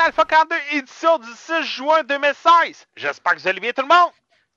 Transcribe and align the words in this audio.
Alpha 0.00 0.24
42, 0.24 0.56
édition 0.72 1.18
du 1.18 1.28
6 1.32 1.62
juin 1.62 2.02
2016. 2.04 2.86
J'espère 2.96 3.34
que 3.34 3.40
vous 3.40 3.48
allez 3.48 3.60
bien 3.60 3.72
tout 3.72 3.82
le 3.82 3.88
monde. 3.88 4.12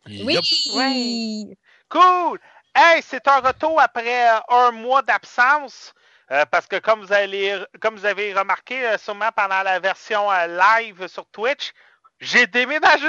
Oui! 0.07 0.39
Oui. 0.75 1.57
Cool! 1.89 2.39
Hey, 2.75 3.01
c'est 3.03 3.27
un 3.27 3.39
retour 3.39 3.79
après 3.79 4.29
euh, 4.29 4.39
un 4.49 4.71
mois 4.71 5.01
d'absence. 5.01 5.93
euh, 6.31 6.45
parce 6.45 6.65
que 6.65 6.77
comme 6.79 7.01
vous, 7.05 7.11
allez, 7.13 7.61
comme 7.81 7.95
vous 7.97 8.05
avez 8.05 8.33
remarqué 8.33 8.87
euh, 8.87 8.97
sûrement 8.97 9.29
pendant 9.35 9.61
la 9.63 9.79
version 9.79 10.29
live 10.31 11.07
sur 11.07 11.25
Twitch, 11.27 11.71
j'ai 12.19 12.47
déménagé! 12.47 13.07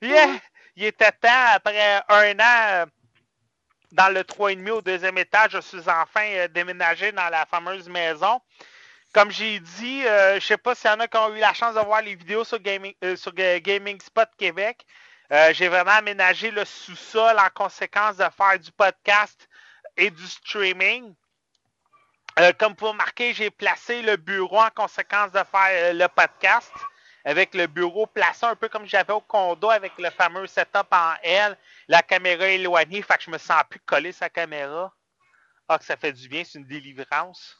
Yeah! 0.00 0.38
Il 0.76 0.84
était 0.84 1.12
temps, 1.12 1.28
après 1.54 2.02
un 2.08 2.38
an 2.38 2.86
dans 3.92 4.08
le 4.14 4.22
3,5 4.22 4.70
au 4.70 4.80
deuxième 4.80 5.18
étage, 5.18 5.52
je 5.52 5.60
suis 5.60 5.88
enfin 5.88 6.46
déménagé 6.54 7.10
dans 7.12 7.28
la 7.28 7.44
fameuse 7.46 7.88
maison. 7.88 8.40
Comme 9.12 9.30
j'ai 9.30 9.58
dit, 9.58 10.06
euh, 10.06 10.38
je 10.38 10.46
sais 10.46 10.56
pas 10.56 10.74
s'il 10.74 10.90
y 10.90 10.94
en 10.94 11.00
a 11.00 11.08
qui 11.08 11.16
ont 11.16 11.34
eu 11.34 11.40
la 11.40 11.52
chance 11.52 11.74
de 11.74 11.80
voir 11.80 12.00
les 12.02 12.14
vidéos 12.14 12.44
sur 12.44 12.60
Gaming, 12.60 12.94
euh, 13.02 13.16
sur 13.16 13.34
Ga- 13.34 13.58
Gaming 13.60 14.00
Spot 14.00 14.28
Québec. 14.38 14.86
Euh, 15.32 15.52
j'ai 15.52 15.68
vraiment 15.68 15.92
aménagé 15.92 16.50
le 16.50 16.64
sous-sol 16.64 17.36
en 17.38 17.48
conséquence 17.54 18.16
de 18.16 18.24
faire 18.36 18.58
du 18.58 18.70
podcast 18.72 19.48
et 19.96 20.10
du 20.10 20.26
streaming. 20.26 21.14
Euh, 22.38 22.52
comme 22.58 22.74
vous 22.78 22.88
remarquez, 22.88 23.34
j'ai 23.34 23.50
placé 23.50 24.02
le 24.02 24.16
bureau 24.16 24.60
en 24.60 24.70
conséquence 24.70 25.32
de 25.32 25.42
faire 25.50 25.70
euh, 25.70 25.92
le 25.92 26.06
podcast 26.08 26.72
avec 27.24 27.54
le 27.54 27.66
bureau 27.66 28.06
placé 28.06 28.46
un 28.46 28.56
peu 28.56 28.68
comme 28.68 28.86
j'avais 28.86 29.12
au 29.12 29.20
condo 29.20 29.70
avec 29.70 29.92
le 29.98 30.10
fameux 30.10 30.46
setup 30.46 30.86
en 30.92 31.14
L, 31.22 31.58
la 31.88 32.02
caméra 32.02 32.46
éloignée, 32.46 33.02
fait 33.02 33.18
que 33.18 33.24
je 33.24 33.30
me 33.30 33.38
sens 33.38 33.62
plus 33.68 33.80
coller 33.80 34.12
sa 34.12 34.30
caméra. 34.30 34.94
Ah, 35.68 35.78
que 35.78 35.84
ça 35.84 35.96
fait 35.96 36.12
du 36.12 36.28
bien, 36.28 36.44
c'est 36.44 36.58
une 36.58 36.66
délivrance. 36.66 37.59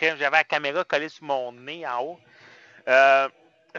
J'avais 0.00 0.30
la 0.30 0.44
caméra 0.44 0.84
collée 0.84 1.08
sur 1.08 1.24
mon 1.24 1.52
nez 1.52 1.86
en 1.86 2.02
haut. 2.02 2.20
Euh, 2.88 3.28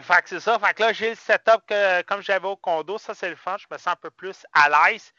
fait 0.00 0.22
que 0.22 0.28
c'est 0.28 0.40
ça. 0.40 0.58
Fait 0.58 0.74
que 0.74 0.82
là, 0.82 0.92
j'ai 0.92 1.10
le 1.10 1.16
setup 1.16 1.62
que, 1.66 2.02
comme 2.02 2.22
j'avais 2.22 2.46
au 2.46 2.56
condo. 2.56 2.98
Ça, 2.98 3.14
c'est 3.14 3.28
le 3.28 3.36
fun. 3.36 3.56
Je 3.58 3.66
me 3.70 3.78
sens 3.78 3.94
un 3.94 3.96
peu 3.96 4.10
plus 4.10 4.46
à 4.52 4.68
l'aise. 4.68 5.12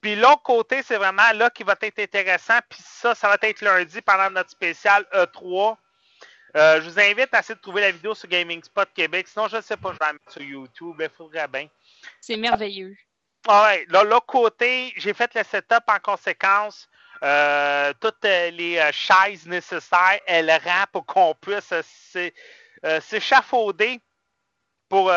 Puis 0.00 0.14
l'autre 0.16 0.42
côté, 0.42 0.82
c'est 0.82 0.96
vraiment 0.96 1.30
là 1.34 1.50
qui 1.50 1.64
va 1.64 1.74
être 1.80 1.98
intéressant. 1.98 2.58
Puis 2.68 2.80
ça, 2.82 3.14
ça 3.14 3.28
va 3.28 3.36
être 3.40 3.60
lundi 3.62 4.00
pendant 4.02 4.30
notre 4.30 4.50
spécial 4.50 5.04
E3. 5.12 5.76
Euh, 6.56 6.80
je 6.80 6.88
vous 6.88 6.98
invite 6.98 7.32
à 7.32 7.40
essayer 7.40 7.54
de 7.54 7.60
trouver 7.60 7.82
la 7.82 7.90
vidéo 7.90 8.14
sur 8.14 8.28
Gaming 8.28 8.62
Spot 8.62 8.88
Québec. 8.94 9.28
Sinon, 9.28 9.48
je 9.48 9.56
ne 9.56 9.60
sais 9.60 9.76
pas, 9.76 9.92
je 9.92 9.98
vais 9.98 10.06
la 10.06 10.12
mettre 10.14 10.32
sur 10.32 10.42
YouTube. 10.42 10.96
Il 11.00 11.10
faudrait 11.10 11.48
bien. 11.48 11.68
C'est 12.20 12.36
merveilleux. 12.36 12.96
Ouais, 13.48 13.86
là, 13.88 14.04
l'autre 14.04 14.26
côté, 14.26 14.92
j'ai 14.96 15.14
fait 15.14 15.34
le 15.34 15.42
setup 15.42 15.84
en 15.88 15.98
conséquence. 16.00 16.88
Euh, 17.22 17.92
toutes 18.00 18.24
euh, 18.24 18.50
les 18.50 18.78
euh, 18.78 18.92
chaises 18.92 19.46
nécessaires, 19.46 20.20
elles 20.26 20.50
rampent 20.64 20.92
pour 20.92 21.06
qu'on 21.06 21.34
puisse 21.34 21.72
euh, 21.72 21.82
s'é- 21.82 22.34
s'échafauder 23.00 24.00
pour 24.88 25.12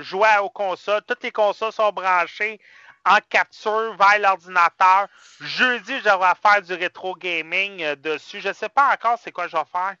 jouer 0.00 0.38
aux 0.40 0.48
consoles. 0.48 1.02
Toutes 1.08 1.24
les 1.24 1.32
consoles 1.32 1.72
sont 1.72 1.90
branchées 1.90 2.60
en 3.04 3.18
capture 3.28 3.96
vers 3.96 4.18
l'ordinateur. 4.20 5.08
Jeudi, 5.40 5.98
je 5.98 6.04
devrais 6.04 6.34
faire 6.40 6.62
du 6.62 6.72
rétro 6.72 7.16
gaming 7.16 7.96
dessus. 7.96 8.40
Je 8.40 8.48
ne 8.48 8.52
sais 8.52 8.68
pas 8.68 8.92
encore 8.94 9.18
c'est 9.20 9.32
quoi 9.32 9.48
je 9.48 9.56
vais 9.56 9.64
faire. 9.72 9.96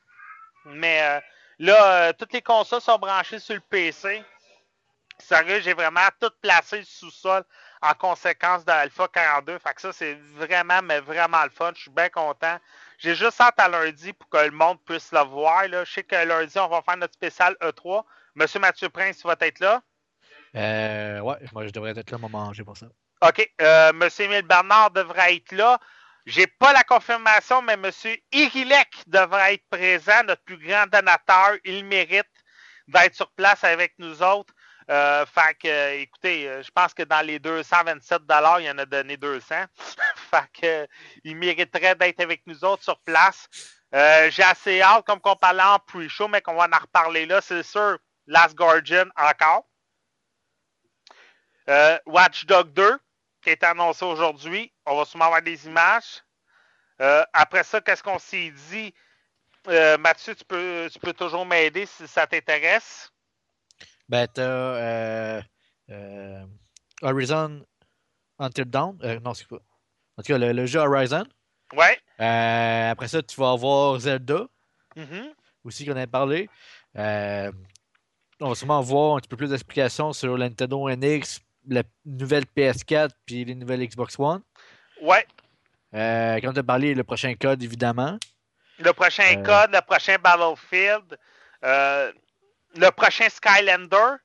Mais 0.66 1.20
là, 1.58 2.12
toutes 2.12 2.32
les 2.32 2.42
consoles 2.42 2.80
sont 2.80 2.98
branchées 2.98 3.40
sur 3.40 3.54
le 3.56 3.60
PC. 3.60 4.22
Sérieux, 5.18 5.60
j'ai 5.60 5.74
vraiment 5.74 6.08
tout 6.20 6.30
placé 6.40 6.78
le 6.78 6.84
sous-sol 6.84 7.44
en 7.82 7.94
conséquence 7.94 8.64
de 8.64 8.70
Alpha 8.70 9.08
42. 9.08 9.58
Fait 9.58 9.74
que 9.74 9.80
ça, 9.80 9.92
c'est 9.92 10.18
vraiment, 10.34 10.82
mais 10.82 11.00
vraiment 11.00 11.42
le 11.44 11.50
fun. 11.50 11.72
Je 11.74 11.82
suis 11.82 11.90
bien 11.90 12.08
content. 12.08 12.58
J'ai 12.98 13.14
juste 13.14 13.40
hâte 13.40 13.58
à 13.58 13.68
lundi 13.68 14.12
pour 14.12 14.28
que 14.28 14.38
le 14.38 14.50
monde 14.50 14.78
puisse 14.84 15.12
le 15.12 15.20
voir. 15.20 15.66
Là. 15.68 15.84
Je 15.84 15.92
sais 15.92 16.02
que 16.02 16.14
lundi, 16.14 16.58
on 16.58 16.68
va 16.68 16.82
faire 16.82 16.98
notre 16.98 17.14
spécial 17.14 17.56
E3. 17.62 18.04
Monsieur 18.34 18.60
Mathieu 18.60 18.88
Prince 18.88 19.18
tu 19.18 19.26
vas 19.26 19.36
être 19.40 19.60
là? 19.60 19.82
Euh, 20.56 21.20
ouais, 21.20 21.36
moi 21.52 21.66
je 21.66 21.70
devrais 21.70 21.96
être 21.96 22.10
là, 22.10 22.18
moment 22.18 22.46
manger 22.46 22.64
pour 22.64 22.76
ça. 22.76 22.86
OK. 23.22 23.50
Euh, 23.60 23.92
Monsieur 23.92 24.24
Émile 24.26 24.42
Bernard 24.42 24.90
devrait 24.90 25.36
être 25.36 25.52
là. 25.52 25.78
J'ai 26.26 26.46
pas 26.46 26.72
la 26.72 26.84
confirmation, 26.84 27.62
mais 27.62 27.76
Monsieur 27.76 28.16
Irilek 28.32 29.04
devrait 29.06 29.54
être 29.54 29.68
présent, 29.70 30.22
notre 30.26 30.42
plus 30.42 30.58
grand 30.58 30.86
donateur. 30.86 31.56
Il 31.64 31.84
mérite 31.84 32.28
d'être 32.88 33.14
sur 33.14 33.30
place 33.30 33.64
avec 33.64 33.94
nous 33.98 34.22
autres. 34.22 34.52
Euh, 34.90 35.24
fait 35.24 35.54
que, 35.54 35.68
euh, 35.68 36.00
écoutez, 36.00 36.48
euh, 36.48 36.62
je 36.64 36.70
pense 36.72 36.92
que 36.92 37.04
dans 37.04 37.24
les 37.24 37.38
227 37.38 38.22
il 38.58 38.64
y 38.64 38.70
en 38.70 38.78
a 38.78 38.84
donné 38.84 39.16
200. 39.16 39.54
fait 40.16 40.44
que, 40.52 40.66
euh, 40.66 40.86
il 41.22 41.36
mériterait 41.36 41.94
d'être 41.94 42.18
avec 42.18 42.44
nous 42.46 42.64
autres 42.64 42.82
sur 42.82 42.98
place. 43.00 43.48
J'ai 43.92 44.42
assez 44.42 44.82
hâte, 44.82 45.04
comme 45.06 45.20
qu'on 45.20 45.36
parlait 45.36 45.62
en 45.62 45.78
pre-show, 45.78 46.28
mais 46.28 46.42
qu'on 46.42 46.54
va 46.54 46.68
en 46.72 46.78
reparler 46.78 47.26
là, 47.26 47.40
c'est 47.40 47.62
sûr. 47.62 47.98
Last 48.26 48.54
Guardian 48.56 49.06
encore. 49.16 49.66
Watch 52.06 52.46
Dog 52.46 52.72
2, 52.72 52.98
qui 53.42 53.50
est 53.50 53.62
annoncé 53.64 54.04
aujourd'hui. 54.04 54.72
On 54.86 54.96
va 54.96 55.04
sûrement 55.04 55.26
avoir 55.26 55.42
des 55.42 55.66
images. 55.66 56.22
Après 57.32 57.64
ça, 57.64 57.80
qu'est-ce 57.80 58.02
qu'on 58.02 58.20
s'est 58.20 58.52
dit? 58.70 58.94
Mathieu, 59.98 60.36
tu 60.36 60.44
peux, 60.44 60.88
tu 60.92 61.00
peux 61.00 61.12
toujours 61.12 61.44
m'aider 61.44 61.86
si 61.86 62.06
ça 62.06 62.28
t'intéresse. 62.28 63.10
Ben, 64.10 64.26
t'as 64.26 64.42
euh, 64.42 65.40
euh, 65.90 66.44
Horizon 67.00 67.64
Until 68.40 68.64
Dawn. 68.64 68.98
Euh, 69.04 69.20
non, 69.20 69.34
c'est 69.34 69.46
pas. 69.46 69.56
En 70.16 70.22
tout 70.22 70.32
cas, 70.32 70.38
le, 70.38 70.50
le 70.52 70.66
jeu 70.66 70.80
Horizon. 70.80 71.24
Ouais. 71.74 71.96
Après 72.18 73.06
ça, 73.06 73.22
tu 73.22 73.40
vas 73.40 73.52
avoir 73.52 74.00
Zelda, 74.00 74.46
Mhm. 74.96 75.32
aussi, 75.64 75.86
qu'on 75.86 75.92
avait 75.92 76.08
parlé. 76.08 76.48
On 76.96 78.48
va 78.48 78.54
sûrement 78.56 78.80
voir 78.80 79.16
un 79.16 79.20
petit 79.20 79.28
peu 79.28 79.36
plus 79.36 79.50
d'explications 79.50 80.12
sur 80.12 80.36
la 80.36 80.48
Nintendo 80.48 80.88
NX, 80.88 81.40
la 81.68 81.84
nouvelle 82.04 82.44
PS4 82.56 83.10
puis 83.24 83.44
les 83.44 83.54
nouvelles 83.54 83.86
Xbox 83.86 84.18
One. 84.18 84.42
Ouais. 85.02 85.24
Euh, 85.94 86.40
comme 86.40 86.52
tu 86.54 86.58
as 86.58 86.64
parlé, 86.64 86.94
le 86.94 87.04
prochain 87.04 87.32
code, 87.34 87.62
évidemment. 87.62 88.18
Le 88.80 88.92
prochain 88.92 89.36
Euh. 89.38 89.42
code, 89.44 89.72
le 89.72 89.80
prochain 89.82 90.16
Battlefield, 90.18 91.16
euh, 91.64 92.12
le 92.76 92.90
prochain 92.90 93.28
Skylander, 93.28 94.16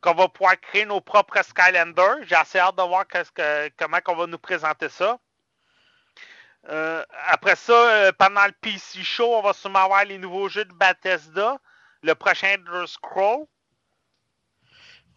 qu'on 0.00 0.14
va 0.14 0.28
pouvoir 0.28 0.60
créer 0.60 0.84
nos 0.84 1.00
propres 1.00 1.42
Skylander. 1.42 2.24
J'ai 2.26 2.34
assez 2.34 2.58
hâte 2.58 2.76
de 2.76 2.82
voir 2.82 3.06
que, 3.06 3.68
comment 3.76 3.98
on 4.08 4.14
va 4.14 4.26
nous 4.26 4.38
présenter 4.38 4.88
ça. 4.88 5.18
Euh, 6.68 7.04
après 7.26 7.56
ça, 7.56 7.72
euh, 7.72 8.12
pendant 8.16 8.44
le 8.46 8.52
PC 8.60 9.02
Show, 9.02 9.34
on 9.34 9.42
va 9.42 9.52
sûrement 9.52 9.80
avoir 9.80 10.04
les 10.04 10.18
nouveaux 10.18 10.48
jeux 10.48 10.64
de 10.64 10.72
Bethesda. 10.72 11.58
Le 12.02 12.14
prochain 12.14 12.48
Elder 12.48 12.86
Scroll. 12.86 13.46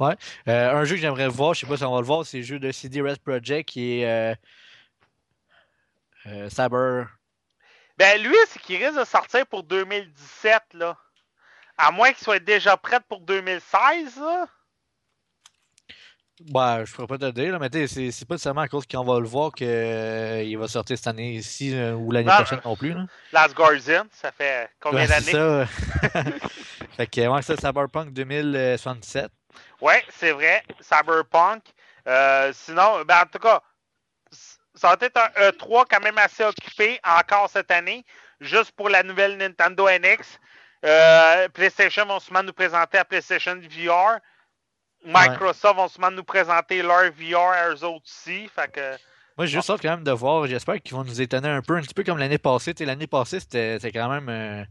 Euh, 0.01 0.15
un 0.47 0.83
jeu 0.83 0.95
que 0.95 1.01
j'aimerais 1.01 1.27
voir, 1.27 1.53
je 1.53 1.61
sais 1.61 1.67
pas 1.67 1.77
si 1.77 1.83
on 1.83 1.93
va 1.93 2.01
le 2.01 2.05
voir, 2.05 2.25
c'est 2.25 2.37
le 2.37 2.43
jeu 2.43 2.59
de 2.59 2.71
CD 2.71 3.01
Red 3.01 3.19
Project 3.19 3.69
qui 3.69 4.01
est 4.01 4.37
Saber. 6.49 7.05
Ben, 7.97 8.21
lui, 8.21 8.35
c'est 8.49 8.61
qu'il 8.61 8.83
risque 8.83 8.99
de 8.99 9.05
sortir 9.05 9.47
pour 9.47 9.63
2017, 9.63 10.61
là. 10.73 10.97
À 11.77 11.91
moins 11.91 12.11
qu'il 12.13 12.23
soit 12.23 12.39
déjà 12.39 12.77
prêt 12.77 12.99
pour 13.07 13.21
2016, 13.21 14.17
là. 14.17 14.47
Bah, 16.51 16.83
je 16.83 16.93
pourrais 16.93 17.07
pas 17.07 17.17
te 17.17 17.25
le 17.25 17.31
dire, 17.31 17.53
là, 17.53 17.59
mais 17.59 17.87
c'est- 17.87 18.11
c'est 18.11 18.25
pas 18.27 18.33
nécessairement 18.33 18.61
à 18.61 18.67
cause 18.67 18.85
qu'on 18.85 19.05
va 19.05 19.19
le 19.21 19.25
voir 19.27 19.53
qu'il 19.53 20.57
va 20.57 20.67
sortir 20.67 20.97
cette 20.97 21.07
année-ci 21.07 21.73
euh, 21.73 21.93
ou 21.93 22.11
l'année 22.11 22.27
Non, 22.29 22.35
prochaine 22.35 22.59
non 22.65 22.75
plus. 22.75 22.93
Là. 22.93 23.05
Last 23.31 23.55
Guardian, 23.55 24.05
ça 24.11 24.31
fait 24.33 24.69
combien 24.81 25.01
Ouais, 25.01 25.07
c'est 25.07 25.31
d'années? 25.31 25.31
ça. 25.31 25.65
fait 26.97 27.07
que, 27.07 27.27
ouais, 27.27 27.41
ça, 27.41 27.55
Cyberpunk 27.55 28.11
2077. 28.11 29.31
Ouais, 29.79 30.03
c'est 30.09 30.31
vrai. 30.31 30.61
Cyberpunk. 30.81 31.63
Euh, 32.07 32.51
sinon, 32.53 33.03
ben, 33.05 33.21
en 33.23 33.25
tout 33.27 33.39
cas, 33.39 33.61
ça 34.75 34.89
va 34.89 34.97
être 34.99 35.17
un 35.17 35.49
E3 35.51 35.85
quand 35.89 36.01
même 36.01 36.17
assez 36.17 36.43
occupé 36.43 36.99
encore 37.05 37.49
cette 37.49 37.71
année, 37.71 38.03
juste 38.41 38.73
pour 38.73 38.89
la 38.89 39.03
nouvelle 39.03 39.37
Nintendo 39.37 39.87
NX. 39.87 40.37
Euh, 40.85 41.49
PlayStation 41.49 42.05
vont 42.05 42.19
sûrement 42.19 42.43
nous 42.43 42.53
présenter 42.53 42.97
la 42.97 43.05
PlayStation 43.05 43.55
VR. 43.55 44.19
Microsoft 45.03 45.75
vont 45.75 45.87
sûrement 45.87 46.11
nous 46.11 46.23
présenter 46.23 46.81
leur 46.81 47.11
VR 47.11 47.51
à 47.53 47.69
eux 47.69 47.83
autres 47.83 48.05
aussi. 48.05 48.47
Fait 48.47 48.71
que, 48.71 48.91
Moi, 49.37 49.45
j'ai 49.45 49.57
juste 49.57 49.69
hâte 49.69 49.81
quand 49.81 49.89
même 49.89 50.03
de 50.03 50.11
voir. 50.11 50.45
J'espère 50.47 50.81
qu'ils 50.81 50.95
vont 50.95 51.03
nous 51.03 51.21
étonner 51.21 51.49
un 51.49 51.61
peu, 51.61 51.75
un 51.75 51.81
petit 51.81 51.93
peu 51.93 52.03
comme 52.03 52.17
l'année 52.17 52.37
passée. 52.37 52.73
L'année 52.79 53.07
passée, 53.07 53.39
c'était 53.39 53.91
quand 53.91 54.09
même 54.09 54.29
euh, 54.29 54.63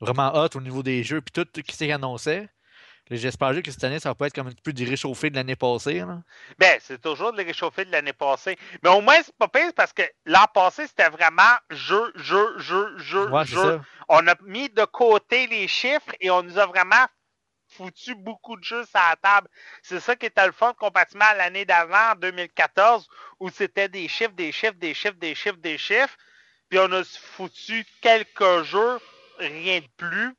vraiment 0.00 0.32
hot 0.34 0.48
au 0.54 0.60
niveau 0.60 0.82
des 0.82 1.02
jeux, 1.02 1.20
puis 1.20 1.32
tout 1.32 1.48
ce 1.54 1.60
qui 1.60 1.76
s'est 1.76 1.92
annoncé. 1.92 2.48
J'espère 3.10 3.52
juste 3.52 3.66
que 3.66 3.72
cette 3.72 3.82
année, 3.84 3.98
ça 3.98 4.10
va 4.10 4.14
pas 4.14 4.26
être 4.28 4.34
comme 4.34 4.46
un 4.46 4.50
petit 4.50 4.62
peu 4.62 4.72
du 4.72 4.88
réchauffé 4.88 5.30
de 5.30 5.36
l'année 5.36 5.56
passée. 5.56 5.98
Là. 6.00 6.20
ben, 6.58 6.78
c'est 6.80 7.00
toujours 7.00 7.32
de 7.32 7.38
les 7.38 7.44
réchauffer 7.44 7.84
de 7.84 7.90
l'année 7.92 8.12
passée. 8.12 8.56
Mais 8.82 8.90
au 8.90 9.00
moins, 9.00 9.20
c'est 9.22 9.34
pas 9.36 9.48
pire 9.48 9.72
parce 9.74 9.92
que 9.92 10.02
l'an 10.26 10.46
passé, 10.54 10.86
c'était 10.86 11.08
vraiment 11.08 11.42
jeu, 11.70 12.12
jeu, 12.14 12.58
jeu, 12.58 12.98
jeu, 12.98 13.28
Ouais, 13.28 13.44
jeu. 13.44 13.60
ça. 13.62 13.80
on 14.08 14.26
a 14.28 14.34
mis 14.42 14.68
de 14.68 14.84
côté 14.84 15.46
les 15.48 15.66
chiffres 15.68 16.12
et 16.20 16.30
on 16.30 16.42
nous 16.42 16.58
a 16.58 16.66
vraiment 16.66 17.04
foutu 17.72 18.14
beaucoup 18.16 18.56
de 18.56 18.64
jeux 18.64 18.84
sur 18.84 18.98
la 19.00 19.16
table. 19.16 19.48
C'est 19.82 20.00
ça 20.00 20.16
qui 20.16 20.26
était 20.26 20.46
le 20.46 20.52
fun 20.52 20.72
comparativement 20.74 21.24
à 21.26 21.34
l'année 21.34 21.64
d'avant, 21.64 22.12
en 22.12 22.16
2014, 22.16 23.08
où 23.38 23.48
c'était 23.48 23.88
des 23.88 24.08
chiffres, 24.08 24.32
des 24.34 24.50
chiffres, 24.52 24.74
des 24.74 24.94
chiffres, 24.94 25.16
des 25.18 25.34
chiffres, 25.34 25.56
des 25.58 25.78
chiffres. 25.78 26.16
Puis 26.68 26.78
on 26.78 26.90
a 26.92 27.02
foutu 27.04 27.84
quelques 28.00 28.62
jeux, 28.64 29.00
rien 29.38 29.80
de 29.80 29.86
plus. 29.96 30.34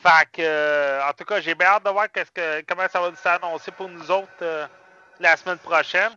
Fait 0.00 0.30
que, 0.32 0.42
euh, 0.42 1.08
en 1.08 1.12
tout 1.12 1.24
cas, 1.24 1.40
j'ai 1.40 1.56
bien 1.56 1.66
hâte 1.68 1.84
de 1.84 1.90
voir 1.90 2.06
comment 2.68 2.88
ça 2.88 3.00
va 3.00 3.16
s'annoncer 3.16 3.72
pour 3.72 3.88
nous 3.88 4.10
autres 4.10 4.30
euh, 4.42 4.66
la 5.18 5.36
semaine 5.36 5.58
prochaine. 5.58 6.16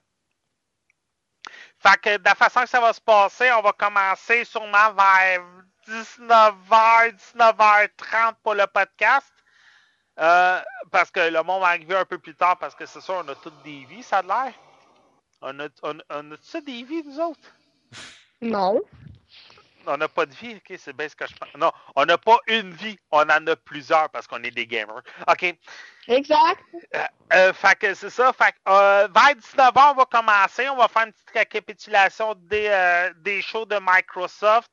Fait 1.80 2.00
que 2.00 2.18
de 2.18 2.24
la 2.24 2.36
façon 2.36 2.62
que 2.62 2.70
ça 2.70 2.80
va 2.80 2.94
se 2.94 3.02
passer, 3.02 3.52
on 3.52 3.62
va 3.62 3.74
commencer 3.74 4.46
sûrement 4.46 4.94
vers 4.94 5.42
19h, 5.88 7.16
19h30 7.34 8.36
pour 8.44 8.54
le 8.54 8.68
podcast. 8.68 9.34
Euh, 10.20 10.62
parce 10.92 11.10
que 11.10 11.32
le 11.32 11.42
monde 11.42 11.62
va 11.62 11.70
arriver 11.70 11.96
un 11.96 12.06
peu 12.06 12.20
plus 12.20 12.36
tard 12.36 12.60
parce 12.60 12.76
que 12.76 12.86
c'est 12.86 13.02
sûr, 13.02 13.16
on 13.16 13.28
a 13.30 13.36
toutes 13.36 13.64
des 13.64 13.86
vies, 13.86 14.04
ça 14.04 14.20
a 14.20 14.22
l'air. 14.22 14.54
On 15.42 15.60
a, 15.60 15.68
on, 15.82 15.98
on 16.12 16.32
a 16.34 16.62
des 16.62 16.84
vies, 16.84 17.02
nous 17.04 17.20
autres? 17.20 17.50
Non. 18.42 18.80
On 19.88 19.98
n'a 19.98 20.08
pas 20.08 20.26
de 20.26 20.34
vie, 20.34 20.56
ok, 20.56 20.78
c'est 20.78 20.96
bien 20.96 21.10
ce 21.10 21.16
que 21.16 21.26
je 21.28 21.36
pense. 21.36 21.50
Non, 21.56 21.72
on 21.96 22.06
n'a 22.06 22.18
pas 22.18 22.40
une 22.48 22.72
vie, 22.72 22.98
on 23.12 23.22
en 23.22 23.48
a 23.48 23.56
plusieurs 23.56 24.10
parce 24.10 24.28
qu'on 24.28 24.44
est 24.44 24.52
des 24.52 24.68
gamers. 24.68 25.02
Ok, 25.28 25.56
Exact. 26.08 26.62
Euh, 27.34 27.54
fait 27.54 27.78
que 27.78 27.94
c'est 27.94 28.10
ça. 28.10 28.34
Fait 28.34 28.52
que, 28.52 28.58
euh, 28.70 29.08
vers 29.14 29.36
19h, 29.36 29.92
on 29.92 29.96
va 29.96 30.06
commencer. 30.06 30.68
On 30.70 30.76
va 30.76 30.88
faire 30.88 31.04
une 31.06 31.14
petite 31.14 31.30
récapitulation 31.32 32.34
des, 32.36 32.68
euh, 32.68 33.14
des 33.18 33.42
shows 33.42 33.66
de 33.66 33.78
Microsoft, 33.80 34.72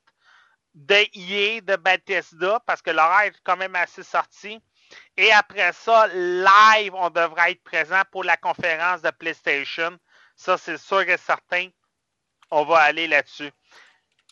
de 0.75 1.05
EA, 1.15 1.61
de 1.61 1.77
Bethesda, 1.77 2.61
parce 2.67 2.83
que 2.83 2.91
l'horaire 2.91 3.27
est 3.27 3.41
quand 3.45 3.57
même 3.57 3.77
assez 3.77 4.03
sorti. 4.03 4.61
Et 5.17 5.31
après 5.33 5.73
ça, 5.73 6.09
live, 6.09 6.95
on 6.95 7.11
devrait 7.11 7.53
être 7.53 7.63
présent 7.63 8.03
pour 8.11 8.25
la 8.25 8.37
conférence 8.37 9.03
de 9.03 9.11
PlayStation. 9.11 9.99
Ça, 10.35 10.57
c'est 10.57 10.79
sûr 10.79 11.03
et 11.03 11.19
certain. 11.19 11.69
On 12.51 12.65
va 12.65 12.79
aller 12.79 13.07
là-dessus. 13.07 13.51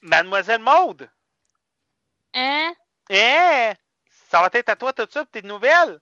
Mademoiselle 0.03 0.61
Maude, 0.61 1.11
Hein? 2.35 2.75
eh, 3.09 3.73
ça 4.31 4.41
va 4.41 4.51
être 4.53 4.69
à 4.69 4.77
toi 4.77 4.93
tout 4.93 5.07
de 5.07 5.11
suite, 5.11 5.31
tes 5.31 5.43
nouvelles? 5.43 5.99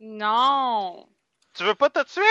Non. 0.00 1.08
Tu 1.54 1.62
veux 1.64 1.74
pas 1.74 1.88
tout 1.88 2.02
de 2.02 2.08
suite? 2.08 2.24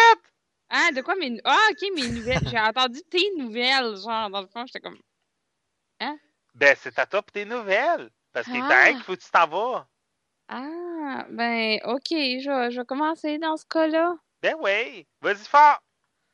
Hein, 0.69 0.91
de 0.93 1.01
quoi 1.01 1.15
mes... 1.15 1.39
Ah, 1.45 1.67
ok, 1.71 1.81
mes 1.95 2.07
nouvelles. 2.09 2.47
J'ai 2.49 2.59
entendu 2.59 3.01
tes 3.09 3.31
nouvelles, 3.37 3.95
genre, 3.97 4.29
dans 4.29 4.41
le 4.41 4.47
fond, 4.47 4.65
j'étais 4.65 4.79
comme... 4.81 4.99
Ben, 6.55 6.75
c'est 6.79 6.99
à 6.99 7.05
toi 7.07 7.21
pour 7.23 7.31
tes 7.31 7.45
nouvelles. 7.45 8.11
Parce 8.31 8.45
qu'il 8.45 8.57
est 8.57 8.61
Ah. 8.61 8.69
temps 8.87 8.93
qu'il 8.93 9.03
faut 9.03 9.15
que 9.15 9.21
tu 9.21 9.31
t'en 9.31 9.47
vas. 9.47 9.87
Ah, 10.49 11.25
ben, 11.29 11.79
ok, 11.85 12.07
je 12.11 12.69
je 12.71 12.79
vais 12.79 12.85
commencer 12.85 13.37
dans 13.39 13.57
ce 13.57 13.65
cas-là. 13.65 14.15
Ben 14.41 14.55
oui. 14.59 15.07
Vas-y 15.21 15.45
fort. 15.45 15.79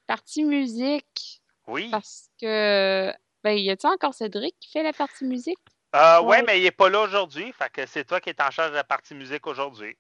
Partie 0.07 0.43
musique, 0.43 1.41
Oui. 1.67 1.89
parce 1.91 2.29
que... 2.41 3.13
Ben, 3.43 3.57
y 3.57 3.69
a-tu 3.69 3.87
encore 3.87 4.13
Cédric 4.13 4.55
qui 4.59 4.69
fait 4.69 4.83
la 4.83 4.93
partie 4.93 5.25
musique? 5.25 5.57
Euh, 5.95 6.21
ouais, 6.21 6.27
Ouais. 6.37 6.43
mais 6.45 6.59
il 6.59 6.65
est 6.65 6.71
pas 6.71 6.89
là 6.89 7.01
aujourd'hui. 7.01 7.51
Fait 7.53 7.69
que 7.71 7.85
c'est 7.85 8.05
toi 8.05 8.19
qui 8.21 8.29
es 8.29 8.41
en 8.41 8.51
charge 8.51 8.71
de 8.71 8.75
la 8.75 8.83
partie 8.83 9.15
musique 9.15 9.47
aujourd'hui. 9.47 9.97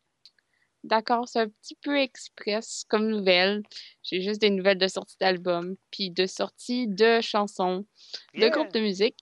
D'accord, 0.85 1.27
c'est 1.27 1.39
un 1.39 1.49
petit 1.49 1.75
peu 1.75 1.97
express 1.97 2.85
comme 2.87 3.07
nouvelle. 3.09 3.63
J'ai 4.01 4.21
juste 4.21 4.39
des 4.39 4.49
nouvelles 4.49 4.77
de 4.77 4.87
sortie 4.87 5.17
d'album, 5.19 5.75
puis 5.91 6.09
de 6.09 6.25
sortie 6.25 6.87
de 6.87 7.19
chansons, 7.19 7.85
de 8.33 8.47
groupes 8.47 8.71
de 8.73 8.79
musique. 8.79 9.17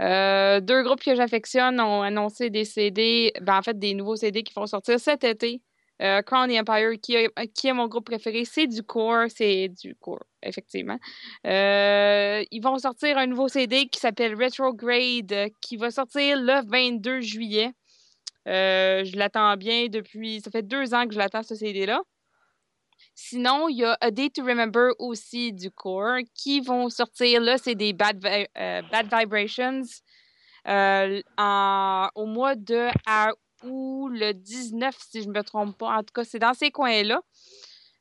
Euh, 0.00 0.60
deux 0.60 0.82
groupes 0.84 1.02
que 1.02 1.14
j'affectionne 1.14 1.80
ont 1.80 2.02
annoncé 2.02 2.50
des 2.50 2.64
CD, 2.64 3.32
ben 3.42 3.58
en 3.58 3.62
fait 3.62 3.78
des 3.78 3.94
nouveaux 3.94 4.16
CD 4.16 4.42
qui 4.44 4.54
vont 4.54 4.66
sortir 4.66 4.98
cet 5.00 5.24
été. 5.24 5.60
Euh, 6.00 6.22
Crown 6.22 6.48
Empire, 6.50 6.92
qui 7.02 7.14
est, 7.16 7.72
mon 7.72 7.88
groupe 7.88 8.06
préféré, 8.06 8.44
c'est 8.44 8.68
du 8.68 8.84
core, 8.84 9.26
c'est 9.28 9.68
du 9.68 9.96
core, 9.96 10.24
effectivement. 10.42 10.98
Euh, 11.44 12.44
ils 12.52 12.60
vont 12.60 12.78
sortir 12.78 13.18
un 13.18 13.26
nouveau 13.26 13.48
CD 13.48 13.88
qui 13.88 13.98
s'appelle 13.98 14.40
Retrograde, 14.40 15.32
euh, 15.32 15.48
qui 15.60 15.76
va 15.76 15.90
sortir 15.90 16.40
le 16.40 16.64
22 16.68 17.20
juillet. 17.20 17.72
Je 18.46 19.16
l'attends 19.16 19.56
bien 19.56 19.88
depuis. 19.88 20.40
Ça 20.40 20.50
fait 20.50 20.62
deux 20.62 20.94
ans 20.94 21.06
que 21.06 21.14
je 21.14 21.18
l'attends, 21.18 21.42
ce 21.42 21.54
CD-là. 21.54 22.00
Sinon, 23.14 23.68
il 23.68 23.78
y 23.78 23.84
a 23.84 23.98
A 24.00 24.10
Day 24.12 24.30
to 24.30 24.44
Remember 24.44 24.92
aussi 25.00 25.52
du 25.52 25.70
core 25.72 26.18
qui 26.34 26.60
vont 26.60 26.88
sortir. 26.88 27.40
Là, 27.40 27.58
c'est 27.58 27.74
des 27.74 27.92
Bad, 27.92 28.24
Vi- 28.24 28.46
Bad 28.54 29.12
Vibrations 29.12 29.82
au 30.64 32.26
mois 32.26 32.54
de 32.54 32.88
août, 33.64 34.08
le 34.08 34.32
19, 34.32 34.96
si 34.98 35.22
je 35.22 35.28
ne 35.28 35.32
me 35.32 35.42
trompe 35.42 35.76
pas. 35.76 35.96
En 35.96 36.02
tout 36.02 36.12
cas, 36.14 36.24
c'est 36.24 36.38
dans 36.38 36.54
ces 36.54 36.70
coins-là. 36.70 37.20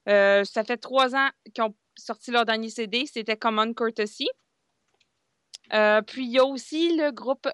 Euh, 0.07 0.43
ça 0.43 0.63
fait 0.63 0.77
trois 0.77 1.15
ans 1.15 1.29
qu'ils 1.53 1.63
ont 1.63 1.75
sorti 1.97 2.31
leur 2.31 2.45
dernier 2.45 2.69
CD. 2.69 3.05
C'était 3.05 3.37
Common 3.37 3.73
Courtesy. 3.73 4.29
Euh, 5.73 6.01
puis, 6.01 6.25
il 6.25 6.31
y 6.31 6.39
a 6.39 6.45
aussi 6.45 6.95
le 6.95 7.11
groupe 7.11 7.47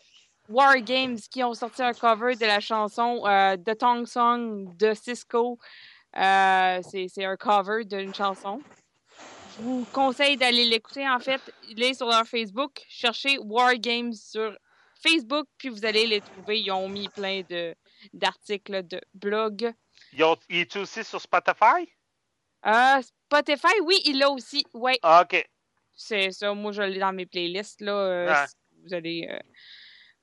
War 0.49 0.77
Games 0.81 1.17
qui 1.31 1.43
ont 1.43 1.53
sorti 1.53 1.81
un 1.81 1.93
cover 1.93 2.35
de 2.35 2.45
la 2.45 2.59
chanson 2.59 3.23
euh, 3.25 3.57
The 3.57 3.77
Tong 3.77 4.05
Song 4.05 4.75
de 4.77 4.93
Cisco. 4.93 5.57
C'est 6.13 7.07
c'est 7.07 7.25
un 7.25 7.37
cover 7.37 7.85
d'une 7.85 8.13
chanson. 8.13 8.61
Je 9.57 9.63
vous 9.63 9.85
conseille 9.93 10.37
d'aller 10.37 10.65
l'écouter. 10.65 11.07
En 11.07 11.19
fait, 11.19 11.41
il 11.69 11.81
est 11.81 11.93
sur 11.93 12.07
leur 12.07 12.25
Facebook. 12.25 12.81
Cherchez 12.87 13.37
War 13.39 13.75
Games 13.75 14.13
sur 14.13 14.55
Facebook, 15.01 15.47
puis 15.57 15.69
vous 15.69 15.85
allez 15.85 16.07
les 16.07 16.21
trouver. 16.21 16.61
Ils 16.61 16.71
ont 16.71 16.89
mis 16.89 17.07
plein 17.09 17.41
de 17.49 17.75
d'articles 18.13 18.83
de 18.87 19.01
ont- 20.23 20.37
Il 20.49 20.59
est 20.61 20.75
aussi 20.75 21.03
sur 21.03 21.21
Spotify? 21.21 21.89
Euh, 22.65 23.01
Spotify, 23.01 23.79
oui, 23.83 24.01
il 24.05 24.19
l'a 24.19 24.29
aussi. 24.29 24.65
Ouais, 24.73 24.97
Ah, 25.01 25.21
OK. 25.23 25.47
c'est 25.95 26.31
ça. 26.31 26.53
Moi, 26.53 26.71
je 26.71 26.81
l'ai 26.81 26.99
dans 26.99 27.13
mes 27.13 27.25
playlists. 27.25 27.81
Là, 27.81 27.91
Euh, 27.93 28.27
Ouais. 28.29 28.47
si 28.47 28.55
Vous 28.85 28.93
allez 28.93 29.27
euh, 29.31 29.39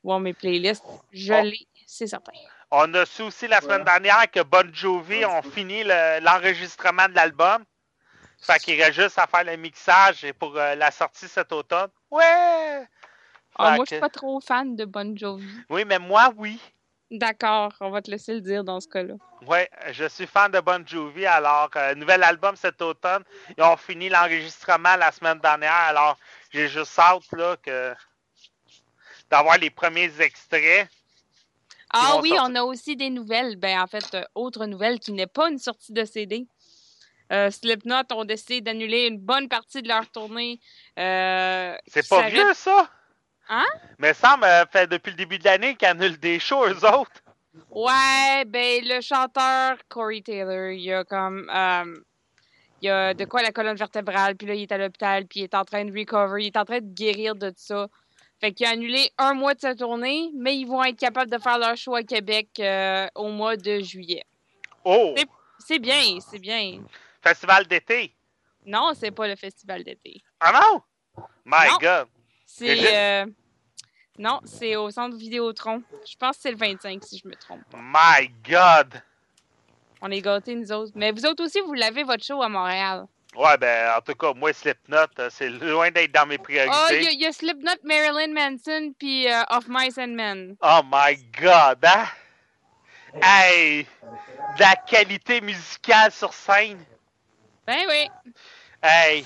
voir 0.03 0.21
mes 0.21 0.35
playlists. 0.35 0.85
Je 1.13 1.33
Oh. 1.33 1.43
l'ai, 1.43 1.67
c'est 1.87 2.07
certain. 2.07 2.33
On 2.71 2.93
a 2.95 3.07
su 3.07 3.23
aussi 3.23 3.49
la 3.49 3.61
semaine 3.63 3.85
dernière 3.85 4.31
que 4.31 4.41
Bon 4.43 4.69
Jovi 4.73 5.25
ont 5.25 5.41
fini 5.43 5.83
le- 5.83 6.21
l'enregistrement 6.23 7.09
de 7.09 7.15
l'album. 7.15 7.65
Fait 8.43 8.59
qu'il 8.59 8.81
reste 8.83 9.01
juste 9.01 9.19
à 9.19 9.27
faire 9.27 9.45
le 9.45 9.57
mixage 9.57 10.25
et 10.25 10.33
pour 10.35 10.57
euh, 10.57 10.75
la 10.75 10.91
sortie 10.91 11.27
cet 11.29 11.53
automne. 11.53 11.91
Ouais! 12.11 12.87
Ah, 13.57 13.77
moi, 13.77 13.85
je 13.89 13.95
suis 13.95 14.01
pas 14.01 14.09
trop 14.09 14.41
fan 14.41 14.77
de 14.77 14.85
Bon 14.85 15.17
Jovi. 15.17 15.47
Oui, 15.69 15.85
mais 15.87 15.99
moi, 15.99 16.33
oui. 16.37 16.61
D'accord, 17.11 17.73
on 17.81 17.91
va 17.91 18.03
te 18.03 18.11
laisser 18.11 18.35
le 18.35 18.41
dire 18.41 18.63
dans 18.63 18.81
ce 18.81 18.87
cas-là. 18.87 19.15
Ouais, 19.47 19.69
je 19.91 20.05
suis 20.05 20.27
fan 20.27 20.53
de 20.53 20.61
Bon 20.61 20.87
Jovi. 20.87 21.27
Alors, 21.27 21.69
euh, 21.75 21.95
nouvel 21.97 22.23
album 22.23 22.55
cet 22.55 22.81
automne. 22.83 23.25
Ils 23.59 23.65
ont 23.65 23.77
fini 23.77 24.09
l'enregistrement 24.09 24.95
la 24.97 25.11
semaine 25.11 25.41
dernière. 25.41 25.73
Alors, 25.73 26.17
j'ai 26.53 26.69
juste 26.69 26.97
hâte 26.99 27.33
là, 27.33 27.57
que 27.57 27.95
d'avoir 29.29 29.59
les 29.59 29.71
premiers 29.71 30.13
extraits. 30.21 30.89
Ah 31.93 32.21
oui, 32.23 32.29
sortir. 32.29 32.47
on 32.49 32.55
a 32.55 32.63
aussi 32.63 32.95
des 32.95 33.11
nouvelles. 33.11 33.57
Ben, 33.57 33.81
en 33.81 33.89
fait, 33.89 34.15
euh, 34.15 34.25
autre 34.37 34.67
nouvelle 34.67 35.01
qui 35.01 35.11
n'est 35.11 35.27
pas 35.27 35.51
une 35.51 35.59
sortie 35.59 35.93
de 35.93 36.05
CD. 36.05 36.47
Euh, 37.33 37.51
Slipknot 37.51 38.03
ont 38.13 38.25
décidé 38.25 38.61
d'annuler 38.61 39.07
une 39.07 39.19
bonne 39.19 39.49
partie 39.49 39.83
de 39.83 39.89
leur 39.89 40.09
tournée. 40.11 40.61
Euh, 40.99 41.77
C'est 41.87 42.09
pas 42.09 42.29
vieux, 42.29 42.55
ça? 42.55 42.89
Hein? 43.53 43.67
Mais 43.99 44.15
ça 44.15 44.37
me 44.37 44.65
fait 44.71 44.87
depuis 44.87 45.11
le 45.11 45.17
début 45.17 45.39
de 45.39 45.45
l'année 45.45 45.75
qu'ils 45.75 45.89
annulent 45.89 46.19
des 46.19 46.39
shows, 46.39 46.67
eux 46.69 46.85
autres. 46.87 47.21
Ouais, 47.71 48.45
ben 48.47 48.81
le 48.85 49.01
chanteur 49.01 49.77
Corey 49.89 50.23
Taylor, 50.23 50.71
il 50.71 50.93
a 50.93 51.03
comme 51.05 51.51
euh, 51.53 52.01
il 52.81 52.89
a 52.89 53.13
de 53.13 53.25
quoi 53.25 53.43
la 53.43 53.51
colonne 53.51 53.77
vertébrale, 53.77 54.37
puis 54.37 54.47
là 54.47 54.55
il 54.55 54.63
est 54.63 54.73
à 54.73 54.79
l'hôpital, 54.79 55.27
puis 55.27 55.41
il 55.41 55.43
est 55.45 55.55
en 55.55 55.65
train 55.65 55.85
de 55.85 55.91
recover, 55.93 56.45
il 56.45 56.47
est 56.47 56.57
en 56.57 56.65
train 56.65 56.79
de 56.79 56.95
guérir 56.95 57.35
de 57.35 57.53
ça. 57.57 57.89
Fait 58.41 58.53
qu'il 58.53 58.67
a 58.67 58.71
annulé 58.71 59.11
un 59.19 59.35
mois 59.35 59.55
de 59.55 59.61
sa 59.61 59.75
tournée, 59.75 60.31
mais 60.35 60.57
ils 60.57 60.65
vont 60.65 60.83
être 60.85 60.97
capables 60.99 61.31
de 61.31 61.39
faire 61.39 61.59
leur 61.59 61.77
show 61.77 61.95
à 61.97 62.03
Québec 62.05 62.49
euh, 62.61 63.07
au 63.17 63.29
mois 63.31 63.57
de 63.57 63.81
juillet. 63.81 64.25
Oh! 64.85 65.15
C'est- 65.59 65.79
bien, 65.81 66.19
c'est 66.21 66.39
bien. 66.39 66.81
Festival 67.21 67.67
d'été. 67.67 68.15
Non, 68.65 68.93
c'est 68.95 69.11
pas 69.11 69.29
le 69.29 69.37
festival 69.37 69.83
d'été. 69.85 70.23
Ah 70.41 70.53
non? 70.53 71.25
My 71.45 71.69
Non. 71.69 71.77
God. 71.81 72.07
C'est 72.47 72.97
euh, 72.97 73.27
non, 74.19 74.41
c'est 74.45 74.77
au 74.77 74.91
centre 74.91 75.17
Vidéotron. 75.17 75.83
Je 76.09 76.17
pense 76.17 76.37
que 76.37 76.43
c'est 76.43 76.51
le 76.51 76.57
25 76.57 77.03
si 77.05 77.19
je 77.19 77.29
me 77.29 77.35
trompe. 77.35 77.63
pas. 77.71 77.79
My 77.81 78.29
God. 78.49 79.03
On 80.03 80.11
est 80.11 80.21
gâtés 80.21 80.55
nous 80.55 80.73
autres. 80.73 80.93
Mais 80.95 81.11
vous 81.13 81.25
autres 81.27 81.45
aussi, 81.45 81.61
vous 81.61 81.75
l'avez 81.75 82.03
votre 82.05 82.25
show 82.25 82.43
à 82.43 82.49
Montréal. 82.49 83.07
Ouais, 83.37 83.57
ben, 83.59 83.93
en 83.97 84.01
tout 84.01 84.15
cas, 84.15 84.33
moi, 84.35 84.53
Slipknot, 84.53 84.97
euh, 85.21 85.29
c'est 85.31 85.49
loin 85.51 85.91
d'être 85.91 86.11
dans 86.13 86.27
mes 86.27 86.37
Oh, 86.39 86.43
priorités. 86.43 86.97
il 86.97 87.03
y, 87.03 87.07
a- 87.07 87.11
il 87.13 87.21
y 87.21 87.27
a 87.27 87.33
Slipknot, 87.33 87.77
Marilyn 87.85 88.33
Manson, 88.35 88.93
puis 88.99 89.29
euh, 89.31 89.43
Of 89.51 89.67
Mice 89.69 89.99
and 89.99 90.09
Men. 90.09 90.57
Oh 90.63 90.81
my 90.91 91.17
God, 91.41 91.79
hein? 91.85 92.07
Hey! 93.23 93.87
De 94.57 94.61
la 94.61 94.75
qualité 94.77 95.41
musicale 95.41 96.11
sur 96.13 96.33
scène. 96.33 96.85
Ben 97.67 97.85
oui. 97.89 98.09
Hey! 98.83 99.25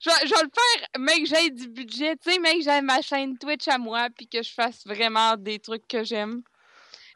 Je, 0.00 0.10
vais- 0.10 0.26
je 0.26 0.34
vais 0.34 0.42
le 0.42 0.50
faire, 0.54 0.88
mais 0.98 1.20
que 1.20 1.26
j'aie 1.26 1.50
du 1.50 1.68
budget, 1.68 2.16
tu 2.16 2.30
sais, 2.32 2.38
mais 2.38 2.58
que 2.58 2.80
ma 2.82 3.02
chaîne 3.02 3.36
Twitch 3.38 3.68
à 3.68 3.78
moi 3.78 4.08
puis 4.16 4.26
que 4.28 4.42
je 4.42 4.52
fasse 4.52 4.86
vraiment 4.86 5.36
des 5.36 5.58
trucs 5.58 5.86
que 5.88 6.04
j'aime. 6.04 6.42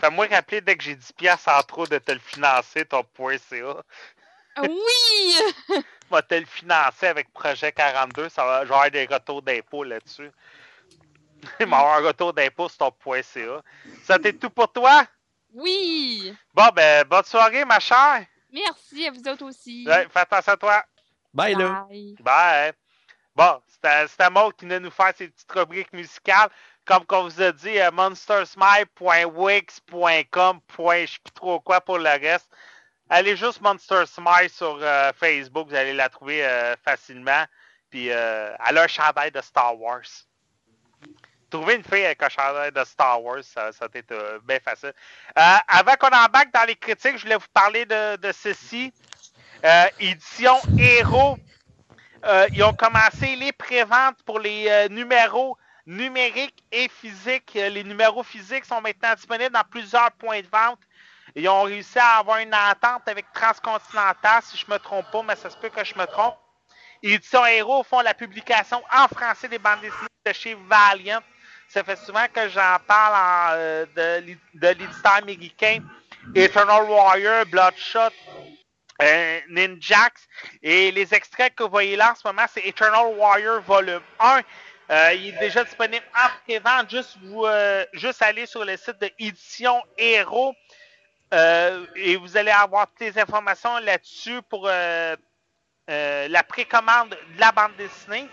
Fais-moi 0.00 0.26
rappeler 0.26 0.60
dès 0.60 0.76
que 0.76 0.84
j'ai 0.84 0.94
10 0.94 1.12
piastres 1.12 1.48
en 1.48 1.62
trop 1.62 1.86
de 1.86 1.98
te 1.98 2.12
le 2.12 2.20
financer, 2.20 2.84
ton 2.84 3.04
.ca. 3.16 3.82
Oui! 4.62 5.36
Va 6.10 6.22
te 6.22 6.34
le 6.34 6.46
financer 6.46 7.06
avec 7.06 7.32
Projet 7.32 7.72
42, 7.72 8.28
ça 8.28 8.44
va, 8.44 8.64
je 8.64 8.68
vais 8.68 8.74
avoir 8.74 8.90
des 8.90 9.06
retours 9.06 9.42
d'impôts 9.42 9.84
là-dessus. 9.84 10.30
Il 11.60 11.64
avoir 11.64 11.98
un 11.98 12.06
retour 12.06 12.32
d'impôt 12.32 12.68
sur 12.68 12.78
ton 12.78 12.92
.ca. 13.22 13.62
Ça 14.04 14.18
t'est 14.18 14.32
tout 14.32 14.50
pour 14.50 14.72
toi? 14.72 15.04
Oui! 15.54 16.34
Bon, 16.54 16.68
ben, 16.74 17.06
bonne 17.06 17.24
soirée, 17.24 17.64
ma 17.64 17.80
chère. 17.80 18.24
Merci 18.52 19.06
à 19.06 19.10
vous 19.10 19.26
autres 19.28 19.44
aussi. 19.44 19.86
Ouais, 19.86 20.06
fais 20.10 20.20
attention 20.20 20.52
à 20.52 20.56
toi. 20.56 20.84
Bye 21.32 21.54
là. 21.54 21.86
Bye. 22.20 22.72
Bon, 23.34 23.60
c'était 23.66 24.06
c'était 24.08 24.30
Maud 24.30 24.54
qui 24.56 24.64
venait 24.64 24.80
nous 24.80 24.90
faire 24.90 25.12
ses 25.16 25.28
petites 25.28 25.52
rubriques 25.52 25.92
musicales. 25.92 26.48
Comme 26.84 27.04
qu'on 27.04 27.24
vous 27.24 27.42
a 27.42 27.52
dit, 27.52 27.78
euh, 27.78 27.90
monstersmile.wix.com. 27.90 30.60
Je 30.78 31.06
sais 31.06 31.18
plus 31.22 31.32
trop 31.34 31.60
quoi 31.60 31.82
pour 31.82 31.98
le 31.98 32.08
reste. 32.08 32.48
Allez 33.10 33.36
juste 33.36 33.62
Monster 33.62 34.04
Smile 34.06 34.50
sur 34.50 34.78
euh, 34.82 35.12
Facebook, 35.14 35.68
vous 35.68 35.74
allez 35.74 35.94
la 35.94 36.10
trouver 36.10 36.44
euh, 36.44 36.76
facilement. 36.84 37.44
Puis 37.90 38.10
euh, 38.10 38.54
elle 38.66 38.76
a 38.76 38.82
un 38.82 38.86
chandail 38.86 39.30
de 39.30 39.40
Star 39.40 39.80
Wars. 39.80 40.02
Trouver 41.50 41.76
une 41.76 41.84
fille 41.84 42.04
avec 42.04 42.22
un 42.22 42.28
chandail 42.28 42.72
de 42.72 42.84
Star 42.84 43.22
Wars, 43.22 43.42
ça, 43.42 43.72
ça 43.72 43.86
va 43.86 43.98
être 43.98 44.12
euh, 44.12 44.38
bien 44.44 44.58
facile. 44.60 44.92
Euh, 45.38 45.56
avant 45.66 45.94
qu'on 45.94 46.08
embarque 46.08 46.52
dans 46.52 46.64
les 46.66 46.76
critiques, 46.76 47.16
je 47.16 47.22
voulais 47.22 47.36
vous 47.36 47.52
parler 47.54 47.86
de, 47.86 48.32
ceci. 48.32 48.92
Euh, 49.64 49.86
édition 49.98 50.56
Héros. 50.78 51.38
Euh, 52.26 52.46
ils 52.52 52.62
ont 52.64 52.74
commencé 52.74 53.34
les 53.36 53.52
préventes 53.52 54.22
pour 54.24 54.40
les 54.40 54.88
numéros 54.90 55.56
numériques 55.86 56.62
et 56.70 56.88
physiques. 56.88 57.54
Les 57.54 57.82
numéros 57.82 58.22
physiques 58.22 58.66
sont 58.66 58.80
maintenant 58.82 59.14
disponibles 59.14 59.52
dans 59.52 59.64
plusieurs 59.70 60.10
points 60.12 60.42
de 60.42 60.48
vente. 60.48 60.80
Ils 61.34 61.48
ont 61.48 61.62
réussi 61.62 61.98
à 61.98 62.18
avoir 62.18 62.38
une 62.38 62.54
entente 62.54 63.06
avec 63.06 63.24
Transcontinental, 63.32 64.42
si 64.42 64.58
je 64.58 64.70
me 64.70 64.78
trompe 64.78 65.10
pas, 65.10 65.22
mais 65.22 65.36
ça 65.36 65.48
se 65.48 65.56
peut 65.56 65.70
que 65.70 65.84
je 65.84 65.94
me 65.96 66.04
trompe. 66.06 66.36
Édition 67.02 67.46
Héros 67.46 67.84
font 67.84 68.00
la 68.00 68.12
publication 68.12 68.82
en 68.92 69.06
français 69.08 69.48
des 69.48 69.58
bandes 69.58 69.80
dessinées 69.80 70.08
de 70.26 70.32
chez 70.32 70.54
Valiant. 70.54 71.20
Ça 71.68 71.84
fait 71.84 71.96
souvent 71.96 72.26
que 72.32 72.48
j'en 72.48 72.78
parle 72.86 73.52
euh, 73.56 73.86
de, 73.94 74.26
l'é- 74.26 74.38
de 74.54 74.68
l'éditeur 74.68 75.12
américain 75.14 75.80
Eternal 76.34 76.84
Warrior, 76.84 77.44
Bloodshot, 77.46 78.10
euh, 79.02 79.40
Ninjax. 79.50 80.26
Et 80.62 80.90
les 80.90 81.12
extraits 81.14 81.54
que 81.54 81.62
vous 81.64 81.70
voyez 81.70 81.96
là 81.96 82.12
en 82.12 82.14
ce 82.14 82.26
moment, 82.26 82.46
c'est 82.52 82.66
Eternal 82.66 83.06
Warrior 83.16 83.60
Volume 83.62 84.02
1. 84.18 84.40
Euh, 84.90 85.12
il 85.14 85.28
est 85.34 85.38
déjà 85.38 85.62
disponible 85.64 86.04
en 86.16 86.28
pré-vente. 86.44 86.90
Juste, 86.90 87.18
vous, 87.22 87.44
juste 87.92 88.22
aller 88.22 88.46
sur 88.46 88.64
le 88.64 88.76
site 88.76 88.98
de 89.00 89.10
Édition 89.18 89.82
Héros 89.98 90.54
et 91.96 92.16
vous 92.16 92.36
allez 92.38 92.50
avoir 92.50 92.86
toutes 92.88 93.00
les 93.00 93.18
informations 93.18 93.76
là-dessus 93.80 94.40
pour 94.48 94.66
la 94.66 95.16
précommande 96.48 97.10
de 97.10 97.40
la 97.40 97.52
bande 97.52 97.76
dessinée. 97.76 98.26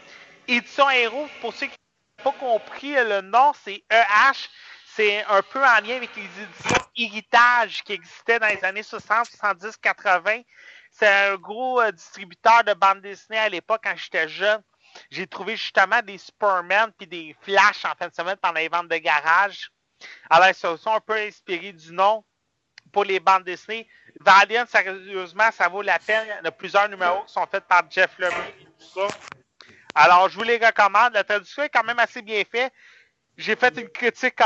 Édition 0.48 0.90
Héros, 0.90 1.28
pour 1.42 1.54
ceux 1.54 1.66
qui 1.68 1.76
pas 2.24 2.32
compris 2.34 2.98
euh, 2.98 3.22
le 3.22 3.28
nom, 3.28 3.52
c'est 3.64 3.84
EH. 3.90 4.50
C'est 4.96 5.24
un 5.26 5.42
peu 5.42 5.60
en 5.60 5.82
lien 5.82 5.98
avec 5.98 6.16
les 6.16 6.24
éditions 6.24 6.86
Héritage 6.96 7.84
qui 7.84 7.94
existaient 7.94 8.40
dans 8.40 8.48
les 8.48 8.64
années 8.64 8.84
60, 8.84 9.26
70, 9.26 9.78
80. 9.78 10.42
C'est 10.90 11.08
un 11.08 11.36
gros 11.36 11.82
euh, 11.82 11.92
distributeur 11.92 12.64
de 12.64 12.74
bande 12.74 13.02
dessinée 13.02 13.40
à 13.40 13.50
l'époque 13.50 13.82
quand 13.84 13.96
j'étais 13.98 14.30
jeune. 14.30 14.62
J'ai 15.12 15.28
trouvé 15.28 15.58
justement 15.58 16.02
des 16.02 16.18
Superman 16.18 16.92
puis 16.98 17.08
des 17.08 17.36
Flash 17.42 17.84
en 17.84 17.94
fin 18.00 18.08
de 18.08 18.14
semaine 18.14 18.38
pendant 18.42 18.60
les 18.60 18.70
ventes 18.70 18.88
de 18.88 18.98
garage. 18.98 19.70
Alors, 20.30 20.48
ils 20.48 20.56
se 20.56 20.78
sont 20.78 20.94
un 20.94 21.02
peu 21.02 21.16
inspirés 21.16 21.74
du 21.74 21.92
nom 21.92 22.24
pour 22.94 23.04
les 23.04 23.20
bandes 23.20 23.44
dessinées. 23.44 23.88
Valiant, 24.22 24.66
sérieusement, 24.68 25.52
ça 25.52 25.68
vaut 25.68 25.82
la 25.82 26.00
peine. 26.00 26.26
Il 26.28 26.38
y 26.38 26.40
en 26.40 26.46
a 26.46 26.52
plusieurs 26.52 26.88
numéros 26.88 27.24
qui 27.24 27.34
sont 27.34 27.46
faits 27.48 27.66
par 27.66 27.84
Jeff 27.90 28.18
Lemire 28.18 28.54
et 28.62 28.66
tout 28.66 28.88
ça. 28.94 29.08
Alors, 29.96 30.28
je 30.30 30.36
vous 30.36 30.44
les 30.44 30.58
recommande. 30.58 31.14
La 31.14 31.24
traduction 31.24 31.64
est 31.64 31.70
quand 31.70 31.84
même 31.84 32.00
assez 32.00 32.22
bien 32.22 32.44
faite. 32.50 32.72
J'ai 33.38 33.56
fait 33.56 33.78
une 33.78 33.90
critique 33.90 34.40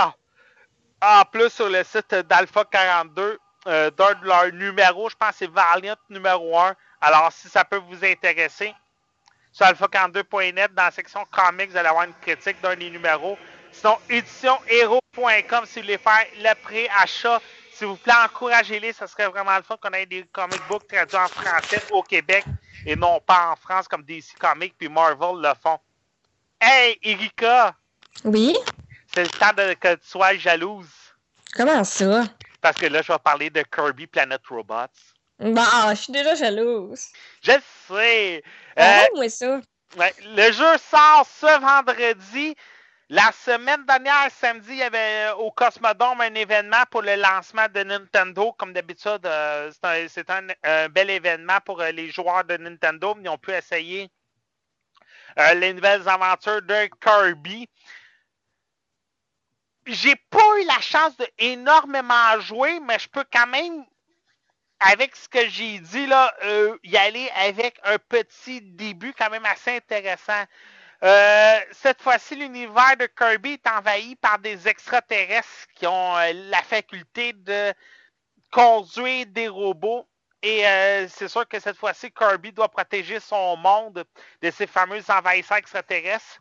en, 1.02 1.24
plus 1.26 1.50
sur 1.50 1.70
le 1.70 1.84
site 1.84 2.14
d'Alpha 2.14 2.66
42 2.66 3.40
euh, 3.68 3.92
d'un 3.92 4.14
de 4.14 4.26
leurs 4.26 4.52
numéros. 4.54 5.10
Je 5.10 5.16
pense 5.16 5.32
que 5.32 5.36
c'est 5.40 5.52
Valiant 5.52 5.96
numéro 6.10 6.58
1. 6.58 6.76
Alors, 7.02 7.32
si 7.32 7.50
ça 7.50 7.66
peut 7.66 7.82
vous 7.90 8.06
intéresser, 8.06 8.74
sur 9.52 9.66
alpha42.net, 9.66 10.74
dans 10.74 10.84
la 10.84 10.92
section 10.92 11.26
comics, 11.32 11.72
vous 11.72 11.78
allez 11.78 11.90
avoir 11.90 12.04
une 12.06 12.14
critique 12.22 12.62
d'un 12.62 12.76
des 12.76 12.90
numéros. 12.90 13.38
Sinon, 13.72 13.98
éditionhero.com 14.10 15.66
si 15.66 15.80
vous 15.80 15.86
voulez 15.86 15.98
faire 15.98 16.26
le 16.38 16.54
pré-achat. 16.62 17.42
S'il 17.80 17.88
vous 17.88 17.96
plaît, 17.96 18.12
encouragez-les. 18.26 18.92
Ça 18.92 19.08
serait 19.08 19.30
vraiment 19.30 19.56
le 19.56 19.64
fun 19.64 19.78
qu'on 19.82 19.94
ait 19.94 20.06
des 20.06 20.26
comic 20.34 20.60
books 20.68 20.86
traduits 20.86 21.16
en 21.16 21.30
français 21.30 21.82
au 21.92 22.04
Québec 22.04 22.44
et 22.86 22.94
non 22.94 23.22
pas 23.22 23.52
en 23.52 23.56
France 23.56 23.88
comme 23.88 24.04
DC 24.04 24.38
Comics 24.38 24.76
puis 24.78 24.90
Marvel 24.90 25.42
le 25.42 25.54
font. 25.64 25.80
Hey, 26.60 27.00
Erika! 27.02 27.74
Oui? 28.26 28.58
C'est 29.14 29.24
le 29.24 29.30
temps 29.30 29.54
de, 29.56 29.76
que 29.76 29.96
tu 29.96 30.10
sois 30.10 30.36
jalouse. 30.36 30.90
Comment 31.56 31.86
ça? 31.86 32.26
Parce 32.60 32.76
que 32.76 32.88
là, 32.88 33.02
je 33.02 33.14
vais 33.14 33.20
parler 33.20 33.50
de 33.50 33.64
Kirby 33.74 34.08
Planet 34.08 34.42
Robots. 34.50 34.88
Bah, 35.40 35.92
je 35.92 36.02
suis 36.02 36.12
déjà 36.12 36.36
jalouse. 36.36 37.06
Je 37.42 37.54
le 37.54 37.62
sais. 37.88 38.44
Euh, 38.78 38.82
Arrête-moi 38.82 39.30
ça. 39.30 39.62
ouais, 39.96 40.14
le 40.26 40.52
jeu 40.52 40.78
sort 40.92 41.26
ce 41.26 41.62
vendredi. 41.62 42.58
La 43.10 43.32
semaine 43.32 43.86
dernière, 43.88 44.32
samedi, 44.32 44.72
il 44.74 44.78
y 44.80 44.84
avait 44.84 45.30
euh, 45.30 45.36
au 45.36 45.52
Cosmodome 45.52 46.22
un 46.22 46.36
événement 46.36 46.84
pour 46.92 47.04
le 47.04 47.16
lancement 47.16 47.68
de 47.74 47.84
Nintendo. 47.84 48.54
Comme 48.54 48.74
d'habitude, 48.74 49.26
euh, 49.26 49.72
c'est 50.10 50.30
un, 50.30 50.48
un 50.64 50.90
bel 50.90 51.10
événement 51.10 51.60
pour 51.66 51.82
euh, 51.82 51.92
les 51.92 52.12
joueurs 52.12 52.46
de 52.46 52.58
Nintendo. 52.58 53.18
Ils 53.22 53.30
ont 53.30 53.40
pu 53.40 53.52
essayer 53.54 54.12
euh, 55.40 55.54
les 55.56 55.74
nouvelles 55.74 56.08
aventures 56.10 56.62
de 56.64 56.90
Kirby. 57.02 57.68
J'ai 59.88 60.16
pas 60.16 60.60
eu 60.62 60.66
la 60.66 60.80
chance 60.82 61.18
de 61.18 61.28
énormément 61.40 62.40
jouer, 62.42 62.80
mais 62.82 63.00
je 63.00 63.10
peux 63.10 63.26
quand 63.34 63.48
même, 63.48 63.86
avec 64.80 65.16
ce 65.16 65.30
que 65.30 65.48
j'ai 65.50 65.80
dit, 65.80 66.08
là, 66.08 66.34
euh, 66.44 66.78
y 66.84 66.98
aller 66.98 67.30
avec 67.36 67.80
un 67.86 67.98
petit 68.00 68.62
début 68.62 69.14
quand 69.14 69.30
même 69.32 69.46
assez 69.46 69.78
intéressant. 69.78 70.44
Euh, 71.04 71.60
cette 71.72 72.02
fois-ci, 72.02 72.36
l'univers 72.36 72.98
de 73.00 73.06
Kirby 73.06 73.54
est 73.54 73.68
envahi 73.68 74.16
par 74.18 74.40
des 74.40 74.68
extraterrestres 74.68 75.68
qui 75.76 75.88
ont 75.88 76.18
euh, 76.18 76.34
la 76.50 76.62
faculté 76.64 77.34
de 77.34 77.74
conduire 78.52 79.26
des 79.28 79.48
robots. 79.48 80.08
Et 80.42 80.68
euh, 80.68 81.08
c'est 81.10 81.28
sûr 81.28 81.48
que 81.48 81.60
cette 81.60 81.78
fois-ci, 81.78 82.12
Kirby 82.12 82.52
doit 82.52 82.70
protéger 82.70 83.20
son 83.20 83.58
monde 83.58 84.04
de 84.42 84.52
ces 84.52 84.68
fameux 84.68 85.02
envahisseurs 85.10 85.58
extraterrestres. 85.58 86.40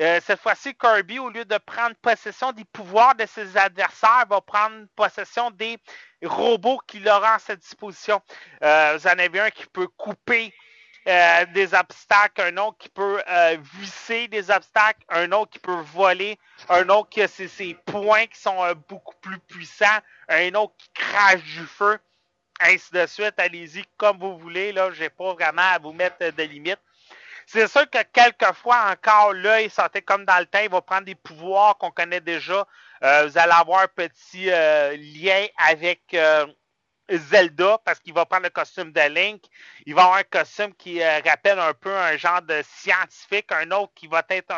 Euh, 0.00 0.20
cette 0.24 0.40
fois-ci, 0.40 0.74
Kirby, 0.76 1.18
au 1.18 1.28
lieu 1.28 1.44
de 1.44 1.58
prendre 1.58 1.96
possession 1.96 2.52
des 2.52 2.64
pouvoirs 2.64 3.16
de 3.16 3.26
ses 3.26 3.56
adversaires, 3.56 4.26
va 4.28 4.40
prendre 4.40 4.86
possession 4.94 5.50
des 5.50 5.76
robots 6.22 6.78
qu'il 6.86 7.08
aura 7.08 7.34
à 7.34 7.38
sa 7.40 7.56
disposition. 7.56 8.20
Euh, 8.62 8.96
vous 8.96 9.08
en 9.08 9.18
avez 9.18 9.40
un 9.40 9.50
qui 9.50 9.66
peut 9.66 9.88
couper 9.88 10.54
euh, 11.08 11.46
des 11.54 11.72
obstacles, 11.72 12.42
un 12.42 12.56
autre 12.58 12.76
qui 12.78 12.90
peut 12.90 13.22
euh, 13.26 13.56
visser 13.74 14.28
des 14.28 14.50
obstacles, 14.50 15.00
un 15.08 15.32
autre 15.32 15.52
qui 15.52 15.58
peut 15.58 15.80
voler, 15.94 16.38
un 16.68 16.86
autre 16.90 17.08
qui 17.08 17.22
a 17.22 17.28
ses, 17.28 17.48
ses 17.48 17.74
points 17.86 18.26
qui 18.26 18.38
sont 18.38 18.62
euh, 18.62 18.74
beaucoup 18.74 19.14
plus 19.22 19.38
puissants, 19.38 19.86
un 20.28 20.54
autre 20.54 20.74
qui 20.76 20.90
crache 20.92 21.42
du 21.42 21.64
feu, 21.64 21.98
ainsi 22.60 22.92
de 22.92 23.06
suite. 23.06 23.34
Allez-y 23.38 23.84
comme 23.96 24.18
vous 24.18 24.36
voulez, 24.36 24.72
là, 24.72 24.90
j'ai 24.92 25.08
pas 25.08 25.32
vraiment 25.32 25.62
à 25.62 25.78
vous 25.78 25.92
mettre 25.92 26.18
de 26.18 26.42
limites. 26.42 26.80
C'est 27.46 27.68
sûr 27.68 27.88
que 27.88 28.02
quelquefois 28.12 28.90
encore 28.90 29.32
là, 29.32 29.62
il 29.62 29.70
sortait 29.70 30.02
comme 30.02 30.26
dans 30.26 30.38
le 30.38 30.44
temps, 30.46 30.60
il 30.62 30.68
va 30.68 30.82
prendre 30.82 31.06
des 31.06 31.14
pouvoirs 31.14 31.78
qu'on 31.78 31.90
connaît 31.90 32.20
déjà. 32.20 32.66
Euh, 33.02 33.26
vous 33.26 33.38
allez 33.38 33.52
avoir 33.52 33.84
un 33.84 33.88
petit 33.88 34.46
lien 34.46 35.46
avec 35.56 36.14
Zelda 37.10 37.78
parce 37.84 37.98
qu'il 38.00 38.12
va 38.14 38.26
prendre 38.26 38.44
le 38.44 38.50
costume 38.50 38.92
de 38.92 39.00
Link. 39.00 39.44
Il 39.86 39.94
va 39.94 40.02
avoir 40.04 40.18
un 40.18 40.24
costume 40.24 40.74
qui 40.74 41.02
euh, 41.02 41.20
rappelle 41.24 41.58
un 41.58 41.74
peu 41.74 41.94
un 41.96 42.16
genre 42.16 42.42
de 42.42 42.62
scientifique, 42.62 43.50
un 43.52 43.70
autre 43.70 43.92
qui 43.94 44.06
va 44.06 44.22
être 44.28 44.52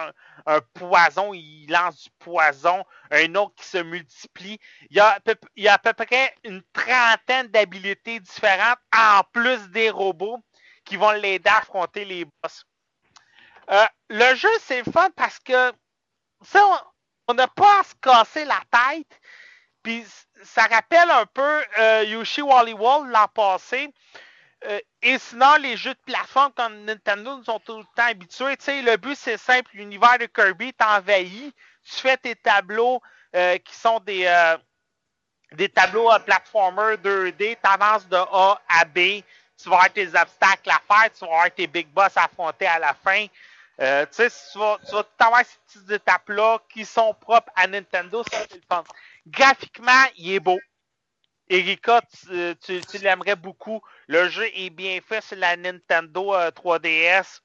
un, 0.47 0.61
poison, 0.75 1.33
il 1.35 1.67
lance 1.69 2.05
du 2.05 2.11
poison, 2.19 2.85
un 3.11 3.35
autre 3.35 3.55
qui 3.57 3.67
se 3.67 3.79
multiplie. 3.79 4.59
Il 4.91 4.97
y 4.97 5.01
a, 5.01 5.17
à 5.17 5.79
peu- 5.79 5.93
près 5.95 6.35
une 6.45 6.63
trentaine 6.73 7.49
d'habilités 7.49 8.21
différentes 8.21 8.79
en 8.97 9.23
plus 9.33 9.69
des 9.71 9.91
robots 9.91 10.43
qui 10.85 10.97
vont 10.97 11.13
l'aider 11.13 11.49
à 11.49 11.59
affronter 11.59 12.05
les 12.05 12.25
boss. 12.25 12.65
Euh, 13.71 13.85
le 14.09 14.35
jeu, 14.35 14.49
c'est 14.63 14.83
fun 14.91 15.11
parce 15.15 15.39
que 15.39 15.73
ça, 16.43 16.61
on 17.29 17.35
n'a 17.35 17.47
pas 17.49 17.81
à 17.81 17.85
se 17.85 17.95
casser 18.01 18.45
la 18.45 18.61
tête. 18.71 19.21
Puis 19.83 20.05
ça 20.43 20.63
rappelle 20.63 21.11
un 21.11 21.27
peu 21.27 21.65
euh, 21.79 22.05
Yoshi 22.05 22.43
Wally 22.43 22.75
World 22.75 23.11
l'an 23.11 23.29
passé. 23.29 23.93
Euh, 24.67 24.79
et 25.01 25.19
sinon, 25.19 25.57
les 25.57 25.77
jeux 25.77 25.95
de 25.95 26.01
plateforme 26.05 26.53
comme 26.53 26.85
Nintendo 26.85 27.39
nous 27.39 27.51
ont 27.51 27.61
tout 27.61 27.79
le 27.79 27.85
temps 27.97 28.09
habitués. 28.09 28.57
Tu 28.59 28.65
sais, 28.65 28.83
le 28.83 28.97
but, 28.97 29.17
c'est 29.17 29.39
simple. 29.39 29.71
L'univers 29.75 30.19
de 30.19 30.27
Kirby 30.27 30.69
est 30.69 30.83
envahi. 30.83 31.55
Tu 31.85 31.97
fais 31.97 32.17
tes 32.19 32.37
tableaux 32.37 33.01
euh, 33.35 33.57
qui 33.59 33.75
sont 33.75 34.01
des, 34.01 34.27
euh, 34.27 34.59
des 35.53 35.69
tableaux 35.69 36.13
euh, 36.13 36.19
platformer 36.19 36.97
2D. 36.97 37.37
Tu 37.39 37.71
avances 37.71 38.07
de 38.09 38.17
A 38.17 38.61
à 38.69 38.85
B. 38.85 39.23
Tu 39.63 39.69
vas 39.69 39.77
avoir 39.77 39.93
tes 39.93 40.09
obstacles 40.09 40.71
à 40.71 40.81
faire. 40.87 41.13
Tu 41.13 41.21
vas 41.21 41.33
avoir 41.33 41.51
tes 41.51 41.67
big 41.67 41.89
boss 41.89 42.15
à 42.17 42.25
affronter 42.25 42.67
à 42.67 42.79
la 42.79 42.93
fin. 42.93 43.27
Euh, 43.81 44.05
tu 44.07 44.29
sais, 44.29 44.31
tu 44.53 44.59
vas, 44.59 44.79
tu 44.87 44.93
vas 44.95 45.03
tout 45.05 45.25
avoir 45.25 45.41
ces 45.45 45.57
petites 45.67 45.91
étapes-là 45.91 46.59
qui 46.69 46.85
sont 46.85 47.15
propres 47.15 47.51
à 47.57 47.67
Nintendo. 47.67 48.23
Ça, 48.31 48.41
c'est 48.51 48.57
le 48.57 48.63
fun. 48.69 48.85
Graphiquement, 49.27 50.05
il 50.17 50.33
est 50.35 50.41
beau. 50.41 50.59
Erika, 51.49 52.01
tu, 52.03 52.55
tu- 52.65 52.81
tu 52.81 52.99
l'aimerais 52.99 53.37
beaucoup. 53.37 53.81
Le 54.07 54.29
jeu 54.29 54.47
est 54.55 54.71
bien 54.71 55.01
fait 55.07 55.21
sur 55.23 55.37
la 55.37 55.57
Nintendo 55.57 56.35
euh, 56.35 56.51
3DS. 56.51 57.41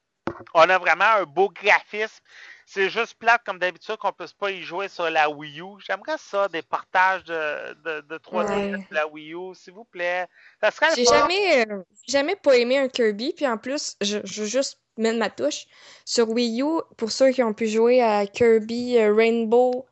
On 0.54 0.70
a 0.70 0.78
vraiment 0.78 1.06
un 1.06 1.24
beau 1.24 1.50
graphisme. 1.50 2.20
C'est 2.68 2.90
juste 2.90 3.16
plate, 3.16 3.42
comme 3.46 3.60
d'habitude, 3.60 3.98
qu'on 3.98 4.08
ne 4.08 4.14
puisse 4.14 4.34
pas 4.34 4.50
y 4.52 4.62
jouer 4.64 4.88
sur 4.88 5.10
la 5.10 5.30
Wii 5.30 5.60
U. 5.62 5.80
J'aimerais 5.86 6.18
ça, 6.18 6.48
des 6.48 6.62
partages 6.64 7.24
de, 7.24 7.74
de, 7.84 8.02
de 8.02 8.18
3DS 8.18 8.50
Ouais. 8.50 8.72
sur 8.72 8.94
la 8.94 9.08
Wii 9.08 9.34
U, 9.34 9.54
s'il 9.56 9.74
vous 9.74 9.86
plaît. 9.86 10.28
Ça 10.62 10.72
serait 10.72 10.96
J'ai 10.96 11.06
jamais, 11.06 11.66
euh, 11.68 11.82
jamais 12.08 12.36
pas 12.36 12.58
aimé 12.58 12.78
un 12.80 12.88
Kirby, 12.90 13.34
puis 13.34 13.48
en 13.48 13.58
plus, 13.58 13.96
je, 14.02 14.18
je 14.24 14.42
veux 14.42 14.48
juste 14.48 14.80
mettre 14.98 15.18
ma 15.20 15.30
touche. 15.30 15.66
Sur 16.06 16.30
Wii 16.30 16.62
U, 16.64 16.82
pour 16.98 17.12
ceux 17.12 17.32
qui 17.32 17.44
ont 17.44 17.54
pu 17.54 17.68
jouer 17.68 18.02
à 18.02 18.26
Kirby 18.26 18.98
euh, 18.98 19.14
Rainbow, 19.14 19.86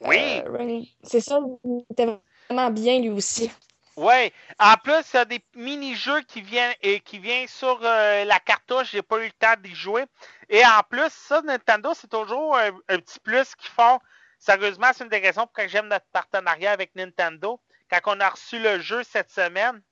Oui. 0.00 0.42
euh, 0.46 0.82
c'est 1.02 1.20
ça, 1.20 1.40
il 1.64 1.84
était 1.90 2.06
vraiment 2.48 2.70
bien 2.70 3.00
lui 3.00 3.10
aussi. 3.10 3.50
Oui. 3.96 4.32
En 4.60 4.74
plus, 4.76 5.02
il 5.12 5.16
y 5.16 5.18
a 5.18 5.24
des 5.24 5.44
mini-jeux 5.56 6.22
qui 6.22 6.40
viennent 6.40 6.74
et 6.82 7.00
qui 7.00 7.18
viennent 7.18 7.48
sur 7.48 7.80
euh, 7.82 8.24
la 8.24 8.38
cartouche. 8.38 8.92
J'ai 8.92 9.02
pas 9.02 9.18
eu 9.18 9.24
le 9.26 9.32
temps 9.32 9.60
d'y 9.60 9.74
jouer. 9.74 10.04
Et 10.48 10.64
en 10.64 10.82
plus, 10.88 11.10
ça, 11.10 11.42
Nintendo, 11.42 11.92
c'est 11.94 12.08
toujours 12.08 12.56
un, 12.56 12.70
un 12.88 12.98
petit 12.98 13.18
plus 13.18 13.56
qu'ils 13.56 13.70
font. 13.70 13.98
Sérieusement, 14.38 14.86
c'est 14.94 15.02
une 15.02 15.10
des 15.10 15.18
raisons 15.18 15.48
pour 15.48 15.66
j'aime 15.66 15.88
notre 15.88 16.06
partenariat 16.12 16.70
avec 16.70 16.94
Nintendo. 16.94 17.60
Quand 17.90 18.16
on 18.16 18.20
a 18.20 18.28
reçu 18.28 18.60
le 18.60 18.78
jeu 18.78 19.02
cette 19.02 19.32
semaine, 19.32 19.82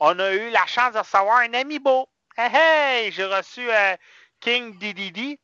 on 0.00 0.18
a 0.18 0.32
eu 0.32 0.50
la 0.50 0.66
chance 0.66 0.94
de 0.94 0.98
recevoir 0.98 1.38
un 1.38 1.54
amiibo. 1.54 2.08
Hey, 2.36 2.50
hey! 2.52 3.12
J'ai 3.12 3.24
reçu 3.24 3.70
euh, 3.70 3.96
King 4.40 4.76
DDD. 4.78 5.38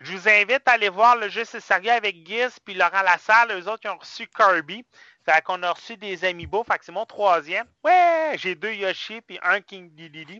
Je 0.00 0.12
vous 0.12 0.28
invite 0.28 0.62
à 0.66 0.72
aller 0.72 0.88
voir 0.88 1.16
le 1.16 1.28
jeu 1.28 1.44
sérieux 1.44 1.90
avec 1.90 2.24
Giz 2.24 2.56
puis 2.64 2.74
Laurent 2.74 3.02
Lassalle. 3.02 3.50
Eux 3.50 3.68
autres, 3.68 3.82
ils 3.84 3.90
ont 3.90 3.98
reçu 3.98 4.28
Kirby. 4.28 4.86
Fait 5.24 5.42
qu'on 5.42 5.60
a 5.64 5.72
reçu 5.72 5.96
des 5.96 6.24
amiibo. 6.24 6.62
Fait 6.62 6.78
que 6.78 6.84
c'est 6.84 6.92
mon 6.92 7.04
troisième. 7.04 7.66
Ouais, 7.82 8.36
j'ai 8.36 8.54
deux 8.54 8.72
Yoshi 8.72 9.20
puis 9.20 9.40
un 9.42 9.60
King 9.60 9.92
DDD. 9.94 10.38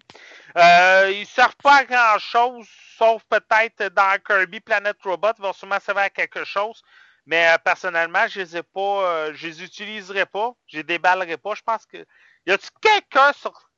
Euh, 0.56 1.10
ils 1.12 1.26
servent 1.26 1.56
pas 1.56 1.78
à 1.78 1.84
grand 1.84 2.18
chose, 2.20 2.68
sauf 2.96 3.22
peut-être 3.28 3.92
dans 3.94 4.16
Kirby 4.24 4.60
Planet 4.60 4.96
Robot. 5.02 5.32
Ils 5.38 5.42
vont 5.42 5.52
sûrement 5.52 5.80
servir 5.80 6.04
à 6.04 6.10
quelque 6.10 6.44
chose. 6.44 6.80
Mais 7.26 7.48
euh, 7.48 7.58
personnellement, 7.58 8.28
je 8.28 8.40
les 8.40 8.56
ai 8.56 8.62
pas, 8.62 8.80
euh, 8.80 9.32
je 9.34 9.48
les 9.48 9.64
utiliserai 9.64 10.24
pas. 10.24 10.52
Je 10.68 10.78
les 10.78 10.84
déballerai 10.84 11.36
pas. 11.36 11.54
Je 11.54 11.62
pense 11.62 11.84
que. 11.84 11.98
Y 12.46 12.52
a-tu 12.52 12.68
quelqu'un 12.80 13.32
sur 13.32 13.70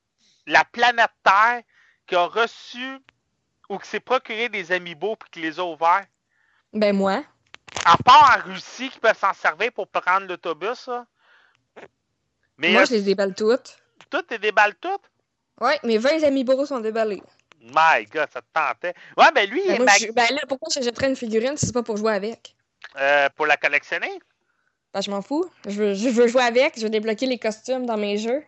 la 0.47 0.65
planète 0.67 1.11
Terre 1.25 1.63
qui 2.07 2.17
a 2.17 2.27
reçu 2.27 2.99
ou 3.71 3.79
qui 3.79 3.89
s'est 3.89 4.01
procuré 4.01 4.49
des 4.49 4.73
amiibo 4.73 5.15
puis 5.17 5.31
qui 5.31 5.41
les 5.41 5.59
a 5.59 5.65
ouverts? 5.65 6.05
Ben 6.73 6.95
moi. 6.95 7.25
À 7.85 7.97
part 7.97 8.37
en 8.39 8.51
Russie 8.51 8.91
qui 8.91 8.99
peuvent 8.99 9.17
s'en 9.17 9.33
servir 9.33 9.73
pour 9.73 9.87
prendre 9.87 10.27
l'autobus, 10.27 10.89
là. 10.89 11.07
Mais 12.59 12.73
moi, 12.73 12.83
euh, 12.83 12.87
je 12.87 12.95
les 12.95 13.03
déballe 13.03 13.35
toutes. 13.35 13.79
tout 14.11 14.25
est 14.35 14.39
déballe 14.39 14.75
tout. 14.75 14.99
Ouais, 15.61 15.79
mes 15.85 15.99
20 15.99 16.25
amiibo 16.25 16.67
sont 16.67 16.81
déballés. 16.81 17.23
My 17.61 18.05
God, 18.13 18.29
ça 18.33 18.43
te 18.43 18.47
tentait. 18.53 18.95
Ouais, 19.17 19.31
ben 19.33 19.49
lui, 19.49 19.61
il 19.65 19.69
Ben, 19.69 19.75
est 19.75 19.79
moi, 19.79 19.87
mag- 19.87 20.13
ben 20.15 20.35
là, 20.35 20.41
pourquoi 20.49 20.69
une 21.07 21.17
figurine 21.17 21.57
si 21.57 21.67
c'est 21.67 21.73
pas 21.73 21.83
pour 21.83 21.97
jouer 21.97 22.13
avec? 22.13 22.57
euh, 22.97 23.29
pour 23.37 23.47
la 23.47 23.57
collectionner? 23.57 24.21
Ben, 24.93 25.01
je 25.01 25.11
m'en 25.11 25.23
fous. 25.23 25.49
Je 25.65 25.71
veux, 25.71 25.95
je 25.95 26.09
veux 26.09 26.27
jouer 26.27 26.43
avec, 26.43 26.77
je 26.77 26.83
veux 26.83 26.91
débloquer 26.91 27.27
les 27.27 27.39
costumes 27.39 27.87
dans 27.87 27.97
mes 27.97 28.19
jeux. 28.19 28.43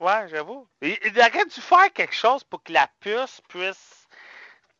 Ouais, 0.00 0.28
j'avoue. 0.28 0.66
Il, 0.82 0.96
il 1.04 1.18
aurait 1.18 1.44
dû 1.46 1.60
faire 1.60 1.92
quelque 1.92 2.14
chose 2.14 2.44
pour 2.44 2.62
que 2.62 2.72
la 2.72 2.88
puce 3.00 3.40
puisse 3.48 4.06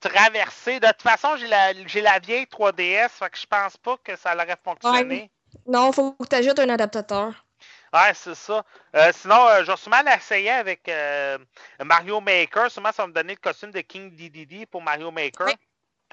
traverser. 0.00 0.80
De 0.80 0.86
toute 0.88 1.02
façon, 1.02 1.36
j'ai 1.36 1.46
la, 1.46 1.72
j'ai 1.86 2.00
la 2.00 2.18
vieille 2.18 2.44
3DS, 2.44 3.10
fait 3.10 3.30
que 3.30 3.38
je 3.38 3.46
pense 3.46 3.76
pas 3.76 3.96
que 4.02 4.16
ça 4.16 4.34
aurait 4.34 4.58
fonctionné. 4.62 5.30
Non, 5.66 5.92
faut 5.92 6.12
que 6.12 6.26
tu 6.28 6.36
ajoutes 6.36 6.58
un 6.58 6.68
adaptateur. 6.68 7.44
Ouais, 7.92 8.12
c'est 8.12 8.34
ça. 8.34 8.64
Euh, 8.96 9.12
sinon, 9.14 9.46
euh, 9.46 9.62
je 9.64 9.70
vais 9.70 9.76
sûrement 9.76 10.02
l'essayer 10.04 10.50
avec 10.50 10.88
euh, 10.88 11.38
Mario 11.84 12.20
Maker. 12.20 12.68
Sûrement, 12.68 12.90
ça 12.90 13.04
va 13.04 13.06
me 13.06 13.12
donner 13.12 13.34
le 13.34 13.40
costume 13.40 13.70
de 13.70 13.80
King 13.82 14.10
DDD 14.10 14.66
pour 14.66 14.82
Mario 14.82 15.12
Maker. 15.12 15.46
Ouais. 15.46 15.54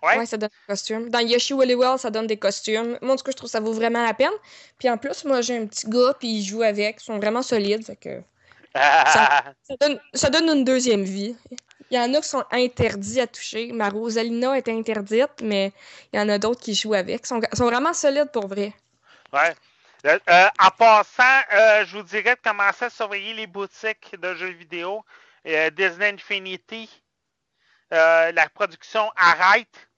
Ouais. 0.04 0.18
Ouais, 0.18 0.26
ça 0.26 0.38
donne 0.38 0.50
des 0.50 0.74
costumes. 0.74 1.10
Dans 1.10 1.20
Yoshi 1.20 1.54
Woolly 1.54 1.76
World, 1.76 2.00
ça 2.00 2.10
donne 2.10 2.28
des 2.28 2.38
costumes. 2.38 2.98
Moi, 3.02 3.14
en 3.14 3.18
tout 3.18 3.24
cas, 3.24 3.32
je 3.32 3.38
trouve 3.38 3.48
que 3.48 3.52
ça 3.52 3.60
vaut 3.60 3.74
vraiment 3.74 4.04
la 4.04 4.14
peine. 4.14 4.32
Puis 4.80 4.90
en 4.90 4.98
plus, 4.98 5.26
moi, 5.26 5.42
j'ai 5.42 5.58
un 5.58 5.68
petit 5.68 5.88
gars, 5.88 6.16
puis 6.18 6.28
il 6.28 6.44
joue 6.44 6.64
avec. 6.64 6.98
Ils 7.02 7.04
sont 7.04 7.20
vraiment 7.20 7.42
solides. 7.44 7.86
Fait 7.86 7.96
que 7.96 8.22
ça 8.76 9.54
donne, 9.80 10.00
ça 10.14 10.30
donne 10.30 10.50
une 10.50 10.64
deuxième 10.64 11.04
vie. 11.04 11.36
Il 11.90 11.98
y 11.98 12.00
en 12.00 12.14
a 12.14 12.22
qui 12.22 12.30
sont 12.30 12.46
interdits 12.52 13.20
à 13.20 13.28
toucher. 13.28 13.72
Ma 13.74 13.90
Rosalina 13.90 14.58
est 14.58 14.70
interdite, 14.70 15.42
mais 15.44 15.74
il 16.14 16.20
y 16.20 16.24
en 16.24 16.30
a 16.30 16.38
d'autres 16.38 16.62
qui 16.62 16.74
jouent 16.74 16.94
avec. 16.94 17.22
Ils 17.24 17.28
sont, 17.28 17.42
sont 17.52 17.66
vraiment 17.66 17.94
solides 17.94 18.32
pour 18.32 18.48
vrai. 18.48 18.74
Ouais. 19.34 19.54
Euh, 20.06 20.18
euh, 20.30 20.48
en 20.60 20.70
passant, 20.72 21.42
je 21.86 21.98
vous 21.98 22.04
dirais 22.04 22.36
de 22.36 22.50
commencer 22.50 22.86
à 22.86 22.90
surveiller 22.90 23.34
les 23.34 23.48
boutiques 23.48 24.16
de 24.20 24.34
jeux 24.36 24.52
vidéo. 24.52 25.04
Disney 25.46 26.14
Infinity, 26.14 26.90
la 27.92 28.50
production 28.54 29.12
arrête. 29.16 29.90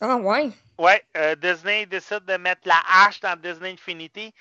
Ah 0.00 0.16
ouais? 0.16 0.50
Ouais, 0.78 1.02
Disney 1.36 1.86
décide 1.86 2.24
de 2.26 2.36
mettre 2.36 2.62
la 2.64 2.80
hache 2.92 3.20
dans 3.20 3.36
Disney 3.36 3.72
Infinity. 3.72 4.34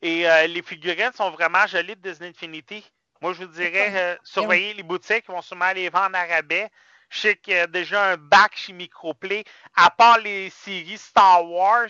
Et 0.00 0.26
les 0.48 0.62
figurines 0.62 1.12
sont 1.14 1.30
vraiment 1.30 1.66
jolies 1.66 1.96
de 1.96 2.10
Disney 2.10 2.30
Infinity. 2.30 2.84
Moi, 3.22 3.32
je 3.34 3.44
vous 3.44 3.52
dirais, 3.52 4.18
surveiller 4.24 4.74
les 4.74 4.82
boutiques, 4.82 5.24
ils 5.28 5.32
vont 5.32 5.42
sûrement 5.42 5.72
les 5.72 5.88
vendre 5.88 6.18
en 6.18 6.26
rabais. 6.26 6.68
Je 7.08 7.20
sais 7.20 7.36
qu'il 7.36 7.54
y 7.54 7.58
a 7.58 7.68
déjà 7.68 8.10
un 8.10 8.16
bac 8.16 8.56
chez 8.56 8.72
Microplay. 8.72 9.44
À 9.76 9.90
part 9.90 10.18
les 10.18 10.50
séries 10.50 10.98
Star 10.98 11.48
Wars, 11.48 11.86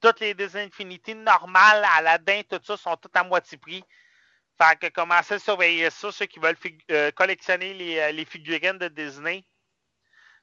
toutes 0.00 0.20
les 0.20 0.56
Infinity 0.56 1.16
normales, 1.16 1.84
Aladdin, 1.96 2.42
tout 2.48 2.60
ça, 2.62 2.76
sont 2.76 2.96
toutes 2.96 3.16
à 3.16 3.24
moitié 3.24 3.58
prix. 3.58 3.82
Fait 4.56 4.78
que 4.78 4.86
commencez 4.94 5.34
à 5.34 5.38
surveiller 5.40 5.90
ça, 5.90 6.12
ceux 6.12 6.26
qui 6.26 6.38
veulent 6.38 6.56
euh, 6.92 7.10
collectionner 7.10 8.00
euh, 8.00 8.12
les, 8.12 8.24
figurines 8.24 8.78
de 8.78 8.86
Disney. 8.86 9.44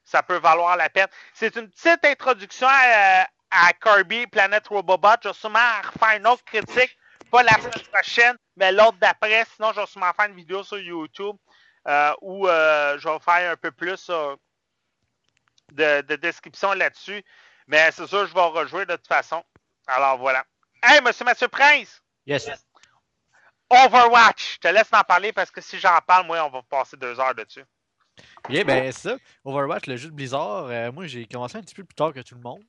Ça 0.04 0.22
peut 0.22 0.36
valoir 0.36 0.76
la 0.76 0.90
peine. 0.90 1.08
C'est 1.32 1.56
une 1.56 1.70
petite 1.70 2.04
introduction 2.04 2.66
à, 2.68 3.72
Kirby 3.82 4.26
Planet 4.26 4.66
Robobot. 4.68 5.08
Je 5.22 5.28
vais 5.28 5.34
sûrement 5.34 5.80
refaire 5.82 6.18
une 6.18 6.26
autre 6.26 6.44
critique, 6.44 6.98
pas 7.32 7.42
la 7.42 7.54
semaine 7.54 7.86
prochaine, 7.92 8.36
mais 8.56 8.70
l'autre 8.70 8.98
d'après. 9.00 9.44
Sinon, 9.56 9.72
je 9.72 9.80
vais 9.80 9.86
sûrement 9.86 10.12
faire 10.12 10.26
une 10.26 10.36
vidéo 10.36 10.62
sur 10.62 10.78
YouTube 10.78 11.36
euh, 11.88 12.12
où 12.20 12.46
je 12.46 13.08
vais 13.08 13.18
faire 13.18 13.52
un 13.52 13.56
peu 13.56 13.72
plus 13.72 14.08
de, 15.72 16.02
de, 16.02 16.16
description 16.16 16.74
là-dessus. 16.74 17.24
Mais 17.66 17.90
c'est 17.90 18.06
sûr, 18.06 18.26
je 18.26 18.34
vais 18.34 18.40
rejouer 18.40 18.86
de 18.86 18.96
toute 18.96 19.08
façon. 19.08 19.42
Alors 19.86 20.18
voilà. 20.18 20.44
Hey, 20.82 21.00
monsieur 21.00 21.24
Mathieu 21.24 21.48
Prince! 21.48 22.02
Yes. 22.26 22.50
Overwatch! 23.70 24.54
Je 24.54 24.58
te 24.58 24.68
laisse 24.68 24.92
en 24.92 25.02
parler 25.02 25.32
parce 25.32 25.50
que 25.50 25.60
si 25.60 25.78
j'en 25.78 25.98
parle, 26.06 26.26
moi, 26.26 26.44
on 26.44 26.50
va 26.50 26.62
passer 26.62 26.96
deux 26.96 27.18
heures 27.18 27.34
dessus. 27.34 27.64
Oui, 28.48 28.64
ben 28.64 28.92
c'est 28.92 29.10
ça. 29.10 29.16
Overwatch, 29.44 29.86
le 29.86 29.96
jeu 29.96 30.08
de 30.08 30.14
Blizzard, 30.14 30.66
euh, 30.66 30.92
moi 30.92 31.06
j'ai 31.06 31.26
commencé 31.26 31.56
un 31.56 31.62
petit 31.62 31.74
peu 31.74 31.84
plus 31.84 31.94
tard 31.94 32.12
que 32.12 32.20
tout 32.20 32.34
le 32.34 32.40
monde. 32.40 32.62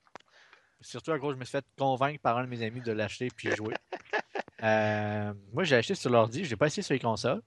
Surtout 0.84 1.12
à 1.12 1.20
cause 1.20 1.34
je 1.34 1.40
me 1.40 1.46
suis 1.46 1.52
fait 1.52 1.66
convaincre 1.78 2.20
par 2.22 2.38
un 2.38 2.44
de 2.44 2.50
mes 2.50 2.64
amis 2.64 2.82
de 2.82 2.92
l'acheter 2.92 3.30
puis 3.36 3.52
jouer. 3.56 3.74
Euh, 4.62 5.34
moi 5.52 5.66
j'ai 5.66 5.76
acheté 5.76 5.94
sur 5.94 6.10
l'ordi, 6.10 6.46
je 6.46 6.52
l'ai 6.52 6.56
pas 6.56 6.68
essayé 6.68 6.84
sur 6.84 6.94
les 6.94 7.00
consoles. 7.00 7.42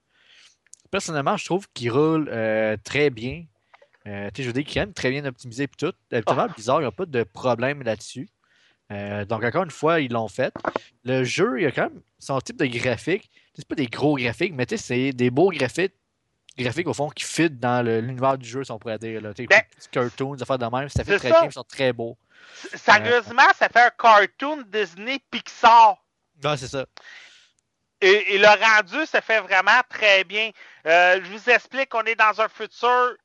Personnellement, 0.91 1.35
je 1.35 1.45
trouve 1.45 1.67
qu'il 1.73 1.91
roule 1.91 2.29
euh, 2.31 2.77
très 2.83 3.09
bien. 3.09 3.45
Euh, 4.05 4.29
je 4.37 4.43
veux 4.43 4.53
dire 4.53 4.63
qu'il 4.63 4.81
est 4.81 4.93
très 4.93 5.09
bien 5.09 5.25
optimisé 5.25 5.63
et 5.63 5.67
tout. 5.67 5.91
Habituellement, 6.11 6.45
ah. 6.49 6.53
Blizzard, 6.53 6.77
il 6.79 6.83
n'y 6.83 6.87
a 6.87 6.91
pas 6.91 7.05
de 7.05 7.23
problème 7.23 7.83
là-dessus. 7.83 8.29
Euh, 8.91 9.25
donc, 9.25 9.43
encore 9.43 9.63
une 9.63 9.71
fois, 9.71 9.99
ils 9.99 10.11
l'ont 10.11 10.29
fait. 10.29 10.53
Le 11.03 11.23
jeu, 11.23 11.59
il 11.59 11.63
y 11.63 11.65
a 11.65 11.71
quand 11.71 11.89
même 11.89 12.01
son 12.19 12.39
type 12.39 12.57
de 12.57 12.65
graphique. 12.65 13.29
C'est 13.53 13.67
pas 13.67 13.75
des 13.75 13.87
gros 13.87 14.15
graphiques, 14.15 14.53
mais 14.53 14.65
c'est 14.77 15.11
des 15.11 15.29
beaux 15.29 15.49
graphiques, 15.49 15.93
graphiques 16.63 16.87
au 16.87 16.93
fond 16.93 17.09
qui 17.09 17.23
fit 17.23 17.49
dans 17.49 17.85
l'univers 17.85 18.37
du 18.37 18.47
jeu, 18.47 18.63
si 18.63 18.71
on 18.71 18.79
pourrait 18.79 18.97
dire. 18.97 19.21
Là. 19.21 19.31
Ben, 19.37 19.61
cartoons, 19.91 20.35
des 20.35 20.41
affaires 20.41 20.57
de 20.57 20.65
même, 20.65 20.89
ça 20.89 21.03
fait 21.03 21.17
très 21.17 21.29
bien, 21.29 21.45
ils 21.45 21.51
sont 21.51 21.63
très 21.63 21.93
beaux. 21.93 22.17
Sérieusement, 22.75 23.47
ça 23.55 23.69
fait 23.69 23.81
un 23.81 23.91
cartoon 23.91 24.63
Disney 24.67 25.19
Pixar. 25.29 25.97
Ouais, 26.43 26.57
c'est 26.57 26.67
ça. 26.67 26.85
Et, 27.99 28.37
le 28.37 28.47
rendu, 28.47 29.05
ça 29.05 29.21
fait 29.21 29.39
vraiment 29.39 29.81
très 29.89 30.23
bien. 30.23 30.51
Euh, 30.85 31.19
je 31.23 31.31
vous 31.31 31.49
explique, 31.49 31.93
on 31.95 32.03
est 32.03 32.15
dans 32.15 32.39
un 32.39 32.47
futur. 32.47 33.15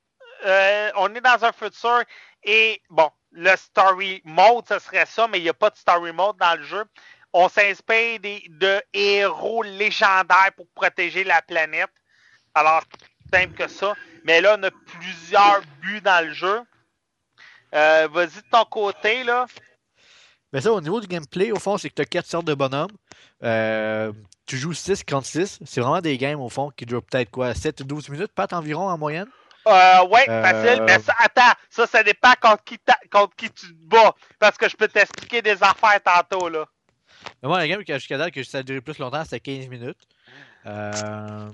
Euh, 0.45 0.91
on 0.95 1.13
est 1.15 1.21
dans 1.21 1.45
un 1.45 1.51
futur 1.51 2.03
et 2.43 2.81
bon, 2.89 3.09
le 3.31 3.55
story 3.55 4.21
mode, 4.25 4.67
ce 4.67 4.79
serait 4.79 5.05
ça, 5.05 5.27
mais 5.27 5.39
il 5.39 5.43
n'y 5.43 5.49
a 5.49 5.53
pas 5.53 5.69
de 5.69 5.77
story 5.77 6.11
mode 6.11 6.37
dans 6.37 6.55
le 6.57 6.63
jeu. 6.63 6.83
On 7.31 7.47
s'inspire 7.49 8.19
de 8.19 8.81
héros 8.93 9.63
légendaires 9.63 10.51
pour 10.55 10.67
protéger 10.75 11.23
la 11.23 11.41
planète. 11.41 11.89
Alors, 12.53 12.83
simple 13.33 13.53
que 13.53 13.67
ça. 13.67 13.93
Mais 14.25 14.41
là, 14.41 14.55
on 14.59 14.63
a 14.63 14.71
plusieurs 14.71 15.61
buts 15.81 16.01
dans 16.01 16.25
le 16.25 16.33
jeu. 16.33 16.61
Euh, 17.73 18.07
vas-y 18.11 18.27
de 18.27 18.49
ton 18.51 18.65
côté, 18.65 19.23
là. 19.23 19.45
Mais 20.51 20.61
ça, 20.61 20.71
au 20.71 20.81
niveau 20.81 21.01
du 21.01 21.07
gameplay, 21.07 21.51
au 21.51 21.59
fond, 21.59 21.77
c'est 21.77 21.89
que 21.89 21.95
tu 21.95 22.01
as 22.03 22.05
quatre 22.05 22.27
sortes 22.27 22.45
de 22.45 22.53
bonhommes. 22.53 22.91
Euh, 23.43 24.13
tu 24.45 24.57
joues 24.57 24.73
6 24.73 25.03
contre 25.03 25.25
6. 25.25 25.59
C'est 25.65 25.81
vraiment 25.81 26.01
des 26.01 26.17
games, 26.17 26.39
au 26.39 26.49
fond, 26.49 26.69
qui 26.69 26.85
durent 26.85 27.03
peut-être 27.03 27.31
quoi 27.31 27.55
7 27.55 27.81
ou 27.81 27.83
12 27.85 28.09
minutes, 28.09 28.31
pas 28.33 28.47
environ 28.51 28.87
en 28.87 28.97
moyenne? 28.97 29.27
Euh, 29.65 30.05
ouais, 30.07 30.25
facile, 30.25 30.83
mais 30.83 30.99
ça, 30.99 31.15
attends, 31.17 31.57
ça, 31.69 31.87
ça 31.87 32.03
dépend 32.03 32.33
contre 32.39 32.63
qui, 32.65 32.77
contre 33.09 33.35
qui 33.35 33.49
tu 33.49 33.67
te 33.67 33.73
bats. 33.73 34.13
Parce 34.37 34.57
que 34.57 34.69
je 34.69 34.75
peux 34.75 34.87
t'expliquer 34.87 35.41
des 35.41 35.63
affaires 35.63 35.99
tantôt, 36.03 36.49
là. 36.49 36.65
Mais 37.41 37.47
moi, 37.47 37.57
la 37.57 37.67
game 37.67 37.81
jusqu'à 37.87 38.17
date 38.17 38.31
que 38.31 38.43
ça 38.43 38.59
a 38.59 38.63
duré 38.63 38.81
plus 38.81 38.99
longtemps, 38.99 39.23
c'était 39.23 39.39
15 39.39 39.67
minutes. 39.69 40.07
Euh... 40.65 41.49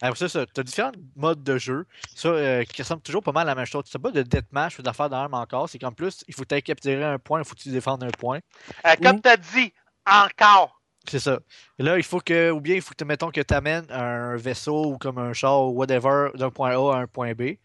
Après 0.00 0.28
ça, 0.28 0.46
tu 0.46 0.60
as 0.60 0.62
différents 0.62 0.92
modes 1.14 1.42
de 1.42 1.58
jeu. 1.58 1.86
Ça, 2.14 2.28
euh, 2.28 2.64
qui 2.64 2.82
ressemblent 2.82 3.02
toujours 3.02 3.22
pas 3.22 3.32
mal 3.32 3.48
à 3.48 3.52
la 3.52 3.54
même 3.54 3.66
chose. 3.66 3.84
C'est 3.86 3.98
pas 3.98 4.10
de 4.10 4.22
deathmatch 4.22 4.78
ou 4.78 4.82
d'affaires 4.82 5.10
d'armes 5.10 5.34
encore. 5.34 5.68
C'est 5.68 5.78
qu'en 5.78 5.92
plus, 5.92 6.24
il 6.28 6.34
faut 6.34 6.44
capturer 6.44 7.04
un 7.04 7.18
point, 7.18 7.40
il 7.40 7.44
faut 7.44 7.54
que 7.54 7.60
tu 7.60 7.70
défendes 7.70 8.02
un 8.02 8.10
point. 8.10 8.40
Euh, 8.86 8.94
comme 9.02 9.20
tu 9.20 9.28
as 9.28 9.36
dit, 9.36 9.72
encore. 10.06 10.80
C'est 11.08 11.20
ça. 11.20 11.38
Et 11.78 11.82
là, 11.82 11.96
il 11.98 12.02
faut 12.02 12.20
que, 12.20 12.50
ou 12.50 12.60
bien 12.60 12.74
il 12.74 12.82
faut 12.82 12.94
que, 12.96 13.04
mettons, 13.04 13.30
que 13.30 13.40
tu 13.40 13.54
amènes 13.54 13.86
un 13.90 14.36
vaisseau 14.36 14.92
ou 14.92 14.98
comme 14.98 15.18
un 15.18 15.32
char 15.32 15.62
ou 15.62 15.70
whatever 15.70 16.30
d'un 16.34 16.50
point 16.50 16.70
A 16.70 16.96
à 16.96 17.00
un 17.00 17.06
point 17.06 17.32
B. 17.32 17.58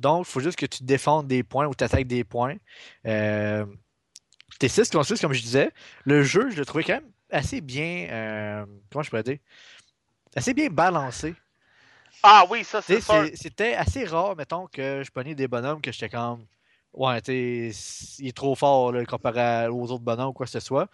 Donc, 0.00 0.26
il 0.26 0.30
faut 0.30 0.40
juste 0.40 0.58
que 0.58 0.66
tu 0.66 0.84
défendes 0.84 1.26
des 1.26 1.42
points 1.42 1.66
ou 1.66 1.74
tu 1.74 1.82
attaques 1.82 2.06
des 2.06 2.22
points. 2.22 2.54
Euh, 3.06 3.64
T'es 4.58 4.68
6 4.68 4.90
contre 4.90 5.06
6, 5.06 5.20
comme 5.20 5.32
je 5.32 5.42
disais. 5.42 5.70
Le 6.04 6.22
jeu, 6.22 6.50
je 6.50 6.56
le 6.56 6.64
trouvais 6.64 6.84
quand 6.84 6.94
même 6.94 7.10
assez 7.30 7.60
bien. 7.60 8.08
Euh, 8.10 8.66
comment 8.90 9.02
je 9.02 9.10
pourrais 9.10 9.22
dire? 9.22 9.38
Assez 10.34 10.54
bien 10.54 10.68
balancé. 10.68 11.34
Ah 12.28 12.44
oui, 12.50 12.64
ça, 12.64 12.82
c'est 12.82 13.00
C'était 13.36 13.74
assez 13.74 14.04
rare, 14.04 14.34
mettons, 14.34 14.66
que 14.66 15.00
je 15.04 15.10
prenais 15.12 15.36
des 15.36 15.46
bonhommes 15.46 15.80
que 15.80 15.92
j'étais 15.92 16.08
comme. 16.08 16.44
Ouais, 16.92 17.20
tu 17.20 17.32
il 17.32 18.28
est 18.28 18.36
trop 18.36 18.56
fort 18.56 18.90
là, 18.90 19.04
comparé 19.04 19.68
aux 19.68 19.92
autres 19.92 20.02
bonhommes 20.02 20.30
ou 20.30 20.32
quoi 20.32 20.46
que 20.46 20.50
ce 20.50 20.58
soit. 20.58 20.88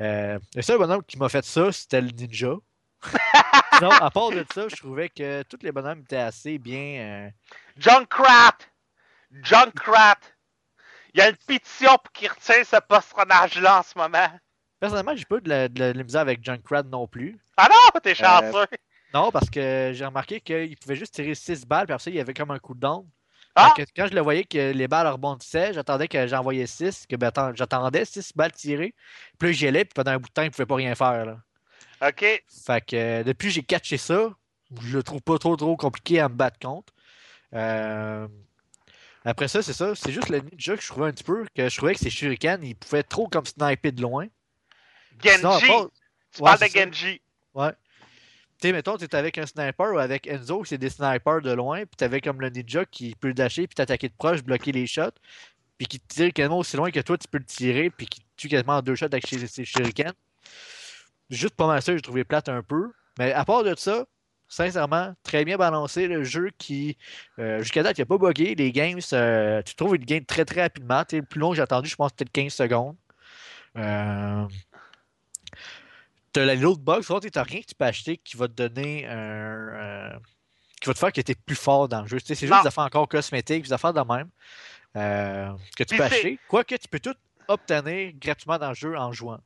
Euh, 0.00 0.38
le 0.54 0.62
seul 0.62 0.78
bonhomme 0.78 1.02
qui 1.04 1.18
m'a 1.18 1.28
fait 1.28 1.44
ça, 1.44 1.70
c'était 1.70 2.00
le 2.00 2.08
ninja. 2.08 2.54
non, 3.82 3.90
à 3.90 4.10
part 4.10 4.30
de 4.30 4.42
ça, 4.54 4.68
je 4.68 4.76
trouvais 4.76 5.10
que 5.10 5.42
tous 5.42 5.58
les 5.60 5.70
bonhommes 5.70 6.00
étaient 6.00 6.16
assez 6.16 6.56
bien. 6.56 7.26
Euh... 7.26 7.30
Junkrat! 7.76 8.56
Junkrat! 9.42 10.18
Il 11.12 11.20
y 11.20 11.22
a 11.22 11.28
une 11.28 11.36
pétition 11.36 11.98
pour 12.02 12.12
qu'il 12.12 12.30
retire 12.30 12.64
ce 12.64 12.80
personnage-là 12.80 13.80
en 13.80 13.82
ce 13.82 13.98
moment. 13.98 14.30
Personnellement, 14.78 15.14
j'ai 15.14 15.26
pas 15.26 15.40
de 15.40 15.48
la, 15.50 15.68
de, 15.68 15.92
la, 15.92 16.04
misère 16.04 16.22
avec 16.22 16.42
Junkrat 16.42 16.84
non 16.84 17.06
plus. 17.06 17.38
Ah 17.58 17.68
non, 17.70 18.00
t'es 18.00 18.14
chanceux! 18.14 18.66
Euh, 18.72 18.76
non, 19.12 19.30
parce 19.30 19.50
que 19.50 19.90
j'ai 19.94 20.04
remarqué 20.04 20.40
qu'il 20.40 20.76
pouvait 20.76 20.96
juste 20.96 21.14
tirer 21.14 21.34
6 21.34 21.66
balles, 21.66 21.86
puis 21.86 21.94
après 21.94 22.04
ça, 22.04 22.10
il 22.10 22.16
y 22.16 22.20
avait 22.20 22.34
comme 22.34 22.50
un 22.50 22.58
coup 22.58 22.74
de. 22.74 22.86
Ah! 23.56 23.74
quand 23.76 24.06
je 24.06 24.14
le 24.14 24.20
voyais 24.20 24.44
que 24.44 24.72
les 24.72 24.86
balles 24.86 25.08
rebondissaient, 25.08 25.72
j'attendais 25.72 26.06
que 26.06 26.26
j'envoyais 26.28 26.66
6, 26.66 27.06
que 27.08 27.16
ben, 27.16 27.32
j'attendais 27.54 28.04
6 28.04 28.32
balles 28.36 28.52
tirées. 28.52 28.94
Puis 29.38 29.48
là, 29.48 29.52
j'y 29.52 29.66
allais, 29.66 29.84
puis 29.84 29.94
pendant 29.94 30.12
un 30.12 30.18
bout 30.18 30.28
de 30.28 30.32
temps, 30.32 30.42
il 30.42 30.46
ne 30.46 30.50
pouvait 30.50 30.66
pas 30.66 30.76
rien 30.76 30.94
faire. 30.94 31.26
Là. 31.26 31.38
OK. 32.08 32.24
Fait 32.64 32.86
que 32.86 32.96
euh, 32.96 33.24
depuis 33.24 33.50
j'ai 33.50 33.62
catché 33.62 33.96
ça, 33.96 34.30
je 34.80 34.96
le 34.96 35.02
trouve 35.02 35.20
pas 35.20 35.38
trop 35.38 35.56
trop 35.56 35.76
compliqué 35.76 36.20
à 36.20 36.28
me 36.28 36.34
battre 36.34 36.58
contre. 36.60 36.92
Euh, 37.54 38.28
après 39.24 39.48
ça, 39.48 39.62
c'est 39.62 39.72
ça. 39.72 39.94
C'est 39.96 40.12
juste 40.12 40.28
le 40.28 40.38
ninja 40.38 40.76
que 40.76 40.82
je 40.82 40.88
trouvais 40.88 41.08
un 41.08 41.12
petit 41.12 41.24
peu, 41.24 41.44
que 41.54 41.68
je 41.68 41.76
trouvais 41.76 41.94
que 41.94 42.00
ces 42.00 42.10
shurikens, 42.10 42.60
ils 42.62 42.76
pouvaient 42.76 43.02
trop 43.02 43.26
comme 43.26 43.44
sniper 43.44 43.92
de 43.92 44.02
loin. 44.02 44.28
Genji! 45.22 45.66
tu 46.32 46.42
parles 46.42 46.60
de 46.60 46.66
Genji. 46.66 47.20
Ouais 47.52 47.72
sais, 48.60 48.72
mettons, 48.72 48.96
tu 48.96 49.04
es 49.04 49.14
avec 49.14 49.38
un 49.38 49.46
sniper 49.46 49.92
ou 49.94 49.98
avec 49.98 50.26
Enzo, 50.26 50.64
c'est 50.64 50.78
des 50.78 50.90
snipers 50.90 51.40
de 51.42 51.52
loin, 51.52 51.80
puis 51.80 51.96
tu 51.98 52.04
avais 52.04 52.20
comme 52.20 52.40
le 52.40 52.50
ninja 52.50 52.84
qui 52.84 53.14
peut 53.14 53.32
dasher, 53.32 53.66
puis 53.66 53.74
t'attaquer 53.74 54.08
de 54.08 54.14
proche, 54.16 54.42
bloquer 54.42 54.72
les 54.72 54.86
shots, 54.86 55.10
puis 55.78 55.86
qui 55.86 56.00
tire 56.00 56.32
quasiment 56.32 56.58
aussi 56.58 56.76
loin 56.76 56.90
que 56.90 57.00
toi, 57.00 57.16
tu 57.16 57.28
peux 57.28 57.38
le 57.38 57.44
tirer, 57.44 57.90
puis 57.90 58.06
qui 58.06 58.20
tue 58.36 58.48
quasiment 58.48 58.76
en 58.76 58.82
deux 58.82 58.94
shots 58.94 59.06
avec 59.06 59.26
ses, 59.26 59.64
shurikens. 59.64 60.12
Juste 61.30 61.54
pas 61.54 61.66
mal 61.66 61.80
ça, 61.80 61.94
j'ai 61.94 62.02
trouvé 62.02 62.24
plate 62.24 62.48
un 62.48 62.62
peu. 62.62 62.90
Mais 63.18 63.32
à 63.32 63.44
part 63.44 63.62
de 63.62 63.74
ça, 63.76 64.04
sincèrement, 64.48 65.14
très 65.22 65.44
bien 65.44 65.56
balancé. 65.56 66.06
Le 66.06 66.24
jeu 66.24 66.50
qui, 66.58 66.98
euh, 67.38 67.60
jusqu'à 67.60 67.82
date, 67.82 67.98
il 67.98 68.02
n'a 68.02 68.06
pas 68.06 68.18
bugué. 68.18 68.54
Les 68.54 68.72
games, 68.72 69.00
euh, 69.12 69.62
tu 69.62 69.74
trouves 69.74 69.96
une 69.96 70.04
game 70.04 70.24
très 70.24 70.44
très 70.44 70.62
rapidement. 70.62 71.04
le 71.10 71.22
plus 71.22 71.40
long 71.40 71.50
que 71.50 71.56
j'ai 71.56 71.62
attendu, 71.62 71.88
je 71.88 71.96
pense, 71.96 72.12
peut-être 72.12 72.32
15 72.32 72.52
secondes. 72.52 72.96
Euh, 73.76 74.44
T'as 76.32 76.54
l'autre 76.54 76.80
box, 76.80 77.06
tu 77.06 77.30
n'as 77.34 77.42
rien 77.42 77.60
que 77.60 77.66
tu 77.66 77.74
peux 77.74 77.84
acheter 77.84 78.16
qui 78.18 78.36
va 78.36 78.46
te 78.48 78.52
donner 78.52 79.06
un. 79.06 79.14
Euh, 79.14 80.18
qui 80.80 80.88
va 80.88 80.94
te 80.94 80.98
faire 80.98 81.12
que 81.12 81.20
tu 81.20 81.32
es 81.32 81.34
plus 81.34 81.56
fort 81.56 81.88
dans 81.88 82.02
le 82.02 82.08
jeu. 82.08 82.18
C'est 82.24 82.34
juste 82.34 82.62
des 82.62 82.68
affaires 82.68 82.84
encore 82.84 83.08
cosmétiques, 83.08 83.64
des 83.64 83.72
affaires 83.72 83.92
de 83.92 84.00
même. 84.00 84.30
Euh, 84.96 85.50
que 85.76 85.84
tu 85.84 85.96
peux 85.96 86.02
acheter. 86.02 86.38
Quoique 86.48 86.74
tu 86.74 86.88
peux 86.88 87.00
tout 87.00 87.14
obtenir 87.48 88.12
gratuitement 88.14 88.58
dans 88.58 88.70
le 88.70 88.74
jeu 88.74 88.96
en 88.96 89.12
jouant. 89.12 89.40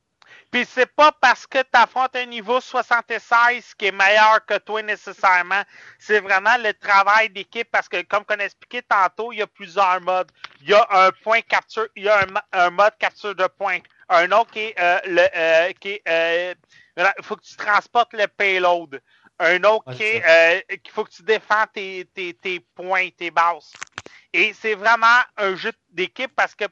Puis 0.51 0.65
c'est 0.65 0.85
pas 0.85 1.11
parce 1.11 1.45
que 1.45 1.59
tu 1.59 1.69
affrontes 1.73 2.15
un 2.15 2.25
niveau 2.25 2.59
76 2.59 3.73
qui 3.75 3.87
est 3.87 3.91
meilleur 3.91 4.45
que 4.45 4.57
toi 4.57 4.81
nécessairement. 4.81 5.63
C'est 5.99 6.19
vraiment 6.19 6.57
le 6.57 6.73
travail 6.73 7.29
d'équipe 7.29 7.69
parce 7.71 7.89
que, 7.89 8.01
comme 8.03 8.23
on 8.29 8.39
a 8.39 8.45
expliqué 8.45 8.81
tantôt, 8.81 9.31
il 9.31 9.39
y 9.39 9.41
a 9.41 9.47
plusieurs 9.47 10.01
modes. 10.01 10.31
Il 10.61 10.69
y 10.69 10.73
a 10.73 10.85
un 10.89 11.11
point 11.23 11.41
capture, 11.41 11.87
il 11.95 12.03
y 12.03 12.09
a 12.09 12.25
un, 12.53 12.69
mode 12.69 12.97
capture 12.97 13.35
de 13.35 13.47
points. 13.47 13.79
Un 14.09 14.31
autre 14.31 14.51
qui 14.51 14.59
est, 14.59 14.75
euh, 14.79 14.99
le, 15.05 15.73
qui 15.73 15.99
est 16.05 16.57
Il 16.97 17.23
faut 17.23 17.35
que 17.35 17.43
tu 17.43 17.55
transportes 17.55 18.13
le 18.13 18.27
payload. 18.27 19.01
Un 19.39 19.63
autre 19.63 19.91
qui 19.93 20.03
est 20.03 20.23
euh, 20.25 20.77
qu'il 20.77 20.93
faut 20.93 21.03
que 21.03 21.11
tu 21.11 21.23
défends 21.23 21.65
tes, 21.73 22.05
tes, 22.13 22.33
tes 22.33 22.59
points, 22.59 23.09
tes 23.09 23.31
bases. 23.31 23.73
Et 24.31 24.53
c'est 24.53 24.75
vraiment 24.75 25.19
un 25.37 25.55
jeu 25.55 25.71
d'équipe 25.89 26.33
parce 26.35 26.55
que 26.55 26.65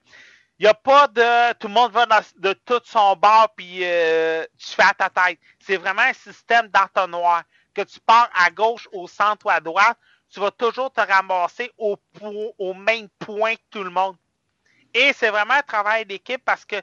il 0.60 0.64
n'y 0.64 0.70
a 0.70 0.74
pas 0.74 1.08
de 1.08 1.54
tout 1.54 1.68
le 1.68 1.74
monde 1.74 1.92
va 1.92 2.06
de 2.38 2.54
tout 2.54 2.80
son 2.86 3.16
bord 3.16 3.50
puis 3.58 3.80
euh, 3.84 4.46
tu 4.58 4.68
fais 4.68 4.84
à 4.84 4.94
ta 4.94 5.10
tête. 5.10 5.40
C'est 5.60 5.78
vraiment 5.78 6.04
un 6.04 6.14
système 6.14 6.68
d'entonnoir. 6.68 7.44
Que 7.74 7.82
tu 7.82 8.00
pars 8.00 8.30
à 8.36 8.52
gauche, 8.52 8.88
au 8.92 9.08
centre 9.08 9.48
ou 9.48 9.50
à 9.50 9.60
droite, 9.60 9.98
tu 10.30 10.40
vas 10.40 10.52
toujours 10.52 10.94
te 10.94 11.02
ramasser 11.02 11.72
au, 11.80 11.98
au 12.60 12.74
même 12.76 13.10
point 13.18 13.56
que 13.56 13.62
tout 13.72 13.84
le 13.84 13.90
monde. 13.90 14.16
Et 14.94 15.12
c'est 15.14 15.32
vraiment 15.32 15.56
un 15.56 15.64
travail 15.64 16.06
d'équipe 16.06 16.44
parce 16.46 16.66
que 16.66 16.76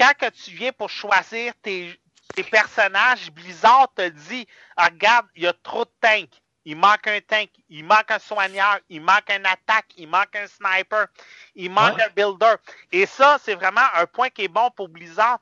quand 0.00 0.14
que 0.16 0.30
tu 0.30 0.52
viens 0.52 0.72
pour 0.72 0.88
choisir 0.88 1.52
tes, 1.62 2.00
tes 2.34 2.42
personnages, 2.42 3.30
Blizzard 3.30 3.92
te 3.94 4.08
dit 4.08 4.46
ah, 4.76 4.86
regarde, 4.86 5.26
il 5.36 5.42
y 5.42 5.46
a 5.46 5.52
trop 5.52 5.84
de 5.84 5.90
tanks. 6.00 6.40
Il 6.64 6.76
manque 6.76 7.06
un 7.06 7.20
tank, 7.20 7.50
il 7.68 7.84
manque 7.84 8.10
un 8.10 8.18
soigneur, 8.18 8.80
il 8.88 9.00
manque 9.00 9.30
un 9.30 9.44
attaque, 9.44 9.92
il 9.96 10.08
manque 10.08 10.36
un 10.36 10.46
sniper, 10.46 11.06
il 11.54 11.70
manque 11.70 11.98
un 12.00 12.10
builder. 12.10 12.54
Et 12.92 13.06
ça, 13.06 13.38
c'est 13.42 13.54
vraiment 13.54 13.86
un 13.94 14.06
point 14.06 14.28
qui 14.28 14.44
est 14.44 14.48
bon 14.48 14.70
pour 14.70 14.88
Blizzard. 14.88 15.40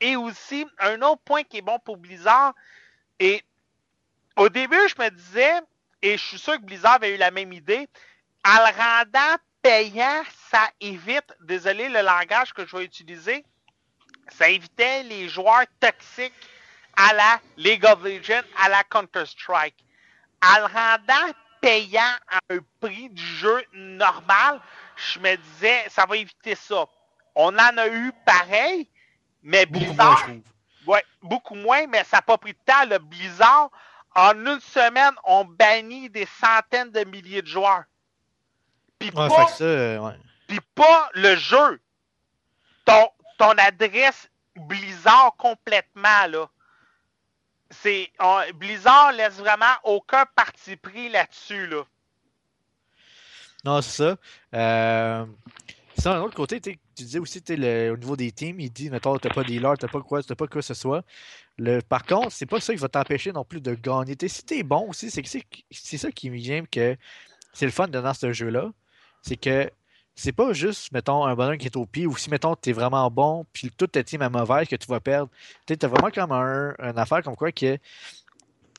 Et 0.00 0.16
aussi, 0.16 0.66
un 0.78 1.00
autre 1.02 1.22
point 1.24 1.44
qui 1.44 1.58
est 1.58 1.62
bon 1.62 1.78
pour 1.78 1.96
Blizzard, 1.96 2.52
et 3.18 3.42
au 4.36 4.48
début, 4.48 4.88
je 4.88 5.02
me 5.02 5.08
disais, 5.08 5.54
et 6.02 6.18
je 6.18 6.22
suis 6.22 6.38
sûr 6.38 6.54
que 6.54 6.62
Blizzard 6.62 6.94
avait 6.94 7.14
eu 7.14 7.16
la 7.16 7.30
même 7.30 7.52
idée, 7.52 7.88
en 8.44 8.56
le 8.56 8.76
rendant 8.76 9.36
payant, 9.62 10.22
ça 10.50 10.68
évite, 10.80 11.34
désolé 11.40 11.88
le 11.88 12.02
langage 12.02 12.52
que 12.52 12.66
je 12.66 12.76
vais 12.76 12.84
utiliser, 12.84 13.44
ça 14.28 14.48
évitait 14.48 15.02
les 15.04 15.28
joueurs 15.28 15.66
toxiques 15.80 16.32
à 16.96 17.12
la 17.12 17.40
League 17.56 17.84
of 17.84 18.02
Legends, 18.02 18.46
à 18.62 18.68
la 18.68 18.82
Counter-Strike. 18.84 19.76
En 20.42 20.58
le 20.58 20.64
rendant 20.64 21.32
payant 21.60 22.14
à 22.28 22.38
un 22.50 22.58
prix 22.80 23.08
du 23.10 23.22
jeu 23.22 23.64
normal, 23.72 24.60
je 24.96 25.18
me 25.18 25.36
disais, 25.36 25.84
ça 25.88 26.06
va 26.06 26.16
éviter 26.16 26.54
ça. 26.54 26.86
On 27.34 27.48
en 27.48 27.78
a 27.78 27.88
eu 27.88 28.12
pareil, 28.24 28.88
mais 29.42 29.66
Blizzard. 29.66 30.26
ouais, 30.86 31.04
beaucoup 31.22 31.54
moins, 31.54 31.86
mais 31.86 32.04
ça 32.04 32.18
n'a 32.18 32.22
pas 32.22 32.38
pris 32.38 32.52
de 32.52 32.58
temps. 32.64 32.84
Le 32.88 32.98
Blizzard, 32.98 33.70
en 34.14 34.32
une 34.46 34.60
semaine, 34.60 35.14
on 35.24 35.44
bannit 35.44 36.08
des 36.08 36.26
centaines 36.26 36.90
de 36.90 37.04
milliers 37.04 37.42
de 37.42 37.46
joueurs. 37.46 37.84
Puis 38.98 39.10
pas, 39.10 39.28
euh, 39.60 40.12
pas 40.74 41.10
le 41.14 41.36
jeu. 41.36 41.80
Ton, 42.86 43.10
ton 43.36 43.50
adresse 43.58 44.28
Blizzard 44.56 45.34
complètement, 45.36 46.26
là. 46.28 46.48
C'est, 47.70 48.10
Blizzard 48.54 49.12
laisse 49.12 49.34
vraiment 49.34 49.74
aucun 49.82 50.24
parti 50.34 50.76
pris 50.76 51.08
là-dessus, 51.08 51.66
là. 51.66 51.82
Non, 53.64 53.82
c'est 53.82 54.02
ça. 54.02 54.16
Euh, 54.54 55.26
d'un 56.04 56.20
autre 56.20 56.36
côté, 56.36 56.60
tu 56.60 56.78
disais 56.94 57.18
aussi 57.18 57.42
au 57.48 57.96
niveau 57.96 58.16
des 58.16 58.30
teams, 58.30 58.60
il 58.60 58.70
dit, 58.70 58.90
mettons, 58.90 59.18
t'as 59.18 59.30
pas 59.30 59.42
dealer, 59.42 59.76
t'as 59.76 59.88
pas 59.88 60.00
quoi, 60.00 60.22
t'as 60.22 60.36
pas 60.36 60.46
quoi 60.46 60.60
que 60.60 60.66
ce 60.66 60.74
soit. 60.74 61.04
Le, 61.58 61.80
par 61.80 62.04
contre, 62.04 62.30
c'est 62.32 62.46
pas 62.46 62.60
ça 62.60 62.72
qui 62.74 62.80
va 62.80 62.88
t'empêcher 62.88 63.32
non 63.32 63.44
plus 63.44 63.60
de 63.60 63.74
gagner. 63.74 64.14
si 64.28 64.44
t'es 64.44 64.62
bon 64.62 64.88
aussi, 64.90 65.10
c'est, 65.10 65.22
c'est 65.70 65.98
ça 65.98 66.12
qui 66.12 66.30
me 66.30 66.66
que 66.66 66.96
c'est 67.52 67.64
le 67.64 67.72
fun 67.72 67.88
dans 67.88 68.14
ce 68.14 68.32
jeu-là. 68.32 68.70
C'est 69.22 69.36
que 69.36 69.70
c'est 70.16 70.32
pas 70.32 70.52
juste, 70.54 70.92
mettons, 70.92 71.24
un 71.26 71.34
bonhomme 71.34 71.58
qui 71.58 71.66
est 71.66 71.76
au 71.76 71.84
pied, 71.84 72.06
ou 72.06 72.16
si, 72.16 72.30
mettons, 72.30 72.56
tu 72.56 72.70
es 72.70 72.72
vraiment 72.72 73.10
bon, 73.10 73.44
puis 73.52 73.70
toute 73.70 73.92
ta 73.92 74.02
team 74.02 74.22
est 74.22 74.30
mauvaise, 74.30 74.66
que 74.66 74.76
tu 74.76 74.86
vas 74.88 74.98
perdre. 74.98 75.30
Tu 75.66 75.76
as 75.80 75.88
vraiment 75.88 76.10
comme 76.10 76.32
un, 76.32 76.74
une 76.78 76.98
affaire 76.98 77.22
comme 77.22 77.36
quoi 77.36 77.52
que, 77.52 77.78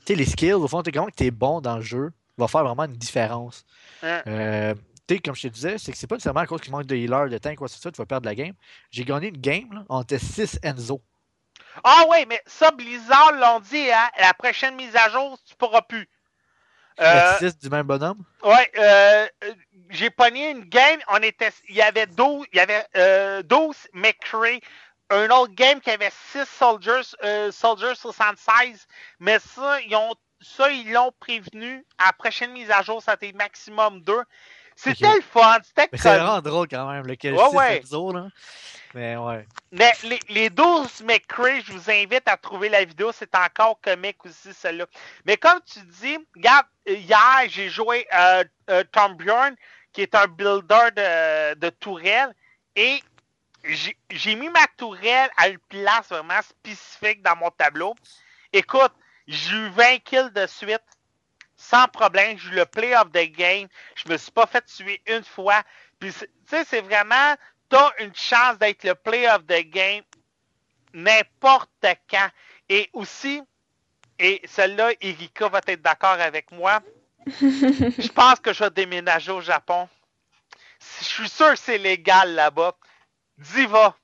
tu 0.05 0.15
les 0.15 0.25
skills, 0.25 0.53
au 0.53 0.67
fond, 0.67 0.81
tu 0.81 0.89
es 0.89 1.25
es 1.27 1.31
bon 1.31 1.61
dans 1.61 1.75
le 1.75 1.83
jeu, 1.83 2.11
va 2.37 2.47
faire 2.47 2.63
vraiment 2.63 2.85
une 2.85 2.97
différence. 2.97 3.65
Euh, 4.03 4.73
tu 5.07 5.19
comme 5.19 5.35
je 5.35 5.43
te 5.43 5.53
disais, 5.53 5.77
c'est 5.77 5.91
que 5.91 5.97
c'est 5.97 6.07
pas 6.07 6.15
nécessairement 6.15 6.41
à 6.41 6.47
cause 6.47 6.59
qu'il 6.59 6.71
manque 6.71 6.85
de 6.85 6.95
healer, 6.95 7.29
de 7.29 7.37
tank, 7.37 7.55
quoi 7.57 7.67
que 7.67 7.73
ce 7.73 7.79
soit, 7.79 7.91
tu 7.91 7.97
vas 7.97 8.05
perdre 8.05 8.25
la 8.25 8.35
game. 8.35 8.53
J'ai 8.89 9.05
gagné 9.05 9.27
une 9.29 9.37
game, 9.37 9.71
là, 9.71 9.85
on 9.89 10.01
était 10.01 10.19
6 10.19 10.59
Enzo. 10.63 11.01
Ah 11.83 12.05
oui, 12.09 12.25
mais 12.27 12.41
ça, 12.47 12.71
Blizzard 12.71 13.33
l'ont 13.33 13.59
dit, 13.59 13.91
hein, 13.91 14.09
la 14.19 14.33
prochaine 14.33 14.75
mise 14.75 14.95
à 14.95 15.09
jour, 15.09 15.37
tu 15.45 15.55
pourras 15.55 15.83
plus. 15.83 16.09
Euh, 16.99 17.51
du 17.61 17.69
même 17.69 17.85
bonhomme? 17.85 18.23
Ouais, 18.43 18.71
euh, 18.77 19.27
j'ai 19.89 20.09
pogné 20.09 20.51
une 20.51 20.63
game, 20.63 20.99
on 21.09 21.17
était, 21.17 21.51
il 21.69 21.75
y 21.75 21.81
avait 21.81 22.07
12, 22.07 22.47
il 22.51 22.57
y 22.57 22.59
avait 22.59 22.85
euh, 22.95 23.43
12 23.43 23.75
McCray, 23.93 24.59
un 25.09 25.29
autre 25.29 25.53
game 25.53 25.79
qui 25.79 25.89
avait 25.89 26.11
6 26.31 26.45
Soldiers, 26.45 27.15
euh, 27.23 27.51
Soldiers 27.51 27.95
76, 27.95 28.87
mais 29.19 29.37
ça, 29.39 29.79
ils 29.81 29.95
ont, 29.95 30.13
ça, 30.41 30.71
ils 30.71 30.91
l'ont 30.91 31.11
prévenu. 31.19 31.85
À 31.97 32.07
la 32.07 32.13
prochaine 32.13 32.51
mise 32.51 32.69
à 32.71 32.81
jour, 32.81 33.01
ça 33.01 33.11
a 33.11 33.15
été 33.15 33.31
maximum 33.33 34.01
2. 34.01 34.13
C'était 34.75 35.15
le 35.15 35.21
fun, 35.21 35.57
c'était 35.63 35.89
Mais 35.91 35.97
c'est 35.97 36.09
vraiment 36.17 36.41
drôle 36.41 36.67
quand 36.67 36.87
même, 36.91 37.05
le 37.07 37.13
ouais, 37.13 37.55
ouais. 37.55 37.81
là. 38.13 38.27
Mais 38.93 39.15
ouais. 39.17 39.45
Mais 39.71 39.91
les, 40.03 40.19
les 40.29 40.49
12 40.49 41.03
McCray, 41.03 41.61
je 41.61 41.73
vous 41.73 41.89
invite 41.91 42.27
à 42.27 42.37
trouver 42.37 42.69
la 42.69 42.85
vidéo. 42.85 43.11
C'est 43.11 43.35
encore 43.35 43.79
comique 43.81 44.25
aussi, 44.25 44.53
celle-là. 44.53 44.85
Mais 45.25 45.37
comme 45.37 45.59
tu 45.65 45.79
dis, 46.01 46.17
regarde, 46.35 46.65
hier, 46.85 47.43
j'ai 47.47 47.69
joué 47.69 48.07
euh, 48.13 48.43
euh, 48.69 48.83
Tom 48.91 49.15
Bjorn, 49.15 49.55
qui 49.93 50.01
est 50.01 50.15
un 50.15 50.27
builder 50.27 50.89
de, 50.95 51.55
de 51.55 51.69
tourelle. 51.69 52.33
Et 52.75 53.01
j'ai 53.63 54.35
mis 54.35 54.49
ma 54.49 54.65
tourelle 54.77 55.29
à 55.37 55.49
une 55.49 55.59
place 55.69 56.09
vraiment 56.09 56.41
spécifique 56.41 57.21
dans 57.21 57.35
mon 57.35 57.49
tableau. 57.51 57.95
Écoute, 58.53 58.93
j'ai 59.27 59.55
eu 59.55 59.69
20 59.69 59.97
kills 59.99 60.31
de 60.33 60.47
suite 60.47 60.83
sans 61.57 61.87
problème. 61.87 62.37
J'ai 62.37 62.49
eu 62.49 62.55
le 62.55 62.65
play 62.65 62.95
of 62.95 63.11
the 63.11 63.29
game. 63.31 63.67
Je 63.95 64.09
me 64.09 64.17
suis 64.17 64.31
pas 64.31 64.45
fait 64.45 64.63
tuer 64.65 65.01
une 65.07 65.23
fois. 65.23 65.63
Puis, 65.99 66.13
tu 66.13 66.27
sais, 66.47 66.63
c'est 66.63 66.81
vraiment, 66.81 67.35
t'as 67.69 67.91
une 67.99 68.15
chance 68.15 68.57
d'être 68.57 68.83
le 68.83 68.95
play 68.95 69.29
of 69.29 69.45
the 69.45 69.63
game 69.69 70.03
n'importe 70.93 71.69
quand. 72.09 72.29
Et 72.69 72.89
aussi, 72.93 73.41
et 74.19 74.41
celle-là, 74.45 74.91
Erika 74.99 75.47
va 75.47 75.61
être 75.65 75.81
d'accord 75.81 76.19
avec 76.19 76.51
moi. 76.51 76.81
je 77.27 78.11
pense 78.11 78.39
que 78.39 78.53
je 78.53 78.63
vais 78.63 78.69
déménager 78.71 79.31
au 79.31 79.41
Japon. 79.41 79.87
Je 80.99 81.05
suis 81.05 81.29
sûr 81.29 81.51
que 81.51 81.59
c'est 81.59 81.77
légal 81.77 82.33
là-bas. 82.33 82.75
Diva. 83.37 83.95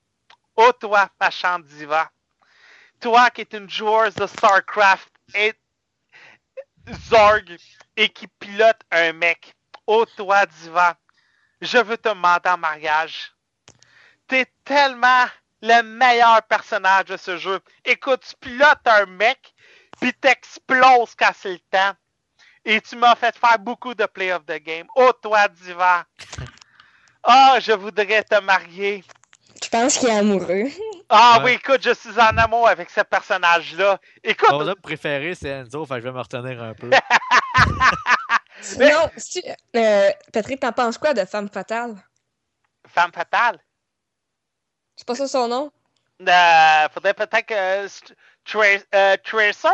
Oh, 0.56 0.71
toi, 0.80 1.10
ma 1.19 1.32
chante 1.32 1.65
Diva. 1.65 2.10
Toi 2.99 3.30
qui 3.32 3.41
es 3.41 3.58
une 3.58 3.69
joueuse 3.69 4.13
de 4.15 4.28
StarCraft 4.28 5.12
et 5.34 5.54
Zorg 7.10 7.58
et 7.97 8.10
qui 8.10 8.28
pilote 8.28 8.82
un 8.91 9.13
mec. 9.13 9.56
Oh, 9.88 10.06
toi, 10.15 10.45
Diva. 10.45 10.95
Je 11.60 11.78
veux 11.80 11.97
te 11.97 12.10
demander 12.10 12.49
en 12.49 12.58
mariage. 12.58 13.34
T'es 14.34 14.48
tellement 14.65 15.26
le 15.62 15.84
meilleur 15.84 16.41
personnage 16.50 17.06
de 17.06 17.17
ce 17.17 17.38
jeu. 17.38 17.60
Écoute, 17.86 18.22
tu 18.28 18.36
pilotes 18.50 18.88
un 18.88 19.06
mec, 19.06 19.54
puis 20.02 20.12
t'exploses 20.12 21.13
quand 21.15 21.30
c'est 21.39 21.52
le 21.52 21.60
temps. 21.69 21.93
Et 22.65 22.82
tu 22.82 22.96
m'as 22.96 23.13
fait 23.13 23.38
faire 23.38 23.60
beaucoup 23.60 23.93
de 23.93 24.08
play 24.08 24.34
of 24.34 24.43
the 24.48 24.58
game. 24.58 24.88
Oh, 24.96 25.12
toi, 25.22 25.48
Diva. 25.50 26.06
Ah, 27.26 27.54
oh, 27.56 27.60
je 27.62 27.74
voudrais 27.74 28.24
te 28.24 28.41
marier. 28.41 29.04
Je 29.63 29.69
pense 29.69 29.98
qu'il 30.00 30.10
est 30.10 30.17
amoureux? 30.17 30.65
Ah 31.10 31.39
oui, 31.43 31.52
écoute, 31.52 31.82
je 31.82 31.93
suis 31.93 32.19
en 32.19 32.36
amour 32.38 32.67
avec 32.67 32.89
ce 32.89 33.02
personnage-là. 33.02 34.00
Écoute. 34.24 34.50
Mon 34.52 34.67
homme 34.67 34.82
préféré, 34.82 35.36
c'est 35.36 35.50
Enzo, 35.50 35.86
fait 35.86 35.93
que 35.93 36.00
je 36.02 36.08
vais 36.08 36.12
me 36.12 36.19
retenir 36.19 36.62
un 36.62 36.74
peu. 36.74 36.89
non, 38.80 39.10
euh, 39.76 40.10
Patrick, 40.34 40.60
t'en 40.60 40.74
penses 40.74 40.98
quoi 40.98 41.13
de 41.13 41.24
Femme 41.24 41.50
Fatale? 41.50 41.96
Femme 42.88 43.12
Fatale? 43.13 43.60
C'est 45.04 45.08
pas 45.08 45.16
ça 45.16 45.28
son 45.28 45.50
nom? 45.50 45.70
Euh, 46.22 46.89
faudrait 46.94 47.13
peut-être 47.13 47.46
que. 47.46 47.54
Euh, 48.96 49.18
Tracer? 49.22 49.68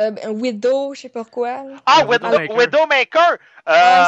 Euh, 0.00 0.10
ben, 0.12 0.30
Widow, 0.30 0.94
je 0.94 1.02
sais 1.02 1.08
pas 1.10 1.26
quoi. 1.26 1.62
Ah, 1.84 2.06
Widowmaker. 2.06 2.56
Widowmaker. 2.56 3.36
Euh, 3.68 4.04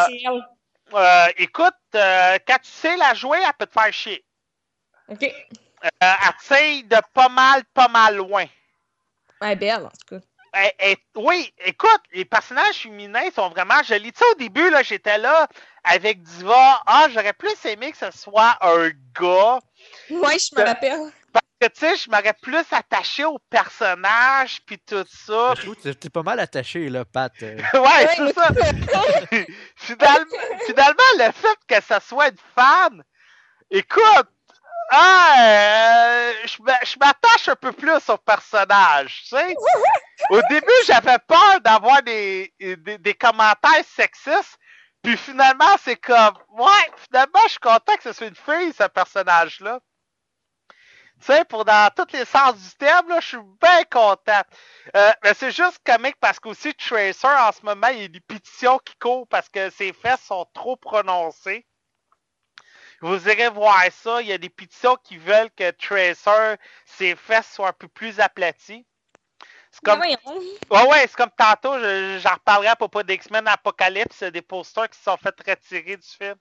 euh, 0.95 1.27
écoute, 1.37 1.75
euh, 1.95 2.39
quand 2.49 2.57
tu 2.63 2.71
sais 2.71 2.97
la 2.97 3.13
jouer, 3.13 3.37
elle 3.47 3.53
peut 3.59 3.67
te 3.67 3.79
faire 3.79 3.93
chier. 3.93 4.25
OK. 5.11 5.23
Euh, 5.25 5.89
elle 6.01 6.35
essaye 6.41 6.85
de 6.85 6.97
pas 7.13 7.29
mal, 7.29 7.63
pas 7.75 7.89
mal 7.89 8.17
loin. 8.17 8.47
Elle 9.43 9.51
est 9.51 9.57
belle, 9.57 9.85
en 9.85 9.91
tout 9.91 10.19
cas. 10.19 10.27
Oui, 11.17 11.53
écoute, 11.65 12.01
les 12.13 12.25
personnages 12.25 12.77
féminins 12.77 13.31
sont 13.35 13.49
vraiment 13.49 13.83
jolis. 13.83 14.13
Tu 14.13 14.19
sais, 14.19 14.25
au 14.33 14.35
début, 14.35 14.71
là, 14.71 14.83
j'étais 14.83 15.19
là 15.19 15.49
avec 15.85 16.23
Diva. 16.23 16.83
Ah, 16.87 17.07
j'aurais 17.13 17.33
plus 17.33 17.57
aimé 17.65 17.93
que 17.93 17.99
ce 17.99 18.11
soit 18.17 18.57
un 18.61 18.91
gars. 19.19 19.59
Oui, 20.11 20.39
je 20.39 20.61
me 20.61 20.67
rappelle. 20.67 21.13
Parce 21.33 21.47
que, 21.61 21.67
tu 21.69 21.81
sais, 21.81 21.97
je 21.97 22.11
m'aurais 22.11 22.35
plus 22.41 22.65
attaché 22.71 23.25
au 23.25 23.39
personnage, 23.51 24.61
puis 24.65 24.79
tout 24.79 25.05
ça. 25.09 25.55
Tu 25.61 25.95
T'es 25.95 26.11
pas 26.11 26.23
mal 26.23 26.41
attaché, 26.41 26.89
là, 26.89 27.05
Pat. 27.05 27.33
ouais, 27.41 28.09
c'est 28.17 28.33
ça. 28.33 28.49
finalement, 29.77 30.25
finalement, 30.67 31.11
le 31.19 31.33
fait 31.33 31.59
que 31.69 31.83
ce 31.83 32.01
soit 32.07 32.29
une 32.29 32.39
femme, 32.55 33.03
écoute, 33.71 34.29
Ah, 34.91 35.35
euh, 35.39 36.33
je 36.47 36.99
m'attache 36.99 37.49
un 37.49 37.57
peu 37.57 37.73
plus 37.73 38.09
au 38.09 38.17
personnage, 38.19 39.23
tu 39.23 39.37
sais. 39.37 39.57
Au 40.31 40.41
début, 40.49 40.67
j'avais 40.87 41.19
peur 41.27 41.61
d'avoir 41.63 42.03
des, 42.03 42.53
des, 42.59 43.15
commentaires 43.15 43.85
sexistes, 43.95 44.59
puis 45.03 45.17
finalement, 45.17 45.77
c'est 45.83 45.97
comme, 45.97 46.35
ouais, 46.51 46.91
finalement, 47.09 47.41
je 47.45 47.51
suis 47.51 47.59
content 47.59 47.97
que 47.97 48.03
ce 48.05 48.13
soit 48.13 48.29
une 48.29 48.35
fille, 48.35 48.73
ce 48.73 48.85
personnage-là. 48.89 49.81
Tu 51.21 51.27
sais, 51.27 51.45
pour 51.47 51.65
dans 51.65 51.91
tous 51.95 52.13
les 52.13 52.25
sens 52.25 52.57
du 52.57 52.75
terme, 52.77 53.09
là, 53.09 53.21
je 53.21 53.29
suis 53.29 53.39
bien 53.61 53.85
content. 53.91 54.43
Euh, 54.95 55.13
mais 55.25 55.35
c'est 55.35 55.51
juste 55.51 55.81
comique 55.85 56.17
parce 56.21 56.39
qu'aussi 56.39 56.75
Tracer, 56.75 57.27
en 57.27 57.53
ce 57.53 57.65
moment, 57.65 57.89
il 57.89 58.03
y 58.03 58.05
a 58.05 58.09
des 58.09 58.21
pétitions 58.21 58.79
qui 58.85 58.95
courent 58.97 59.27
parce 59.29 59.49
que 59.49 59.71
ses 59.71 59.93
fesses 59.95 60.23
sont 60.23 60.47
trop 60.53 60.77
prononcées. 60.77 61.67
Vous 63.01 63.29
irez 63.29 63.49
voir 63.49 63.83
ça. 63.91 64.23
Il 64.23 64.29
y 64.29 64.33
a 64.33 64.39
des 64.39 64.49
pétitions 64.49 64.97
qui 65.03 65.17
veulent 65.17 65.51
que 65.57 65.71
Tracer, 65.73 66.57
ses 66.85 67.15
fesses 67.17 67.53
soient 67.53 67.69
un 67.69 67.73
peu 67.73 67.89
plus 67.89 68.21
aplaties. 68.21 68.85
C'est 69.71 69.85
comme... 69.85 70.01
Ouais, 70.01 70.89
ouais, 70.89 71.01
c'est 71.03 71.17
comme 71.17 71.31
tantôt, 71.37 71.79
j'en 71.79 72.35
reparlerai 72.35 72.69
à 72.69 72.77
propos 72.77 73.03
d'X-Men 73.03 73.47
Apocalypse, 73.47 74.23
des 74.23 74.41
posters 74.41 74.89
qui 74.89 74.99
se 74.99 75.05
sont 75.05 75.17
fait 75.19 75.35
retirer 75.47 75.97
du 75.97 76.09
film. 76.09 76.37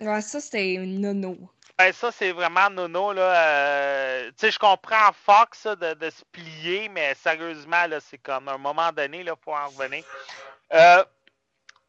Ouais, 0.00 0.22
ça, 0.22 0.40
c'était 0.40 0.78
nono. 0.78 1.36
Ouais, 1.78 1.92
ça, 1.92 2.10
c'est 2.10 2.32
vraiment 2.32 2.70
nono, 2.70 3.12
là. 3.12 3.34
Euh, 3.34 4.28
tu 4.30 4.46
sais, 4.46 4.50
je 4.50 4.58
comprends 4.58 5.12
Fox, 5.12 5.66
de, 5.66 5.94
de, 5.94 6.10
se 6.10 6.24
plier, 6.32 6.88
mais 6.88 7.14
sérieusement, 7.14 7.86
là, 7.86 8.00
c'est 8.00 8.18
comme 8.18 8.48
à 8.48 8.52
un 8.52 8.58
moment 8.58 8.90
donné, 8.92 9.22
là, 9.22 9.36
pour 9.36 9.52
en 9.54 9.68
revenir. 9.68 10.04
Euh, 10.72 11.04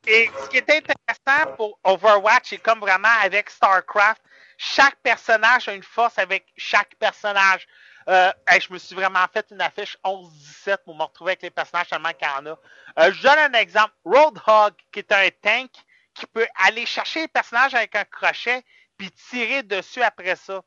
et 0.07 0.29
ce 0.43 0.49
qui 0.49 0.57
est 0.57 0.69
intéressant 0.69 1.55
pour 1.55 1.79
Overwatch, 1.83 2.49
c'est 2.49 2.57
comme 2.57 2.79
vraiment 2.79 3.09
avec 3.21 3.49
StarCraft, 3.49 4.21
chaque 4.57 4.95
personnage 5.01 5.67
a 5.67 5.73
une 5.73 5.83
force 5.83 6.17
avec 6.17 6.45
chaque 6.57 6.95
personnage. 6.95 7.67
Euh, 8.07 8.31
je 8.59 8.73
me 8.73 8.79
suis 8.79 8.95
vraiment 8.95 9.25
fait 9.31 9.45
une 9.51 9.61
affiche 9.61 9.97
11-17 10.03 10.77
pour 10.85 10.95
me 10.95 11.03
retrouver 11.03 11.31
avec 11.31 11.43
les 11.43 11.49
personnages 11.51 11.89
tellement 11.89 12.13
qu'il 12.13 12.27
y 12.27 12.31
en 12.31 12.45
a. 12.47 12.59
Euh, 12.99 13.11
je 13.13 13.21
donne 13.21 13.39
un 13.39 13.53
exemple. 13.53 13.93
Roadhog, 14.03 14.73
qui 14.91 14.99
est 14.99 15.11
un 15.11 15.29
tank 15.41 15.71
qui 16.13 16.25
peut 16.27 16.47
aller 16.65 16.85
chercher 16.85 17.21
les 17.21 17.27
personnages 17.27 17.73
avec 17.73 17.95
un 17.95 18.03
crochet 18.05 18.63
puis 18.97 19.11
tirer 19.11 19.63
dessus 19.63 20.01
après 20.01 20.35
ça. 20.35 20.61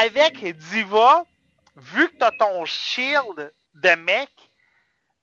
Avec 0.00 0.44
Diva, 0.56 1.24
vu 1.76 2.08
que 2.10 2.30
tu 2.30 2.38
ton 2.38 2.64
shield 2.66 3.52
de 3.74 3.90
mec, 3.96 4.30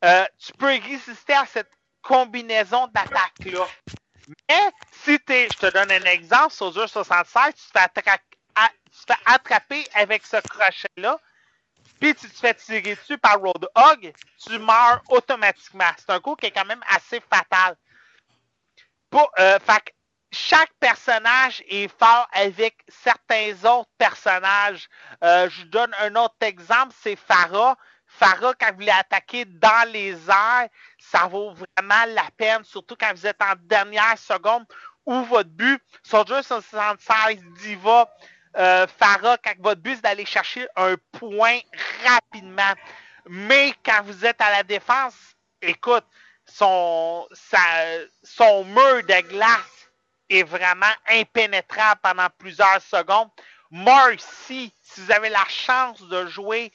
euh, 0.04 0.26
tu 0.40 0.54
peux 0.54 0.68
résister 0.68 1.34
à 1.34 1.46
cette 1.46 1.70
combinaison 2.06 2.88
d'attaques-là. 2.88 3.68
Mais 4.50 4.72
si 4.92 5.20
tu 5.20 5.34
je 5.34 5.58
te 5.58 5.72
donne 5.72 5.92
un 5.92 6.06
exemple, 6.06 6.52
Soldier 6.52 6.88
76, 6.88 7.54
tu 7.56 7.62
te 7.72 8.02
fais, 8.02 9.14
attraper 9.26 9.86
avec 9.94 10.26
ce 10.26 10.38
crochet-là, 10.38 11.20
puis 12.00 12.16
tu 12.16 12.30
te 12.30 12.38
fais 12.38 12.54
tirer 12.54 12.96
dessus 12.96 13.18
par 13.18 13.40
Roadhog, 13.40 14.14
tu 14.44 14.60
meurs 14.60 15.02
automatiquement. 15.10 15.92
C'est 15.98 16.10
un 16.12 16.20
coup 16.20 16.36
qui 16.36 16.48
est 16.48 16.52
quand 16.52 16.66
même 16.66 16.84
assez 16.90 17.22
fatal. 17.22 17.76
Euh, 19.40 19.60
chaque 20.32 20.74
personnage 20.80 21.64
est 21.70 21.88
fort 21.88 22.28
avec 22.34 22.76
certains 22.90 23.54
autres 23.64 23.90
personnages. 23.98 24.90
Euh, 25.24 25.50
je 25.50 25.64
donne 25.64 25.94
un 26.00 26.16
autre 26.16 26.36
exemple, 26.42 26.94
c'est 27.02 27.16
Farah. 27.16 27.78
Farah, 28.18 28.54
quand 28.60 28.74
vous 28.76 28.86
l'attaquez 28.86 29.46
dans 29.46 29.92
les 29.92 30.14
airs, 30.30 30.70
ça 30.98 31.28
vaut 31.28 31.54
vraiment 31.54 32.06
la 32.08 32.30
peine, 32.38 32.64
surtout 32.64 32.96
quand 33.00 33.12
vous 33.14 33.28
êtes 33.28 33.42
en 33.42 33.54
dernière 33.60 34.18
seconde 34.18 34.66
ou 35.06 35.22
votre 35.24 35.50
but. 35.50 35.82
Soldier 36.04 36.42
76 36.42 37.44
Diva, 37.60 38.10
euh, 38.58 38.88
Farah, 38.98 39.38
quand 39.44 39.54
votre 39.60 39.82
but 39.82 39.96
c'est 39.96 40.02
d'aller 40.02 40.26
chercher 40.26 40.68
un 40.76 40.96
point 41.12 41.60
rapidement. 42.06 42.74
Mais 43.28 43.74
quand 43.84 44.04
vous 44.04 44.26
êtes 44.26 44.40
à 44.40 44.52
la 44.52 44.64
défense, 44.64 45.16
écoute, 45.62 46.06
son, 46.46 47.28
mur 48.66 49.04
de 49.04 49.28
glace 49.28 49.90
est 50.30 50.44
vraiment 50.44 50.86
impénétrable 51.10 52.00
pendant 52.02 52.28
plusieurs 52.38 52.82
secondes. 52.82 53.30
Marcy, 53.72 54.74
si 54.82 55.02
vous 55.02 55.12
avez 55.12 55.30
la 55.30 55.46
chance 55.50 56.02
de 56.08 56.28
jouer 56.28 56.72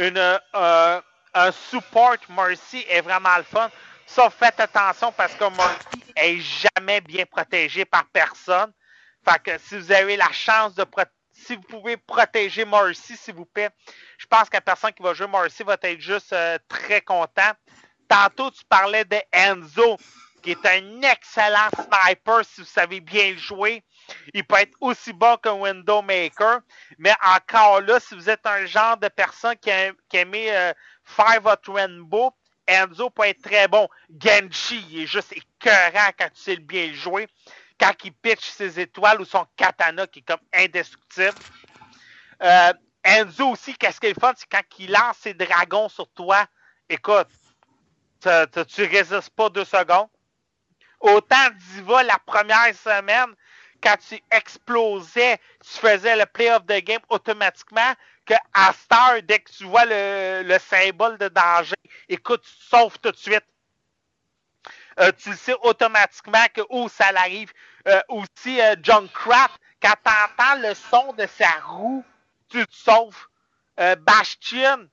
euh, 0.00 1.00
un 1.34 1.52
support 1.52 2.16
Mercy 2.28 2.84
est 2.88 3.00
vraiment 3.00 3.36
le 3.36 3.42
fun. 3.42 3.70
Sauf 4.06 4.34
faites 4.34 4.58
attention 4.58 5.12
parce 5.12 5.34
que 5.34 5.44
Mercy 5.44 6.04
est 6.16 6.40
jamais 6.40 7.00
bien 7.00 7.24
protégé 7.26 7.84
par 7.84 8.04
personne. 8.12 8.72
Fait 9.24 9.42
que 9.42 9.58
si 9.58 9.78
vous 9.78 9.92
avez 9.92 10.16
la 10.16 10.32
chance 10.32 10.74
de 10.74 10.84
si 11.32 11.56
vous 11.56 11.62
pouvez 11.62 11.96
protéger 11.96 12.64
Mercy, 12.64 13.16
s'il 13.16 13.34
vous 13.34 13.46
plaît, 13.46 13.70
je 14.18 14.26
pense 14.26 14.48
que 14.48 14.56
la 14.56 14.60
personne 14.60 14.92
qui 14.92 15.02
va 15.02 15.14
jouer 15.14 15.28
Mercy 15.28 15.62
va 15.62 15.76
être 15.80 16.00
juste 16.00 16.32
euh, 16.32 16.58
très 16.68 17.00
content. 17.00 17.52
Tantôt, 18.08 18.50
tu 18.50 18.64
parlais 18.68 19.04
de 19.04 19.18
Enzo, 19.32 19.96
qui 20.42 20.50
est 20.50 20.66
un 20.66 21.02
excellent 21.02 21.68
sniper 21.74 22.44
si 22.44 22.60
vous 22.62 22.66
savez 22.66 23.00
bien 23.00 23.32
le 23.32 23.38
jouer. 23.38 23.84
Il 24.34 24.44
peut 24.44 24.56
être 24.56 24.76
aussi 24.80 25.12
bon 25.12 25.36
qu'un 25.36 25.52
window 25.52 26.02
maker, 26.02 26.60
mais 26.98 27.14
encore 27.22 27.80
là, 27.80 28.00
si 28.00 28.14
vous 28.14 28.28
êtes 28.30 28.46
un 28.46 28.66
genre 28.66 28.96
de 28.96 29.08
personne 29.08 29.56
qui, 29.56 29.70
a, 29.70 29.92
qui 30.08 30.16
aimait 30.18 30.54
euh, 30.54 30.72
faire 31.04 31.40
votre 31.40 31.72
rainbow, 31.72 32.32
Enzo 32.66 33.10
peut 33.10 33.24
être 33.24 33.42
très 33.42 33.66
bon. 33.68 33.88
Genji, 34.22 34.84
il 34.90 35.02
est 35.02 35.06
juste 35.06 35.32
écœurant 35.32 36.10
quand 36.18 36.28
tu 36.32 36.40
sais 36.40 36.54
le 36.54 36.62
bien 36.62 36.92
jouer. 36.92 37.28
Quand 37.78 37.92
il 38.04 38.12
pitch 38.12 38.48
ses 38.48 38.78
étoiles 38.78 39.20
ou 39.20 39.24
son 39.24 39.46
katana 39.56 40.06
qui 40.06 40.20
est 40.20 40.22
comme 40.22 40.40
indestructible. 40.52 41.34
Euh, 42.42 42.72
Enzo 43.02 43.48
aussi, 43.50 43.74
qu'est-ce 43.74 43.98
qu'il 44.00 44.10
est 44.10 44.20
fun, 44.20 44.32
c'est 44.36 44.48
quand 44.48 44.62
il 44.78 44.92
lance 44.92 45.16
ses 45.18 45.34
dragons 45.34 45.88
sur 45.88 46.08
toi. 46.12 46.46
Écoute, 46.88 47.28
tu 48.20 48.84
résistes 48.84 49.30
pas 49.30 49.48
deux 49.48 49.64
secondes. 49.64 50.08
Autant 51.00 51.48
Diva 51.56 52.02
la 52.02 52.18
première 52.18 52.74
semaine, 52.74 53.34
quand 53.82 53.96
tu 54.08 54.20
explosais, 54.30 55.38
tu 55.60 55.78
faisais 55.78 56.16
le 56.16 56.26
play 56.26 56.52
of 56.52 56.66
the 56.66 56.82
game 56.82 57.00
automatiquement, 57.08 57.94
que 58.26 58.34
à 58.52 58.72
Star, 58.72 59.22
dès 59.22 59.40
que 59.40 59.50
tu 59.50 59.64
vois 59.64 59.84
le, 59.86 60.58
symbole 60.58 61.18
de 61.18 61.28
danger, 61.28 61.74
écoute, 62.08 62.42
tu 62.42 62.56
te 62.56 62.76
sauves 62.76 62.98
tout 63.00 63.10
de 63.10 63.16
suite. 63.16 63.44
Euh, 64.98 65.12
tu 65.12 65.32
sais 65.34 65.54
automatiquement 65.62 66.46
que 66.52 66.60
où 66.68 66.88
ça 66.88 67.06
arrive. 67.16 67.52
Euh, 67.88 68.00
aussi, 68.08 68.60
euh, 68.60 68.74
Junkrat, 68.82 69.50
quand 69.80 69.94
tu 70.04 70.12
entends 70.12 70.68
le 70.68 70.74
son 70.74 71.12
de 71.14 71.26
sa 71.26 71.50
roue, 71.64 72.04
tu 72.48 72.66
te 72.66 72.74
sauves. 72.74 73.26
Euh, 73.78 73.96
Bastion, 73.96 74.88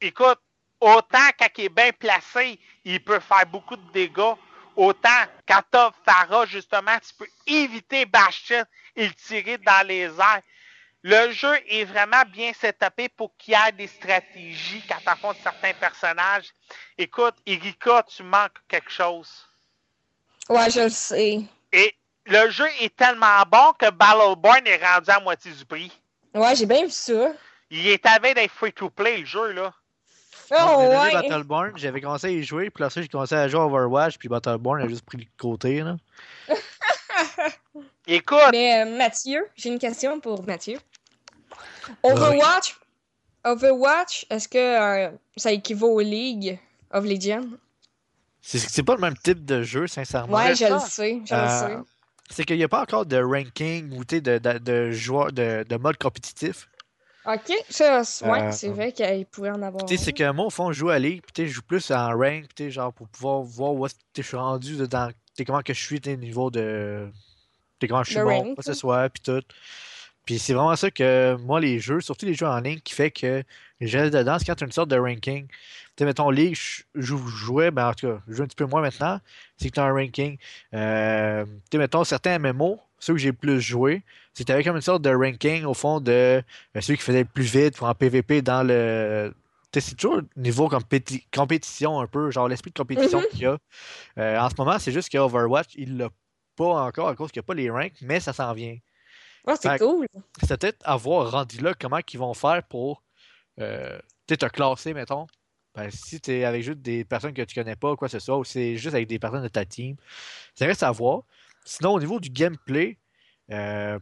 écoute, 0.00 0.38
autant 0.80 1.28
quand 1.38 1.48
il 1.58 1.64
est 1.64 1.68
bien 1.68 1.90
placé, 1.92 2.60
il 2.84 3.02
peut 3.02 3.18
faire 3.18 3.46
beaucoup 3.46 3.76
de 3.76 3.90
dégâts. 3.90 4.36
Autant 4.80 5.26
quand 5.46 5.60
tu 5.70 5.78
Farah, 6.06 6.46
justement, 6.46 6.96
tu 7.06 7.12
peux 7.12 7.28
éviter 7.46 8.06
Bastion 8.06 8.64
et 8.96 9.08
le 9.08 9.12
tirer 9.12 9.58
dans 9.58 9.86
les 9.86 10.04
airs. 10.04 10.40
Le 11.02 11.30
jeu 11.32 11.54
est 11.68 11.84
vraiment 11.84 12.22
bien 12.32 12.50
setupé 12.58 13.10
pour 13.10 13.36
qu'il 13.36 13.52
y 13.52 13.68
ait 13.68 13.72
des 13.72 13.88
stratégies 13.88 14.82
quand 14.88 14.96
tu 15.02 15.08
affrontes 15.10 15.36
certains 15.42 15.74
personnages. 15.74 16.48
Écoute, 16.96 17.34
Erika, 17.44 18.06
tu 18.08 18.22
manques 18.22 18.56
quelque 18.68 18.90
chose. 18.90 19.30
Ouais, 20.48 20.70
je 20.70 20.80
le 20.80 20.88
sais. 20.88 21.40
Et 21.72 21.94
le 22.24 22.48
jeu 22.48 22.68
est 22.80 22.96
tellement 22.96 23.42
bon 23.52 23.74
que 23.78 23.90
Battleborn 23.90 24.66
est 24.66 24.82
rendu 24.82 25.10
à 25.10 25.20
moitié 25.20 25.52
du 25.52 25.64
prix. 25.66 25.92
Ouais, 26.32 26.56
j'ai 26.56 26.64
bien 26.64 26.84
vu 26.84 26.90
ça. 26.90 27.32
Il 27.68 27.86
est 27.86 28.06
avec 28.06 28.34
d'être 28.34 28.50
free-to-play, 28.50 29.18
le 29.18 29.26
jeu, 29.26 29.52
là. 29.52 29.74
Oh, 30.52 30.78
ouais. 30.78 31.12
Battleborn, 31.12 31.72
j'avais 31.76 32.00
commencé 32.00 32.26
à 32.26 32.30
y 32.30 32.42
jouer, 32.42 32.70
puis 32.70 32.82
là, 32.82 32.88
j'ai 32.94 33.06
commencé 33.08 33.34
à 33.34 33.46
jouer 33.46 33.60
à 33.60 33.66
Overwatch, 33.66 34.18
puis 34.18 34.28
Battleborn 34.28 34.82
a 34.82 34.88
juste 34.88 35.04
pris 35.04 35.18
le 35.18 35.26
côté, 35.38 35.80
là. 35.80 35.96
Écoute! 38.06 38.38
Mais 38.50 38.82
euh, 38.82 38.96
Mathieu, 38.96 39.46
j'ai 39.54 39.68
une 39.68 39.78
question 39.78 40.18
pour 40.18 40.44
Mathieu. 40.44 40.78
Overwatch, 42.02 42.76
Overwatch, 43.44 44.26
est-ce 44.30 44.48
que 44.48 44.58
euh, 44.58 45.10
ça 45.36 45.52
équivaut 45.52 45.94
aux 45.94 46.00
League 46.00 46.58
of 46.92 47.04
Legends? 47.04 47.48
C'est 48.42 48.82
pas 48.82 48.94
le 48.94 49.00
même 49.00 49.16
type 49.16 49.44
de 49.44 49.62
jeu, 49.62 49.86
sincèrement. 49.86 50.36
Ouais, 50.36 50.54
je 50.54 50.64
le 50.64 50.80
sais, 50.80 51.20
je 51.24 51.34
le 51.34 51.40
euh, 51.40 51.68
sais. 51.68 51.76
C'est 52.30 52.44
qu'il 52.44 52.56
n'y 52.56 52.64
a 52.64 52.68
pas 52.68 52.82
encore 52.82 53.06
de 53.06 53.20
ranking 53.20 53.92
ou 53.96 54.04
de, 54.04 54.18
de, 54.18 54.58
de, 54.58 54.90
joueurs, 54.92 55.32
de, 55.32 55.64
de 55.68 55.76
mode 55.76 55.98
compétitif. 55.98 56.68
Ok, 57.26 57.52
ça, 57.68 58.02
ouais, 58.22 58.42
euh, 58.42 58.50
c'est 58.50 58.68
vrai 58.70 58.92
qu'il 58.92 59.26
pourrait 59.26 59.50
en 59.50 59.60
avoir. 59.60 59.84
Tu 59.84 59.96
sais, 59.96 60.04
c'est 60.04 60.12
que 60.12 60.30
moi, 60.32 60.46
au 60.46 60.50
fond, 60.50 60.72
je 60.72 60.78
joue 60.78 60.88
à 60.88 60.98
League, 60.98 61.22
puis 61.22 61.46
je 61.46 61.52
joue 61.52 61.62
plus 61.62 61.90
en 61.90 62.16
rank, 62.16 62.46
tu 62.54 62.70
genre 62.70 62.92
pour 62.92 63.08
pouvoir 63.08 63.42
voir 63.42 63.74
où 63.74 63.86
je 64.16 64.22
suis 64.22 64.36
rendu, 64.36 64.76
dans, 64.88 65.12
comment 65.46 65.60
que 65.60 65.74
je 65.74 65.80
suis, 65.80 66.00
au 66.06 66.16
niveau 66.16 66.50
de. 66.50 67.08
comment 67.86 68.02
je 68.04 68.12
suis 68.12 68.20
bon, 68.20 68.54
quoi 68.54 68.56
que 68.56 68.62
ce 68.64 68.72
soit, 68.72 69.10
puis 69.10 69.22
tout. 69.22 69.42
Puis 70.24 70.38
c'est 70.38 70.54
vraiment 70.54 70.76
ça 70.76 70.90
que 70.90 71.36
moi, 71.40 71.60
les 71.60 71.78
jeux, 71.78 72.00
surtout 72.00 72.24
les 72.24 72.34
jeux 72.34 72.46
en 72.46 72.60
ligne, 72.60 72.80
qui 72.80 72.94
fait 72.94 73.10
que 73.10 73.42
je 73.80 73.98
reste 73.98 74.14
dedans, 74.14 74.38
c'est 74.38 74.44
quand 74.44 74.54
tu 74.54 74.64
as 74.64 74.66
une 74.66 74.72
sorte 74.72 74.88
de 74.88 74.98
ranking. 74.98 75.46
Tu 75.48 75.54
sais, 75.98 76.04
mettons, 76.04 76.30
League, 76.30 76.56
je 76.94 77.16
jouais, 77.16 77.70
ben 77.70 77.88
en 77.88 77.94
tout 77.94 78.06
cas, 78.06 78.22
je 78.28 78.34
joue 78.34 78.42
un 78.42 78.46
petit 78.46 78.56
peu 78.56 78.66
moins 78.66 78.80
maintenant, 78.80 79.20
c'est 79.58 79.68
que 79.68 79.74
tu 79.74 79.80
as 79.80 79.84
un 79.84 79.92
ranking. 79.92 80.38
Euh, 80.72 81.44
tu 81.44 81.50
sais, 81.72 81.78
mettons, 81.78 82.04
certains 82.04 82.38
MMO, 82.38 82.80
ceux 82.98 83.14
que 83.14 83.18
j'ai 83.18 83.32
plus 83.32 83.60
joué, 83.60 84.02
avais 84.48 84.64
comme 84.64 84.76
une 84.76 84.82
sorte 84.82 85.02
de 85.02 85.10
ranking 85.10 85.64
au 85.64 85.74
fond 85.74 86.00
de 86.00 86.42
euh, 86.42 86.80
ceux 86.80 86.94
qui 86.94 87.02
faisaient 87.02 87.22
le 87.22 87.28
plus 87.28 87.44
vite 87.44 87.80
ou 87.80 87.84
en 87.84 87.94
PvP 87.94 88.42
dans 88.42 88.62
le. 88.66 89.34
C'est 89.72 89.94
toujours 89.96 90.22
niveau 90.36 90.68
compétition 91.32 92.00
un 92.00 92.06
peu, 92.06 92.30
genre 92.30 92.48
l'esprit 92.48 92.70
de 92.72 92.78
compétition 92.78 93.20
Mhm. 93.20 93.26
qu'il 93.30 93.40
y 93.40 93.46
a. 93.46 93.58
Euh, 94.18 94.38
en 94.40 94.50
ce 94.50 94.54
moment, 94.58 94.78
c'est 94.80 94.90
juste 94.92 95.10
qu'Overwatch, 95.10 95.74
il 95.76 95.96
l'a 95.96 96.08
pas 96.56 96.82
encore 96.84 97.08
à 97.08 97.14
cause 97.14 97.30
qu'il 97.30 97.40
n'y 97.40 97.44
a 97.44 97.46
pas 97.46 97.54
les 97.54 97.70
ranks, 97.70 98.00
mais 98.02 98.18
ça 98.18 98.32
s'en 98.32 98.52
vient. 98.52 98.76
Ah, 99.46 99.54
c'est 99.60 99.78
cool. 99.78 100.06
C'est 100.42 100.58
peut-être 100.60 100.78
à 100.84 100.96
voir 100.96 101.30
rendu 101.30 101.58
là 101.60 101.72
comment 101.78 102.00
ils 102.12 102.18
vont 102.18 102.34
faire 102.34 102.62
pour 102.64 103.02
euh, 103.60 103.98
te 104.26 104.34
classer, 104.46 104.92
mettons. 104.92 105.26
Ben, 105.74 105.88
si 105.90 106.20
tu 106.20 106.32
es 106.32 106.44
avec 106.44 106.62
juste 106.64 106.80
des 106.80 107.04
personnes 107.04 107.32
que 107.32 107.42
tu 107.42 107.54
connais 107.54 107.76
pas, 107.76 107.94
quoi 107.94 108.08
que 108.08 108.12
ce 108.12 108.18
soit, 108.18 108.36
ou 108.38 108.44
c'est 108.44 108.76
juste 108.76 108.94
avec 108.94 109.06
des 109.08 109.18
personnes 109.20 109.42
de 109.42 109.48
ta 109.48 109.64
team, 109.64 109.96
ça 110.54 110.66
reste 110.66 110.82
à 110.82 110.90
voir. 110.90 111.22
Sinon, 111.64 111.92
au 111.92 112.00
niveau 112.00 112.18
du 112.18 112.28
gameplay, 112.28 112.98
euh, 113.52 113.98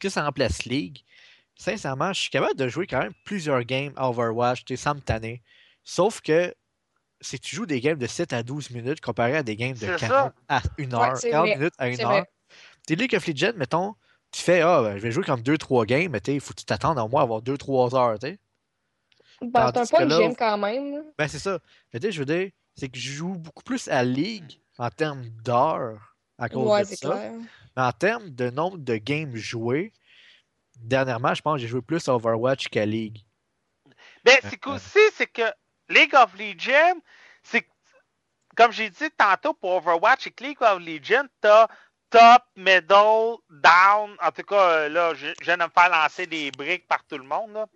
que 0.00 0.08
ça 0.10 0.24
remplace 0.24 0.64
League? 0.64 1.04
Sincèrement, 1.56 2.12
je 2.12 2.22
suis 2.22 2.30
capable 2.30 2.56
de 2.56 2.68
jouer 2.68 2.86
quand 2.88 3.00
même 3.00 3.14
plusieurs 3.24 3.62
games 3.64 3.92
à 3.96 4.08
Overwatch, 4.10 4.64
tu 4.64 4.76
sais, 4.76 4.82
sans 4.82 4.94
me 4.96 5.00
tanner. 5.00 5.42
Sauf 5.84 6.20
que 6.22 6.54
si 7.20 7.38
tu 7.40 7.56
joues 7.56 7.66
des 7.66 7.80
games 7.80 7.98
de 7.98 8.06
7 8.06 8.32
à 8.32 8.42
12 8.42 8.70
minutes 8.70 9.00
comparé 9.00 9.36
à 9.36 9.42
des 9.42 9.56
games 9.56 9.76
de 9.78 9.86
C'est 9.86 9.96
40 9.96 10.32
à 10.48 10.62
1 10.78 10.92
Ouais, 10.96 11.10
heure, 11.10 11.16
c'est 11.16 11.30
40 11.30 11.46
vrai. 11.48 11.56
minutes 11.58 11.74
à 11.78 11.86
1 11.86 11.94
C'est 11.96 12.04
heure. 12.04 12.26
T'es 12.86 12.94
League 12.96 13.14
of 13.14 13.26
Legends, 13.26 13.52
mettons, 13.56 13.94
tu 14.32 14.42
fais, 14.42 14.60
ah, 14.62 14.82
ben, 14.82 14.96
je 14.96 15.02
vais 15.02 15.12
jouer 15.12 15.24
comme 15.24 15.42
2-3 15.42 15.86
games, 15.86 16.10
mais 16.12 16.20
il 16.28 16.40
faut 16.40 16.54
que 16.54 16.60
tu 16.60 16.64
t'attendes 16.66 16.98
au 16.98 17.08
moins 17.08 17.20
à 17.22 17.24
avoir 17.24 17.42
2-3 17.42 17.94
heures, 17.94 18.18
tu 18.18 18.28
sais. 18.28 18.38
Ben, 19.42 19.70
c'est 19.72 19.78
un 19.78 19.86
Tandis 19.86 19.90
peu 19.90 19.96
que 19.98 20.02
le 20.04 20.10
j'aime 20.16 20.36
quand 20.36 20.58
même. 20.58 21.04
Ben, 21.18 21.28
c'est 21.28 21.38
ça. 21.38 21.58
Mais 21.92 22.00
tu 22.00 22.06
sais, 22.06 22.12
je 22.12 22.18
veux 22.20 22.26
dire, 22.26 22.50
c'est 22.74 22.88
que 22.88 22.98
je 22.98 23.10
joue 23.12 23.34
beaucoup 23.38 23.62
plus 23.62 23.88
à 23.88 24.02
League 24.04 24.60
en 24.78 24.90
termes 24.90 25.24
d'heures 25.44 26.16
à 26.38 26.48
cause 26.48 26.68
Ouais, 26.70 26.80
de 26.80 26.84
c'est 26.84 26.96
ça. 26.96 27.08
clair. 27.14 27.32
Mais 27.76 27.82
en 27.82 27.92
termes 27.92 28.30
de 28.30 28.50
nombre 28.50 28.78
de 28.78 28.96
games 28.96 29.34
joués, 29.36 29.92
dernièrement, 30.76 31.34
je 31.34 31.42
pense 31.42 31.56
que 31.56 31.60
j'ai 31.62 31.68
joué 31.68 31.82
plus 31.82 32.08
à 32.08 32.14
Overwatch 32.14 32.68
qu'à 32.68 32.86
League. 32.86 33.18
Ben, 34.24 34.36
Euh, 34.44 34.48
c'est 34.50 34.56
qu'aussi, 34.58 34.98
c'est 35.14 35.26
que 35.26 35.50
League 35.88 36.14
of 36.14 36.34
Legends, 36.38 37.00
c'est 37.42 37.62
que- 37.62 37.68
comme 38.56 38.72
j'ai 38.72 38.90
dit 38.90 39.10
tantôt 39.16 39.54
pour 39.54 39.72
Overwatch, 39.72 40.28
que 40.30 40.44
League 40.44 40.60
of 40.62 40.80
Legends, 40.80 41.28
t'as 41.40 41.68
top, 42.10 42.42
middle, 42.56 43.36
down. 43.50 44.16
En 44.20 44.30
tout 44.34 44.42
cas, 44.42 44.70
euh, 44.70 44.88
là, 44.88 45.14
je, 45.14 45.28
je 45.38 45.44
viens 45.44 45.56
de 45.56 45.62
me 45.62 45.68
faire 45.68 45.88
lancer 45.90 46.26
des 46.26 46.50
briques 46.50 46.88
par 46.88 47.04
tout 47.06 47.16
le 47.18 47.24
monde. 47.24 47.52
Là. 47.52 47.66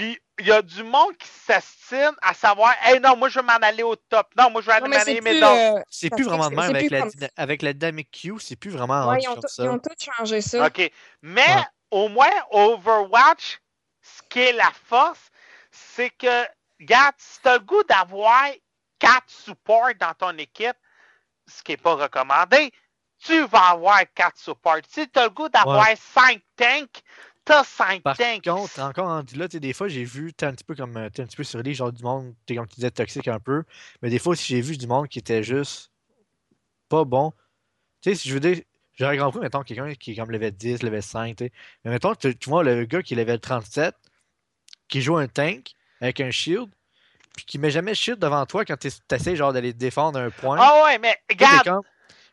Puis, 0.00 0.18
il 0.38 0.46
y 0.46 0.52
a 0.52 0.62
du 0.62 0.82
monde 0.82 1.14
qui 1.18 1.28
s'astine 1.28 2.12
à 2.22 2.32
savoir, 2.32 2.72
hey, 2.82 2.98
non, 3.00 3.16
moi, 3.16 3.28
je 3.28 3.38
veux 3.38 3.44
m'en 3.44 3.52
aller 3.60 3.82
au 3.82 3.96
top. 3.96 4.28
Non, 4.34 4.48
moi, 4.50 4.62
je 4.62 4.70
veux 4.70 4.80
m'en 4.80 4.96
aller 4.96 5.20
plus. 5.20 5.34
middle. 5.34 5.44
euh, 5.44 5.82
C'est 5.90 6.08
plus 6.08 6.24
vraiment 6.24 6.48
de 6.48 6.54
même 6.54 6.70
avec 6.70 6.86
plus 6.86 6.88
la, 6.88 7.00
comme- 7.02 7.10
dyna- 7.10 7.30
avec 7.36 7.60
la 7.60 7.72
dynamic 7.74 8.10
queue, 8.10 8.38
c'est 8.38 8.56
plus 8.56 8.70
vraiment 8.70 9.06
Ouais, 9.08 9.18
ils 9.20 9.28
ont, 9.28 9.38
ça. 9.46 9.62
ils 9.64 9.68
ont 9.68 9.78
tout 9.78 9.90
changé 9.98 10.40
ça. 10.40 10.64
OK. 10.66 10.90
Mais, 11.20 11.42
Ouais. 11.54 11.64
au 11.90 12.08
moins, 12.08 12.30
Overwatch, 12.50 13.60
ce 14.00 14.22
qui 14.30 14.40
est 14.40 14.52
la 14.54 14.70
force, 14.86 15.30
c'est 15.70 16.08
que, 16.08 16.46
regarde, 16.80 17.14
si 17.18 17.38
t'as 17.42 17.58
le 17.58 17.60
goût 17.64 17.82
d'avoir 17.84 18.46
quatre 18.98 19.28
supports 19.28 19.90
dans 20.00 20.14
ton 20.14 20.34
équipe, 20.38 20.76
ce 21.46 21.62
qui 21.62 21.72
n'est 21.72 21.76
pas 21.76 21.94
recommandé, 21.94 22.72
tu 23.22 23.44
vas 23.48 23.72
avoir 23.72 24.00
quatre 24.14 24.38
supports. 24.38 24.78
Si 24.88 25.06
t'as 25.10 25.24
le 25.24 25.28
goût 25.30 25.50
d'avoir 25.50 25.88
cinq 25.98 26.40
tanks, 26.56 27.02
t'as 27.44 27.64
cinq 27.64 28.02
Par 28.02 28.16
tanks. 28.16 28.44
contre, 28.44 28.80
encore 28.80 29.06
rendu 29.06 29.36
là, 29.36 29.48
des 29.48 29.72
fois, 29.72 29.88
j'ai 29.88 30.04
vu, 30.04 30.32
t'es 30.32 30.46
un 30.46 30.52
petit 30.52 30.64
peu 30.64 30.74
comme, 30.74 30.96
euh, 30.96 31.08
t'es 31.10 31.22
un 31.22 31.26
petit 31.26 31.36
peu 31.36 31.44
sur 31.44 31.62
les 31.62 31.74
genre 31.74 31.92
du 31.92 32.02
monde, 32.02 32.34
t'es 32.46 32.54
comme 32.54 32.66
tu 32.66 32.76
disais, 32.76 32.90
toxique 32.90 33.28
un 33.28 33.40
peu, 33.40 33.64
mais 34.02 34.10
des 34.10 34.18
fois 34.18 34.32
aussi, 34.32 34.46
j'ai 34.54 34.60
vu 34.60 34.76
du 34.76 34.86
monde 34.86 35.08
qui 35.08 35.18
était 35.18 35.42
juste 35.42 35.90
pas 36.88 37.04
bon. 37.04 37.32
Tu 38.00 38.10
sais, 38.10 38.14
si 38.16 38.28
je 38.28 38.34
veux 38.34 38.40
dire, 38.40 38.60
j'aurais 38.94 39.18
compris, 39.18 39.40
mettons, 39.40 39.62
quelqu'un 39.62 39.94
qui 39.94 40.12
est 40.12 40.16
comme 40.16 40.30
level 40.30 40.52
10, 40.52 40.82
level 40.82 41.02
5, 41.02 41.36
tu 41.36 41.44
sais, 41.44 41.52
mais 41.84 41.90
mettons, 41.92 42.14
tu, 42.14 42.36
tu 42.36 42.48
vois, 42.48 42.64
le 42.64 42.84
gars 42.84 43.02
qui 43.02 43.14
est 43.14 43.16
level 43.16 43.40
37, 43.40 43.94
qui 44.88 45.02
joue 45.02 45.16
un 45.16 45.28
tank 45.28 45.72
avec 46.00 46.20
un 46.20 46.30
shield, 46.30 46.68
puis 47.36 47.44
qui 47.44 47.58
met 47.58 47.70
jamais 47.70 47.92
le 47.92 47.96
shield 47.96 48.18
devant 48.18 48.44
toi 48.46 48.64
quand 48.64 48.76
tu 48.78 48.88
essaies, 49.12 49.36
genre, 49.36 49.52
d'aller 49.52 49.72
défendre 49.72 50.18
un 50.18 50.30
point. 50.30 50.56
Ah 50.58 50.84
ouais, 50.84 50.98
mais 50.98 51.16
regarde, 51.30 51.82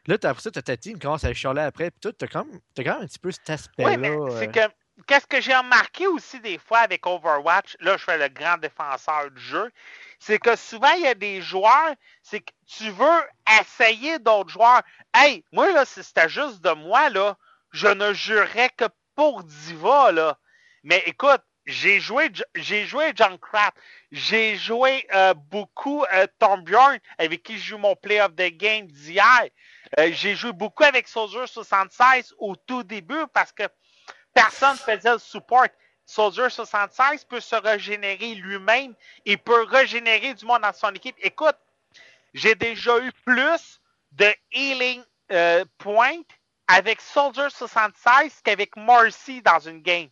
Là, 0.07 0.17
t'as- 0.17 0.29
après 0.29 0.41
ça, 0.41 0.51
t'as 0.51 0.61
ta 0.61 0.77
team 0.77 0.93
qui 0.93 0.99
commence 1.01 1.25
à 1.25 1.33
chialer 1.33 1.61
après, 1.61 1.91
puis 1.91 1.99
tout, 1.99 2.13
t'as 2.13 2.27
quand, 2.27 2.45
même- 2.45 2.59
t'as 2.73 2.83
quand 2.85 2.93
même 2.93 3.03
un 3.03 3.07
petit 3.07 3.19
peu 3.19 3.29
cet 3.29 3.49
aspect-là. 3.49 3.97
Mais 3.97 4.07
c'est 4.39 4.47
euh, 4.47 4.51
que 4.51 4.73
qu'est-ce 5.05 5.27
que 5.27 5.41
j'ai 5.41 5.55
remarqué 5.55 6.07
aussi 6.07 6.39
des 6.39 6.57
fois 6.57 6.79
avec 6.79 7.05
Overwatch, 7.05 7.77
là 7.79 7.97
je 7.97 8.03
fais 8.03 8.17
le 8.17 8.29
grand 8.29 8.57
défenseur 8.57 9.29
du 9.31 9.41
jeu, 9.41 9.71
c'est 10.19 10.39
que 10.39 10.55
souvent 10.55 10.91
il 10.93 11.03
y 11.03 11.07
a 11.07 11.13
des 11.13 11.41
joueurs, 11.41 11.93
c'est 12.23 12.39
que 12.39 12.51
tu 12.65 12.89
veux 12.89 13.21
essayer 13.59 14.19
d'autres 14.19 14.49
joueurs. 14.49 14.81
Hey, 15.13 15.43
moi 15.51 15.71
là, 15.71 15.85
si 15.85 16.03
c'était 16.03 16.29
juste 16.29 16.61
de 16.61 16.71
moi, 16.71 17.09
là, 17.09 17.37
je 17.71 17.87
ne 17.87 18.13
jurerais 18.13 18.71
que 18.75 18.85
pour 19.15 19.43
Diva, 19.43 20.11
là. 20.11 20.37
Mais 20.83 21.03
écoute, 21.05 21.41
j'ai 21.65 21.99
joué 21.99 22.31
j'ai 22.55 22.85
joué 22.85 23.11
Junkrat, 23.15 23.73
j'ai 24.11 24.55
joué 24.55 25.05
euh, 25.13 25.33
beaucoup 25.33 26.05
euh, 26.13 26.25
Torbjorn, 26.39 26.97
avec 27.17 27.43
qui 27.43 27.57
je 27.57 27.69
joue 27.69 27.77
mon 27.77 27.95
play 27.95 28.21
of 28.21 28.35
the 28.35 28.49
game 28.55 28.87
d'hier. 28.87 29.49
Euh, 29.99 30.09
j'ai 30.13 30.35
joué 30.35 30.53
beaucoup 30.53 30.83
avec 30.83 31.07
Soldier 31.07 31.45
76 31.45 32.33
au 32.39 32.55
tout 32.55 32.83
début 32.83 33.25
parce 33.33 33.51
que 33.51 33.63
personne 34.37 34.77
faisait 34.77 35.13
le 35.13 35.19
support. 35.19 35.67
Soldier 36.05 36.49
76 36.49 37.25
peut 37.25 37.39
se 37.39 37.55
régénérer 37.55 38.35
lui-même 38.35 38.93
et 39.25 39.35
peut 39.35 39.63
régénérer 39.63 40.35
du 40.35 40.45
monde 40.45 40.61
dans 40.61 40.73
son 40.73 40.93
équipe. 40.93 41.15
Écoute, 41.21 41.57
j'ai 42.33 42.53
déjà 42.55 42.99
eu 42.99 43.11
plus 43.25 43.81
de 44.11 44.31
healing 44.51 45.03
euh, 45.31 45.65
points 45.79 46.21
avec 46.67 47.01
Soldier 47.01 47.49
76 47.49 48.41
qu'avec 48.43 48.75
Marcy 48.77 49.41
dans 49.41 49.59
une 49.59 49.81
game. 49.81 50.09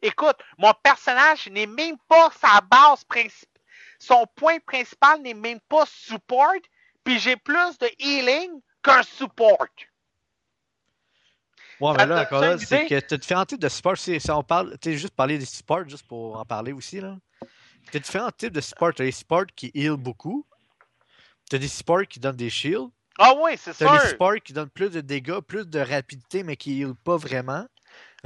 Écoute, 0.00 0.38
mon 0.58 0.72
personnage 0.82 1.48
n'est 1.48 1.66
même 1.66 1.98
pas 2.08 2.30
sa 2.40 2.60
base 2.62 3.04
principale. 3.04 3.62
Son 3.98 4.26
point 4.34 4.58
principal 4.60 5.20
n'est 5.20 5.34
même 5.34 5.60
pas 5.68 5.84
support, 5.86 6.54
puis 7.04 7.18
j'ai 7.18 7.36
plus 7.36 7.78
de 7.78 7.88
healing 7.98 8.60
qu'un 8.82 9.02
support. 9.02 9.68
Ouais, 11.80 11.92
Ça 11.94 11.98
mais 11.98 12.06
là, 12.06 12.22
encore 12.22 12.40
ça 12.40 12.48
là, 12.50 12.58
c'est 12.58 12.86
que 12.86 13.00
t'as 13.00 13.16
différents 13.16 13.44
types 13.44 13.60
de 13.60 13.68
supports. 13.68 13.98
Si, 13.98 14.18
on 14.30 14.42
parle, 14.42 14.78
tu 14.80 14.90
sais, 14.92 14.96
juste 14.98 15.14
parler 15.14 15.38
des 15.38 15.44
supports, 15.44 15.88
juste 15.88 16.06
pour 16.06 16.38
en 16.38 16.44
parler 16.44 16.72
aussi, 16.72 17.00
là. 17.00 17.16
T'as 17.92 17.98
différents 17.98 18.30
types 18.30 18.52
de 18.52 18.60
supports. 18.60 18.94
T'as 18.94 19.04
des 19.04 19.12
supports 19.12 19.46
qui 19.54 19.70
heal 19.74 19.92
beaucoup. 19.96 20.46
T'as 21.48 21.58
des 21.58 21.68
supports 21.68 22.06
qui 22.08 22.18
donnent 22.18 22.36
des 22.36 22.50
shields. 22.50 22.90
Ah 23.18 23.32
oui, 23.40 23.52
c'est 23.56 23.74
T'as 23.76 23.92
des 23.92 24.00
sûr. 24.00 24.08
supports 24.10 24.34
qui 24.44 24.52
donnent 24.52 24.70
plus 24.70 24.90
de 24.90 25.00
dégâts, 25.00 25.40
plus 25.40 25.66
de 25.66 25.78
rapidité, 25.80 26.42
mais 26.42 26.56
qui 26.56 26.80
heal 26.80 26.94
pas 26.94 27.16
vraiment. 27.16 27.66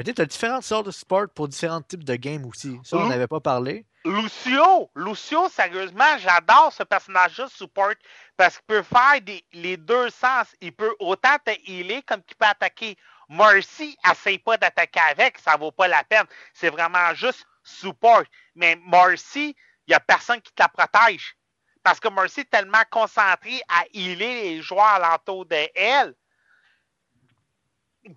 Tu 0.05 0.15
t'as 0.15 0.25
différentes 0.25 0.63
sortes 0.63 0.87
de 0.87 0.91
supports 0.91 1.29
pour 1.35 1.47
différents 1.47 1.83
types 1.83 2.05
de 2.05 2.15
games 2.15 2.47
aussi. 2.47 2.79
Ça, 2.85 2.97
on 2.97 3.09
n'avait 3.09 3.27
pas 3.27 3.41
parlé. 3.41 3.85
Lucio, 4.07 4.91
Lucio, 4.97 5.49
sérieusement, 5.51 6.17
j'adore 6.19 6.73
ce 6.73 6.83
personnage-là 6.85 7.49
support 7.49 7.93
parce 8.37 8.57
qu'il 8.57 8.65
peut 8.67 8.83
faire 8.83 9.21
des, 9.21 9.45
les 9.53 9.77
deux 9.77 10.09
sens. 10.09 10.47
Il 10.63 10.73
peut 10.73 10.95
autant 11.01 11.37
te 11.45 11.51
healer 11.71 12.03
comme 12.07 12.23
qu'il 12.23 12.37
peut 12.37 12.47
attaquer. 12.47 12.97
Mercy, 13.31 13.97
essaye 14.11 14.39
pas 14.39 14.57
d'attaquer 14.57 15.01
avec, 15.09 15.39
ça 15.39 15.57
vaut 15.57 15.71
pas 15.71 15.87
la 15.87 16.03
peine. 16.03 16.27
C'est 16.53 16.69
vraiment 16.69 17.15
juste 17.15 17.47
support. 17.63 18.25
Mais 18.57 18.77
Mercy, 18.85 19.55
il 19.87 19.93
y 19.93 19.95
a 19.95 20.01
personne 20.01 20.41
qui 20.41 20.53
te 20.53 20.61
la 20.61 20.69
protège. 20.69 21.37
Parce 21.85 22.01
que 22.01 22.09
Mercy 22.09 22.41
est 22.41 22.51
tellement 22.51 22.83
concentré 22.91 23.63
à 23.69 23.85
healer 23.95 24.43
les 24.43 24.63
joueurs 24.63 24.85
alentour 24.85 25.47
de 25.47 25.69
elle 25.77 26.15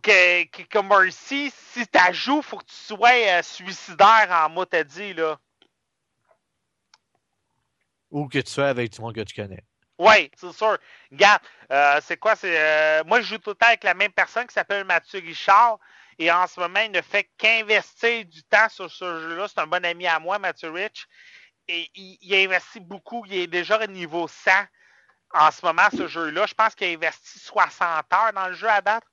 que, 0.01 0.45
que, 0.45 1.09
si 1.11 1.51
tu 1.75 2.13
joues, 2.13 2.41
faut 2.41 2.57
que 2.57 2.65
tu 2.65 2.75
sois 2.75 3.37
euh, 3.37 3.43
suicidaire 3.43 4.29
en 4.31 4.49
mot 4.49 4.65
t'as 4.65 4.83
dit. 4.83 5.13
Ou 8.09 8.27
que 8.27 8.39
tu 8.39 8.51
sois 8.51 8.69
avec 8.69 8.91
du 8.91 9.01
monde 9.01 9.13
que 9.13 9.21
tu 9.21 9.35
connais. 9.35 9.63
Oui, 9.99 10.31
c'est 10.37 10.53
sûr. 10.53 10.77
Regarde, 11.11 11.41
euh, 11.71 12.01
c'est 12.03 12.17
quoi? 12.17 12.35
Euh, 12.45 13.03
Moi, 13.05 13.21
je 13.21 13.27
joue 13.27 13.39
tout 13.39 13.51
le 13.51 13.55
temps 13.55 13.67
avec 13.67 13.83
la 13.85 13.95
même 13.95 14.11
personne 14.13 14.47
qui 14.47 14.53
s'appelle 14.53 14.85
Mathieu 14.85 15.19
Richard. 15.21 15.79
Et 16.19 16.31
en 16.31 16.47
ce 16.47 16.59
moment, 16.59 16.81
il 16.81 16.91
ne 16.91 17.01
fait 17.01 17.29
qu'investir 17.37 18.25
du 18.25 18.43
temps 18.43 18.69
sur 18.69 18.91
ce 18.91 19.05
jeu-là. 19.21 19.47
C'est 19.47 19.61
un 19.61 19.67
bon 19.67 19.85
ami 19.85 20.07
à 20.07 20.19
moi, 20.19 20.39
Mathieu 20.39 20.71
Rich. 20.71 21.07
Et 21.69 21.89
il, 21.95 22.17
il 22.21 22.35
a 22.35 22.39
investi 22.39 22.79
beaucoup. 22.81 23.25
Il 23.27 23.35
est 23.35 23.47
déjà 23.47 23.81
au 23.83 23.87
niveau 23.87 24.27
100 24.27 24.51
en 25.33 25.51
ce 25.51 25.65
moment, 25.65 25.89
ce 25.95 26.07
jeu-là. 26.07 26.45
Je 26.47 26.53
pense 26.55 26.75
qu'il 26.75 26.87
a 26.89 26.91
investi 26.91 27.39
60 27.39 28.13
heures 28.13 28.33
dans 28.33 28.47
le 28.49 28.55
jeu 28.55 28.69
à 28.69 28.81
date. 28.81 29.03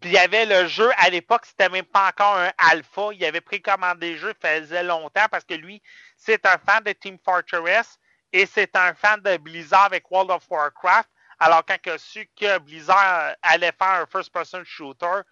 Puis 0.00 0.10
il 0.10 0.14
y 0.14 0.18
avait 0.18 0.46
le 0.46 0.68
jeu 0.68 0.90
à 0.98 1.10
l'époque, 1.10 1.46
c'était 1.46 1.70
même 1.70 1.84
pas 1.86 2.08
encore 2.08 2.36
un 2.36 2.52
alpha. 2.58 3.10
Il 3.14 3.24
avait 3.24 3.42
précommandé 3.42 4.12
le 4.12 4.18
jeu, 4.18 4.34
il 4.44 4.48
faisait 4.62 4.84
longtemps 4.84 5.26
parce 5.30 5.44
que 5.44 5.54
lui, 5.54 5.82
c'est 6.16 6.46
un 6.46 6.58
fan 6.58 6.84
de 6.84 6.92
Team 6.92 7.18
Fortress 7.24 7.98
et 8.36 8.44
c'est 8.44 8.76
un 8.76 8.92
fan 8.92 9.20
de 9.22 9.38
Blizzard 9.38 9.84
avec 9.84 10.10
World 10.10 10.30
of 10.30 10.44
Warcraft. 10.50 11.08
Alors 11.38 11.64
quand 11.64 11.76
il 11.86 11.92
a 11.92 11.98
su 11.98 12.28
que 12.38 12.58
Blizzard 12.58 13.34
allait 13.40 13.72
faire 13.72 14.02
un 14.02 14.06
first-person 14.06 14.62
shooter 14.64 15.22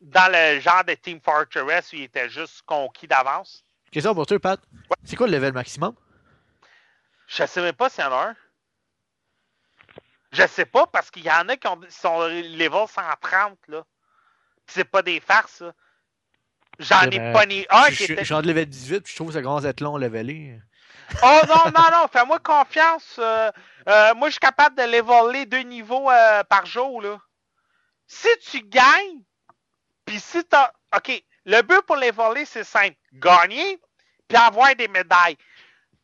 dans 0.00 0.32
le 0.32 0.60
genre 0.60 0.84
de 0.84 0.94
Team 0.94 1.20
Fortress 1.20 1.92
où 1.92 1.96
il 1.96 2.04
était 2.04 2.28
juste 2.30 2.62
conquis 2.62 3.06
d'avance. 3.06 3.64
Question 3.90 4.14
pour 4.14 4.26
toi, 4.26 4.38
Pat. 4.38 4.60
C'est 5.04 5.16
quoi 5.16 5.26
le 5.26 5.32
level 5.32 5.52
maximum? 5.52 5.94
Je 7.26 7.44
sais 7.44 7.60
même 7.60 7.74
pas 7.74 7.90
s'il 7.90 8.04
y 8.04 8.06
en 8.06 8.12
a 8.12 8.28
un. 8.28 8.36
Je 10.32 10.46
sais 10.46 10.66
pas, 10.66 10.86
parce 10.86 11.10
qu'il 11.10 11.24
y 11.24 11.30
en 11.30 11.48
a 11.48 11.56
qui 11.56 11.66
ont, 11.66 11.80
sont 11.88 12.26
level 12.28 12.86
130, 12.88 13.58
là. 13.68 13.84
C'est 14.66 14.84
pas 14.84 15.02
des 15.02 15.20
farces. 15.20 15.62
J'en 16.78 17.02
ai 17.02 17.32
pas 17.32 17.46
ni 17.46 17.66
un 17.70 17.90
qui 17.90 18.04
était. 18.04 18.24
J'en 18.24 18.40
level 18.40 18.66
18, 18.66 19.00
puis 19.00 19.12
je 19.12 19.16
trouve 19.16 19.28
que 19.28 19.34
ça 19.34 19.42
commence 19.42 19.64
à 19.64 19.68
être 19.68 19.80
long 19.80 19.96
leveler. 19.96 20.60
Oh 21.22 21.40
non, 21.48 21.70
non, 21.74 21.90
non, 21.92 22.08
fais-moi 22.12 22.38
confiance. 22.40 23.16
Euh, 23.18 23.50
euh, 23.88 24.14
moi, 24.14 24.28
je 24.28 24.32
suis 24.32 24.40
capable 24.40 24.76
de 24.76 24.82
leveler 24.82 25.46
deux 25.46 25.60
niveaux 25.60 26.10
euh, 26.10 26.42
par 26.44 26.66
jour, 26.66 27.00
là. 27.02 27.18
Si 28.06 28.28
tu 28.50 28.60
gagnes, 28.62 29.22
puis 30.04 30.20
si 30.20 30.44
t'as. 30.44 30.70
OK, 30.96 31.22
le 31.44 31.62
but 31.62 31.82
pour 31.82 31.96
leveler, 31.96 32.44
c'est 32.44 32.64
simple. 32.64 32.96
Gagner, 33.12 33.80
puis 34.28 34.36
avoir 34.36 34.74
des 34.74 34.88
médailles. 34.88 35.36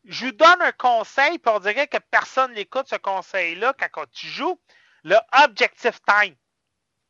Je 0.05 0.27
vous 0.27 0.33
donne 0.33 0.61
un 0.61 0.73
conseil, 0.73 1.39
puis 1.39 1.53
on 1.55 1.61
dirait 1.61 1.87
que 1.87 1.99
personne 2.11 2.53
n'écoute 2.55 2.89
ce 2.89 2.97
conseil-là 2.97 3.73
quand 3.79 4.05
tu 4.11 4.27
joues. 4.27 4.61
Le 5.05 5.17
objective 5.45 5.99
time. 6.07 6.35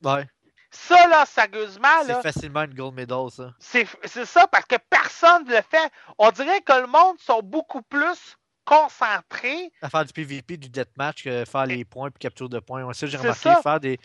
Ouais. 0.03 0.27
Ça, 0.75 1.07
là, 1.07 1.27
sérieusement. 1.27 2.03
C'est 2.07 2.23
facilement 2.23 2.63
une 2.63 2.75
gold 2.75 2.95
medal, 2.95 3.31
ça. 3.31 3.53
C'est 3.59 3.87
ça, 4.25 4.47
parce 4.47 4.65
que 4.65 4.77
personne 4.89 5.45
ne 5.45 5.51
le 5.51 5.63
fait. 5.71 5.93
On 6.19 6.31
dirait 6.31 6.63
que 6.63 6.73
le 6.73 6.87
monde 6.87 7.19
sont 7.21 7.43
beaucoup 7.43 7.83
plus 7.83 8.37
concentrés. 8.65 9.71
À 9.83 9.91
faire 9.91 10.05
du 10.05 10.13
PvP, 10.13 10.57
du 10.57 10.71
deathmatch, 10.71 11.25
que 11.25 11.45
faire 11.45 11.67
les 11.67 11.85
points 11.85 12.11
puis 12.11 12.21
capture 12.21 12.49
de 12.49 12.59
points. 12.59 12.91
Ça, 12.95 13.07
j'ai 13.07 13.19
remarqué. 13.19 13.53
Faire 13.63 13.81
des. 13.81 13.99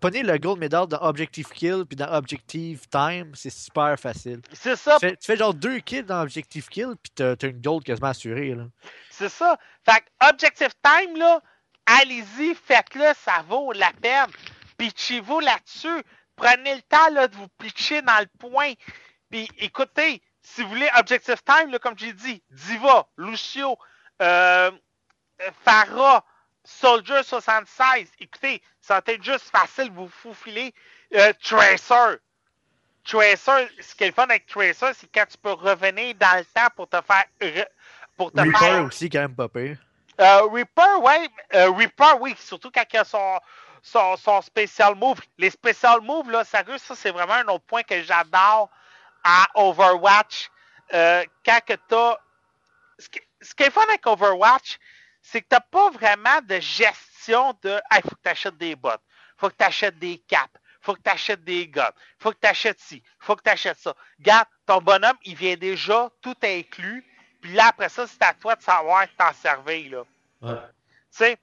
Prenez 0.00 0.22
le 0.22 0.36
gold 0.38 0.58
medal 0.58 0.86
dans 0.86 1.00
Objective 1.02 1.48
Kill 1.50 1.84
puis 1.86 1.96
dans 1.96 2.12
Objective 2.12 2.88
Time, 2.88 3.32
c'est 3.34 3.50
super 3.50 3.96
facile. 4.00 4.40
C'est 4.52 4.76
ça. 4.76 4.96
Tu 4.98 5.14
fais, 5.20 5.36
genre 5.36 5.54
deux 5.54 5.78
kills 5.78 6.02
dans 6.02 6.22
Objective 6.22 6.66
Kill 6.68 6.94
puis 7.02 7.12
t'as 7.14 7.34
as 7.40 7.46
une 7.46 7.60
gold 7.60 7.84
quasiment 7.84 8.08
assurée, 8.08 8.54
là. 8.54 8.64
C'est 9.10 9.28
ça. 9.28 9.56
Fait 9.84 10.00
que 10.00 10.28
Objective 10.28 10.72
Time, 10.82 11.16
là, 11.16 11.40
allez-y, 11.86 12.54
faites-le, 12.54 13.12
ça 13.22 13.44
vaut 13.46 13.72
la 13.72 13.92
peine 14.00 14.30
pitchez-vous 14.80 15.40
là-dessus. 15.40 16.02
Prenez 16.36 16.74
le 16.74 16.82
temps 16.82 17.10
là, 17.12 17.28
de 17.28 17.36
vous 17.36 17.48
pitcher 17.58 18.00
dans 18.00 18.18
le 18.18 18.26
point. 18.38 18.72
Puis 19.30 19.48
écoutez, 19.58 20.22
si 20.40 20.62
vous 20.62 20.70
voulez 20.70 20.88
Objective 20.98 21.42
Time, 21.44 21.70
là, 21.70 21.78
comme 21.78 21.98
j'ai 21.98 22.14
dit, 22.14 22.42
Diva, 22.50 23.06
Lucio, 23.18 23.76
euh, 24.22 24.70
Farah, 25.64 26.24
Soldier 26.64 27.22
76, 27.22 28.08
écoutez, 28.20 28.62
ça 28.80 28.94
va 28.94 29.12
être 29.12 29.22
juste 29.22 29.50
facile, 29.50 29.92
vous 29.92 30.08
faufiler. 30.08 30.74
Euh, 31.14 31.32
Tracer. 31.42 32.16
Tracer, 33.04 33.68
ce 33.80 33.94
qui 33.94 34.04
est 34.04 34.08
le 34.08 34.12
fun 34.12 34.24
avec 34.24 34.46
Tracer, 34.46 34.92
c'est 34.94 35.12
quand 35.12 35.26
tu 35.28 35.36
peux 35.36 35.52
revenir 35.52 36.14
dans 36.14 36.38
le 36.38 36.44
temps 36.44 36.68
pour 36.74 36.88
te 36.88 36.98
faire. 37.02 37.66
Pour 38.16 38.32
te 38.32 38.40
Reaper 38.40 38.86
aussi, 38.86 39.10
quand 39.10 39.20
même, 39.20 39.34
pas 39.34 39.48
pire. 39.48 39.76
Euh, 40.20 40.42
Reaper, 40.50 41.02
ouais. 41.02 41.28
Euh, 41.54 41.70
Reaper, 41.70 42.20
oui, 42.20 42.34
surtout 42.38 42.70
quand 42.70 42.84
il 42.92 42.98
a 42.98 43.04
son, 43.04 43.40
son, 43.82 44.16
son 44.16 44.40
special 44.42 44.94
move. 44.94 45.20
Les 45.38 45.50
special 45.50 46.00
moves, 46.00 46.30
là, 46.30 46.44
sérieux, 46.44 46.78
ça, 46.78 46.94
c'est 46.94 47.10
vraiment 47.10 47.34
un 47.34 47.46
autre 47.48 47.64
point 47.64 47.82
que 47.82 48.02
j'adore 48.02 48.70
à 49.24 49.46
Overwatch. 49.54 50.50
Euh, 50.92 51.24
quand 51.44 51.60
que 51.66 51.74
t'as. 51.88 52.16
Ce 52.98 53.08
qui, 53.08 53.20
ce 53.40 53.54
qui 53.54 53.62
est 53.62 53.70
fun 53.70 53.82
avec 53.88 54.06
Overwatch, 54.06 54.78
c'est 55.22 55.40
que 55.40 55.48
t'as 55.48 55.60
pas 55.60 55.90
vraiment 55.90 56.40
de 56.42 56.58
gestion 56.60 57.56
de. 57.62 57.80
Il 57.92 58.02
faut 58.02 58.16
que 58.16 58.22
t'achètes 58.22 58.58
des 58.58 58.76
bottes. 58.76 59.02
Faut 59.36 59.48
que 59.48 59.54
t'achètes 59.54 59.98
des 59.98 60.18
caps. 60.18 60.50
Faut 60.80 60.94
que 60.94 61.00
t'achètes 61.00 61.44
des 61.44 61.68
guns. 61.68 61.92
Faut 62.18 62.30
que 62.30 62.38
t'achètes 62.38 62.80
ci. 62.80 63.02
Faut 63.18 63.36
que 63.36 63.42
t'achètes 63.42 63.78
ça. 63.78 63.94
Regarde, 64.18 64.48
ton 64.66 64.78
bonhomme, 64.80 65.16
il 65.24 65.36
vient 65.36 65.56
déjà 65.56 66.10
tout 66.22 66.36
inclus. 66.42 67.04
Puis 67.40 67.52
là, 67.52 67.68
après 67.68 67.88
ça, 67.88 68.06
c'est 68.06 68.22
à 68.22 68.34
toi 68.34 68.56
de 68.56 68.62
savoir 68.62 69.06
t'en 69.16 69.32
servir, 69.32 69.90
là. 69.90 70.04
Ouais. 70.42 70.58
Tu 70.58 71.18
sais, 71.18 71.38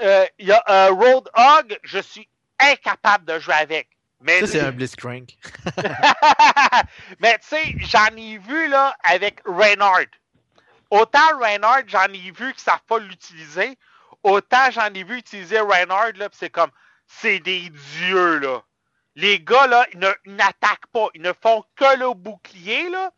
euh, 0.00 0.26
il 0.38 0.48
y 0.48 0.52
a 0.52 0.62
euh, 0.68 0.90
Roadhog, 0.90 1.78
je 1.82 1.98
suis 1.98 2.28
incapable 2.58 3.24
de 3.24 3.38
jouer 3.38 3.54
avec. 3.54 3.88
Mais 4.20 4.40
ça, 4.40 4.46
c'est 4.46 4.60
un 4.60 4.70
Blitzcrank. 4.70 5.36
mais 7.18 7.38
tu 7.38 7.48
sais, 7.48 7.74
j'en 7.78 8.16
ai 8.16 8.38
vu 8.38 8.68
là 8.68 8.94
avec 9.02 9.40
Reynard. 9.44 10.06
Autant 10.90 11.38
Reynard, 11.40 11.82
j'en 11.86 12.06
ai 12.12 12.30
vu 12.30 12.32
qu'ils 12.34 12.46
ne 12.46 12.58
savent 12.58 12.84
pas 12.86 12.98
l'utiliser. 12.98 13.78
Autant 14.22 14.70
j'en 14.70 14.92
ai 14.94 15.02
vu 15.02 15.18
utiliser 15.18 15.58
Reynard, 15.60 16.12
là, 16.14 16.28
c'est 16.32 16.50
comme, 16.50 16.70
c'est 17.06 17.40
des 17.40 17.70
dieux, 17.70 18.38
là. 18.38 18.62
Les 19.14 19.40
gars, 19.40 19.66
là, 19.66 19.86
ils 19.92 20.34
n'attaquent 20.36 20.86
pas. 20.92 21.08
Ils 21.14 21.22
ne 21.22 21.32
font 21.32 21.64
que 21.76 21.98
le 21.98 22.14
bouclier, 22.14 22.88
là. 22.90 23.10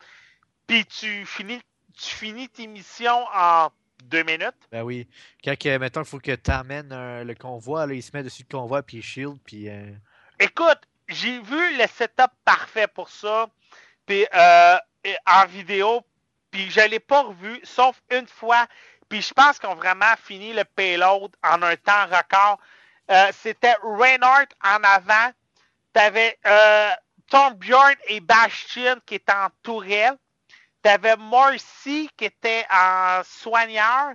Puis 0.66 0.86
tu 0.86 1.26
finis, 1.26 1.60
tu 1.96 2.14
finis 2.14 2.48
tes 2.48 2.66
missions 2.66 3.26
en 3.34 3.68
deux 4.04 4.22
minutes. 4.22 4.54
Ben 4.70 4.82
oui. 4.82 5.08
Quand, 5.44 5.54
mettons, 5.80 6.02
il 6.02 6.06
faut 6.06 6.18
que 6.18 6.34
tu 6.34 6.50
amènes 6.50 7.22
le 7.22 7.34
convoi, 7.34 7.86
là, 7.86 7.94
il 7.94 8.02
se 8.02 8.10
met 8.14 8.22
dessus 8.22 8.44
le 8.48 8.56
convoi, 8.56 8.82
puis 8.82 8.98
il 8.98 9.02
shield, 9.02 9.38
puis... 9.44 9.68
Euh, 9.68 9.90
Écoute, 10.40 10.80
j'ai 11.08 11.38
vu 11.40 11.76
le 11.76 11.86
setup 11.86 12.30
parfait 12.44 12.88
pour 12.88 13.08
ça, 13.08 13.48
puis 14.06 14.26
euh, 14.34 14.76
en 15.26 15.46
vidéo, 15.46 16.02
puis 16.50 16.70
je 16.70 16.80
l'ai 16.80 17.00
pas 17.00 17.22
revu, 17.22 17.60
sauf 17.62 18.00
une 18.10 18.26
fois, 18.26 18.66
puis 19.08 19.22
je 19.22 19.32
pense 19.32 19.58
qu'on 19.58 19.74
vraiment 19.74 20.14
fini 20.22 20.52
le 20.52 20.64
payload 20.64 21.34
en 21.42 21.62
un 21.62 21.76
temps 21.76 22.06
record. 22.06 22.58
Euh, 23.10 23.30
c'était 23.32 23.76
Reynard 23.82 24.46
en 24.64 24.82
avant, 24.82 25.30
t'avais 25.92 26.38
euh, 26.46 26.90
Tom 27.30 27.54
Bjorn 27.54 27.94
et 28.08 28.20
Bastion 28.20 28.96
qui 29.06 29.16
étaient 29.16 29.32
en 29.32 29.48
tourelle, 29.62 30.16
T'avais 30.84 31.16
Marcy 31.16 32.10
qui 32.14 32.26
était 32.26 32.66
en 32.70 33.22
soigneur. 33.24 34.12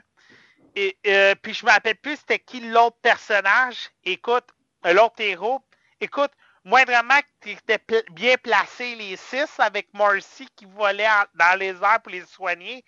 Et 0.76 0.96
euh, 1.08 1.34
puis 1.42 1.56
je 1.56 1.66
me 1.66 1.72
rappelle 1.72 1.96
plus 1.96 2.18
c'était 2.18 2.38
qui 2.38 2.60
l'autre 2.60 2.98
personnage. 3.02 3.90
Écoute, 4.04 4.46
euh, 4.86 4.94
l'autre 4.94 5.20
héros. 5.20 5.64
Écoute, 6.00 6.30
moindrement 6.64 7.18
que 7.22 7.26
tu 7.42 7.50
étais 7.50 7.80
bien 8.12 8.38
placé 8.38 8.94
les 8.94 9.16
six 9.18 9.50
avec 9.58 9.92
Marcy 9.96 10.48
qui 10.56 10.66
volait 10.66 11.08
dans 11.34 11.58
les 11.58 11.70
airs 11.70 12.02
pour 12.04 12.12
les 12.12 12.26
soigner. 12.28 12.86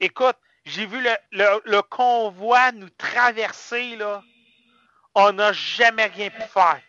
Écoute, 0.00 0.36
j'ai 0.66 0.84
vu 0.84 1.00
le, 1.00 1.62
le, 1.64 1.80
convoi 1.80 2.72
nous 2.72 2.90
traverser 2.90 3.96
là. 3.96 4.22
On 5.14 5.32
n'a 5.32 5.54
jamais 5.54 6.06
rien 6.06 6.28
pu 6.28 6.42
faire. 6.42 6.82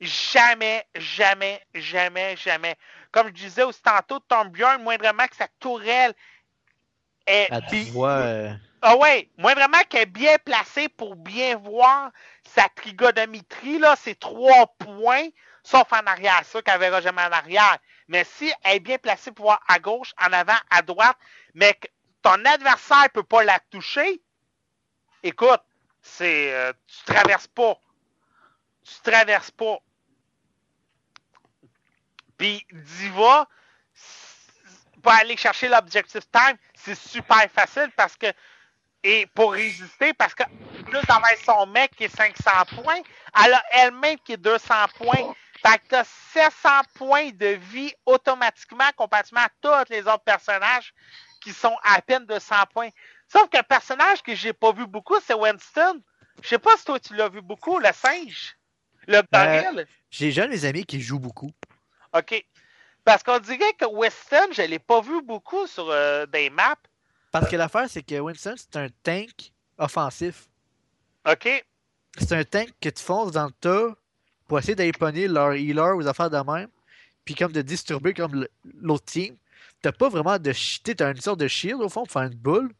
Jamais, 0.00 0.86
jamais, 0.94 1.60
jamais, 1.74 2.36
jamais. 2.36 2.76
Comme 3.16 3.28
je 3.28 3.32
disais 3.32 3.62
aussi 3.62 3.80
tantôt, 3.80 4.20
Tom 4.20 4.50
Bjorn, 4.50 4.82
moindrement 4.82 5.26
que 5.26 5.36
sa 5.36 5.48
tourelle 5.58 6.12
est. 7.26 7.48
Euh, 7.96 8.52
ah 8.82 8.96
ouais, 8.98 9.30
moindrement 9.38 9.80
qu'elle 9.88 10.02
est 10.02 10.04
bien 10.06 10.36
placée 10.44 10.90
pour 10.90 11.16
bien 11.16 11.56
voir 11.56 12.10
sa 12.44 12.68
trigonométrie, 12.68 13.78
là, 13.78 13.96
c'est 13.98 14.18
trois 14.18 14.66
points, 14.78 15.28
sauf 15.62 15.90
en 15.94 16.06
arrière, 16.06 16.42
ça 16.44 16.60
qu'elle 16.60 16.78
verra 16.78 17.00
jamais 17.00 17.22
en 17.22 17.32
arrière. 17.32 17.78
Mais 18.08 18.22
si 18.22 18.52
elle 18.62 18.76
est 18.76 18.80
bien 18.80 18.98
placée 18.98 19.32
pour 19.32 19.46
voir 19.46 19.62
à 19.66 19.78
gauche, 19.78 20.12
en 20.22 20.30
avant, 20.34 20.58
à 20.68 20.82
droite, 20.82 21.16
mais 21.54 21.72
que 21.72 21.88
ton 22.20 22.44
adversaire 22.44 23.04
ne 23.04 23.08
peut 23.08 23.22
pas 23.22 23.44
la 23.44 23.58
toucher, 23.70 24.20
écoute, 25.22 25.62
c'est. 26.02 26.52
Euh, 26.52 26.70
tu 26.86 27.02
traverses 27.06 27.48
pas. 27.48 27.80
Tu 28.84 29.00
traverses 29.02 29.52
pas. 29.52 29.78
Puis 32.36 32.66
Diva, 32.72 33.48
pour 35.02 35.12
aller 35.12 35.36
chercher 35.36 35.68
l'objectif 35.68 36.24
time, 36.30 36.56
c'est 36.74 36.98
super 36.98 37.50
facile 37.50 37.90
parce 37.96 38.16
que. 38.16 38.26
Et 39.04 39.26
pour 39.34 39.52
résister, 39.52 40.12
parce 40.14 40.34
que 40.34 40.42
plus 40.84 41.00
d'avoir 41.06 41.30
son 41.44 41.66
mec 41.66 41.94
qui 41.94 42.04
est 42.04 42.16
500 42.16 42.50
points, 42.82 43.00
elle 43.44 43.54
a 43.54 43.62
elle-même 43.70 44.16
qui 44.24 44.32
est 44.32 44.36
200 44.36 44.74
points. 44.98 45.32
Fait 45.64 45.78
que 45.78 45.84
t'as 45.88 46.04
700 46.32 46.68
points 46.94 47.30
de 47.30 47.46
vie 47.46 47.92
automatiquement 48.04 48.90
comparativement 48.96 49.42
à 49.42 49.50
tous 49.60 49.92
les 49.92 50.00
autres 50.02 50.24
personnages 50.24 50.92
qui 51.40 51.52
sont 51.52 51.76
à 51.84 52.02
peine 52.02 52.26
de 52.26 52.38
100 52.40 52.54
points. 52.74 52.88
Sauf 53.28 53.48
qu'un 53.48 53.62
personnage 53.62 54.22
que 54.22 54.34
j'ai 54.34 54.52
pas 54.52 54.72
vu 54.72 54.86
beaucoup, 54.88 55.18
c'est 55.24 55.34
Winston. 55.34 56.02
Je 56.42 56.48
sais 56.48 56.58
pas 56.58 56.76
si 56.76 56.84
toi 56.84 56.98
tu 56.98 57.14
l'as 57.14 57.28
vu 57.28 57.42
beaucoup, 57.42 57.78
le 57.78 57.92
singe. 57.92 58.56
Le 59.06 59.22
baril. 59.30 59.80
Euh, 59.80 59.84
j'ai 60.10 60.26
déjà 60.26 60.48
des 60.48 60.64
amis 60.64 60.84
qui 60.84 61.00
jouent 61.00 61.20
beaucoup. 61.20 61.50
OK. 62.16 62.44
Parce 63.04 63.22
qu'on 63.22 63.38
dirait 63.38 63.72
que 63.74 63.84
Winston, 63.86 64.48
je 64.52 64.62
ne 64.62 64.66
l'ai 64.66 64.78
pas 64.78 65.00
vu 65.00 65.22
beaucoup 65.22 65.66
sur 65.66 65.88
euh, 65.90 66.26
des 66.26 66.50
maps. 66.50 66.74
Parce 67.30 67.48
que 67.48 67.56
l'affaire, 67.56 67.86
c'est 67.88 68.02
que 68.02 68.18
Winston, 68.18 68.54
c'est 68.56 68.76
un 68.76 68.88
tank 69.02 69.52
offensif. 69.78 70.48
OK. 71.28 71.64
C'est 72.18 72.32
un 72.32 72.44
tank 72.44 72.70
que 72.80 72.88
tu 72.88 73.02
fonces 73.02 73.32
dans 73.32 73.46
le 73.46 73.52
tas 73.52 73.94
pour 74.48 74.58
essayer 74.58 74.74
d'imponer 74.74 75.28
leur 75.28 75.52
healer 75.52 75.94
aux 75.94 76.06
affaires 76.08 76.30
de 76.30 76.38
même. 76.38 76.68
Puis 77.24 77.34
comme 77.34 77.52
de 77.52 77.62
disturber 77.62 78.14
comme 78.14 78.46
l'autre 78.80 79.04
team. 79.04 79.36
T'as 79.82 79.92
pas 79.92 80.08
vraiment 80.08 80.38
de 80.38 80.52
Tu 80.52 81.02
as 81.02 81.10
une 81.10 81.20
sorte 81.20 81.38
de 81.38 81.48
shield 81.48 81.80
au 81.82 81.88
fond 81.88 82.04
pour 82.04 82.12
faire 82.12 82.22
une 82.22 82.38
boule. 82.38 82.72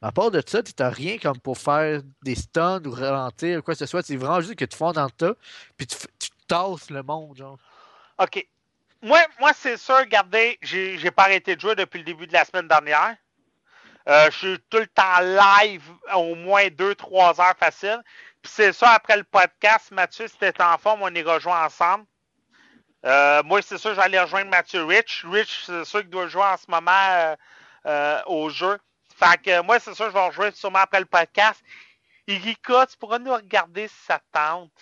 À 0.00 0.12
part 0.12 0.30
de 0.30 0.42
ça, 0.46 0.62
tu 0.62 0.72
n'as 0.78 0.90
rien 0.90 1.18
comme 1.18 1.38
pour 1.40 1.58
faire 1.58 2.00
des 2.22 2.34
stuns 2.34 2.84
ou 2.86 2.90
ralentir 2.90 3.58
ou 3.58 3.62
quoi 3.62 3.74
que 3.74 3.78
ce 3.78 3.86
soit. 3.86 4.02
C'est 4.02 4.16
vraiment 4.16 4.40
juste 4.40 4.56
que 4.56 4.64
tu 4.64 4.76
fonds 4.76 4.92
dans 4.92 5.04
le 5.04 5.10
tas. 5.10 5.34
Puis 5.76 5.86
tu, 5.86 5.96
tu 6.18 6.30
tasses 6.46 6.90
le 6.90 7.02
monde, 7.02 7.36
genre. 7.36 7.58
OK 8.18 8.46
moi, 9.04 9.20
moi 9.38 9.52
c'est 9.54 9.76
sûr, 9.76 9.96
regardez, 9.96 10.58
j'ai 10.62 11.10
pas 11.10 11.24
arrêté 11.24 11.54
de 11.54 11.60
jouer 11.60 11.74
depuis 11.74 11.98
le 11.98 12.04
début 12.04 12.26
de 12.26 12.32
la 12.32 12.44
semaine 12.44 12.68
dernière. 12.68 13.16
Euh, 14.08 14.30
je 14.30 14.36
suis 14.36 14.60
tout 14.70 14.78
le 14.78 14.86
temps 14.86 15.20
live, 15.20 15.82
au 16.14 16.34
moins 16.34 16.66
2-3 16.66 17.40
heures 17.40 17.56
facile. 17.58 18.02
Puis 18.42 18.52
c'est 18.54 18.72
ça, 18.72 18.90
après 18.90 19.16
le 19.16 19.24
podcast, 19.24 19.90
Mathieu, 19.92 20.26
si 20.26 20.36
t'es 20.36 20.52
en 20.62 20.76
forme, 20.76 21.02
on 21.02 21.14
y 21.14 21.22
rejoint 21.22 21.64
ensemble. 21.64 22.04
Euh, 23.06 23.42
moi, 23.44 23.60
c'est 23.62 23.78
sûr, 23.78 23.94
j'allais 23.94 24.20
rejoindre 24.20 24.50
Mathieu 24.50 24.84
Rich. 24.84 25.24
Rich, 25.30 25.64
c'est 25.66 25.84
sûr 25.84 26.00
qu'il 26.00 26.10
doit 26.10 26.28
jouer 26.28 26.42
en 26.42 26.56
ce 26.56 26.70
moment 26.70 27.36
euh, 27.86 28.22
au 28.26 28.48
jeu. 28.50 28.78
Fait 29.16 29.40
que 29.42 29.62
moi, 29.62 29.78
c'est 29.78 29.94
sûr, 29.94 30.06
je 30.06 30.12
vais 30.12 30.26
rejoindre 30.26 30.56
sûrement 30.56 30.80
après 30.80 31.00
le 31.00 31.06
podcast. 31.06 31.62
Irika, 32.26 32.86
tu 32.86 32.96
pourras 32.96 33.18
nous 33.18 33.32
regarder 33.32 33.88
si 33.88 34.04
ça 34.06 34.20
tente. 34.32 34.72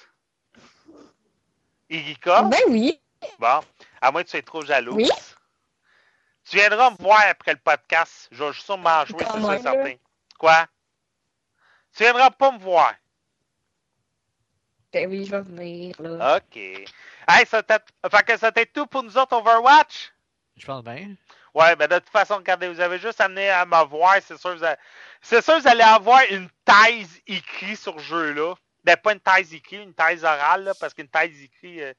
Irika? 1.91 2.43
Ben 2.43 2.61
oui. 2.69 3.02
Bon, 3.39 3.61
à 4.01 4.11
moins 4.11 4.23
que 4.23 4.29
tu 4.29 4.33
sois 4.33 4.43
trop 4.43 4.63
jalouse. 4.63 4.97
Oui. 4.97 5.11
Tu 6.49 6.57
viendras 6.57 6.91
me 6.91 6.97
voir 6.97 7.23
après 7.29 7.53
le 7.53 7.59
podcast. 7.59 8.29
Je 8.33 8.43
vais 8.43 8.53
sûrement 8.53 9.05
jouer, 9.07 9.25
c'est 9.25 9.63
certain. 9.63 9.95
Quoi? 10.39 10.67
Tu 11.95 12.03
viendras 12.03 12.31
pas 12.31 12.51
me 12.51 12.59
voir. 12.59 12.95
Ben 14.93 15.09
oui, 15.09 15.25
je 15.25 15.31
vais 15.31 15.43
venir, 15.43 15.95
là. 16.01 16.37
OK. 16.37 16.57
Hey, 16.57 17.47
ça 17.47 17.63
fait 17.63 18.27
que 18.27 18.37
c'était 18.37 18.67
tout 18.67 18.87
pour 18.87 19.03
nous 19.03 19.17
autres 19.17 19.37
Overwatch? 19.37 20.13
Je 20.57 20.67
pense 20.67 20.85
bien. 20.85 21.15
Ouais, 21.55 21.77
ben 21.77 21.87
de 21.87 21.99
toute 21.99 22.11
façon, 22.11 22.37
regardez, 22.37 22.69
vous 22.69 22.81
avez 22.81 22.99
juste 22.99 23.21
amené 23.21 23.49
à 23.49 23.65
me 23.65 23.85
voir. 23.85 24.17
C'est 24.23 24.39
sûr, 24.39 24.57
vous 24.57 24.65
c'est 25.21 25.43
sûr, 25.43 25.61
vous 25.61 25.69
allez 25.69 25.83
avoir 25.83 26.21
une 26.31 26.49
thèse 26.65 27.21
écrite 27.27 27.79
sur 27.79 27.99
ce 28.01 28.05
jeu-là. 28.05 28.55
Ben, 28.85 28.97
pas 28.97 29.13
une 29.13 29.21
thèse 29.21 29.55
écrite, 29.55 29.81
une 29.81 29.95
thèse 29.95 30.25
orale, 30.25 30.65
là, 30.65 30.75
parce 30.79 30.93
qu'une 30.93 31.09
thèse 31.09 31.41
écrite, 31.41 31.81
euh, 31.81 31.95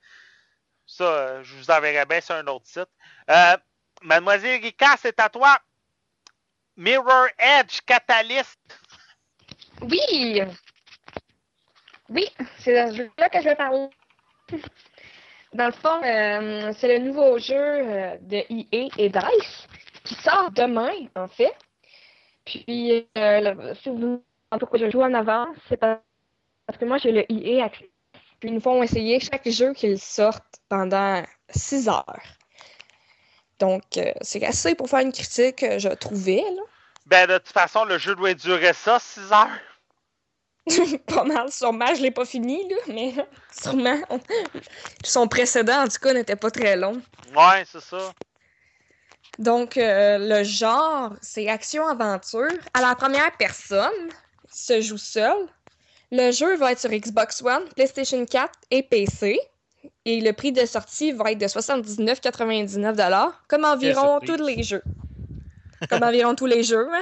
ça, 0.86 1.04
euh, 1.04 1.44
je 1.44 1.56
vous 1.56 1.72
enverrai 1.72 2.06
bien 2.06 2.22
sur 2.22 2.36
un 2.36 2.46
autre 2.48 2.68
site. 2.68 2.90
Euh, 3.30 3.58
Mademoiselle 4.02 4.62
Rika, 4.62 4.96
c'est 4.98 5.20
à 5.20 5.30
toi. 5.30 5.58
Mirror 6.76 7.28
Edge 7.38 7.80
Catalyst. 7.86 8.60
Oui. 9.82 10.42
Oui, 12.10 12.28
c'est 12.60 12.86
de 12.86 12.92
ce 12.92 12.98
jeu-là 12.98 13.30
que 13.30 13.40
je 13.40 13.46
vais 13.46 13.56
parler. 13.56 13.88
Dans 15.54 15.68
le 15.68 15.72
fond, 15.72 16.02
euh, 16.04 16.74
c'est 16.78 16.98
le 16.98 17.06
nouveau 17.06 17.38
jeu 17.38 18.18
de 18.22 18.38
EA 18.50 18.90
et 18.98 19.10
DICE 19.10 19.68
qui 20.04 20.16
sort 20.16 20.52
demain, 20.52 20.94
en 21.16 21.28
fait. 21.28 21.56
Puis, 22.46 23.08
euh, 23.18 23.74
si 23.76 23.90
vous 23.90 24.24
pourquoi 24.60 24.80
je 24.80 24.90
joue 24.90 25.02
en 25.02 25.14
avant, 25.14 25.48
c'est 25.68 25.78
parce 25.78 26.00
que 26.80 26.86
moi, 26.86 26.98
j'ai 26.98 27.12
le 27.12 27.26
EA 27.32 27.66
Access. 27.66 27.88
Puis, 28.44 28.50
ils 28.50 28.56
nous 28.56 28.60
font 28.60 28.84
essayer 28.84 29.22
chaque 29.22 29.48
jeu 29.48 29.72
qu'ils 29.72 30.02
sortent 30.02 30.60
pendant 30.68 31.24
6 31.52 31.88
heures. 31.88 32.24
Donc, 33.60 33.84
c'est 34.20 34.44
assez 34.44 34.76
pour 34.76 34.90
faire 34.90 35.00
une 35.00 35.14
critique, 35.14 35.64
je 35.78 35.88
trouvais. 35.88 36.44
Là. 36.54 36.62
Ben, 37.06 37.26
de 37.26 37.38
toute 37.38 37.54
façon, 37.54 37.86
le 37.86 37.98
jeu 37.98 38.16
doit 38.16 38.34
durer 38.34 38.74
ça, 38.74 39.00
6 39.00 39.32
heures. 39.32 40.98
pas 41.08 41.24
mal, 41.24 41.54
sûrement. 41.54 41.96
Je 41.96 42.02
l'ai 42.02 42.12
pas 42.12 42.26
fini, 42.26 42.68
là, 42.68 42.76
mais 42.90 43.14
sûrement. 43.58 44.02
Son 45.06 45.30
précédent, 45.30 45.82
en 45.82 45.88
tout 45.88 46.00
cas, 46.02 46.14
n'était 46.14 46.36
pas 46.36 46.52
très 46.52 46.76
long. 46.76 47.02
Ouais, 47.34 47.64
c'est 47.66 47.80
ça. 47.80 48.12
Donc, 49.40 49.78
euh, 49.78 50.18
le 50.20 50.44
genre, 50.44 51.14
c'est 51.22 51.48
action-aventure. 51.48 52.52
À 52.74 52.82
la 52.82 52.94
première 52.96 53.38
personne, 53.38 54.10
se 54.52 54.82
joue 54.82 54.98
seul. 54.98 55.48
Le 56.16 56.30
jeu 56.30 56.56
va 56.58 56.74
être 56.74 56.80
sur 56.80 56.92
Xbox 56.92 57.42
One, 57.42 57.64
PlayStation 57.76 58.24
4 58.24 58.52
et 58.70 58.84
PC. 58.84 59.40
Et 60.06 60.22
le 60.22 60.32
prix 60.32 60.52
de 60.52 60.64
sortie 60.64 61.12
va 61.12 61.32
être 61.32 61.40
de 61.40 61.48
79,99 61.48 63.32
comme 63.48 63.66
environ 63.66 64.20
tous 64.20 64.36
les 64.36 64.62
jeux. 64.62 64.84
comme 65.90 66.04
environ 66.04 66.36
tous 66.36 66.46
les 66.46 66.62
jeux, 66.62 66.88
hein? 66.94 67.02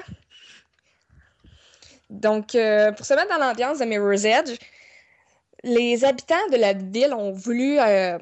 Donc, 2.10 2.56
euh, 2.56 2.94
pour 2.94 3.06
se 3.06 3.14
mettre 3.14 3.28
dans 3.28 3.46
l'ambiance 3.46 3.80
de 3.80 3.86
Mirror's 3.86 4.24
Edge, 4.24 4.58
les 5.64 6.06
habitants 6.06 6.48
de 6.50 6.56
la 6.56 6.72
ville 6.72 7.14
ont 7.14 7.34
voulu 7.34 7.80
euh, 7.80 8.18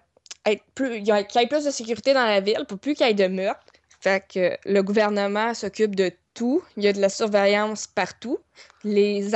être 0.47 0.63
plus, 0.73 1.03
qu'il 1.03 1.07
y 1.07 1.11
ait 1.43 1.47
plus 1.47 1.65
de 1.65 1.71
sécurité 1.71 2.15
dans 2.15 2.25
la 2.25 2.39
ville 2.41 2.65
pour 2.67 2.79
plus 2.79 2.95
qu'il 2.95 3.05
y 3.05 3.09
ait 3.11 3.13
de 3.13 3.27
meurtres. 3.27 3.68
Fait 3.99 4.23
que 4.33 4.57
le 4.65 4.81
gouvernement 4.81 5.53
s'occupe 5.53 5.95
de 5.95 6.11
tout. 6.33 6.63
Il 6.77 6.83
y 6.83 6.87
a 6.87 6.93
de 6.93 7.01
la 7.01 7.09
surveillance 7.09 7.87
partout. 7.87 8.39
Les, 8.83 9.29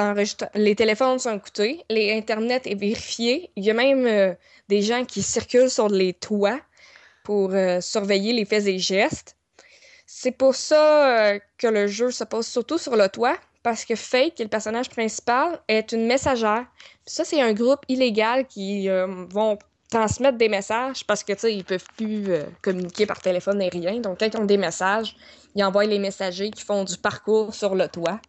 téléphones 0.75 1.19
sont 1.19 1.35
écoutés. 1.35 1.83
Les 1.89 2.13
Internet 2.13 2.65
est 2.65 2.75
vérifié. 2.75 3.49
Il 3.55 3.65
y 3.65 3.71
a 3.71 3.73
même 3.73 4.05
euh, 4.05 4.33
des 4.69 4.81
gens 4.81 5.03
qui 5.03 5.21
circulent 5.21 5.69
sur 5.69 5.89
les 5.89 6.13
toits 6.13 6.59
pour 7.23 7.51
surveiller 7.79 8.33
les 8.33 8.43
faits 8.43 8.67
et 8.67 8.79
gestes. 8.79 9.37
C'est 10.05 10.31
pour 10.31 10.55
ça 10.55 11.39
que 11.57 11.67
le 11.67 11.87
jeu 11.87 12.11
se 12.11 12.25
pose 12.25 12.45
surtout 12.45 12.77
sur 12.77 12.95
le 12.97 13.07
toit, 13.07 13.37
parce 13.63 13.85
que 13.85 13.95
Fate, 13.95 14.35
qui 14.35 14.41
est 14.41 14.45
le 14.45 14.49
personnage 14.49 14.89
principal, 14.89 15.59
est 15.67 15.91
une 15.93 16.05
messagère. 16.05 16.65
ça, 17.05 17.23
c'est 17.23 17.41
un 17.41 17.53
groupe 17.53 17.79
illégal 17.87 18.45
qui 18.45 18.89
euh, 18.89 19.25
vont 19.29 19.57
transmettre 19.93 20.37
des 20.37 20.49
messages 20.49 21.05
parce 21.05 21.23
que, 21.23 21.33
tu 21.33 21.39
sais, 21.39 21.55
ils 21.55 21.63
peuvent 21.63 21.85
plus 21.95 22.31
euh, 22.31 22.43
communiquer 22.61 23.05
par 23.05 23.21
téléphone 23.21 23.61
et 23.61 23.69
rien. 23.69 23.99
Donc, 23.99 24.19
quand 24.19 24.27
ils 24.33 24.37
ont 24.37 24.45
des 24.45 24.57
messages, 24.57 25.15
ils 25.55 25.63
envoient 25.63 25.85
les 25.85 25.99
messagers 25.99 26.49
qui 26.51 26.63
font 26.63 26.83
du 26.83 26.97
parcours 26.97 27.53
sur 27.53 27.75
le 27.75 27.87
toit. 27.87 28.19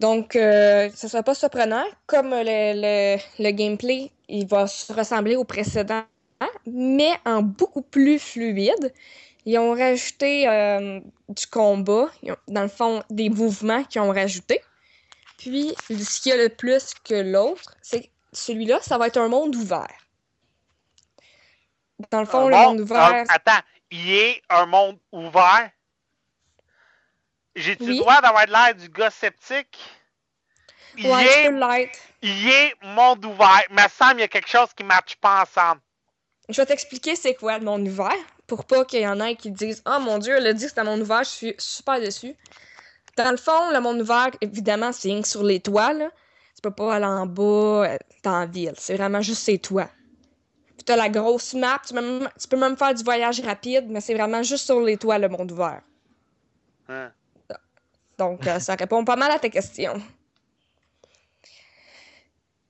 Donc, 0.00 0.34
euh, 0.34 0.90
ce 0.94 1.06
ne 1.06 1.10
sera 1.10 1.22
pas 1.22 1.34
surprenant. 1.34 1.84
Comme 2.06 2.30
le, 2.30 3.18
le, 3.38 3.50
gameplay, 3.50 4.10
il 4.28 4.46
va 4.46 4.66
se 4.66 4.92
ressembler 4.92 5.36
au 5.36 5.44
précédent, 5.44 6.04
mais 6.66 7.12
en 7.24 7.42
beaucoup 7.42 7.82
plus 7.82 8.18
fluide. 8.18 8.92
Ils 9.44 9.58
ont 9.58 9.74
rajouté 9.74 10.48
euh, 10.48 11.00
du 11.28 11.46
combat, 11.46 12.08
dans 12.48 12.62
le 12.62 12.68
fond, 12.68 13.02
des 13.10 13.28
mouvements 13.28 13.84
qu'ils 13.84 14.00
ont 14.00 14.12
rajouté. 14.12 14.60
Puis, 15.36 15.74
ce 15.88 16.20
qu'il 16.20 16.30
y 16.30 16.32
a 16.32 16.36
le 16.36 16.48
plus 16.48 16.92
que 17.04 17.14
l'autre, 17.14 17.74
c'est 17.82 18.10
celui-là, 18.32 18.80
ça 18.80 18.98
va 18.98 19.08
être 19.08 19.18
un 19.18 19.28
monde 19.28 19.54
ouvert. 19.56 19.96
Dans 22.10 22.20
le 22.20 22.26
fond, 22.26 22.48
le 22.48 22.56
monde 22.56 22.80
ouvert. 22.80 23.24
attends, 23.28 23.60
il 23.90 24.10
est 24.10 24.42
un 24.48 24.66
monde 24.66 24.98
ouvert? 25.12 25.70
J'ai-tu 27.54 27.84
le 27.84 27.96
droit 27.98 28.20
d'avoir 28.20 28.46
l'air 28.46 28.74
du 28.74 28.88
gars 28.88 29.10
sceptique? 29.10 29.78
Il 30.96 31.06
est, 31.06 31.92
il 32.22 32.48
est 32.48 32.74
monde 32.82 33.24
ouvert. 33.24 33.62
Il 33.70 33.76
me 33.76 33.88
semble 33.88 34.12
qu'il 34.12 34.20
y 34.20 34.24
a 34.24 34.28
quelque 34.28 34.48
chose 34.48 34.68
qui 34.74 34.82
ne 34.82 34.88
matche 34.88 35.16
pas 35.16 35.42
ensemble. 35.42 35.80
Je 36.48 36.60
vais 36.60 36.66
t'expliquer 36.66 37.16
c'est 37.16 37.34
quoi 37.34 37.58
le 37.58 37.64
monde 37.64 37.86
ouvert 37.86 38.16
pour 38.46 38.66
pas 38.66 38.84
qu'il 38.84 39.00
y 39.00 39.06
en 39.06 39.20
ait 39.20 39.36
qui 39.36 39.50
disent 39.50 39.82
Oh 39.86 39.98
mon 40.00 40.18
Dieu, 40.18 40.36
elle 40.36 40.46
a 40.46 40.52
dit 40.52 40.64
que 40.64 40.68
c'était 40.68 40.82
un 40.82 40.84
monde 40.84 41.00
ouvert, 41.00 41.24
je 41.24 41.30
suis 41.30 41.54
super 41.56 42.00
déçue. 42.00 42.34
Dans 43.16 43.30
le 43.30 43.36
fond, 43.36 43.70
le 43.70 43.80
monde 43.80 44.00
ouvert, 44.02 44.30
évidemment, 44.40 44.92
c'est 44.92 45.24
sur 45.24 45.42
les 45.42 45.60
toits. 45.60 45.94
Là. 45.94 46.10
Tu 46.62 46.68
peux 46.68 46.74
pas 46.76 46.94
aller 46.94 47.06
en 47.06 47.26
bas 47.26 47.42
euh, 47.42 47.96
dans 48.22 48.38
la 48.38 48.46
ville. 48.46 48.74
C'est 48.76 48.96
vraiment 48.96 49.20
juste 49.20 49.42
ces 49.42 49.58
toits. 49.58 49.90
Puis 50.76 50.84
t'as 50.84 50.94
la 50.94 51.08
grosse 51.08 51.54
map. 51.54 51.80
Tu, 51.84 51.92
peux 52.48 52.56
même 52.56 52.76
faire 52.76 52.94
du 52.94 53.02
voyage 53.02 53.40
rapide, 53.40 53.86
mais 53.88 54.00
c'est 54.00 54.14
vraiment 54.14 54.44
juste 54.44 54.66
sur 54.66 54.80
les 54.80 54.96
toits, 54.96 55.18
le 55.18 55.28
monde 55.28 55.50
ouvert. 55.50 55.80
Hein? 56.88 57.10
Donc, 58.16 58.46
euh, 58.46 58.60
ça 58.60 58.76
répond 58.76 59.04
pas 59.04 59.16
mal 59.16 59.32
à 59.32 59.40
ta 59.40 59.48
question. 59.48 60.00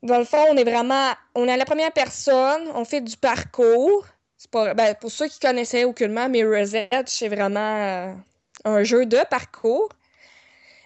Dans 0.02 0.18
le 0.18 0.24
fond, 0.24 0.42
on 0.50 0.56
est 0.56 0.64
vraiment. 0.64 1.12
On 1.34 1.46
est 1.46 1.52
à 1.52 1.58
la 1.58 1.66
première 1.66 1.92
personne, 1.92 2.68
on 2.74 2.86
fait 2.86 3.02
du 3.02 3.18
parcours. 3.18 4.06
Ben, 4.52 4.94
pour 5.00 5.12
ceux 5.12 5.28
qui 5.28 5.38
connaissaient 5.38 5.84
aucunement, 5.84 6.30
Mirror's 6.30 6.72
Edge, 6.72 7.08
c'est 7.08 7.28
vraiment 7.28 7.76
euh, 7.76 8.14
un 8.64 8.84
jeu 8.84 9.04
de 9.04 9.18
parcours. 9.28 9.90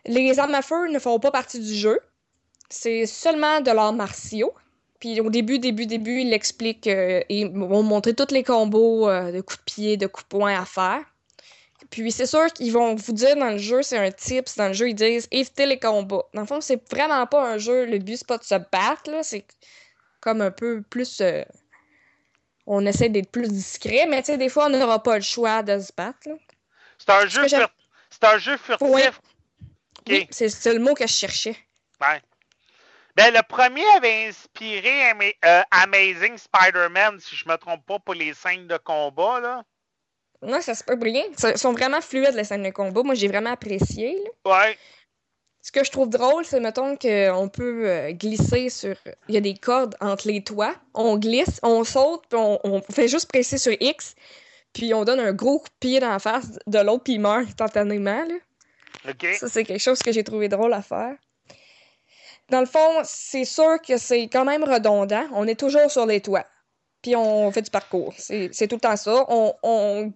Les 0.06 0.40
armes 0.40 0.54
à 0.54 0.62
feu 0.62 0.88
ne 0.88 0.98
font 0.98 1.20
pas 1.20 1.30
partie 1.30 1.60
du 1.60 1.74
jeu. 1.74 2.00
C'est 2.68 3.06
seulement 3.06 3.60
de 3.60 3.70
l'art 3.70 3.92
martiaux. 3.92 4.54
Puis 5.00 5.20
au 5.20 5.30
début, 5.30 5.58
début, 5.58 5.86
début, 5.86 6.20
ils 6.20 6.30
l'expliquent 6.30 6.86
euh, 6.86 7.22
et 7.28 7.44
vont 7.46 7.82
montrer 7.82 8.14
tous 8.14 8.32
les 8.32 8.42
combos 8.42 9.08
euh, 9.08 9.30
de 9.30 9.40
coups 9.40 9.58
de 9.58 9.64
pied, 9.64 9.96
de 9.96 10.06
coups 10.06 10.24
de 10.24 10.28
poing 10.28 10.58
à 10.58 10.64
faire. 10.64 11.02
Puis 11.90 12.10
c'est 12.10 12.26
sûr 12.26 12.46
qu'ils 12.52 12.72
vont 12.72 12.94
vous 12.94 13.12
dire 13.12 13.36
dans 13.36 13.50
le 13.50 13.58
jeu, 13.58 13.82
c'est 13.82 13.98
un 13.98 14.10
tips, 14.10 14.56
dans 14.56 14.68
le 14.68 14.72
jeu, 14.72 14.88
ils 14.88 14.94
disent 14.94 15.28
évitez 15.30 15.66
les 15.66 15.78
combats. 15.78 16.24
Dans 16.34 16.40
le 16.40 16.46
fond, 16.46 16.60
c'est 16.60 16.82
vraiment 16.90 17.26
pas 17.26 17.52
un 17.52 17.58
jeu, 17.58 17.84
le 17.84 17.98
but 17.98 18.16
c'est 18.16 18.26
pas 18.26 18.38
de 18.38 18.44
se 18.44 18.54
battre, 18.54 19.10
là, 19.10 19.22
c'est 19.22 19.44
comme 20.20 20.40
un 20.40 20.50
peu 20.50 20.82
plus 20.82 21.22
on 22.66 22.84
essaie 22.84 23.08
d'être 23.08 23.30
plus 23.30 23.48
discret, 23.48 24.06
mais 24.08 24.22
tu 24.22 24.26
sais, 24.26 24.38
des 24.38 24.48
fois, 24.48 24.66
on 24.66 24.70
n'aura 24.70 25.02
pas 25.02 25.16
le 25.16 25.22
choix 25.22 25.62
de 25.62 25.78
se 25.78 25.92
battre. 25.96 26.28
C'est 26.98 27.10
un, 27.10 27.26
jeu 27.26 27.46
c'est 27.46 28.24
un 28.24 28.38
jeu 28.38 28.56
furtif. 28.56 29.20
Oui, 30.08 30.26
c'est 30.30 30.72
le 30.72 30.80
mot 30.80 30.94
que 30.94 31.06
je 31.06 31.12
cherchais. 31.12 31.56
Ouais. 32.00 32.20
Ben, 33.16 33.32
le 33.32 33.40
premier 33.48 33.84
avait 33.96 34.26
inspiré 34.26 35.10
euh, 35.42 35.62
Amazing 35.70 36.36
Spider-Man, 36.36 37.18
si 37.18 37.34
je 37.34 37.48
me 37.48 37.56
trompe 37.56 37.84
pas, 37.86 37.98
pour 37.98 38.12
les 38.12 38.34
scènes 38.34 38.66
de 38.66 38.76
combat, 38.76 39.40
là. 39.40 39.62
Non, 40.42 40.60
ça 40.60 40.74
se 40.74 40.84
peut 40.84 40.96
bien. 40.96 41.22
Ils 41.42 41.58
sont 41.58 41.72
vraiment 41.72 42.02
fluides, 42.02 42.34
les 42.34 42.44
scènes 42.44 42.62
de 42.62 42.70
combat. 42.70 43.02
Moi, 43.02 43.14
j'ai 43.14 43.28
vraiment 43.28 43.52
apprécié. 43.52 44.22
Ouais. 44.44 44.76
Ce 45.62 45.72
que 45.72 45.82
je 45.82 45.90
trouve 45.90 46.10
drôle, 46.10 46.44
c'est, 46.44 46.60
mettons, 46.60 46.94
qu'on 46.96 47.48
peut 47.48 47.88
euh, 47.88 48.12
glisser 48.12 48.68
sur. 48.68 48.94
Il 49.28 49.34
y 49.34 49.38
a 49.38 49.40
des 49.40 49.54
cordes 49.54 49.96
entre 50.02 50.28
les 50.28 50.44
toits. 50.44 50.74
On 50.92 51.16
glisse, 51.16 51.58
on 51.62 51.84
saute, 51.84 52.24
puis 52.28 52.38
on, 52.38 52.82
fait 52.92 53.08
juste 53.08 53.28
presser 53.28 53.56
sur 53.56 53.74
X, 53.80 54.14
puis 54.74 54.92
on 54.92 55.04
donne 55.04 55.20
un 55.20 55.32
gros 55.32 55.60
coup 55.60 55.68
de 55.68 55.78
pied 55.80 56.00
dans 56.00 56.10
la 56.10 56.18
face 56.18 56.58
de 56.66 56.78
l'autre, 56.80 57.04
puis 57.04 57.14
il 57.14 57.20
meurt 57.20 57.48
instantanément. 57.48 58.24
Là. 58.26 59.10
OK. 59.10 59.26
Ça, 59.38 59.48
c'est 59.48 59.64
quelque 59.64 59.82
chose 59.82 60.00
que 60.00 60.12
j'ai 60.12 60.22
trouvé 60.22 60.48
drôle 60.48 60.74
à 60.74 60.82
faire. 60.82 61.16
Dans 62.50 62.60
le 62.60 62.66
fond, 62.66 63.00
c'est 63.04 63.44
sûr 63.44 63.80
que 63.82 63.98
c'est 63.98 64.28
quand 64.28 64.44
même 64.44 64.62
redondant. 64.64 65.24
On 65.32 65.46
est 65.48 65.58
toujours 65.58 65.90
sur 65.90 66.06
les 66.06 66.20
toits. 66.20 66.46
Puis 67.02 67.16
on 67.16 67.50
fait 67.50 67.62
du 67.62 67.70
parcours. 67.70 68.14
C'est 68.16 68.68
tout 68.68 68.76
le 68.76 68.80
temps 68.80 68.96
ça. 68.96 69.24
On, 69.28 69.54
on, 69.62 70.12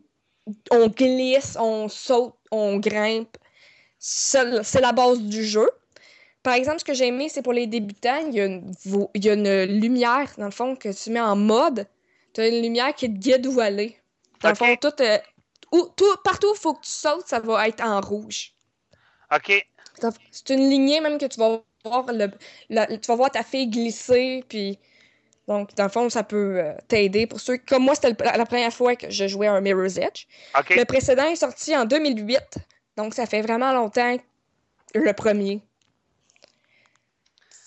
on 0.70 0.86
glisse, 0.88 1.56
on 1.58 1.88
saute, 1.88 2.34
on 2.50 2.78
grimpe. 2.78 3.36
C'est 3.98 4.80
la 4.80 4.92
base 4.92 5.20
du 5.20 5.44
jeu. 5.44 5.68
Par 6.42 6.54
exemple, 6.54 6.78
ce 6.78 6.84
que 6.84 6.94
j'ai 6.94 7.08
aimé, 7.08 7.28
c'est 7.28 7.42
pour 7.42 7.52
les 7.52 7.66
débutants, 7.66 8.26
il 8.26 8.34
y, 8.34 8.40
a 8.40 8.46
une, 8.46 8.72
il 9.14 9.24
y 9.24 9.28
a 9.28 9.34
une 9.34 9.64
lumière, 9.78 10.32
dans 10.38 10.46
le 10.46 10.50
fond, 10.50 10.74
que 10.74 10.88
tu 10.90 11.10
mets 11.10 11.20
en 11.20 11.36
mode. 11.36 11.86
Tu 12.32 12.40
as 12.40 12.48
une 12.48 12.62
lumière 12.62 12.94
qui 12.94 13.12
te 13.12 13.18
guide 13.18 13.46
où 13.46 13.60
aller. 13.60 13.98
Dans 14.40 14.48
le 14.48 14.54
fond, 14.54 14.64
tout, 14.80 15.02
euh, 15.02 15.18
où- 15.72 15.88
tout- 15.96 16.16
partout 16.24 16.46
où 16.48 16.54
il 16.54 16.58
faut 16.58 16.72
que 16.74 16.80
tu 16.82 16.90
sautes, 16.90 17.26
ça 17.26 17.40
va 17.40 17.68
être 17.68 17.82
en 17.84 18.00
rouge. 18.00 18.54
OK. 19.34 19.66
C'est 20.30 20.50
une 20.54 20.70
lignée 20.70 21.00
même 21.02 21.18
que 21.18 21.26
tu 21.26 21.38
vas 21.38 21.60
voir 21.84 22.06
le, 22.12 22.28
tu 22.96 23.06
vas 23.08 23.16
voir 23.16 23.30
ta 23.30 23.42
fille 23.42 23.68
glisser 23.68 24.44
puis 24.48 24.78
donc 25.48 25.74
dans 25.74 25.84
le 25.84 25.90
fond 25.90 26.08
ça 26.10 26.22
peut 26.22 26.60
euh, 26.60 26.72
t'aider 26.88 27.26
pour 27.26 27.40
ceux 27.40 27.58
comme 27.58 27.84
moi 27.84 27.94
c'était 27.94 28.14
la 28.36 28.46
première 28.46 28.72
fois 28.72 28.96
que 28.96 29.10
je 29.10 29.26
jouais 29.26 29.46
à 29.46 29.54
un 29.54 29.60
Mirror's 29.60 29.96
Edge. 29.96 30.26
Le 30.76 30.84
précédent 30.84 31.24
est 31.24 31.36
sorti 31.36 31.76
en 31.76 31.84
2008. 31.84 32.40
Donc 32.96 33.14
ça 33.14 33.26
fait 33.26 33.42
vraiment 33.42 33.72
longtemps 33.72 34.16
le 34.94 35.12
premier. 35.12 35.60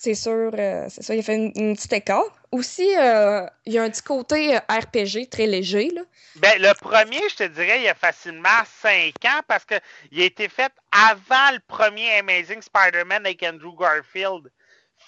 C'est 0.04 0.14
sûr, 0.14 0.50
euh, 0.52 0.84
c'est 0.90 1.02
ça, 1.02 1.14
il 1.14 1.20
a 1.20 1.22
fait 1.22 1.36
une, 1.36 1.50
une 1.56 1.74
petite 1.74 1.94
écart. 1.94 2.26
Aussi, 2.52 2.94
euh, 2.94 3.46
il 3.64 3.72
y 3.72 3.78
a 3.78 3.82
un 3.82 3.88
petit 3.88 4.02
côté 4.02 4.54
euh, 4.54 4.60
RPG 4.68 5.30
très 5.30 5.46
léger. 5.46 5.88
Là. 5.94 6.02
Ben, 6.36 6.60
le 6.60 6.74
premier, 6.74 7.26
je 7.30 7.36
te 7.36 7.44
dirais, 7.44 7.78
il 7.78 7.84
y 7.84 7.88
a 7.88 7.94
facilement 7.94 8.50
5 8.82 9.14
ans 9.24 9.40
parce 9.48 9.64
que 9.64 9.76
il 10.12 10.20
a 10.20 10.26
été 10.26 10.50
fait 10.50 10.70
avant 10.92 11.52
le 11.52 11.60
premier 11.66 12.18
Amazing 12.18 12.60
Spider-Man 12.60 13.24
avec 13.24 13.42
Andrew 13.42 13.74
Garfield. 13.74 14.52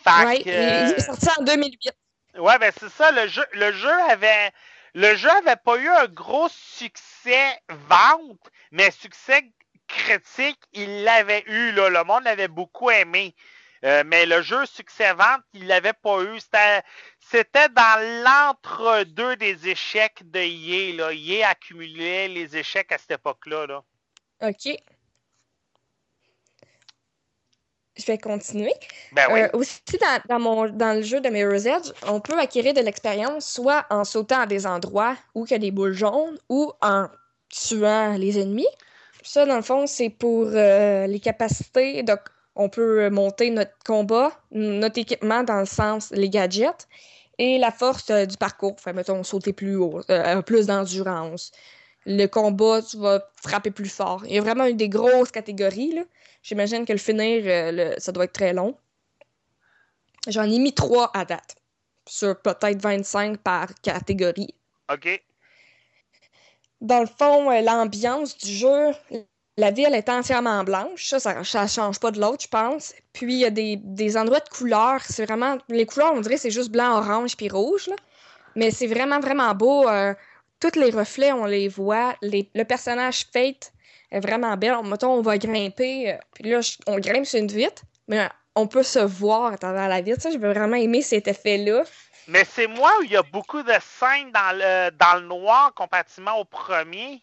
Il, 0.06 0.42
il 0.46 0.48
est 0.48 1.00
sorti 1.00 1.28
en 1.38 1.42
2008. 1.44 1.92
Ouais, 2.38 2.58
ben 2.58 2.72
c'est 2.80 2.88
ça, 2.88 3.10
le 3.10 3.28
jeu, 3.28 3.44
le 3.52 3.72
jeu 3.72 3.92
avait 4.08 4.50
le 4.94 5.14
jeu 5.14 5.28
avait 5.28 5.56
pas 5.62 5.76
eu 5.76 5.88
un 5.88 6.06
gros 6.06 6.48
succès 6.48 7.60
vente, 7.68 8.40
mais 8.70 8.90
succès 8.90 9.44
critique, 9.86 10.60
il 10.72 11.04
l'avait 11.04 11.44
eu, 11.46 11.72
là. 11.72 11.90
Le 11.90 12.02
monde 12.04 12.24
l'avait 12.24 12.48
beaucoup 12.48 12.90
aimé. 12.90 13.34
Euh, 13.86 14.02
mais 14.04 14.26
le 14.26 14.42
jeu 14.42 14.66
succès 14.66 15.12
vente, 15.14 15.42
il 15.54 15.68
l'avait 15.68 15.92
pas 15.92 16.22
eu. 16.22 16.40
C'était, 16.40 17.68
dans 17.68 18.24
l'entre-deux 18.24 19.36
des 19.36 19.68
échecs 19.68 20.28
de 20.28 20.40
EA, 20.40 20.96
là. 20.96 21.12
EA 21.12 21.50
accumulait 21.50 22.26
les 22.26 22.56
échecs 22.56 22.90
à 22.90 22.98
cette 22.98 23.12
époque-là, 23.12 23.66
là. 23.66 23.82
OK. 24.42 24.76
Je 27.96 28.04
vais 28.04 28.18
continuer. 28.18 28.74
Ben 29.12 29.26
oui. 29.30 29.40
Euh, 29.42 29.48
aussi, 29.54 29.80
dans, 30.00 30.20
dans 30.28 30.40
mon, 30.40 30.68
dans 30.68 30.94
le 30.94 31.02
jeu 31.02 31.20
de 31.20 31.28
Mirror's 31.28 31.64
Edge, 31.64 31.92
on 32.06 32.20
peut 32.20 32.38
acquérir 32.38 32.74
de 32.74 32.80
l'expérience 32.80 33.48
soit 33.48 33.86
en 33.88 34.04
sautant 34.04 34.40
à 34.40 34.46
des 34.46 34.66
endroits 34.66 35.16
où 35.34 35.46
il 35.46 35.52
y 35.52 35.54
a 35.54 35.58
des 35.58 35.70
boules 35.70 35.94
jaunes 35.94 36.38
ou 36.48 36.72
en 36.82 37.06
tuant 37.48 38.16
les 38.18 38.38
ennemis. 38.38 38.66
Ça, 39.22 39.46
dans 39.46 39.56
le 39.56 39.62
fond, 39.62 39.86
c'est 39.86 40.10
pour 40.10 40.46
euh, 40.46 41.06
les 41.06 41.20
capacités. 41.20 42.02
Donc, 42.02 42.20
on 42.56 42.68
peut 42.68 43.08
monter 43.10 43.50
notre 43.50 43.76
combat, 43.84 44.32
notre 44.50 44.98
équipement 44.98 45.44
dans 45.44 45.60
le 45.60 45.66
sens 45.66 46.10
les 46.10 46.30
gadgets 46.30 46.88
et 47.38 47.58
la 47.58 47.70
force 47.70 48.08
euh, 48.10 48.24
du 48.26 48.36
parcours. 48.36 48.80
Fait, 48.80 48.92
mettons, 48.94 49.22
sauter 49.22 49.52
plus 49.52 49.76
haut, 49.76 50.00
euh, 50.10 50.42
plus 50.42 50.66
d'endurance. 50.66 51.52
Le 52.06 52.26
combat, 52.26 52.80
tu 52.82 52.96
vas 52.98 53.20
frapper 53.42 53.70
plus 53.70 53.88
fort. 53.88 54.24
Il 54.26 54.34
y 54.34 54.38
a 54.38 54.40
vraiment 54.40 54.64
une 54.64 54.76
des 54.76 54.88
grosses 54.88 55.30
catégories. 55.30 55.98
J'imagine 56.42 56.84
que 56.84 56.92
le 56.92 56.98
finir, 56.98 57.42
euh, 57.46 57.72
le- 57.72 57.94
ça 58.00 58.12
doit 58.12 58.24
être 58.24 58.32
très 58.32 58.52
long. 58.52 58.76
J'en 60.28 60.44
ai 60.44 60.58
mis 60.58 60.72
trois 60.72 61.10
à 61.14 61.24
date, 61.24 61.56
sur 62.08 62.40
peut-être 62.40 62.80
25 62.80 63.38
par 63.38 63.74
catégorie. 63.80 64.54
OK. 64.92 65.22
Dans 66.80 67.00
le 67.00 67.06
fond, 67.06 67.50
l'ambiance 67.60 68.36
du 68.38 68.50
jeu, 68.52 68.92
la 69.56 69.70
ville 69.70 69.94
est 69.94 70.08
entièrement 70.08 70.62
blanche. 70.64 71.06
Ça, 71.08 71.18
ça, 71.20 71.42
ça 71.44 71.66
change 71.66 71.98
pas 71.98 72.10
de 72.10 72.20
l'autre, 72.20 72.42
je 72.44 72.48
pense. 72.48 72.94
Puis, 73.12 73.34
il 73.34 73.38
y 73.40 73.44
a 73.44 73.50
des, 73.50 73.76
des 73.76 74.16
endroits 74.16 74.40
de 74.40 74.48
couleurs. 74.48 75.00
C'est 75.08 75.24
vraiment... 75.24 75.56
Les 75.68 75.86
couleurs, 75.86 76.12
on 76.14 76.20
dirait, 76.20 76.36
c'est 76.36 76.50
juste 76.50 76.70
blanc, 76.70 76.98
orange 76.98 77.36
puis 77.36 77.48
rouge, 77.48 77.86
là. 77.88 77.96
Mais 78.54 78.70
c'est 78.70 78.86
vraiment, 78.86 79.20
vraiment 79.20 79.54
beau. 79.54 79.88
euh, 79.88 80.14
tous 80.60 80.78
les 80.78 80.90
reflets, 80.90 81.32
on 81.32 81.44
les 81.44 81.68
voit. 81.68 82.14
Le 82.22 82.62
personnage 82.64 83.26
Fate 83.32 83.72
est 84.10 84.20
vraiment 84.20 84.56
belle. 84.56 84.76
Mettons, 84.84 85.12
on 85.12 85.22
va 85.22 85.36
grimper. 85.38 86.12
euh, 86.12 86.16
puis 86.34 86.50
là, 86.50 86.60
je- 86.60 86.76
on 86.86 86.98
grimpe 86.98 87.26
sur 87.26 87.38
une 87.38 87.48
vitre. 87.48 87.82
Mais 88.08 88.28
on 88.54 88.66
peut 88.66 88.82
se 88.82 88.98
voir 89.00 89.52
à 89.52 89.58
travers 89.58 89.88
la 89.88 90.00
vitre. 90.00 90.22
Ça, 90.22 90.30
j'ai 90.30 90.38
vraiment 90.38 90.76
aimé 90.76 91.02
cet 91.02 91.28
effet-là. 91.28 91.82
Mais 92.28 92.44
c'est 92.50 92.66
moi 92.66 92.90
où 93.00 93.04
il 93.04 93.10
y 93.10 93.16
a 93.16 93.22
beaucoup 93.22 93.62
de 93.62 93.72
scènes 93.80 94.32
dans 94.32 94.56
le, 94.56 94.90
dans 94.92 95.20
le 95.20 95.26
noir 95.26 95.72
comparativement 95.74 96.38
au 96.40 96.44
premier. 96.44 97.22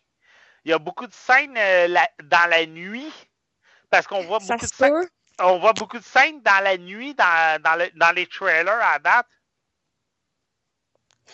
Il 0.65 0.71
y 0.71 0.73
a 0.73 0.79
beaucoup 0.79 1.07
de 1.07 1.13
scènes 1.13 1.55
euh, 1.57 1.87
la- 1.87 2.09
dans 2.23 2.49
la 2.49 2.65
nuit. 2.65 3.11
Parce 3.89 4.07
qu'on 4.07 4.23
voit 4.23 4.39
beaucoup 4.39 4.65
de 4.65 4.71
scènes. 4.71 5.07
On 5.39 5.59
voit 5.59 5.73
beaucoup 5.73 5.97
de 5.99 6.03
scènes 6.03 6.41
dans 6.41 6.63
la 6.63 6.77
nuit 6.77 7.13
dans, 7.15 7.61
dans, 7.61 7.75
le- 7.75 7.91
dans 7.95 8.11
les 8.11 8.25
trailers 8.27 8.81
à 8.81 8.99
date. 8.99 9.27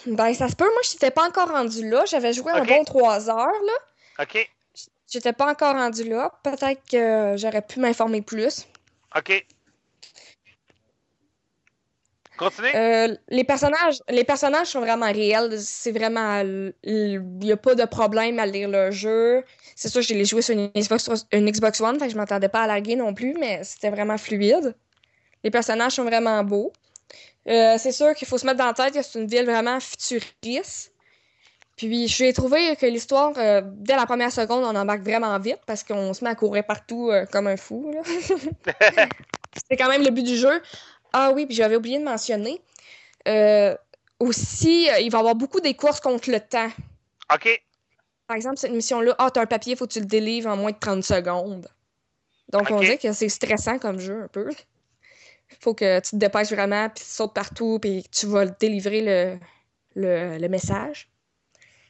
Ben, 0.06 0.34
ça 0.34 0.48
se 0.48 0.56
peut. 0.56 0.66
Moi, 0.72 0.82
je 0.84 0.94
n'étais 0.94 1.12
pas 1.12 1.28
encore 1.28 1.50
rendu 1.50 1.90
là. 1.90 2.06
J'avais 2.06 2.34
joué 2.34 2.52
un 2.52 2.62
Ok. 2.62 2.68
bon 2.68 2.84
trois 2.86 3.30
heures, 3.30 3.36
là. 3.38 4.24
OK. 4.24 4.50
J'étais 5.12 5.34
pas 5.34 5.48
encore 5.50 5.74
rendu 5.74 6.04
là. 6.08 6.32
Peut-être 6.44 6.82
que 6.90 7.36
j'aurais 7.38 7.62
pu 7.62 7.80
m'informer 7.80 8.22
plus. 8.22 8.66
OK. 9.16 9.46
Euh, 12.76 13.16
les, 13.30 13.44
personnages, 13.44 14.02
les 14.10 14.24
personnages 14.24 14.68
sont 14.68 14.80
vraiment 14.80 15.12
réels. 15.12 15.60
C'est 15.60 15.92
vraiment. 15.92 16.42
Il 16.84 17.22
n'y 17.22 17.52
a 17.52 17.58
pas 17.58 17.76
de 17.76 17.86
problème 17.86 18.40
à 18.40 18.46
lire 18.46 18.70
le 18.70 18.92
jeu. 18.92 19.44
C'est 19.76 19.90
sûr, 19.90 20.02
je 20.02 20.14
l'ai 20.14 20.26
joué 20.26 20.42
sur 20.42 20.56
une 20.58 20.70
Xbox, 20.76 21.82
One, 21.82 22.00
fait 22.00 22.08
que 22.08 22.12
je 22.12 22.18
m'attendais 22.18 22.50
pas 22.50 22.64
à 22.64 22.68
laguer 22.68 22.96
non 22.96 23.14
plus, 23.14 23.34
mais 23.40 23.64
c'était 23.64 23.90
vraiment 23.90 24.18
fluide. 24.18 24.76
Les 25.44 25.52
personnages 25.52 25.94
sont 25.94 26.04
vraiment 26.04 26.44
beaux. 26.44 26.72
Euh, 27.48 27.76
c'est 27.78 27.92
sûr 27.92 28.14
qu'il 28.14 28.28
faut 28.28 28.38
se 28.38 28.46
mettre 28.46 28.58
dans 28.58 28.66
la 28.66 28.74
tête 28.74 28.94
que 28.94 29.02
c'est 29.02 29.20
une 29.20 29.28
ville 29.28 29.46
vraiment 29.46 29.80
futuriste. 29.80 30.92
Puis 31.78 32.10
j'ai 32.10 32.34
trouvé 32.34 32.76
que 32.76 32.86
l'histoire, 32.86 33.32
euh, 33.38 33.62
dès 33.66 33.96
la 33.96 34.06
première 34.06 34.34
seconde, 34.34 34.66
on 34.66 34.76
embarque 34.76 35.02
vraiment 35.02 35.38
vite 35.40 35.60
parce 35.66 35.84
qu'on 35.84 36.14
se 36.14 36.24
met 36.26 36.30
à 36.30 36.36
courir 36.36 36.66
partout 36.66 37.10
comme 37.32 37.48
un 37.48 37.56
fou. 37.56 37.90
c'est 39.70 39.78
quand 39.78 39.88
même 39.88 40.04
le 40.04 40.12
but 40.12 40.24
du 40.24 40.36
jeu. 40.36 40.62
Ah 41.14 41.32
oui, 41.34 41.45
puis 41.45 41.55
j'avais 41.55 41.76
oublié 41.76 41.99
de 41.99 42.03
mentionner. 42.03 42.62
euh, 43.28 43.76
aussi, 44.20 44.89
euh, 44.89 44.99
il 44.99 45.10
va 45.12 45.20
y 45.20 45.22
avoir 45.22 45.36
beaucoup 45.36 45.62
des 45.62 45.74
courses 45.76 45.99
contre 46.01 46.30
le 46.30 46.39
temps. 46.41 46.70
OK. 47.34 47.62
Par 48.28 48.36
exemple, 48.36 48.57
cette 48.57 48.72
mission-là, 48.72 49.16
ah, 49.18 49.32
t'as 49.32 49.41
un 49.41 49.45
papier, 49.45 49.76
faut 49.76 49.88
que 49.88 49.93
tu 49.93 49.99
le 50.01 50.05
délivres 50.05 50.49
en 50.49 50.57
moins 50.57 50.72
de 50.72 50.78
30 50.78 51.03
secondes. 51.03 51.68
Donc, 52.49 52.70
on 52.72 52.80
dirait 52.82 52.97
que 52.97 53.14
c'est 53.14 53.30
stressant 53.30 53.80
comme 53.80 53.99
jeu, 53.99 54.24
un 54.24 54.28
peu. 54.28 54.49
Faut 55.62 55.74
que 55.74 55.99
tu 55.99 56.12
te 56.12 56.16
dépêches 56.18 56.51
vraiment, 56.51 56.89
puis 56.89 57.03
tu 57.03 57.10
sautes 57.10 57.34
partout, 57.34 57.80
puis 57.82 58.03
tu 58.12 58.26
vas 58.28 58.45
délivrer 58.45 59.01
le, 59.01 59.39
le, 59.95 60.38
le 60.38 60.47
message. 60.49 61.10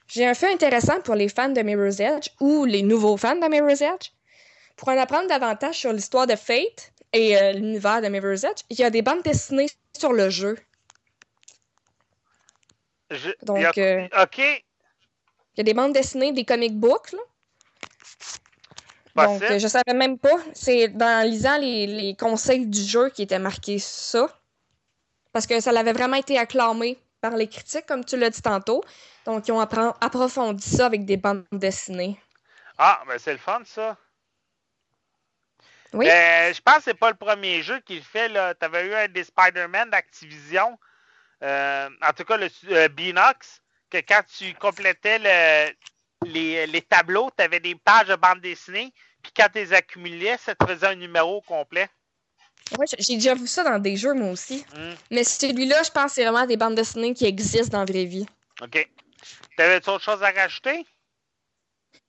J'ai 0.08 0.26
un 0.26 0.34
fait 0.34 0.52
intéressant 0.54 1.02
pour 1.02 1.16
les 1.16 1.30
fans 1.30 1.50
de 1.50 1.62
Mirror's 1.62 2.00
Edge 2.00 2.30
ou 2.40 2.66
les 2.66 2.82
nouveaux 2.84 3.18
fans 3.18 3.36
de 3.36 3.48
Mirror's 3.48 3.82
Edge. 3.82 4.12
Pour 4.76 4.90
en 4.90 4.98
apprendre 4.98 5.28
davantage 5.28 5.78
sur 5.78 5.92
l'histoire 5.94 6.26
de 6.28 6.36
Fate 6.36 6.94
et 7.14 7.38
euh, 7.38 7.54
l'univers 7.54 8.02
de 8.02 8.08
Mirror's 8.08 8.44
Edge, 8.44 8.62
il 8.70 8.80
y 8.80 8.84
a 8.84 8.90
des 8.90 9.02
bandes 9.02 9.24
dessinées 9.24 9.70
sur 9.98 10.14
le 10.14 10.30
jeu. 10.30 10.58
Je- 13.10 13.32
Donc, 13.44 13.58
il 13.76 13.80
y 13.80 13.82
a- 13.82 14.08
euh, 14.14 14.24
OK. 14.24 14.38
Il 14.38 15.58
y 15.58 15.62
a 15.62 15.64
des 15.64 15.74
bandes 15.74 15.94
dessinées, 15.94 16.32
des 16.32 16.46
comic 16.46 16.76
books, 16.78 17.12
là. 17.12 17.20
Donc, 19.26 19.42
euh, 19.52 19.60
je 19.60 19.68
savais 19.68 19.94
même 19.94 20.18
pas. 20.18 20.38
C'est 20.54 20.88
dans 20.90 21.28
lisant 21.28 21.58
les, 21.58 21.88
les 21.88 22.16
conseils 22.16 22.66
du 22.66 22.82
jeu 22.82 23.10
qui 23.10 23.24
était 23.24 23.40
marqué 23.40 23.80
ça. 23.80 24.34
Parce 25.34 25.48
que 25.48 25.60
ça 25.60 25.72
l'avait 25.72 25.94
vraiment 25.94 26.16
été 26.18 26.38
acclamé 26.38 26.98
par 27.22 27.36
les 27.36 27.48
critiques, 27.48 27.86
comme 27.86 28.06
tu 28.06 28.18
l'as 28.18 28.30
dit 28.30 28.42
tantôt. 28.42 28.84
Donc, 29.26 29.48
ils 29.48 29.52
ont 29.52 29.60
approfondi 29.60 30.64
ça 30.64 30.86
avec 30.86 31.06
des 31.06 31.18
bandes 31.18 31.44
dessinées. 31.52 32.18
Ah, 32.78 33.02
ben 33.08 33.18
c'est 33.20 33.34
le 33.34 33.38
fun, 33.40 33.62
ça. 33.66 33.98
Oui. 35.94 36.06
Ben, 36.06 36.54
je 36.54 36.62
pense 36.62 36.78
que 36.78 36.84
c'est 36.86 36.94
pas 36.94 37.10
le 37.10 37.16
premier 37.18 37.62
jeu 37.64 37.80
qu'il 37.82 38.04
fait. 38.04 38.30
Tu 38.30 38.66
avais 38.66 38.86
eu 38.88 38.94
un 38.94 39.08
des 39.08 39.24
Spider-Man 39.24 39.90
d'Activision. 39.90 40.78
Euh, 41.42 41.90
en 42.02 42.14
tout 42.14 42.24
cas, 42.26 42.38
le 42.38 42.50
euh, 42.72 42.88
Beanox, 42.90 43.62
que 43.90 43.98
quand 43.98 44.22
tu 44.38 44.54
complétais 44.56 45.20
le- 45.20 45.74
les, 46.30 46.68
les 46.68 46.82
tableaux, 46.82 47.32
tu 47.36 47.44
avais 47.44 47.60
des 47.60 47.76
pages 47.76 48.08
de 48.08 48.16
bande 48.16 48.42
dessinée. 48.42 48.94
Puis 49.24 49.32
quand 49.36 49.48
tu 49.52 49.60
les 49.60 49.74
accumulais, 49.74 50.38
ça 50.38 50.54
te 50.54 50.66
faisait 50.66 50.88
un 50.88 50.96
numéro 50.96 51.42
complet. 51.42 51.90
Ouais, 52.78 52.86
j- 52.88 52.96
j'ai 53.00 53.16
déjà 53.16 53.34
vu 53.34 53.48
ça 53.48 53.64
dans 53.64 53.80
des 53.80 53.96
jeux, 53.98 54.14
moi 54.14 54.30
aussi. 54.32 54.66
Hmm, 54.76 54.94
Mais 55.12 55.24
celui-là, 55.24 55.82
je 55.84 55.90
pense 55.92 56.06
que 56.08 56.12
c'est 56.16 56.24
vraiment 56.24 56.46
des 56.46 56.58
bandes 56.58 56.76
dessinées 56.76 57.14
qui 57.14 57.26
existent 57.26 57.78
dans 57.78 57.86
la 57.86 57.92
vraie 57.92 58.06
vie. 58.06 58.26
OK. 58.62 58.90
T'avais-tu 59.58 59.90
autre 59.90 60.04
chose 60.04 60.22
à 60.22 60.30
rajouter? 60.32 60.86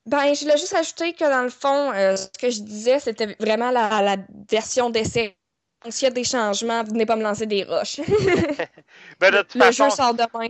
Ben, 0.06 0.34
je 0.34 0.40
voulais 0.40 0.56
juste 0.56 0.74
ajouter 0.74 1.12
que 1.12 1.24
dans 1.24 1.42
le 1.42 1.50
fond, 1.50 1.92
euh, 1.92 2.16
ce 2.16 2.26
que 2.38 2.50
je 2.50 2.60
disais, 2.62 2.98
c'était 3.00 3.36
vraiment 3.38 3.70
la, 3.70 4.02
la 4.02 4.16
version 4.50 4.90
d'essai. 4.90 5.36
Donc, 5.84 5.92
s'il 5.92 6.04
y 6.04 6.10
a 6.10 6.14
des 6.14 6.24
changements, 6.24 6.82
venez 6.84 7.06
pas 7.06 7.16
me 7.16 7.22
lancer 7.22 7.46
des 7.46 7.64
roches. 7.64 8.00
Ben, 9.20 9.30
de 9.30 9.42
toute 9.42 9.54
le 9.54 9.60
façon, 9.60 9.84
jeu 9.84 9.90
sort 9.90 10.14
demain. 10.14 10.48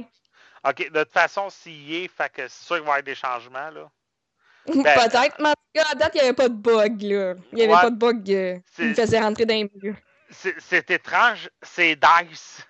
OK, 0.64 0.90
de 0.90 1.02
toute 1.02 1.12
façon, 1.12 1.48
s'il 1.50 1.82
y 1.90 1.96
est, 2.04 2.08
fait 2.08 2.30
que 2.32 2.48
c'est 2.48 2.64
sûr 2.64 2.76
qu'il 2.76 2.84
va 2.84 2.90
y 2.90 2.92
avoir 2.92 3.02
des 3.02 3.14
changements, 3.14 3.70
là. 3.70 3.90
Ben, 4.66 5.08
Peut-être, 5.08 5.36
mais 5.40 5.48
en 5.48 5.52
tout 5.52 5.70
cas, 5.74 5.84
à 5.90 5.94
date, 5.94 6.12
il 6.14 6.18
n'y 6.18 6.20
avait 6.28 6.32
pas 6.34 6.48
de 6.48 6.54
bug, 6.54 7.02
là. 7.02 7.34
Il 7.52 7.56
n'y 7.56 7.62
avait 7.62 7.72
Ouais. 7.74 7.80
pas 7.80 7.90
de 7.90 7.96
bug 7.96 8.30
euh, 8.30 8.58
qui 8.76 8.82
me 8.82 8.94
faisait 8.94 9.20
rentrer 9.20 9.46
dans 9.46 9.54
les 9.54 9.70
murs. 9.82 9.96
C'est 10.30 10.90
étrange, 10.90 11.50
c'est 11.62 11.96
Dice. 11.96 12.64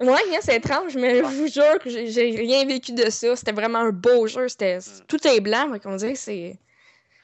Ouais, 0.00 0.08
hein, 0.32 0.38
c'est 0.40 0.56
étrange, 0.56 0.94
mais 0.96 1.18
je 1.18 1.22
vous 1.24 1.46
jure 1.48 1.78
que 1.78 1.90
j'ai 1.90 2.30
rien 2.30 2.64
vécu 2.64 2.92
de 2.92 3.10
ça. 3.10 3.36
C'était 3.36 3.52
vraiment 3.52 3.80
un 3.80 3.90
beau 3.92 4.26
jeu. 4.26 4.48
C'était 4.48 4.78
Mm. 4.78 5.04
Tout 5.08 5.26
est 5.28 5.40
blanc, 5.40 5.68
mais 5.68 5.78
qu'on 5.80 5.96
dirait 5.96 6.14
que 6.14 6.18
c'est. 6.18 6.58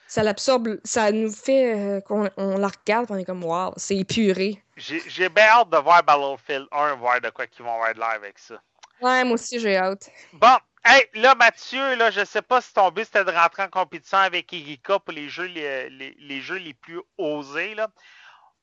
Ça 0.08 0.22
l'absorbe, 0.22 0.78
ça 0.84 1.10
nous 1.10 1.32
fait 1.32 1.74
euh, 1.74 2.00
qu'on 2.00 2.30
on 2.36 2.58
la 2.58 2.68
regarde, 2.68 3.06
on 3.10 3.16
est 3.16 3.24
comme 3.24 3.42
waouh, 3.42 3.72
c'est 3.76 3.96
épuré. 3.96 4.62
J'ai 4.76 5.02
j'ai 5.08 5.28
bien 5.28 5.46
hâte 5.46 5.70
de 5.70 5.78
voir 5.78 6.04
Battlefield 6.04 6.68
1, 6.70 6.94
voir 6.94 7.20
de 7.20 7.30
quoi 7.30 7.46
qu'ils 7.48 7.64
vont 7.64 7.72
avoir 7.74 7.92
de 7.92 7.98
l'air 7.98 8.10
avec 8.10 8.38
ça. 8.38 8.54
Ouais, 9.00 9.24
moi 9.24 9.34
aussi 9.34 9.58
j'ai 9.58 9.76
hâte. 9.76 10.08
Bon, 10.32 10.56
hey, 10.84 11.02
là, 11.14 11.34
Mathieu, 11.34 11.96
là, 11.96 12.12
je 12.12 12.24
sais 12.24 12.40
pas 12.42 12.60
si 12.60 12.72
ton 12.72 12.90
but 12.92 13.04
c'était 13.06 13.24
de 13.24 13.32
rentrer 13.32 13.64
en 13.64 13.68
compétition 13.68 14.18
avec 14.18 14.52
Erika 14.52 15.00
pour 15.00 15.12
les 15.12 15.28
jeux 15.28 15.46
les, 15.46 15.90
les, 15.90 16.14
les 16.20 16.40
jeux 16.40 16.58
les 16.58 16.74
plus 16.74 17.00
osés, 17.18 17.74
là. 17.74 17.88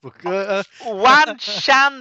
Pourquoi? 0.02 0.32
euh, 0.32 0.64
One 0.86 1.36
Chan 1.40 2.00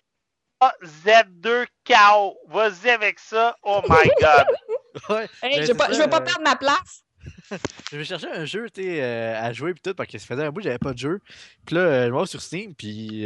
Z2 0.82 1.66
KO. 1.86 2.38
Vas-y 2.48 2.90
avec 2.90 3.18
ça. 3.18 3.56
Oh 3.62 3.80
my 3.88 4.10
god. 4.20 4.46
ouais, 5.10 5.28
Hey, 5.42 5.62
je 5.62 5.68
veux 5.68 5.76
pas, 5.76 5.86
c'est 5.86 5.94
je 5.94 5.98
veux 5.98 6.04
ça, 6.04 6.08
pas 6.08 6.20
euh, 6.20 6.24
perdre 6.24 6.42
ma 6.42 6.56
place. 6.56 7.04
Je 7.92 7.98
vais 7.98 8.04
chercher 8.04 8.28
un 8.28 8.44
jeu 8.46 8.66
euh, 8.78 9.34
à 9.38 9.52
jouer 9.52 9.74
puis 9.74 9.82
tout 9.82 9.94
parce 9.94 10.10
que 10.10 10.18
ça 10.18 10.26
faisait 10.26 10.42
un 10.42 10.50
bout 10.50 10.60
que 10.60 10.64
j'avais 10.64 10.78
pas 10.78 10.92
de 10.92 10.98
jeu. 10.98 11.20
Puis 11.66 11.76
là, 11.76 11.82
euh, 11.82 12.06
je 12.08 12.12
vais 12.12 12.26
sur 12.26 12.40
Steam 12.40 12.74
puis 12.74 13.24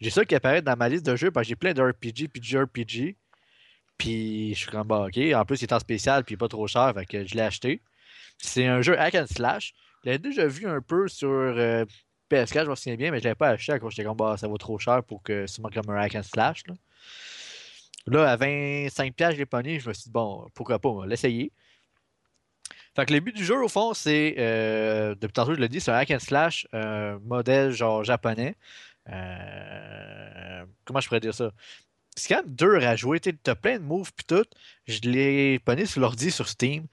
j'ai 0.00 0.10
ça 0.10 0.24
qui 0.24 0.34
apparaît 0.34 0.62
dans 0.62 0.76
ma 0.76 0.88
liste 0.88 1.04
de 1.06 1.14
jeux 1.14 1.30
parce 1.30 1.44
que 1.44 1.50
j'ai 1.50 1.56
plein 1.56 1.74
de 1.74 1.82
RPG 1.82 2.28
puis 2.32 2.40
de. 2.40 3.14
Puis 3.98 4.54
je 4.54 4.58
suis 4.58 4.70
comme 4.70 4.88
bah 4.88 5.06
ok. 5.06 5.18
En 5.34 5.44
plus 5.44 5.60
il 5.60 5.64
est 5.64 5.72
en 5.72 5.78
spécial 5.78 6.24
puis 6.24 6.32
il 6.32 6.36
est 6.36 6.38
pas 6.38 6.48
trop 6.48 6.66
cher 6.66 6.92
fait 6.94 7.04
que 7.06 7.26
je 7.26 7.34
l'ai 7.34 7.42
acheté. 7.42 7.82
C'est 8.38 8.66
un 8.66 8.80
jeu 8.82 8.98
hack 8.98 9.14
and 9.14 9.26
slash. 9.26 9.74
Je 10.02 10.10
l'avais 10.10 10.18
déjà 10.18 10.46
vu 10.46 10.66
un 10.66 10.80
peu 10.80 11.08
sur 11.08 11.28
euh, 11.28 11.84
PS4, 12.30 12.64
je 12.64 12.70
me 12.70 12.74
souviens 12.74 12.96
bien, 12.96 13.10
mais 13.10 13.18
je 13.18 13.24
l'avais 13.24 13.34
pas 13.34 13.50
acheté 13.50 13.72
à 13.72 13.78
cause 13.78 13.92
j'étais 13.92 14.04
comme 14.04 14.16
bah 14.16 14.36
ça 14.36 14.48
vaut 14.48 14.58
trop 14.58 14.78
cher 14.78 15.02
pour 15.02 15.22
que 15.22 15.46
c'est 15.46 15.62
comme 15.62 15.90
un 15.90 15.96
hack 15.96 16.14
and 16.14 16.22
slash. 16.22 16.62
Là, 18.06 18.30
à 18.30 18.36
25$, 18.36 19.32
je 19.32 19.36
l'ai 19.36 19.46
pogné, 19.46 19.80
je 19.80 19.88
me 19.88 19.94
suis 19.94 20.04
dit 20.04 20.10
bon, 20.10 20.46
pourquoi 20.54 20.78
pas, 20.78 21.06
l'essayer. 21.06 21.52
Fait 22.96 23.06
que 23.06 23.12
le 23.12 23.20
but 23.20 23.34
du 23.36 23.44
jeu, 23.44 23.62
au 23.62 23.68
fond, 23.68 23.94
c'est, 23.94 24.34
euh, 24.38 25.14
depuis 25.14 25.32
tantôt 25.32 25.54
je 25.54 25.60
le 25.60 25.68
dis, 25.68 25.80
c'est 25.80 25.90
un 25.90 25.94
hack 25.94 26.10
and 26.10 26.18
slash 26.18 26.66
euh, 26.74 27.18
modèle 27.22 27.70
genre 27.70 28.02
japonais. 28.04 28.56
Euh, 29.10 30.64
comment 30.84 31.00
je 31.00 31.08
pourrais 31.08 31.20
dire 31.20 31.34
ça? 31.34 31.52
C'est 32.16 32.28
quand 32.34 32.42
même 32.42 32.54
dur 32.54 32.84
à 32.84 32.96
jouer, 32.96 33.20
tu 33.20 33.32
as 33.46 33.54
plein 33.54 33.78
de 33.78 33.84
moves 33.84 34.12
puis 34.12 34.24
tout. 34.26 34.44
Je 34.86 35.00
l'ai 35.02 35.60
pogné 35.60 35.86
sur 35.86 36.00
l'ordi 36.00 36.30
sur 36.30 36.48
Steam. 36.48 36.86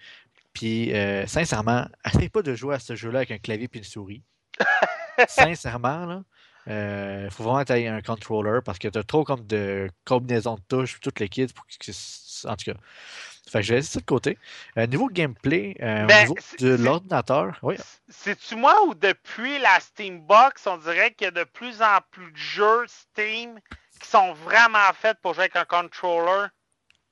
Puis 0.53 0.93
euh, 0.93 1.27
sincèrement, 1.27 1.87
essaye 2.05 2.29
pas 2.29 2.41
de 2.41 2.55
jouer 2.55 2.75
à 2.75 2.79
ce 2.79 2.95
jeu-là 2.95 3.19
avec 3.19 3.31
un 3.31 3.37
clavier 3.37 3.67
puis 3.67 3.79
une 3.79 3.85
souris. 3.85 4.23
sincèrement, 5.27 6.05
là. 6.05 6.21
Il 6.67 7.29
faut 7.31 7.43
vraiment 7.43 7.63
que 7.63 7.73
tu 7.73 7.87
un 7.87 8.01
controller 8.01 8.59
parce 8.65 8.79
que 8.79 8.87
tu 8.87 8.97
as 8.97 9.03
trop 9.03 9.23
comme 9.23 9.45
de 9.45 9.89
combinaisons 10.03 10.55
de 10.55 10.61
touches 10.67 10.93
puis 10.93 11.01
tout 11.01 11.13
le 11.19 11.27
kit 11.27 11.45
pour 11.47 11.65
que, 11.67 11.91
en 12.47 12.55
tout 12.55 12.71
cas. 12.71 12.77
Fait 13.47 13.59
que 13.59 13.65
je 13.65 13.73
vais 13.73 13.79
laisser 13.79 13.93
ça 13.93 13.99
de 13.99 14.05
côté. 14.05 14.37
Euh, 14.77 14.87
niveau 14.87 15.07
gameplay, 15.07 15.77
euh, 15.81 16.05
Ben, 16.05 16.27
au 16.27 16.33
niveau 16.33 16.35
de 16.59 16.83
l'ordinateur, 16.83 17.57
oui. 17.61 17.75
C'est-tu 18.09 18.55
moi 18.55 18.75
ou 18.87 18.95
depuis 18.95 19.59
la 19.59 19.79
Steambox, 19.79 20.65
on 20.67 20.77
dirait 20.77 21.13
qu'il 21.13 21.25
y 21.25 21.27
a 21.27 21.31
de 21.31 21.43
plus 21.43 21.81
en 21.81 21.99
plus 22.09 22.31
de 22.31 22.37
jeux 22.37 22.85
Steam 22.87 23.59
qui 24.01 24.07
sont 24.09 24.33
vraiment 24.33 24.91
faits 24.93 25.19
pour 25.21 25.33
jouer 25.35 25.43
avec 25.43 25.55
un 25.57 25.65
controller? 25.65 26.47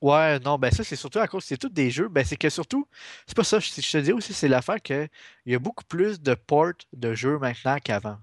Ouais, 0.04 0.38
non, 0.40 0.58
ben 0.58 0.70
ça, 0.70 0.84
c'est 0.84 0.96
surtout 0.96 1.18
à 1.18 1.26
cause, 1.26 1.44
c'est 1.44 1.56
tous 1.56 1.70
des 1.70 1.90
jeux. 1.90 2.08
Ben 2.08 2.22
c'est 2.26 2.36
que 2.36 2.50
surtout, 2.50 2.86
c'est 3.26 3.34
pas 3.34 3.42
ça, 3.42 3.58
je, 3.58 3.70
je 3.70 3.90
te 3.90 3.96
dis 3.96 4.12
aussi, 4.12 4.34
c'est 4.34 4.48
l'affaire 4.48 4.82
qu'il 4.82 5.08
y 5.46 5.54
a 5.54 5.58
beaucoup 5.58 5.84
plus 5.84 6.20
de 6.20 6.34
ports 6.34 6.74
de 6.92 7.14
jeux 7.14 7.38
maintenant 7.38 7.78
qu'avant. 7.82 8.18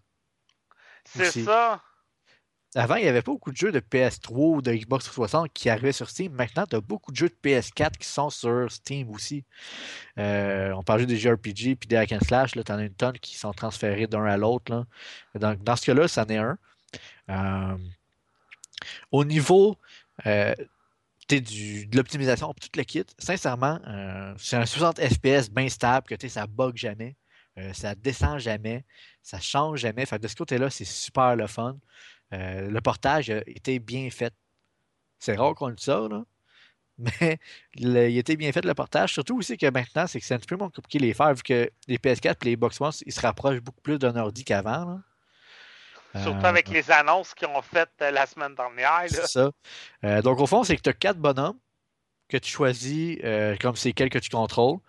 C'est 1.06 1.32
ça. 1.44 1.82
Avant, 2.76 2.98
il 2.98 3.02
n'y 3.02 3.10
avait 3.10 3.24
pas 3.24 3.32
beaucoup 3.32 3.52
de 3.52 3.58
jeux 3.58 3.72
de 3.72 3.80
PS3 3.80 4.58
ou 4.58 4.62
de 4.62 4.72
Xbox 4.72 5.06
360 5.06 5.52
qui 5.54 5.72
arrivaient 5.72 5.92
sur 5.92 6.08
Steam. 6.08 6.32
Maintenant, 6.34 6.68
tu 6.68 6.76
as 6.76 6.82
beaucoup 6.82 7.12
de 7.12 7.18
jeux 7.18 7.30
de 7.30 7.50
PS4 7.50 7.98
qui 7.98 8.08
sont 8.08 8.30
sur 8.30 8.72
Steam 8.72 9.10
aussi. 9.10 9.44
Euh, 10.20 10.72
on 10.74 10.84
parlait 10.84 11.08
des 11.08 11.18
JRPG 11.18 11.78
puis 11.78 11.88
des 11.88 11.96
hack 11.96 12.12
and 12.12 12.20
slash. 12.22 12.52
Tu 12.52 12.60
en 12.60 12.78
as 12.78 12.84
une 12.84 12.94
tonne 12.94 13.18
qui 13.18 13.36
sont 13.38 13.54
transférés 13.54 14.06
d'un 14.06 14.24
à 14.26 14.38
l'autre. 14.38 14.86
Donc, 15.34 15.64
dans 15.64 15.76
ce 15.76 15.88
cas-là, 15.88 16.08
c'en 16.08 16.26
est 16.26 16.38
un. 16.38 16.60
Euh, 17.30 17.78
au 19.12 19.26
niveau 19.26 19.78
euh, 20.28 20.54
du, 21.40 21.86
de 21.88 21.98
l'optimisation, 21.98 22.54
tout 22.54 22.70
le 22.76 22.84
kit, 22.84 23.04
sincèrement, 23.18 23.80
euh, 23.88 24.34
c'est 24.38 24.58
un 24.58 24.66
60 24.66 25.00
FPS 25.00 25.50
bien 25.50 25.70
stable, 25.70 26.08
que 26.08 26.28
ça 26.28 26.48
bug 26.48 26.76
jamais. 26.78 27.16
Euh, 27.58 27.74
ça 27.74 27.96
descend 27.96 28.40
jamais, 28.40 28.86
ça 29.22 29.40
change 29.40 29.80
jamais. 29.80 30.06
Fait 30.06 30.20
de 30.20 30.28
ce 30.28 30.36
côté-là, 30.36 30.70
c'est 30.70 30.86
super 30.86 31.36
le 31.36 31.48
fun. 31.48 31.78
Euh, 32.34 32.70
le 32.70 32.82
portage 32.82 33.30
a 33.30 33.40
été 33.48 33.80
bien 33.80 34.10
fait. 34.10 34.34
C'est 35.20 35.36
rare 35.36 35.56
qu'on 35.56 35.68
le 35.70 35.78
ça, 35.78 36.08
là. 36.10 36.24
Mais 36.98 37.40
le- 37.76 38.10
il 38.10 38.18
était 38.18 38.36
bien 38.38 38.52
fait 38.52 38.66
le 38.66 38.74
portage. 38.76 39.14
Surtout 39.14 39.38
aussi 39.38 39.58
que 39.58 39.68
maintenant, 39.72 40.08
c'est 40.08 40.20
que 40.20 40.26
c'est 40.26 40.36
un 40.36 40.40
petit 40.40 40.48
peu 40.48 40.58
moins 40.58 40.70
compliqué 40.70 41.00
de 41.00 41.06
les 41.06 41.14
faire 41.14 41.34
vu 41.34 41.44
que 41.44 41.70
les 41.88 41.98
PS4 41.98 42.38
et 42.44 42.46
les 42.46 42.56
Xbox 42.56 42.80
One, 42.82 42.92
ils 43.06 43.14
se 43.14 43.22
rapprochent 43.22 43.62
beaucoup 43.62 43.82
plus 43.82 44.00
d'un 44.00 44.16
ordi 44.18 44.44
qu'avant. 44.44 45.02
Surtout 46.16 46.46
avec 46.46 46.70
les 46.70 46.92
annonces 46.92 47.34
qu'ils 47.34 47.48
ont 47.48 47.62
faites 47.62 47.90
euh, 48.02 48.12
la 48.12 48.26
semaine 48.26 48.56
dernière. 48.56 49.04
C'est 49.08 49.28
ça. 49.28 49.52
Euh, 50.04 50.22
donc, 50.22 50.40
au 50.40 50.48
fond, 50.48 50.64
c'est 50.64 50.76
que 50.76 50.82
tu 50.82 50.90
as 50.90 50.94
quatre 50.94 51.18
bonhommes 51.20 51.58
que 52.28 52.38
tu 52.38 52.50
choisis 52.50 53.18
euh, 53.24 53.56
comme 53.60 53.76
c'est 53.76 53.94
quels 53.94 54.10
que 54.10 54.20
tu 54.20 54.30
contrôles. 54.30 54.80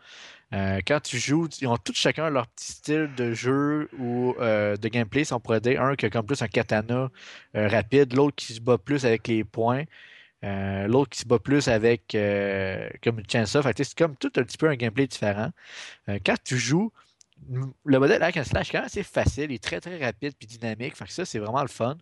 Euh, 0.55 0.81
quand 0.87 1.01
tu 1.01 1.19
joues, 1.19 1.49
ils 1.61 1.67
ont 1.67 1.79
tous 1.79 1.95
chacun 1.95 2.29
leur 2.29 2.47
petit 2.47 2.73
style 2.73 3.11
de 3.17 3.33
jeu 3.33 3.89
ou 3.99 4.35
euh, 4.39 4.77
de 4.77 4.89
gameplay, 4.89 5.25
si 5.25 5.33
on 5.33 5.41
pourrait 5.41 5.61
dire. 5.61 5.83
Un 5.83 5.97
qui 5.97 6.07
a 6.07 6.11
comme 6.11 6.27
plus 6.27 6.43
un 6.43 6.49
katana 6.49 7.11
euh, 7.57 7.69
rapide, 7.69 8.15
l'autre 8.15 8.37
qui 8.37 8.53
se 8.53 8.61
bat 8.61 8.77
plus 8.77 9.07
avec 9.07 9.29
les 9.29 9.45
poings, 9.45 9.85
euh, 10.45 10.87
l'autre 10.87 11.11
qui 11.11 11.21
se 11.21 11.27
bat 11.27 11.39
plus 11.39 11.69
avec 11.69 12.09
comme 13.03 13.19
une 13.19 13.27
que 13.27 13.85
c'est 13.85 13.97
comme 13.97 14.17
tout 14.17 14.33
un 14.37 14.43
petit 14.43 14.59
peu 14.59 14.69
un 14.69 14.77
gameplay 14.77 15.07
différent. 15.07 15.51
Quand 16.07 16.37
tu 16.45 16.59
joues, 16.59 16.93
le 17.85 17.99
modèle 17.99 18.23
hack 18.23 18.37
and 18.37 18.45
slash 18.45 18.69
est 18.69 18.73
quand 18.73 18.79
même 18.79 18.87
assez 18.87 19.03
facile, 19.03 19.51
il 19.51 19.55
est 19.55 19.63
très 19.63 19.81
très 19.81 20.03
rapide 20.03 20.35
puis 20.39 20.47
dynamique. 20.47 20.97
Fait 20.97 21.05
que 21.05 21.13
ça, 21.13 21.25
c'est 21.25 21.39
vraiment 21.39 21.63
le 21.63 21.69
fun. 21.69 21.97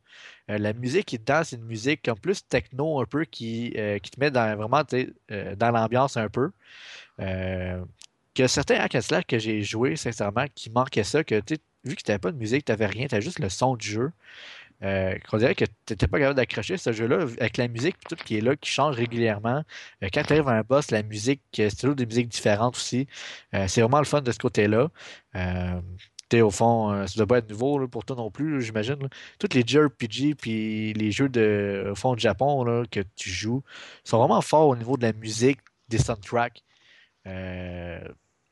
Euh, 0.51 0.59
la 0.59 0.73
musique 0.73 1.07
qui 1.07 1.17
est 1.17 1.19
dedans, 1.19 1.43
c'est 1.45 1.57
une 1.57 1.65
musique 1.65 2.03
comme 2.03 2.19
plus 2.19 2.47
techno 2.47 3.01
un 3.01 3.07
peu 3.07 3.25
qui, 3.25 3.73
euh, 3.77 3.99
qui 3.99 4.11
te 4.11 4.21
met 4.21 4.31
dans, 4.31 4.57
vraiment 4.57 4.83
euh, 5.31 5.57
dans 5.57 5.71
l'ambiance 5.71 6.17
un 6.17 6.29
peu. 6.29 6.51
Que 7.19 8.47
certains 8.47 8.77
hack 8.77 8.95
and 8.95 9.01
slash 9.01 9.25
que 9.27 9.39
j'ai 9.39 9.63
joué, 9.63 9.97
sincèrement, 9.97 10.47
qui 10.55 10.71
manquaient 10.71 11.05
ça, 11.05 11.25
que 11.25 11.43
vu 11.85 11.97
que 11.97 12.03
tu 12.03 12.11
n'avais 12.11 12.19
pas 12.19 12.31
de 12.31 12.37
musique, 12.37 12.65
tu 12.65 12.73
n'avais 12.73 12.87
rien, 12.87 13.07
tu 13.09 13.21
juste 13.21 13.41
le 13.41 13.49
son 13.49 13.75
du 13.75 13.87
jeu. 13.87 14.13
Euh, 14.83 15.15
dirait 15.35 15.55
que 15.55 15.65
tu 15.65 15.93
n'étais 15.93 16.07
pas 16.07 16.19
capable 16.19 16.37
d'accrocher 16.37 16.77
ce 16.77 16.93
jeu-là 16.93 17.23
avec 17.39 17.57
la 17.57 17.69
musique 17.69 17.97
tout 18.09 18.17
qui 18.17 18.39
est 18.39 18.41
là, 18.41 18.57
qui 18.57 18.71
change 18.71 18.97
régulièrement. 18.97 19.63
Euh, 20.03 20.09
quand 20.13 20.23
tu 20.23 20.33
arrives 20.33 20.49
à 20.49 20.53
un 20.53 20.63
boss, 20.63 20.91
la 20.91 21.03
musique, 21.03 21.43
euh, 21.59 21.69
c'est 21.71 21.77
toujours 21.77 21.97
des 21.97 22.07
musiques 22.07 22.29
différentes 22.29 22.77
aussi. 22.77 23.07
Euh, 23.55 23.67
c'est 23.69 23.83
vraiment 23.83 23.99
le 23.99 24.05
fun 24.05 24.23
de 24.23 24.33
ce 24.33 24.39
côté-là. 24.39 24.89
Sais, 26.33 26.43
au 26.43 26.51
fond, 26.53 27.07
ça 27.09 27.15
doit 27.17 27.27
pas 27.27 27.39
être 27.39 27.51
nouveau 27.51 27.89
pour 27.89 28.05
toi 28.05 28.15
non 28.15 28.31
plus, 28.31 28.63
j'imagine. 28.63 28.97
Tous 29.41 29.49
les 29.53 29.65
JRPG 29.67 30.37
puis 30.37 30.93
les 30.93 31.11
jeux 31.11 31.29
de, 31.29 31.89
au 31.91 31.97
fond, 31.97 32.15
du 32.15 32.21
Japon 32.21 32.63
là, 32.63 32.85
que 32.89 33.01
tu 33.17 33.31
joues 33.31 33.65
sont 34.05 34.19
vraiment 34.19 34.41
forts 34.41 34.69
au 34.69 34.77
niveau 34.77 34.97
de 34.97 35.03
la 35.03 35.13
musique, 35.13 35.59
des 35.89 35.99
soundtracks. 35.99 36.63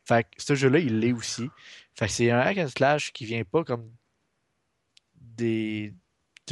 Fait 0.09 0.25
que 0.25 0.29
ce 0.43 0.55
jeu-là, 0.55 0.79
il 0.79 1.01
l'est 1.01 1.13
aussi. 1.13 1.51
Fait 1.95 2.09
c'est 2.09 2.31
un 2.31 2.41
hack 2.41 2.59
and 2.59 2.69
slash 2.69 3.13
qui 3.13 3.27
vient 3.27 3.45
pas 3.45 3.63
comme 3.63 3.91
des. 5.15 5.95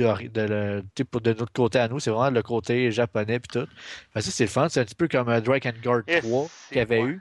De, 0.03 0.83
de, 0.97 1.33
notre 1.33 1.53
côté 1.53 1.79
à 1.79 1.89
nous, 1.89 2.01
c'est 2.01 2.11
vraiment 2.11 2.31
le 2.31 2.43
côté 2.43 2.91
japonais 2.91 3.41
puis 3.41 3.61
tout. 3.61 3.67
Que 4.15 4.21
ça, 4.21 4.31
c'est 4.31 4.45
le 4.45 4.51
fun. 4.51 4.69
C'est 4.69 4.81
un 4.81 4.85
petit 4.85 4.95
peu 4.95 5.09
comme 5.09 5.29
euh, 5.29 5.41
Drake 5.41 5.67
and 5.67 5.81
Guard 5.83 6.03
Et 6.07 6.21
3 6.21 6.49
c'est 6.49 6.69
qu'il 6.69 6.77
y 6.79 6.81
avait 6.81 7.01
eu. 7.03 7.21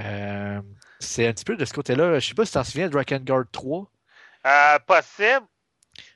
Euh, 0.00 0.60
c'est 0.98 1.26
un 1.26 1.32
petit 1.32 1.44
peu 1.44 1.56
de 1.56 1.64
ce 1.64 1.72
côté-là. 1.72 2.18
Je 2.18 2.28
sais 2.28 2.34
pas 2.34 2.44
si 2.44 2.52
tu 2.52 2.54
t'en 2.54 2.64
souviens, 2.64 2.88
Drake 2.88 3.12
and 3.12 3.20
Guard 3.24 3.44
3. 3.52 3.90
Euh, 4.46 4.78
possible. 4.86 5.46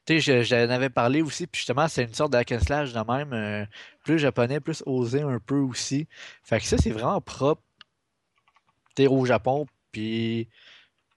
Tu 0.07 0.21
sais, 0.21 0.21
je- 0.21 0.43
j'en 0.43 0.71
avais 0.71 0.91
parlé 0.91 1.23
aussi, 1.23 1.47
puis 1.47 1.59
justement, 1.59 1.89
c'est 1.89 2.05
une 2.05 2.15
sorte 2.15 2.33
de 2.33 2.39
hack 2.39 2.53
and 2.53 2.61
slash 2.61 2.93
de 2.93 3.13
même, 3.13 3.33
euh, 3.33 3.65
plus 4.05 4.19
japonais, 4.19 4.61
plus 4.61 4.83
osé 4.87 5.23
un 5.23 5.39
peu 5.39 5.57
aussi. 5.59 6.07
Fait 6.43 6.61
que 6.61 6.67
ça, 6.67 6.77
c'est 6.79 6.91
vraiment 6.91 7.21
propre 7.21 7.63
t'es 8.95 9.07
au 9.09 9.25
Japon, 9.25 9.67
puis 9.93 10.49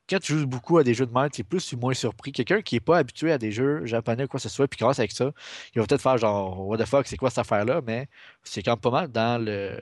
quand 0.10 0.20
tu 0.20 0.38
joues 0.38 0.48
beaucoup 0.48 0.78
à 0.78 0.84
des 0.84 0.94
jeux 0.94 1.06
de 1.06 1.14
même, 1.14 1.30
tu 1.30 1.42
es 1.42 1.44
plus 1.44 1.74
ou 1.74 1.78
moins 1.78 1.94
surpris. 1.94 2.32
Quelqu'un 2.32 2.62
qui 2.62 2.76
n'est 2.76 2.82
pas 2.82 2.98
habitué 2.98 3.32
à 3.32 3.38
des 3.38 3.52
jeux 3.52 3.86
japonais 3.86 4.24
ou 4.24 4.28
quoi 4.28 4.40
que 4.40 4.44
ce 4.44 4.50
soit, 4.50 4.68
puis 4.68 4.80
grâce 4.80 5.00
avec 5.00 5.12
ça, 5.12 5.32
il 5.76 5.82
va 5.82 5.88
peut-être 5.88 6.02
faire 6.02 6.18
genre, 6.18 6.68
what 6.68 6.78
the 6.78 6.86
fuck, 6.86 7.08
c'est 7.08 7.18
quoi 7.18 7.30
cette 7.30 7.40
affaire-là, 7.40 7.82
mais 7.86 8.08
c'est 8.44 8.64
quand 8.64 8.72
même 8.72 8.80
pas 8.80 8.92
mal 8.92 9.12
dans 9.12 9.44
le 9.44 9.80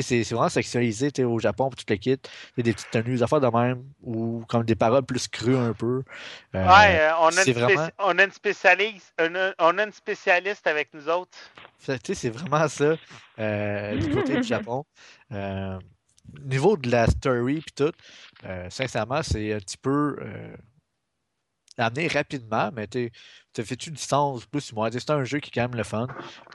c'est 0.00 0.22
vraiment 0.22 0.48
sexualisé 0.48 1.10
au 1.24 1.38
Japon 1.38 1.68
pour 1.68 1.76
toute 1.76 1.90
l'équipe. 1.90 2.26
Il 2.56 2.60
y 2.60 2.60
a 2.60 2.62
des 2.64 2.72
petites 2.74 2.90
tenues, 2.90 3.16
des 3.16 3.22
affaires 3.22 3.40
de 3.40 3.48
même, 3.48 3.84
ou 4.02 4.44
comme 4.48 4.64
des 4.64 4.76
paroles 4.76 5.04
plus 5.04 5.26
crues 5.28 5.56
un 5.56 5.72
peu. 5.72 6.02
Euh, 6.54 6.66
ouais, 6.66 7.00
euh, 7.00 7.12
on, 7.20 7.36
a 7.36 7.44
une 7.44 7.52
vraiment... 7.52 7.88
on, 7.98 8.18
a 8.18 8.24
une 8.24 8.30
spécialiste, 8.30 9.12
on 9.58 9.78
a 9.78 9.84
une 9.84 9.92
spécialiste 9.92 10.66
avec 10.66 10.94
nous 10.94 11.08
autres. 11.08 11.36
C'est 11.78 12.30
vraiment 12.30 12.68
ça 12.68 12.94
euh, 13.38 13.96
du 13.96 14.10
côté 14.10 14.36
du 14.36 14.42
Japon. 14.44 14.84
Niveau 16.42 16.76
de 16.76 16.90
la 16.90 17.06
story 17.06 17.60
puis 17.60 17.74
tout, 17.74 17.92
sincèrement, 18.70 19.22
c'est 19.22 19.52
un 19.52 19.58
petit 19.58 19.78
peu 19.78 20.16
amené 21.78 22.08
rapidement, 22.08 22.70
mais 22.72 22.86
tu 22.86 23.10
fais-tu 23.54 23.90
une 23.90 23.96
distance 23.96 24.46
plus 24.46 24.72
ou 24.72 24.76
moins? 24.76 24.90
C'est 24.90 25.10
un 25.10 25.24
jeu 25.24 25.38
qui 25.40 25.50
est 25.50 25.52
quand 25.52 25.68
même 25.68 25.76
le 25.76 25.84
fun. 25.84 26.06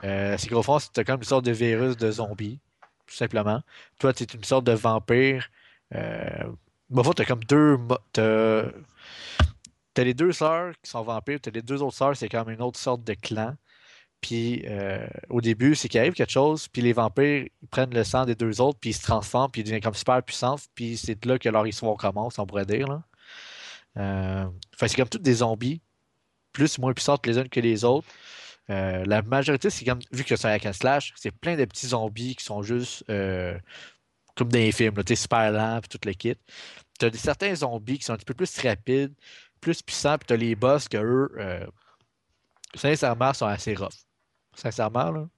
c'est 0.02 0.48
qu'au 0.48 0.62
fond, 0.62 0.78
c'est 0.78 1.04
comme 1.04 1.18
une 1.18 1.24
sorte 1.24 1.44
de 1.44 1.52
virus 1.52 1.96
de 1.96 2.10
zombies 2.10 2.60
tout 3.06 3.14
simplement. 3.14 3.62
Toi, 3.98 4.12
tu 4.12 4.24
es 4.24 4.26
une 4.26 4.44
sorte 4.44 4.64
de 4.64 4.72
vampire. 4.72 5.48
Euh, 5.94 6.52
bon, 6.90 7.02
tu 7.12 7.22
as 7.22 7.24
comme 7.24 7.44
deux. 7.44 7.78
T'as 8.12 8.64
as 9.98 10.04
les 10.04 10.14
deux 10.14 10.32
sœurs 10.32 10.74
qui 10.82 10.90
sont 10.90 11.02
vampires, 11.02 11.40
tu 11.40 11.48
as 11.48 11.52
les 11.52 11.62
deux 11.62 11.82
autres 11.82 11.96
sœurs, 11.96 12.16
c'est 12.16 12.28
comme 12.28 12.50
une 12.50 12.60
autre 12.60 12.78
sorte 12.78 13.02
de 13.04 13.14
clan. 13.14 13.54
Puis 14.26 14.64
euh, 14.66 15.06
au 15.30 15.40
début, 15.40 15.76
c'est 15.76 15.88
qu'il 15.88 16.00
arrive 16.00 16.14
quelque 16.14 16.32
chose, 16.32 16.66
puis 16.66 16.82
les 16.82 16.92
vampires 16.92 17.46
ils 17.62 17.68
prennent 17.68 17.94
le 17.94 18.02
sang 18.02 18.24
des 18.24 18.34
deux 18.34 18.60
autres, 18.60 18.76
puis 18.80 18.90
ils 18.90 18.92
se 18.92 19.02
transforment, 19.02 19.52
puis 19.52 19.60
ils 19.60 19.64
deviennent 19.64 19.80
comme 19.80 19.94
super 19.94 20.20
puissants, 20.20 20.56
puis 20.74 20.96
c'est 20.96 21.24
là 21.24 21.38
que 21.38 21.48
leur 21.48 21.64
histoire 21.64 21.96
commence, 21.96 22.36
on 22.40 22.44
pourrait 22.44 22.66
dire. 22.66 22.88
Là. 22.88 23.04
Euh, 23.98 24.46
c'est 24.80 24.96
comme 24.96 25.08
tous 25.08 25.18
des 25.18 25.34
zombies, 25.34 25.80
plus 26.52 26.76
ou 26.76 26.80
moins 26.80 26.92
puissantes 26.92 27.24
les 27.24 27.38
unes 27.38 27.48
que 27.48 27.60
les 27.60 27.84
autres. 27.84 28.08
Euh, 28.68 29.04
la 29.06 29.22
majorité, 29.22 29.70
c'est 29.70 29.84
comme, 29.84 30.00
vu 30.10 30.24
que 30.24 30.34
c'est 30.34 30.48
un 30.48 30.50
hack 30.50 30.74
slash, 30.74 31.12
c'est 31.14 31.30
plein 31.30 31.54
de 31.54 31.64
petits 31.64 31.86
zombies 31.86 32.34
qui 32.34 32.44
sont 32.44 32.62
juste 32.62 33.04
comme 33.06 34.48
dans 34.48 34.58
les 34.58 34.72
films, 34.72 35.04
t'es 35.04 35.14
super 35.14 35.52
lent, 35.52 35.78
puis 35.82 35.88
toute 35.88 36.04
le 36.04 36.14
kit. 36.14 36.34
T'as 36.98 37.10
des, 37.10 37.18
certains 37.18 37.54
zombies 37.54 37.98
qui 37.98 38.04
sont 38.04 38.14
un 38.14 38.16
petit 38.16 38.24
peu 38.24 38.34
plus 38.34 38.58
rapides, 38.58 39.14
plus 39.60 39.82
puissants, 39.82 40.18
puis 40.18 40.26
t'as 40.26 40.36
les 40.36 40.56
boss 40.56 40.88
que 40.88 40.96
eux, 40.96 41.68
sincèrement, 42.74 43.32
sont 43.32 43.46
assez 43.46 43.74
rough. 43.76 44.05
Sincèrement, 44.56 45.10
là. 45.10 45.28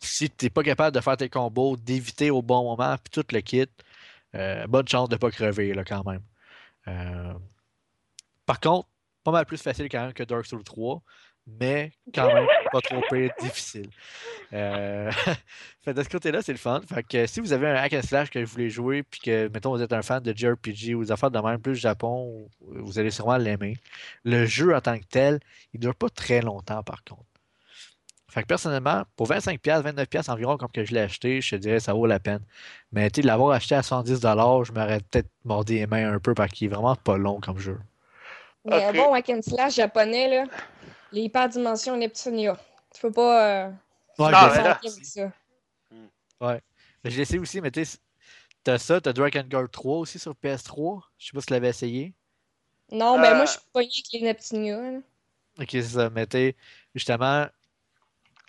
Si 0.00 0.30
t'es 0.30 0.50
pas 0.50 0.62
capable 0.62 0.94
de 0.94 1.00
faire 1.00 1.16
tes 1.16 1.28
combos, 1.28 1.76
d'éviter 1.76 2.30
au 2.30 2.42
bon 2.42 2.64
moment, 2.64 2.96
puis 2.96 3.10
tout 3.10 3.34
le 3.34 3.40
kit, 3.40 3.68
bonne 4.68 4.88
chance 4.88 5.08
de 5.08 5.16
pas 5.16 5.30
crever, 5.30 5.74
là, 5.74 5.84
quand 5.84 6.04
même. 6.04 7.38
Par 8.46 8.60
contre, 8.60 8.88
pas 9.24 9.30
mal 9.30 9.46
plus 9.46 9.62
facile 9.62 9.88
quand 9.88 10.00
même 10.00 10.12
que 10.12 10.22
Dark 10.22 10.46
Souls 10.46 10.64
3 10.64 11.02
mais 11.60 11.92
quand 12.14 12.32
même 12.32 12.46
pas 12.72 12.80
trop 12.80 13.00
pire, 13.10 13.30
difficile. 13.40 13.88
Euh... 14.52 15.10
de 15.86 16.02
ce 16.02 16.08
côté-là, 16.08 16.42
c'est 16.42 16.52
le 16.52 16.58
fun. 16.58 16.80
Fait 16.86 17.02
que 17.02 17.26
si 17.26 17.40
vous 17.40 17.52
avez 17.52 17.68
un 17.68 17.74
hack 17.74 17.94
and 17.94 18.02
slash 18.02 18.30
que 18.30 18.38
vous 18.38 18.46
voulez 18.46 18.70
jouer, 18.70 19.02
puis 19.02 19.20
que, 19.20 19.48
mettons, 19.48 19.74
vous 19.74 19.82
êtes 19.82 19.92
un 19.92 20.02
fan 20.02 20.22
de 20.22 20.36
JRPG 20.36 20.94
ou 20.94 21.04
des 21.04 21.12
affaires 21.12 21.30
de 21.30 21.38
même, 21.38 21.60
plus 21.60 21.76
Japon, 21.76 22.48
vous 22.60 22.98
allez 22.98 23.10
sûrement 23.10 23.36
l'aimer. 23.36 23.78
Le 24.24 24.46
jeu 24.46 24.74
en 24.74 24.80
tant 24.80 24.98
que 24.98 25.04
tel, 25.04 25.40
il 25.72 25.80
ne 25.80 25.82
dure 25.82 25.94
pas 25.94 26.10
très 26.10 26.42
longtemps, 26.42 26.82
par 26.82 27.02
contre. 27.04 27.24
Fait 28.30 28.42
que 28.42 28.46
personnellement, 28.46 29.04
pour 29.16 29.28
25$, 29.28 29.58
29$ 29.58 30.30
environ, 30.30 30.58
comme 30.58 30.70
que 30.70 30.84
je 30.84 30.92
l'ai 30.92 31.00
acheté, 31.00 31.40
je 31.40 31.56
te 31.56 31.56
dirais 31.56 31.80
ça 31.80 31.94
vaut 31.94 32.06
la 32.06 32.20
peine. 32.20 32.42
Mais 32.92 33.10
tu 33.10 33.22
l'avoir 33.22 33.52
acheté 33.52 33.74
à 33.74 33.80
110$, 33.80 34.64
je 34.64 34.72
m'aurais 34.72 35.00
peut-être 35.00 35.30
mordi 35.44 35.74
les 35.74 35.86
mains 35.86 36.12
un 36.12 36.18
peu 36.18 36.34
parce 36.34 36.52
qu'il 36.52 36.66
est 36.66 36.74
vraiment 36.74 36.94
pas 36.94 37.16
long 37.16 37.40
comme 37.40 37.58
jeu. 37.58 37.78
Mais 38.66 38.92
bon 38.92 39.14
hack 39.14 39.30
and 39.30 39.40
slash 39.42 39.76
japonais, 39.76 40.28
là, 40.28 40.44
les 41.12 41.22
hyperdimensions 41.22 41.96
Neptunia. 41.96 42.58
Tu 42.94 43.00
peux 43.00 43.12
pas. 43.12 43.66
Euh, 43.66 43.70
ouais, 44.18 44.30
ça. 44.30 44.78
Ouais. 46.40 46.60
Mais 47.02 47.10
je 47.10 47.22
l'ai 47.22 47.38
aussi, 47.38 47.60
mais 47.60 47.70
tu 47.70 47.84
t'as 48.62 48.78
ça, 48.78 49.00
t'as 49.00 49.12
Dragon 49.12 49.44
Guard 49.48 49.70
3 49.70 49.98
aussi 49.98 50.18
sur 50.18 50.34
PS3. 50.34 51.00
Je 51.16 51.26
sais 51.26 51.32
pas 51.32 51.40
si 51.40 51.46
tu 51.46 51.52
l'avais 51.54 51.68
essayé. 51.68 52.12
Non, 52.90 53.18
ben 53.18 53.36
moi, 53.36 53.44
je 53.44 53.52
suis 53.52 53.60
pogné 53.72 53.88
avec 53.88 54.12
les 54.12 54.20
Neptunia. 54.20 55.00
Ok, 55.60 55.68
c'est 55.70 55.82
ça. 55.82 56.10
Mais 56.10 56.26
tu 56.26 56.54
justement, 56.94 57.46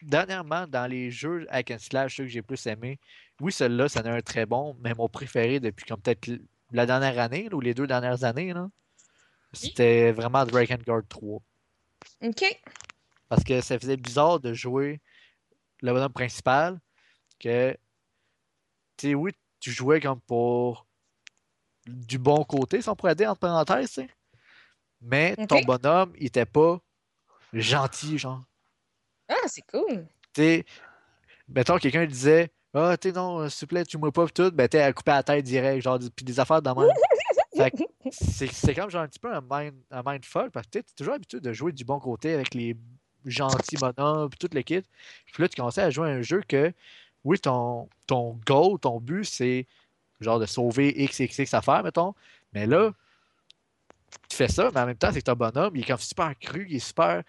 dernièrement, 0.02 0.68
dans 0.68 0.88
les 0.88 1.12
jeux 1.12 1.46
hack 1.50 1.72
and 1.72 1.80
slash, 1.80 2.18
ceux 2.18 2.24
que 2.24 2.30
j'ai 2.30 2.42
plus 2.42 2.66
aimé, 2.68 3.00
oui, 3.42 3.52
celui-là, 3.52 3.90
ça 3.90 4.02
en 4.02 4.06
a 4.06 4.12
un 4.12 4.22
très 4.22 4.46
bon, 4.46 4.76
mais 4.82 4.94
mon 4.94 5.08
préféré 5.08 5.60
depuis 5.60 5.86
comme 5.86 6.02
peut-être 6.02 6.30
la 6.72 6.86
dernière 6.86 7.20
année, 7.20 7.50
ou 7.52 7.62
les 7.62 7.74
deux 7.74 7.88
dernières 7.88 8.24
années, 8.24 8.54
là, 8.54 8.70
c'était 9.54 10.12
vraiment 10.12 10.46
Dragon 10.46 10.78
Guard 10.86 11.04
3. 11.08 11.42
OK. 12.24 12.62
Parce 13.28 13.44
que 13.44 13.62
ça 13.62 13.80
faisait 13.80 13.98
bizarre 13.98 14.40
de 14.40 14.54
jouer 14.54 15.02
le 15.82 15.94
bonhomme 15.94 16.14
principal. 16.14 16.80
Que, 17.40 17.78
tu 18.98 19.08
sais, 19.08 19.16
oui, 19.16 19.32
tu 19.60 19.72
jouais 19.72 20.00
comme 20.00 20.20
pour 20.22 20.86
du 21.88 22.18
bon 22.18 22.44
côté, 22.44 22.82
si 22.82 22.90
on 22.90 22.96
pourrait 22.96 23.16
dire, 23.16 23.30
entre 23.32 23.40
parenthèses. 23.40 24.02
Mais 25.02 25.36
ton 25.48 25.62
bonhomme, 25.62 26.14
il 26.18 26.28
était 26.28 26.46
pas 26.46 26.80
gentil, 27.54 28.18
genre. 28.18 28.44
Ah, 29.30 29.48
c'est 29.48 29.64
cool. 29.72 30.08
Tu 30.34 30.42
sais, 30.42 30.66
mettons, 31.48 31.78
quelqu'un 31.78 32.06
disait 32.06 32.52
Ah, 32.74 32.98
tu 32.98 33.12
non, 33.12 33.48
s'il 33.50 33.68
te 33.68 33.74
plaît, 33.74 33.86
tu 33.86 33.98
me 33.98 34.12
pas, 34.12 34.28
tout, 34.28 34.52
ben, 34.52 34.68
t'es 34.68 34.82
à 34.82 34.92
couper 34.92 35.12
la 35.12 35.24
tête 35.24 35.46
direct, 35.46 35.84
genre, 35.84 36.00
puis 36.16 36.26
des 36.26 36.40
affaires 36.40 36.62
de 36.62 36.70
même. 36.70 36.90
c'est 38.12 38.74
comme 38.74 38.90
genre 38.90 39.02
un 39.02 39.08
petit 39.08 39.20
peu 39.20 39.34
un, 39.34 39.42
mind, 39.42 39.76
un 39.92 40.02
mindfuck 40.06 40.50
parce 40.52 40.66
que 40.68 40.72
tu 40.72 40.78
es 40.80 40.84
toujours 40.96 41.16
habitué 41.16 41.40
de 41.40 41.52
jouer 41.52 41.72
du 41.72 41.84
bon 41.84 42.00
côté 42.00 42.34
avec 42.34 42.54
les 42.54 42.78
gentils 43.26 43.76
bonhommes 43.76 44.30
et 44.34 44.38
toute 44.38 44.54
l'équipe. 44.54 44.86
Puis 45.26 45.44
là, 45.44 45.50
tu 45.50 45.56
commençais 45.56 45.82
à 45.82 45.90
jouer 45.90 46.10
un 46.10 46.22
jeu 46.22 46.42
que, 46.48 46.72
oui, 47.24 47.40
ton, 47.40 47.90
ton 48.08 48.40
goal, 48.46 48.80
ton 48.80 49.00
but, 49.00 49.26
c'est 49.26 49.68
genre 50.22 50.40
de 50.40 50.46
sauver 50.46 50.94
XXX 50.94 51.54
affaires, 51.54 51.84
mettons. 51.84 52.14
Mais 52.54 52.66
là, 52.66 52.92
tu 54.30 54.36
fais 54.36 54.48
ça, 54.48 54.70
mais 54.74 54.80
en 54.80 54.86
même 54.86 54.98
temps, 54.98 55.12
c'est 55.12 55.22
que 55.22 55.32
ton 55.32 55.34
bonhomme, 55.34 55.76
il 55.76 55.82
est 55.82 55.88
comme 55.88 55.98
super 55.98 56.38
cru, 56.40 56.66
il 56.70 56.78
est 56.78 56.80
super, 56.80 57.24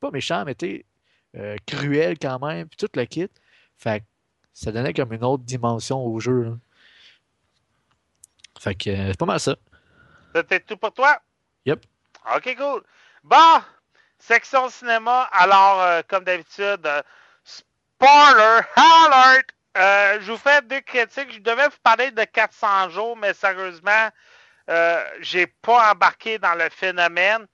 pas 0.00 0.10
méchant, 0.10 0.44
mais 0.44 0.54
tu 0.54 0.84
euh, 1.36 1.56
cruel 1.66 2.16
quand 2.18 2.38
même, 2.38 2.68
puis 2.68 2.76
tout 2.76 2.88
le 2.94 3.04
kit. 3.06 3.28
Fait 3.76 4.00
que 4.00 4.04
ça 4.52 4.70
donnait 4.70 4.94
comme 4.94 5.12
une 5.12 5.24
autre 5.24 5.42
dimension 5.42 6.00
au 6.04 6.20
jeu. 6.20 6.56
Fait 8.60 8.74
que 8.76 8.90
euh, 8.90 9.08
c'est 9.08 9.18
pas 9.18 9.26
mal 9.26 9.40
ça. 9.40 9.56
C'était 10.34 10.60
tout 10.60 10.76
pour 10.76 10.92
toi? 10.92 11.18
Yep. 11.66 11.84
OK, 12.36 12.56
cool. 12.56 12.82
Bon, 13.24 13.62
section 14.18 14.68
cinéma. 14.68 15.22
Alors, 15.32 15.80
euh, 15.80 16.02
comme 16.06 16.22
d'habitude, 16.22 16.88
spoiler 17.42 18.60
alert! 18.76 19.46
Je 20.20 20.30
vous 20.30 20.38
fais 20.38 20.62
deux 20.62 20.82
critiques. 20.82 21.32
Je 21.32 21.40
devais 21.40 21.66
vous 21.66 21.80
parler 21.82 22.12
de 22.12 22.22
400 22.22 22.90
jours, 22.90 23.16
mais 23.16 23.34
sérieusement, 23.34 24.08
j'ai 25.20 25.48
pas 25.48 25.90
embarqué 25.90 26.38
dans 26.38 26.54
le 26.54 26.68
phénomène. 26.70 27.44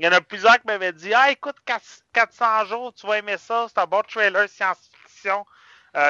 Il 0.00 0.06
y 0.06 0.08
en 0.08 0.12
a 0.12 0.22
plusieurs 0.22 0.54
qui 0.54 0.66
m'avaient 0.66 0.94
dit 0.94 1.12
Ah, 1.12 1.30
écoute, 1.30 1.56
400 2.14 2.64
jours, 2.64 2.94
tu 2.94 3.06
vas 3.06 3.18
aimer 3.18 3.36
ça, 3.36 3.66
c'est 3.68 3.78
un 3.78 3.84
bon 3.84 4.00
trailer 4.00 4.48
science-fiction. 4.48 5.44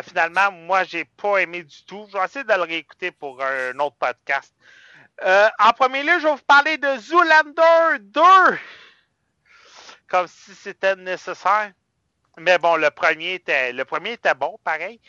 finalement, 0.05 0.53
moi, 0.53 0.84
j'ai 0.84 1.05
pas 1.05 1.38
aimé 1.38 1.64
du 1.64 1.84
tout. 1.86 2.07
Je 2.09 2.16
vais 2.16 2.24
essayer 2.24 2.45
de 2.45 2.53
le 2.53 2.62
réécouter 2.62 3.11
pour 3.11 3.43
un 3.43 3.76
autre 3.80 3.97
podcast. 3.99 4.55
Euh, 5.24 5.49
en 5.59 5.72
premier 5.72 6.05
lieu, 6.05 6.20
je 6.20 6.26
vais 6.26 6.34
vous 6.34 6.47
parler 6.47 6.78
de 6.78 6.99
Zoolander 6.99 7.99
2. 7.99 8.20
Comme 10.07 10.28
si 10.28 10.55
c'était 10.55 10.95
nécessaire. 10.95 11.72
Mais 12.38 12.59
bon, 12.59 12.76
le 12.76 12.91
premier 12.91 13.34
était, 13.34 13.72
le 13.72 13.84
premier 13.84 14.12
était 14.12 14.34
bon, 14.34 14.57
pareil. 14.62 15.01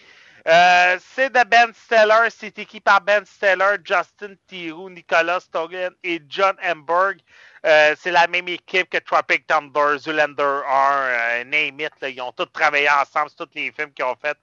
Euh, 0.47 0.97
c'est 1.13 1.29
de 1.29 1.43
Ben 1.47 1.71
Stiller. 1.75 2.29
C'est 2.31 2.57
écrit 2.57 2.81
par 2.81 3.01
Ben 3.01 3.23
Stiller, 3.27 3.77
Justin 3.85 4.33
Theroux, 4.47 4.89
Nicolas 4.89 5.39
Stogan 5.39 5.93
et 6.03 6.19
John 6.27 6.55
Emberg. 6.63 7.19
Euh, 7.65 7.95
c'est 7.99 8.11
la 8.11 8.27
même 8.27 8.47
équipe 8.47 8.89
que 8.89 8.97
Tropic 8.97 9.45
Thunder, 9.45 9.97
Zoolander 9.99 10.61
1, 10.67 11.43
Name 11.45 11.79
It. 11.79 11.93
ils 12.01 12.21
ont 12.21 12.31
tous 12.31 12.47
travaillé 12.47 12.89
ensemble 12.89 13.29
sur 13.29 13.47
tous 13.47 13.49
les 13.55 13.71
films 13.71 13.91
qu'ils 13.93 14.05
ont 14.05 14.15
fait. 14.15 14.37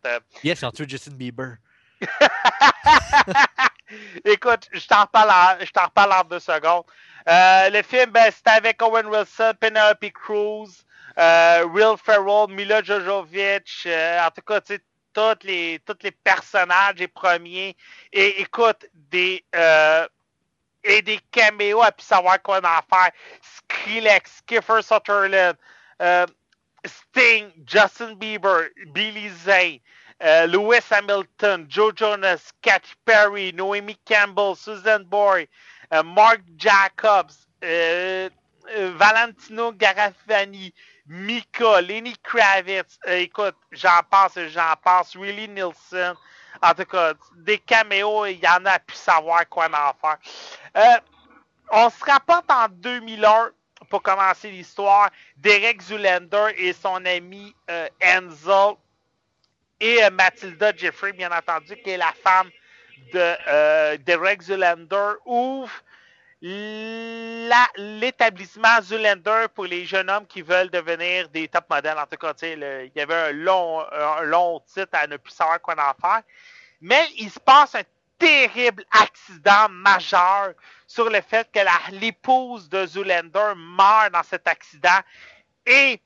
Yes, 0.45 0.61
ils 0.61 0.65
ont 0.67 0.71
tué 0.71 0.89
Justin 0.89 1.13
Bieber. 1.13 1.57
Écoute, 4.25 4.69
je 4.73 4.87
t'en 4.87 5.03
reparle, 5.03 5.59
reparle 5.61 6.13
en 6.13 6.25
deux 6.25 6.39
secondes. 6.41 6.85
Euh, 7.29 7.71
le 7.71 7.83
film, 7.83 8.11
ben, 8.11 8.31
c'était 8.31 8.51
avec 8.51 8.81
Owen 8.83 9.07
Wilson, 9.07 9.53
Penelope 9.61 10.13
Cruz, 10.13 10.85
euh, 11.19 11.65
Will 11.65 11.97
Ferrell, 12.03 12.49
Mila 12.49 12.83
Jojovic, 12.83 13.83
euh, 13.87 14.27
en 14.27 14.31
tout 14.31 14.43
cas, 14.43 14.61
tu 14.61 14.75
sais, 14.75 14.81
tous 15.13 15.47
les, 15.47 15.81
tous 15.85 15.97
les 16.03 16.13
personnages, 16.13 16.97
les 16.97 17.09
premiers. 17.09 17.77
Et 18.13 18.41
écoute, 18.41 18.87
des, 18.95 19.45
euh, 19.55 20.07
et 20.85 21.03
des 21.03 21.21
caméos 21.31 21.83
à 21.83 21.93
plus 21.93 22.05
savoir 22.05 22.41
quoi 22.43 22.59
en 22.59 22.61
faire. 22.61 23.13
Skrillex, 23.43 24.41
Kiefer 24.47 24.83
Sutherland, 24.83 25.57
euh, 26.01 26.27
Sting, 26.85 27.51
Justin 27.67 28.15
Bieber, 28.15 28.69
Billy 28.87 29.29
Zane. 29.31 29.81
Euh, 30.21 30.47
Lewis 30.47 30.83
Hamilton, 30.91 31.67
Joe 31.69 31.93
Jonas, 31.95 32.53
Katy 32.61 32.95
Perry, 33.05 33.53
Noemi 33.53 33.97
Campbell, 34.05 34.57
Susan 34.57 35.05
Boy, 35.05 35.49
euh, 35.93 36.03
Mark 36.03 36.41
Jacobs, 36.57 37.47
euh, 37.63 38.29
Valentino 38.97 39.73
Garafani, 39.73 40.75
Mika, 41.07 41.81
Lenny 41.81 42.15
Kravitz, 42.23 42.99
écoute, 43.07 43.55
j'en 43.71 44.03
passe, 44.11 44.39
j'en 44.49 44.75
passe, 44.83 45.15
Willie 45.15 45.49
Nielsen, 45.49 46.15
En 46.63 46.75
tout 46.75 46.85
cas, 46.85 47.15
des 47.37 47.59
caméos, 47.59 48.27
il 48.27 48.39
y 48.39 48.49
en 48.49 48.65
a 48.67 48.79
pu 48.79 48.95
savoir 48.95 49.49
quoi 49.49 49.67
en 49.67 49.95
faire. 50.01 50.19
Euh, 50.77 50.99
on 51.71 51.91
se 51.91 52.05
rapporte 52.05 52.51
en 52.51 52.69
2001 52.69 53.51
pour 53.91 54.03
commencer 54.03 54.51
l'histoire. 54.51 55.11
Derek 55.37 55.81
Zulander 55.83 56.49
et 56.57 56.73
son 56.73 57.05
ami 57.05 57.55
euh, 57.71 57.89
Enzo 58.01 58.79
et 59.81 60.03
euh, 60.05 60.11
Mathilda 60.11 60.73
Jeffrey, 60.77 61.13
bien 61.13 61.31
entendu, 61.31 61.77
qui 61.77 61.91
est 61.91 61.97
la 61.97 62.13
femme 62.23 62.51
de 63.13 63.35
euh, 63.49 63.97
Derek 63.99 64.43
Zulander, 64.43 65.13
ouvrent 65.25 65.71
l'établissement 66.41 68.81
Zulander 68.83 69.47
pour 69.55 69.67
les 69.67 69.85
jeunes 69.85 70.11
hommes 70.11 70.27
qui 70.27 70.43
veulent 70.43 70.71
devenir 70.71 71.29
des 71.31 71.49
top 71.49 71.69
modèles. 71.69 71.99
En 71.99 72.07
tout 72.07 72.17
cas, 72.17 72.33
il 72.43 72.91
y 72.95 73.01
avait 73.01 73.15
un 73.15 73.33
long, 73.33 73.85
un 73.91 74.23
long 74.23 74.61
titre 74.61 74.91
à 74.93 75.07
ne 75.07 75.17
plus 75.17 75.33
savoir 75.33 75.61
quoi 75.61 75.75
en 75.75 75.95
faire. 76.01 76.23
Mais 76.81 77.09
il 77.17 77.31
se 77.31 77.41
passe 77.41 77.75
un 77.75 77.83
terrible 78.19 78.85
accident 78.91 79.69
majeur 79.71 80.53
sur 80.87 81.11
le 81.11 81.21
fait 81.21 81.49
que 81.53 81.61
l'épouse 81.93 82.69
de 82.69 82.87
Zulander 82.87 83.53
meurt 83.57 84.13
dans 84.13 84.23
cet 84.23 84.47
accident 84.49 85.01
et 85.67 86.01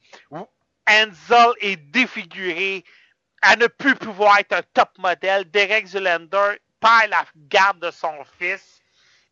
Ansel 0.88 1.52
est 1.60 1.76
défiguré 1.76 2.84
à 3.42 3.56
ne 3.56 3.66
plus 3.66 3.94
pouvoir 3.94 4.38
être 4.38 4.52
un 4.52 4.62
top 4.74 4.90
modèle. 4.98 5.50
Derek 5.50 5.86
Zulander 5.86 6.58
perd 6.80 7.10
la 7.10 7.24
garde 7.36 7.80
de 7.80 7.90
son 7.90 8.24
fils 8.38 8.81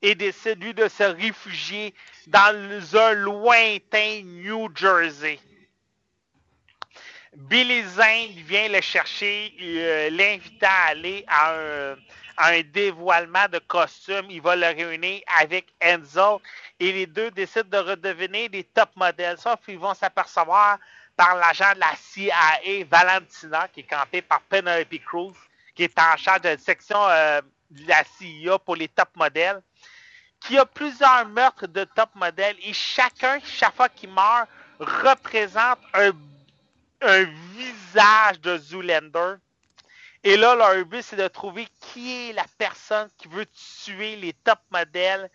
et 0.02 0.14
décide, 0.14 0.62
lui, 0.62 0.74
de 0.74 0.88
se 0.88 1.02
réfugier 1.02 1.94
dans 2.26 2.96
un 2.96 3.12
lointain 3.12 4.22
New 4.24 4.68
Jersey. 4.74 5.38
Billy 7.36 7.82
Zane 7.84 8.30
vient 8.44 8.68
le 8.68 8.80
chercher, 8.80 9.54
euh, 9.60 10.10
l'invite 10.10 10.62
à 10.62 10.86
aller 10.88 11.24
à 11.28 11.94
un, 12.38 12.60
dévoilement 12.72 13.46
de 13.52 13.58
costume. 13.58 14.26
Il 14.30 14.42
va 14.42 14.56
le 14.56 14.66
réunir 14.66 15.20
avec 15.40 15.66
Enzo 15.80 16.42
et 16.80 16.92
les 16.92 17.06
deux 17.06 17.30
décident 17.30 17.68
de 17.68 17.90
redevenir 17.90 18.50
des 18.50 18.64
top 18.64 18.90
modèles. 18.96 19.38
Sauf 19.38 19.60
qu'ils 19.64 19.78
vont 19.78 19.94
s'apercevoir 19.94 20.78
par 21.16 21.36
l'agent 21.36 21.72
de 21.74 21.80
la 21.80 21.94
CIA, 21.96 22.84
Valentina, 22.90 23.68
qui 23.68 23.80
est 23.80 23.84
campé 23.84 24.22
par 24.22 24.40
Penelope 24.42 24.98
Cruz, 25.06 25.34
qui 25.76 25.84
est 25.84 25.98
en 25.98 26.16
charge 26.16 26.40
de 26.40 26.48
la 26.48 26.58
section 26.58 26.98
euh, 27.10 27.40
de 27.70 27.86
la 27.86 28.02
CIA 28.04 28.58
pour 28.58 28.74
les 28.74 28.88
top 28.88 29.10
modèles, 29.14 29.60
qui 30.40 30.58
a 30.58 30.66
plusieurs 30.66 31.26
meurtres 31.26 31.66
de 31.66 31.84
top 31.84 32.10
modèles 32.14 32.56
et 32.62 32.72
chacun, 32.72 33.38
chaque 33.44 33.74
fois 33.74 33.88
qu'il 33.88 34.10
meurt, 34.10 34.48
représente 34.78 35.78
un, 35.94 36.12
un 37.02 37.24
visage 37.54 38.40
de 38.40 38.56
Zoolander. 38.58 39.34
Et 40.24 40.36
là, 40.36 40.54
leur 40.54 40.84
but, 40.84 41.02
c'est 41.02 41.16
de 41.16 41.28
trouver 41.28 41.66
qui 41.80 42.30
est 42.30 42.32
la 42.32 42.44
personne 42.58 43.08
qui 43.18 43.28
veut 43.28 43.46
tuer 43.84 44.16
les 44.16 44.32
top 44.32 44.58
modèles 44.70 45.30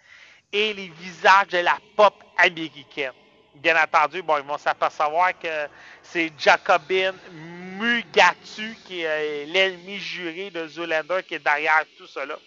et 0.52 0.74
les 0.74 0.90
visages 0.90 1.48
de 1.48 1.60
la 1.60 1.78
pop 1.96 2.14
américaine 2.38 3.14
bien 3.56 3.82
entendu, 3.82 4.22
bon, 4.22 4.38
ils 4.38 4.44
vont 4.44 4.58
s'apercevoir 4.58 5.38
que 5.40 5.68
c'est 6.02 6.32
Jacobin 6.38 7.14
Mugatu 7.32 8.76
qui 8.86 9.02
est 9.02 9.46
l'ennemi 9.46 9.98
juré 10.00 10.50
de 10.52 10.68
Zoolander 10.68 11.24
qui 11.28 11.36
est 11.36 11.40
derrière 11.40 11.84
tout 11.98 12.08
cela. 12.08 12.38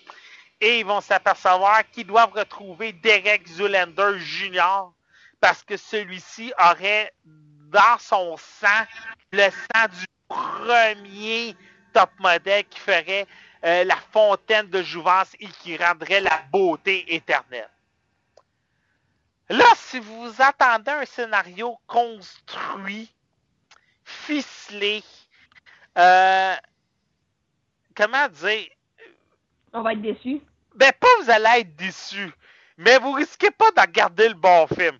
Et 0.61 0.81
ils 0.81 0.87
vont 0.87 1.01
s'apercevoir 1.01 1.89
qu'ils 1.91 2.07
doivent 2.07 2.33
retrouver 2.33 2.93
Derek 2.93 3.47
Zoolander 3.47 4.19
Jr. 4.19 4.91
parce 5.41 5.63
que 5.63 5.77
celui-ci 5.77 6.53
aurait 6.59 7.13
dans 7.25 7.99
son 7.99 8.37
sang 8.37 8.85
le 9.33 9.49
sang 9.51 9.89
du 9.89 10.07
premier 10.27 11.55
top 11.93 12.11
modèle 12.19 12.65
qui 12.65 12.81
ferait 12.81 13.27
euh, 13.65 13.85
la 13.85 13.97
fontaine 14.13 14.69
de 14.69 14.83
jouvence 14.83 15.35
et 15.41 15.47
qui 15.47 15.77
rendrait 15.77 16.21
la 16.21 16.43
beauté 16.53 17.15
éternelle. 17.15 17.71
Là, 19.49 19.65
si 19.77 19.99
vous 19.99 20.33
attendez 20.39 20.91
un 20.91 21.07
scénario 21.07 21.79
construit, 21.87 23.11
ficelé, 24.05 25.03
euh, 25.97 26.55
comment 27.95 28.29
dire? 28.29 28.69
On 29.73 29.83
va 29.83 29.93
être 29.93 30.03
déçu. 30.03 30.41
Ben, 30.75 30.93
pas 30.99 31.09
vous 31.23 31.31
allez 31.31 31.61
être 31.61 31.77
déçu, 31.77 32.31
mais 32.77 32.99
vous 32.99 33.13
risquez 33.13 33.51
pas 33.51 33.71
de 33.73 33.81
regarder 33.81 34.29
le 34.29 34.35
bon 34.35 34.67
film. 34.69 34.99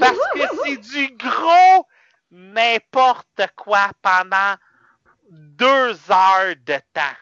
Parce 0.00 0.18
que 0.34 0.40
c'est 0.64 0.76
du 0.76 1.16
gros 1.16 1.86
n'importe 2.30 3.42
quoi 3.56 3.90
pendant 4.00 4.54
deux 5.30 6.10
heures 6.10 6.54
de 6.64 6.78
temps 6.94 7.16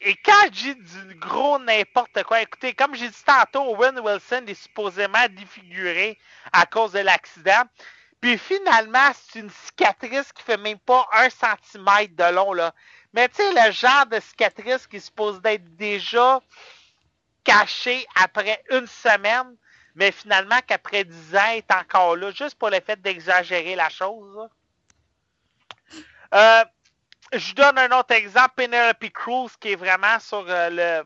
et 0.00 0.16
quand 0.16 0.48
j'ai 0.52 0.74
du 0.74 1.14
gros 1.16 1.58
n'importe 1.58 2.22
quoi, 2.24 2.42
écoutez, 2.42 2.74
comme 2.74 2.94
j'ai 2.94 3.08
dit 3.08 3.24
tantôt, 3.24 3.74
Owen 3.74 3.98
Wilson 4.00 4.44
est 4.46 4.54
supposément 4.54 5.26
défiguré 5.30 6.18
à 6.52 6.66
cause 6.66 6.92
de 6.92 7.00
l'accident. 7.00 7.62
Puis 8.20 8.38
finalement, 8.38 9.10
c'est 9.14 9.40
une 9.40 9.50
cicatrice 9.50 10.32
qui 10.32 10.42
fait 10.42 10.56
même 10.56 10.78
pas 10.78 11.06
un 11.12 11.28
centimètre 11.30 12.14
de 12.16 12.34
long, 12.34 12.52
là. 12.52 12.72
Mais 13.12 13.28
tu 13.28 13.36
sais, 13.36 13.52
le 13.52 13.72
genre 13.72 14.06
de 14.06 14.20
cicatrice 14.20 14.86
qui 14.86 14.96
est 14.96 15.00
supposé 15.00 15.40
d'être 15.40 15.76
déjà 15.76 16.40
caché 17.44 18.06
après 18.14 18.62
une 18.70 18.86
semaine, 18.86 19.56
mais 19.94 20.12
finalement 20.12 20.60
qu'après 20.66 21.04
dix 21.04 21.36
ans, 21.36 21.50
est 21.54 21.70
encore 21.70 22.16
là, 22.16 22.30
juste 22.30 22.54
pour 22.54 22.70
le 22.70 22.80
fait 22.80 23.00
d'exagérer 23.00 23.74
la 23.74 23.88
chose. 23.90 24.48
Euh, 26.34 26.64
je 27.32 27.54
donne 27.54 27.78
un 27.78 27.98
autre 27.98 28.14
exemple, 28.14 28.54
Penelope 28.56 29.10
Cruz, 29.12 29.50
qui 29.60 29.72
est 29.72 29.76
vraiment 29.76 30.18
sur 30.18 30.44
euh, 30.48 31.02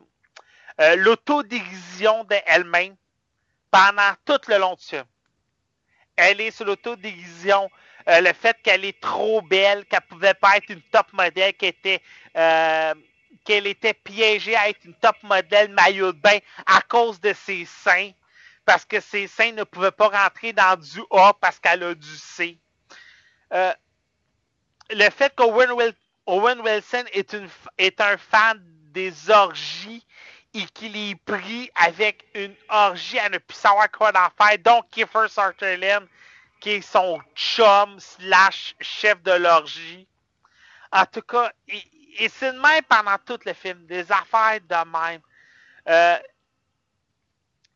euh, 0.81 1.17
d'elle-même 2.29 2.97
pendant 3.71 4.13
tout 4.25 4.41
le 4.49 4.59
long 4.59 4.75
du 4.75 4.85
film. 4.85 5.05
Elle 6.17 6.41
est 6.41 6.51
sur 6.51 6.65
l'autodérision, 6.65 7.69
euh, 8.09 8.21
le 8.21 8.33
fait 8.33 8.57
qu'elle 8.63 8.85
est 8.85 9.01
trop 9.01 9.43
belle, 9.43 9.85
qu'elle 9.87 10.01
pouvait 10.03 10.35
pas 10.35 10.57
être 10.57 10.71
une 10.71 10.83
top 10.83 11.13
modèle, 11.13 11.55
qu'elle 11.55 11.75
était 11.77 12.03
était 13.49 13.95
piégée 13.95 14.57
à 14.57 14.69
être 14.69 14.85
une 14.85 14.95
top 14.95 15.17
modèle 15.23 15.71
maillot 15.71 16.13
de 16.13 16.19
bain 16.19 16.39
à 16.67 16.81
cause 16.83 17.21
de 17.21 17.33
ses 17.33 17.65
seins, 17.65 18.11
parce 18.65 18.85
que 18.85 19.01
ses 19.01 19.27
seins 19.27 19.53
ne 19.53 19.65
pouvaient 19.65 19.91
pas 19.91 20.09
rentrer 20.09 20.53
dans 20.53 20.79
du 20.79 21.01
A 21.11 21.33
parce 21.41 21.59
qu'elle 21.59 21.83
a 21.83 21.95
du 21.95 22.17
C. 22.17 22.59
le 23.51 25.11
fait 25.11 25.35
qu'Owen 25.37 25.93
Owen 26.27 26.61
Wilson 26.61 27.05
est 27.13 28.01
un 28.01 28.17
fan 28.17 28.61
des 28.93 29.31
orgies 29.31 30.05
et 30.55 30.65
qu'il 30.75 30.97
est 30.97 31.15
pris 31.25 31.71
avec 31.77 32.25
une 32.35 32.55
orgie 32.69 33.19
à 33.19 33.29
ne 33.29 33.39
plus 33.39 33.57
savoir 33.57 33.91
quoi 33.91 34.11
en 34.11 34.45
faire. 34.45 34.59
Donc, 34.59 34.87
Kiefer 34.91 35.29
Sutherland, 35.29 36.07
son 36.83 37.21
chum 37.35 37.99
slash 38.01 38.75
chef 38.81 39.23
de 39.23 39.33
l'orgie. 39.33 40.07
En 40.93 41.07
tout 41.07 41.23
cas, 41.23 41.53
et, 41.69 42.29
c'est 42.29 42.53
de 42.53 42.59
même 42.59 42.83
pendant 42.89 43.17
tout 43.25 43.39
le 43.45 43.53
film. 43.53 43.87
Des 43.87 44.11
affaires 44.11 44.61
de 44.61 44.91
même. 44.91 45.21
Euh, 45.89 46.19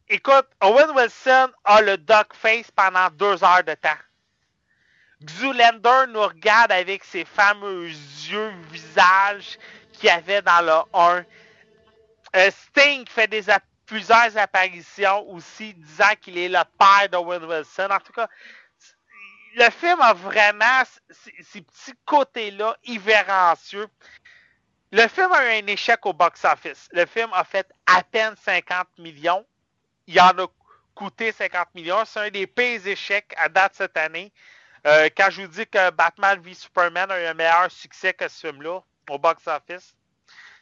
écoute, 0.08 0.46
Owen 0.60 0.90
Wilson 0.90 1.50
a 1.64 1.80
le 1.82 1.98
duck 1.98 2.34
face 2.34 2.70
pendant 2.70 3.08
deux 3.10 3.44
heures 3.44 3.64
de 3.64 3.74
temps. 3.74 3.90
Zoolander 5.28 6.06
nous 6.08 6.22
regarde 6.22 6.72
avec 6.72 7.04
ses 7.04 7.26
fameux 7.26 7.88
yeux 7.88 8.52
visages 8.70 9.58
qu'il 9.92 10.08
avait 10.08 10.40
dans 10.42 10.62
le 10.62 10.98
1. 10.98 11.24
Euh, 12.36 12.50
Sting 12.50 13.06
fait 13.06 13.28
des 13.28 13.42
plusieurs 13.84 14.36
apparitions 14.38 15.28
aussi, 15.30 15.74
disant 15.74 16.14
qu'il 16.20 16.38
est 16.38 16.48
le 16.48 16.60
père 16.78 17.08
d'Owen 17.10 17.44
Wilson. 17.44 17.88
En 17.90 17.98
tout 17.98 18.12
cas, 18.12 18.28
le 19.54 19.70
film 19.70 20.00
a 20.00 20.12
vraiment 20.12 20.82
ces, 21.10 21.62
petits 21.62 21.94
côtés-là 22.04 22.76
irrévérencieux. 22.84 23.88
Le 24.92 25.06
film 25.08 25.32
a 25.32 25.44
eu 25.44 25.62
un 25.62 25.66
échec 25.66 26.04
au 26.04 26.12
box-office. 26.12 26.88
Le 26.92 27.06
film 27.06 27.30
a 27.32 27.44
fait 27.44 27.70
à 27.86 28.02
peine 28.02 28.34
50 28.36 28.86
millions. 28.98 29.46
Il 30.06 30.20
en 30.20 30.30
a 30.30 30.46
coûté 30.94 31.32
50 31.32 31.74
millions. 31.74 32.04
C'est 32.04 32.20
un 32.20 32.30
des 32.30 32.46
pires 32.46 32.86
échecs 32.86 33.32
à 33.36 33.48
date 33.48 33.74
cette 33.74 33.96
année. 33.96 34.32
Euh, 34.86 35.08
quand 35.16 35.30
je 35.30 35.42
vous 35.42 35.48
dis 35.48 35.66
que 35.66 35.90
Batman 35.90 36.40
v 36.40 36.54
Superman 36.54 37.10
a 37.10 37.22
eu 37.22 37.26
un 37.26 37.34
meilleur 37.34 37.70
succès 37.70 38.14
que 38.14 38.26
ce 38.28 38.46
film-là 38.46 38.80
au 39.08 39.18
box-office, 39.18 39.94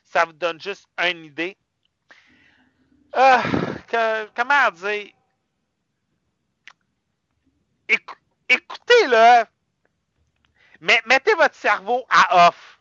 ça 0.05 0.25
vous 0.25 0.33
donne 0.33 0.61
juste 0.61 0.87
une 0.99 1.25
idée. 1.25 1.57
Euh, 3.17 4.27
comment 4.35 4.71
dire? 4.73 5.13
Écoutez-le. 8.49 9.45
Mettez 10.81 11.35
votre 11.35 11.55
cerveau 11.55 12.05
à 12.09 12.49
off. 12.49 12.79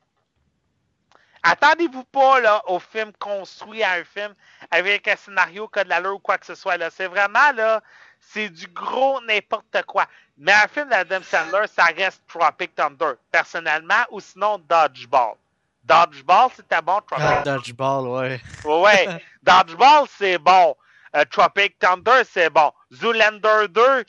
Attendez-vous 1.44 2.04
pas 2.04 2.40
là, 2.42 2.62
au 2.68 2.80
film 2.80 3.12
construit 3.20 3.82
à 3.82 3.94
un 3.94 4.04
film 4.04 4.34
avec 4.70 5.08
un 5.08 5.16
scénario 5.16 5.68
qui 5.68 5.80
a 5.80 5.84
de 5.84 5.90
l'allure 5.90 6.16
ou 6.16 6.20
quoi 6.20 6.38
que 6.38 6.46
ce 6.46 6.56
soit. 6.56 6.78
Là. 6.78 6.90
C'est 6.90 7.08
vraiment 7.08 7.52
là, 7.56 7.82
c'est 8.20 8.50
du 8.50 8.68
gros 8.68 9.22
n'importe 9.22 9.84
quoi. 9.86 10.06
Mais 10.38 10.52
un 10.52 10.68
film 10.68 10.90
d'Adam 10.90 11.22
Sandler, 11.24 11.68
ça 11.68 11.86
reste 11.86 12.22
Tropic 12.28 12.76
Thunder, 12.76 13.14
personnellement, 13.32 14.04
ou 14.12 14.20
sinon 14.20 14.60
Dodgeball. 14.70 15.36
Dodgeball, 15.84 16.50
c'était 16.56 16.82
bon. 16.82 17.00
Ah, 17.12 17.42
Dodgeball, 17.44 18.08
ouais. 18.08 18.42
ouais. 18.66 19.24
Dodgeball, 19.44 20.06
c'est 20.18 20.38
bon. 20.38 20.76
Euh, 21.16 21.24
Tropic 21.32 21.80
Thunder, 21.80 22.24
c'est 22.30 22.50
bon. 22.50 22.72
Zoolander 22.94 23.68
2. 23.70 24.06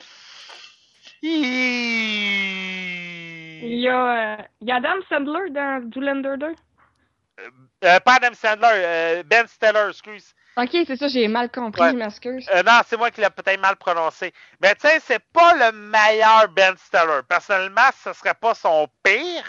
Il 3.62 3.80
y 3.80 3.88
a, 3.88 4.40
euh, 4.40 4.42
il 4.60 4.68
y 4.68 4.72
a 4.72 4.76
Adam 4.76 5.00
Sandler 5.08 5.50
dans 5.50 5.90
Zoolander 5.92 6.36
2. 6.38 6.54
Euh, 7.84 8.00
pas 8.00 8.14
Adam 8.14 8.34
Sandler, 8.34 8.68
euh, 8.72 9.22
Ben 9.24 9.46
Stiller, 9.46 9.86
excuse. 9.90 10.34
Ok, 10.56 10.70
c'est 10.86 10.96
ça, 10.96 11.06
j'ai 11.08 11.28
mal 11.28 11.50
compris, 11.50 11.82
Ouais. 11.82 11.90
je 11.92 11.96
m'excuse. 11.96 12.48
Euh, 12.52 12.62
non, 12.64 12.80
c'est 12.86 12.96
moi 12.96 13.10
qui 13.12 13.20
l'ai 13.20 13.30
peut-être 13.30 13.60
mal 13.60 13.76
prononcé. 13.76 14.32
Mais 14.60 14.74
tu 14.74 14.88
sais, 14.88 14.98
c'est 15.00 15.22
pas 15.32 15.54
le 15.54 15.70
meilleur 15.72 16.48
Ben 16.48 16.76
Stiller. 16.76 17.20
Personnellement, 17.28 17.90
ce 18.02 18.12
serait 18.12 18.34
pas 18.34 18.54
son 18.54 18.88
pire, 19.04 19.44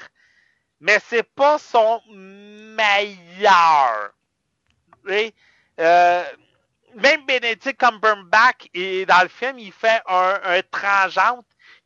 mais 0.79 0.99
c'est 1.03 1.23
pas 1.23 1.57
son 1.57 1.99
meilleur. 2.11 4.11
Euh, 5.79 6.23
même 6.95 7.25
Benedict 7.25 7.79
Cumberbatch, 7.79 8.67
dans 9.07 9.21
le 9.23 9.29
film, 9.29 9.57
il 9.57 9.71
fait 9.71 10.01
un, 10.07 10.39
un 10.43 10.61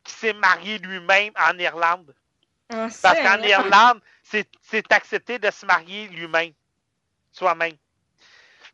qui 0.04 0.12
s'est 0.12 0.32
marié 0.34 0.78
lui-même 0.78 1.32
en 1.36 1.58
Irlande. 1.58 2.14
Ah, 2.70 2.88
Parce 3.02 3.20
qu'en. 3.20 3.42
Irlande, 3.42 4.00
c'est 4.22 4.48
c'est 4.62 4.90
accepté 4.92 5.38
de 5.38 5.50
se 5.50 5.66
marier 5.66 6.08
lui-même, 6.08 6.52
soi-même. 7.32 7.76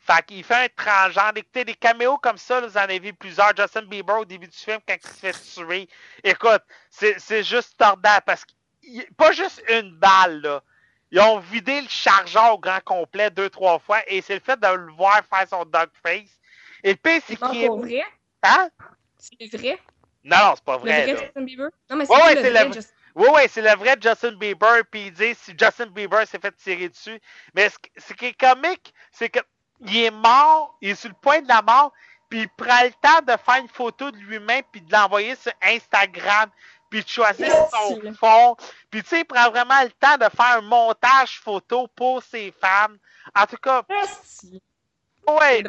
Fait 0.00 0.24
qu'il 0.26 0.44
fait 0.44 0.54
un 0.64 0.68
transgenre. 0.76 1.32
Écoutez, 1.36 1.64
des 1.64 1.74
caméos 1.74 2.18
comme 2.18 2.38
ça, 2.38 2.60
là, 2.60 2.66
vous 2.66 2.76
en 2.76 2.80
avez 2.82 2.98
vu 2.98 3.12
plusieurs. 3.14 3.54
Justin 3.56 3.82
Bieber 3.82 4.18
au 4.18 4.24
début 4.24 4.48
du 4.48 4.56
film, 4.56 4.80
quand 4.86 4.96
il 5.02 5.08
se 5.08 5.14
fait 5.18 5.32
tuer. 5.54 5.88
Écoute, 6.24 6.62
c'est 6.90 7.18
c'est 7.20 7.44
juste 7.44 7.76
tordant 7.78 8.18
parce 8.26 8.44
que 8.44 8.52
pas 9.16 9.32
juste 9.32 9.62
une 9.68 9.94
balle, 9.96 10.40
là. 10.42 10.62
Ils 11.12 11.20
ont 11.20 11.40
vidé 11.40 11.80
le 11.82 11.88
chargeur 11.88 12.54
au 12.54 12.58
grand 12.58 12.80
complet 12.84 13.30
deux, 13.30 13.50
trois 13.50 13.78
fois 13.80 14.00
et 14.08 14.22
c'est 14.22 14.34
le 14.34 14.40
fait 14.40 14.58
de 14.60 14.68
le 14.68 14.92
voir 14.92 15.20
faire 15.28 15.48
son 15.48 15.64
dog 15.64 15.90
face. 16.04 16.38
Et 16.84 16.90
le 16.92 16.96
pire, 16.96 17.20
c'est 17.26 17.36
C'est 17.36 17.36
qu'il 17.36 17.64
est. 17.64 17.68
pour 17.68 17.80
vrai? 17.80 18.04
Hein? 18.42 18.70
C'est 19.18 19.56
vrai? 19.56 19.78
Non, 20.24 20.36
non, 20.36 20.52
c'est 20.54 20.64
pas 20.64 20.74
Le 20.74 20.80
vrai. 20.80 21.06
là. 21.06 21.16
Justin 21.20 21.42
Bieber? 21.42 21.68
Non, 21.88 21.96
mais 21.96 22.06
Ouais, 22.10 22.16
c'est 22.18 22.24
ouais, 22.24 22.34
le 22.34 22.42
c'est 22.42 22.50
vrai 22.50 22.64
le- 22.66 22.72
Justin 22.72 22.92
Oui, 23.14 23.26
oui, 23.34 23.42
c'est 23.48 23.62
le 23.62 23.76
vrai 23.76 23.96
Justin 24.00 24.32
Bieber. 24.32 24.82
Puis 24.90 25.06
il 25.06 25.12
dit 25.12 25.34
si 25.34 25.52
Justin 25.58 25.86
Bieber 25.86 26.26
s'est 26.26 26.38
fait 26.38 26.52
tirer 26.56 26.88
dessus. 26.88 27.20
Mais 27.54 27.68
ce, 27.68 27.78
qui- 27.78 27.90
ce 27.96 28.12
qui 28.12 28.26
est 28.26 28.38
comique, 28.40 28.92
c'est 29.12 29.28
que 29.28 29.40
il 29.82 29.96
est 30.04 30.10
mort, 30.10 30.76
il 30.82 30.90
est 30.90 30.94
sur 30.94 31.08
le 31.08 31.14
point 31.20 31.40
de 31.40 31.48
la 31.48 31.62
mort, 31.62 31.92
puis 32.28 32.40
il 32.42 32.48
prend 32.50 32.82
le 32.84 32.90
temps 33.00 33.22
de 33.26 33.32
faire 33.42 33.62
une 33.62 33.68
photo 33.68 34.10
de 34.10 34.18
lui-même 34.18 34.62
puis 34.70 34.82
de 34.82 34.92
l'envoyer 34.92 35.34
sur 35.36 35.52
Instagram, 35.62 36.50
puis 36.90 37.02
de 37.02 37.08
choisir 37.08 37.48
son 37.70 37.98
Merci. 38.02 38.18
fond. 38.18 38.56
Puis 38.90 39.02
tu 39.02 39.08
sais, 39.08 39.20
il 39.20 39.24
prend 39.24 39.48
vraiment 39.50 39.82
le 39.82 39.90
temps 39.92 40.16
de 40.18 40.24
faire 40.36 40.58
un 40.58 40.60
montage 40.60 41.40
photo 41.40 41.88
pour 41.88 42.22
ses 42.22 42.52
fans. 42.60 42.94
En 43.34 43.46
tout 43.46 43.56
cas, 43.56 43.82
Asti. 44.02 44.62
ouais, 45.26 45.62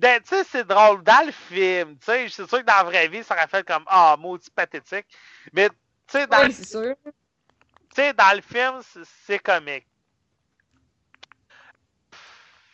tu 0.00 0.08
sais, 0.26 0.44
c'est 0.44 0.64
drôle 0.64 1.02
dans 1.04 1.26
le 1.26 1.32
film. 1.32 1.98
Tu 1.98 2.06
sais, 2.06 2.28
c'est 2.30 2.48
sûr 2.48 2.60
que 2.60 2.64
dans 2.64 2.76
la 2.78 2.84
vraie 2.84 3.08
vie, 3.08 3.24
ça 3.24 3.34
aurait 3.34 3.48
fait 3.48 3.66
comme 3.66 3.84
Ah, 3.88 4.16
maudit 4.18 4.50
pathétique. 4.50 5.06
Mais 5.52 5.70
tu 5.70 5.76
sais, 6.08 6.26
dans, 6.28 6.42
Ouais, 6.42 6.48
le- 6.48 8.12
dans 8.14 8.36
le 8.36 8.42
film, 8.42 8.82
c'est- 8.82 9.08
c'est 9.26 9.38
comique. 9.40 9.86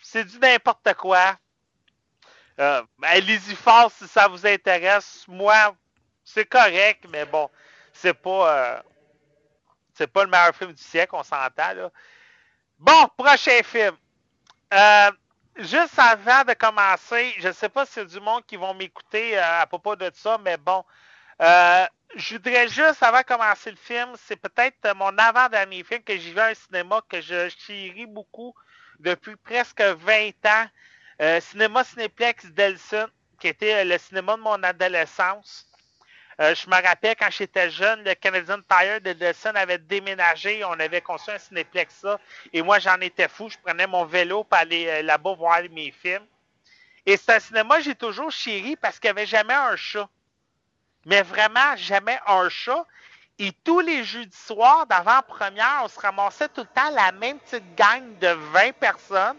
C'est 0.03 0.25
du 0.25 0.39
n'importe 0.39 0.95
quoi. 0.95 1.39
Euh, 2.61 2.83
Allez-y 3.03 3.57
fort 3.57 3.91
si 3.93 4.09
ça 4.09 4.29
vous 4.29 4.47
intéresse. 4.47 5.27
Moi, 5.29 5.77
c'est 6.25 6.47
correct, 6.47 7.07
mais 7.11 7.27
bon, 7.27 7.51
c'est 7.93 8.15
pas, 8.15 8.55
euh, 8.79 8.83
c'est 9.95 10.09
pas 10.09 10.25
le 10.25 10.31
meilleur 10.31 10.55
film 10.55 10.73
du 10.73 10.83
siècle, 10.83 11.15
on 11.17 11.23
s'entend 11.25 11.75
là. 11.75 11.91
Bon, 12.79 13.09
prochain 13.17 13.63
film. 13.65 13.97
Euh, 14.75 15.11
juste 15.57 15.99
avant 15.99 16.45
de 16.45 16.55
commencer, 16.55 17.35
je 17.39 17.53
sais 17.53 17.69
pas 17.69 17.87
s'il 17.87 18.03
y 18.03 18.07
a 18.07 18.09
du 18.09 18.21
monde 18.21 18.45
qui 18.47 18.57
vont 18.57 18.75
m'écouter 18.75 19.39
euh, 19.39 19.61
à 19.61 19.67
propos 19.67 19.97
de 19.97 20.11
ça, 20.15 20.39
mais 20.39 20.57
bon, 20.57 20.85
euh, 21.43 21.87
je 22.17 22.35
voudrais 22.35 22.69
juste, 22.69 23.03
avant 23.03 23.19
de 23.21 23.25
commencer 23.25 23.71
le 23.71 23.77
film, 23.77 24.13
c'est 24.17 24.37
peut-être 24.37 24.95
mon 24.97 25.17
avant-dernier 25.19 25.85
film 25.85 26.03
que 26.03 26.17
j'ai 26.17 26.33
vu 26.33 26.39
à 26.41 26.47
un 26.47 26.55
cinéma 26.55 27.01
que 27.09 27.21
je 27.21 27.49
chéris 27.59 28.07
beaucoup 28.07 28.55
depuis 28.99 29.37
presque 29.37 29.81
20 29.81 30.31
ans. 30.47 30.67
Euh, 31.23 31.41
cinéma 31.41 31.85
Cinéplex 31.85 32.47
Delson, 32.47 33.09
qui 33.39 33.49
était 33.49 33.85
le 33.85 33.99
cinéma 33.99 34.37
de 34.37 34.43
mon 34.43 34.63
adolescence. 34.63 35.70
Euh, 36.41 36.55
je 36.55 36.69
me 36.69 36.75
rappelle 36.75 37.17
quand 37.17 37.31
j'étais 37.31 37.71
jeune, 37.71 38.03
le 38.05 38.15
Canadian 38.15 38.59
Tire 38.69 39.01
de 39.01 39.13
Delson 39.13 39.53
avait 39.55 39.79
déménagé, 39.79 40.65
on 40.65 40.73
avait 40.73 41.03
construit 41.03 41.35
un 41.35 41.39
Cinéplex 41.39 42.07
et 42.53 42.63
moi 42.63 42.79
j'en 42.79 42.99
étais 43.01 43.29
fou, 43.29 43.51
je 43.51 43.59
prenais 43.59 43.87
mon 43.87 44.07
vélo 44.07 44.45
pour 44.45 44.57
aller 44.59 44.87
euh, 44.87 45.03
là-bas 45.03 45.35
voir 45.35 45.61
mes 45.71 45.91
films. 45.91 46.27
Et 47.05 47.17
c'est 47.17 47.35
un 47.35 47.41
cinéma 47.41 47.77
que 47.79 47.85
j'ai 47.85 47.95
toujours 47.95 48.31
chéri 48.31 48.77
parce 48.77 48.99
qu'il 48.99 49.09
n'y 49.09 49.19
avait 49.19 49.27
jamais 49.27 49.55
un 49.55 49.77
chat 49.77 50.09
mais 51.05 51.23
vraiment 51.23 51.77
jamais 51.77 52.19
un 52.27 52.49
chat. 52.49 52.87
Et 53.39 53.53
tous 53.65 53.81
les 53.81 54.05
jeudis 54.05 54.37
soirs 54.37 54.87
d'avant-première, 54.87 55.81
on 55.85 55.89
se 55.89 55.99
ramassait 55.99 56.49
tout 56.49 56.61
le 56.61 56.67
temps 56.67 56.91
la 56.91 57.11
même 57.13 57.39
petite 57.39 57.75
gang 57.75 58.19
de 58.19 58.29
20 58.29 58.73
personnes 58.75 59.39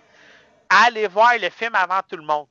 à 0.70 0.86
aller 0.86 1.08
voir 1.08 1.38
le 1.40 1.50
film 1.50 1.76
avant 1.76 2.02
tout 2.08 2.18
le 2.18 2.24
monde. 2.24 2.48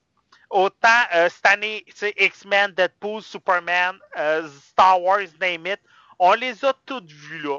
Autant 0.50 0.88
euh, 1.14 1.28
cette 1.28 1.46
année, 1.46 1.84
X-Men, 2.18 2.72
Deadpool, 2.72 3.22
Superman, 3.22 3.98
euh, 4.16 4.48
Star 4.70 5.00
Wars, 5.00 5.20
Name 5.40 5.66
It, 5.66 5.80
on 6.18 6.32
les 6.34 6.64
a 6.64 6.74
toutes 6.86 7.10
vues 7.10 7.42
là. 7.42 7.58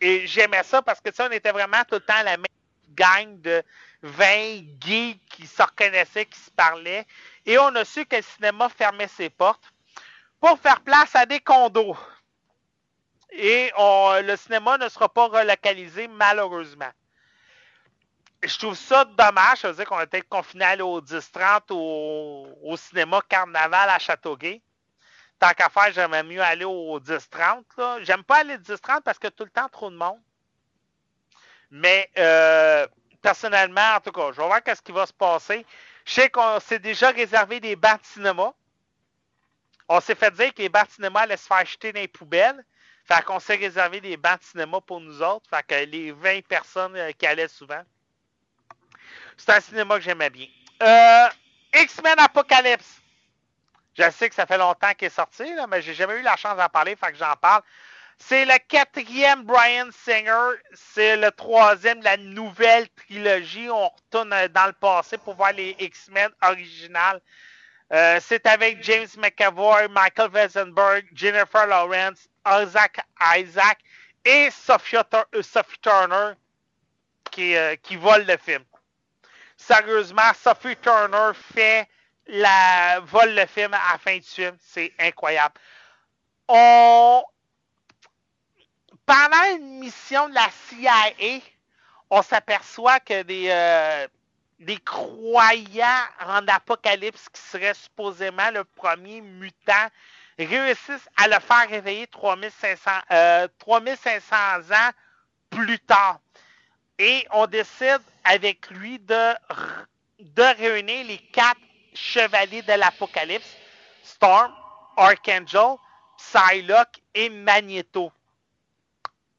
Et 0.00 0.26
j'aimais 0.26 0.62
ça 0.64 0.82
parce 0.82 1.00
que 1.00 1.14
ça, 1.14 1.28
on 1.28 1.32
était 1.32 1.52
vraiment 1.52 1.82
tout 1.88 1.94
le 1.94 2.00
temps 2.00 2.22
la 2.24 2.36
même 2.36 2.46
gang 2.90 3.40
de 3.40 3.62
20 4.02 4.62
gays 4.80 5.18
qui 5.30 5.46
se 5.46 5.62
reconnaissaient, 5.62 6.26
qui 6.26 6.38
se 6.40 6.50
parlaient. 6.50 7.06
Et 7.46 7.58
on 7.58 7.74
a 7.76 7.84
su 7.84 8.04
que 8.04 8.16
le 8.16 8.22
cinéma 8.22 8.68
fermait 8.68 9.08
ses 9.08 9.30
portes 9.30 9.72
pour 10.40 10.58
faire 10.58 10.80
place 10.82 11.14
à 11.16 11.26
des 11.26 11.40
condos. 11.40 11.96
Et 13.30 13.72
on- 13.76 14.20
le 14.22 14.36
cinéma 14.36 14.78
ne 14.78 14.88
sera 14.88 15.08
pas 15.08 15.26
relocalisé, 15.28 16.08
malheureusement. 16.08 16.90
Je 18.46 18.58
trouve 18.58 18.74
ça 18.74 19.04
dommage. 19.04 19.58
Ça 19.58 19.68
veut 19.68 19.76
dire 19.76 19.86
qu'on 19.86 20.00
était 20.00 20.20
confiné 20.20 20.64
à 20.64 20.70
aller 20.70 20.82
au 20.82 21.00
10-30 21.00 21.70
au, 21.70 22.76
cinéma 22.76 23.20
Carnaval 23.28 23.88
à 23.88 23.98
Châteauguay. 23.98 24.60
Tant 25.38 25.50
qu'à 25.50 25.68
faire, 25.70 25.92
j'aimerais 25.92 26.22
mieux 26.22 26.42
aller 26.42 26.64
au 26.64 27.00
10-30. 27.00 27.64
là. 27.78 27.98
J'aime 28.02 28.22
pas 28.22 28.38
aller 28.38 28.56
au 28.56 28.58
10-30 28.58 29.02
parce 29.02 29.18
que 29.18 29.28
tout 29.28 29.44
le 29.44 29.50
temps, 29.50 29.68
trop 29.68 29.90
de 29.90 29.96
monde. 29.96 30.20
Mais 31.70 32.10
euh, 32.18 32.86
personnellement, 33.22 33.94
en 33.96 34.00
tout 34.00 34.12
cas, 34.12 34.30
je 34.32 34.40
vais 34.40 34.46
voir 34.46 34.62
qu'est-ce 34.62 34.82
qui 34.82 34.92
va 34.92 35.06
se 35.06 35.12
passer. 35.12 35.64
Je 36.04 36.12
sais 36.12 36.28
qu'on 36.28 36.60
s'est 36.60 36.78
déjà 36.78 37.10
réservé 37.10 37.60
des 37.60 37.76
bancs 37.76 38.00
de 38.00 38.06
cinéma. 38.06 38.52
On 39.88 40.00
s'est 40.00 40.14
fait 40.14 40.30
dire 40.32 40.52
que 40.52 40.62
les 40.62 40.68
bancs 40.68 40.86
de 40.86 40.92
cinéma 40.92 41.20
allaient 41.20 41.36
se 41.36 41.46
faire 41.46 41.64
jeter 41.64 41.92
dans 41.92 42.00
les 42.00 42.08
poubelles. 42.08 42.62
Fait 43.06 43.22
qu'on 43.24 43.40
s'est 43.40 43.56
réservé 43.56 44.00
des 44.00 44.16
bancs 44.16 44.38
de 44.38 44.44
cinéma 44.44 44.80
pour 44.82 45.00
nous 45.00 45.22
autres. 45.22 45.48
Fait 45.48 45.62
que 45.66 45.90
les 45.90 46.12
20 46.12 46.44
personnes 46.46 46.96
euh, 46.96 47.12
qui 47.12 47.26
allaient 47.26 47.48
souvent. 47.48 47.82
C'est 49.36 49.50
un 49.50 49.60
cinéma 49.60 49.96
que 49.96 50.02
j'aimais 50.02 50.30
bien. 50.30 50.46
Euh, 50.82 51.28
X-Men 51.74 52.18
Apocalypse. 52.18 53.00
Je 53.96 54.10
sais 54.10 54.28
que 54.28 54.34
ça 54.34 54.46
fait 54.46 54.58
longtemps 54.58 54.92
qu'il 54.94 55.06
est 55.06 55.10
sorti, 55.10 55.54
là, 55.54 55.66
mais 55.66 55.80
j'ai 55.82 55.94
jamais 55.94 56.18
eu 56.18 56.22
la 56.22 56.36
chance 56.36 56.56
d'en 56.56 56.68
parler, 56.68 56.96
fait 56.96 57.12
que 57.12 57.18
j'en 57.18 57.36
parle. 57.36 57.62
C'est 58.18 58.44
le 58.44 58.58
quatrième 58.68 59.42
Brian 59.42 59.88
Singer. 60.04 60.56
C'est 60.72 61.16
le 61.16 61.30
troisième 61.30 62.00
de 62.00 62.04
la 62.04 62.16
nouvelle 62.16 62.88
trilogie. 62.90 63.68
On 63.70 63.88
retourne 63.88 64.32
euh, 64.32 64.48
dans 64.48 64.66
le 64.66 64.72
passé 64.72 65.18
pour 65.18 65.34
voir 65.34 65.52
les 65.52 65.76
X-Men 65.78 66.30
originales. 66.42 67.20
Euh, 67.92 68.18
c'est 68.20 68.46
avec 68.46 68.82
James 68.82 69.08
McAvoy, 69.18 69.88
Michael 69.88 70.30
Weisenberg, 70.30 71.06
Jennifer 71.12 71.66
Lawrence, 71.66 72.28
Isaac 72.46 73.00
Isaac 73.36 73.78
et 74.24 74.50
Sophia 74.50 75.06
Sophie 75.42 75.78
Turner 75.80 76.32
qui, 77.30 77.56
euh, 77.56 77.76
qui 77.76 77.96
le 77.96 78.36
film. 78.38 78.64
Sérieusement, 79.66 80.32
Sophie 80.42 80.76
Turner 80.76 81.30
fait 81.34 81.88
la 82.26 83.00
vole 83.00 83.34
le 83.34 83.46
film 83.46 83.72
à 83.72 83.92
la 83.92 83.98
fin 83.98 84.16
du 84.16 84.22
film. 84.22 84.54
C'est 84.60 84.92
incroyable. 84.98 85.54
Pendant 89.06 89.44
une 89.56 89.78
mission 89.78 90.28
de 90.28 90.34
la 90.34 90.48
CIA, 90.68 91.40
on 92.10 92.20
s'aperçoit 92.22 93.00
que 93.00 93.22
des, 93.22 93.48
euh, 93.48 94.06
des 94.58 94.76
croyants 94.78 96.04
en 96.20 96.46
apocalypse 96.46 97.28
qui 97.30 97.40
seraient 97.40 97.74
supposément 97.74 98.50
le 98.50 98.64
premier 98.64 99.22
mutant 99.22 99.88
réussissent 100.38 101.08
à 101.16 101.28
le 101.28 101.40
faire 101.40 101.68
réveiller 101.70 102.06
3500, 102.08 102.90
euh, 103.12 103.48
3500 103.58 104.36
ans 104.72 104.90
plus 105.48 105.78
tard. 105.80 106.20
Et 106.98 107.26
on 107.32 107.46
décide 107.46 108.00
avec 108.24 108.70
lui 108.70 108.98
de, 109.00 109.34
de 110.20 110.56
réunir 110.58 111.06
les 111.06 111.18
quatre 111.18 111.60
chevaliers 111.94 112.62
de 112.62 112.72
l'apocalypse, 112.72 113.56
Storm, 114.02 114.52
Archangel, 114.96 115.76
Psylocke 116.18 117.02
et 117.14 117.28
Magneto. 117.28 118.12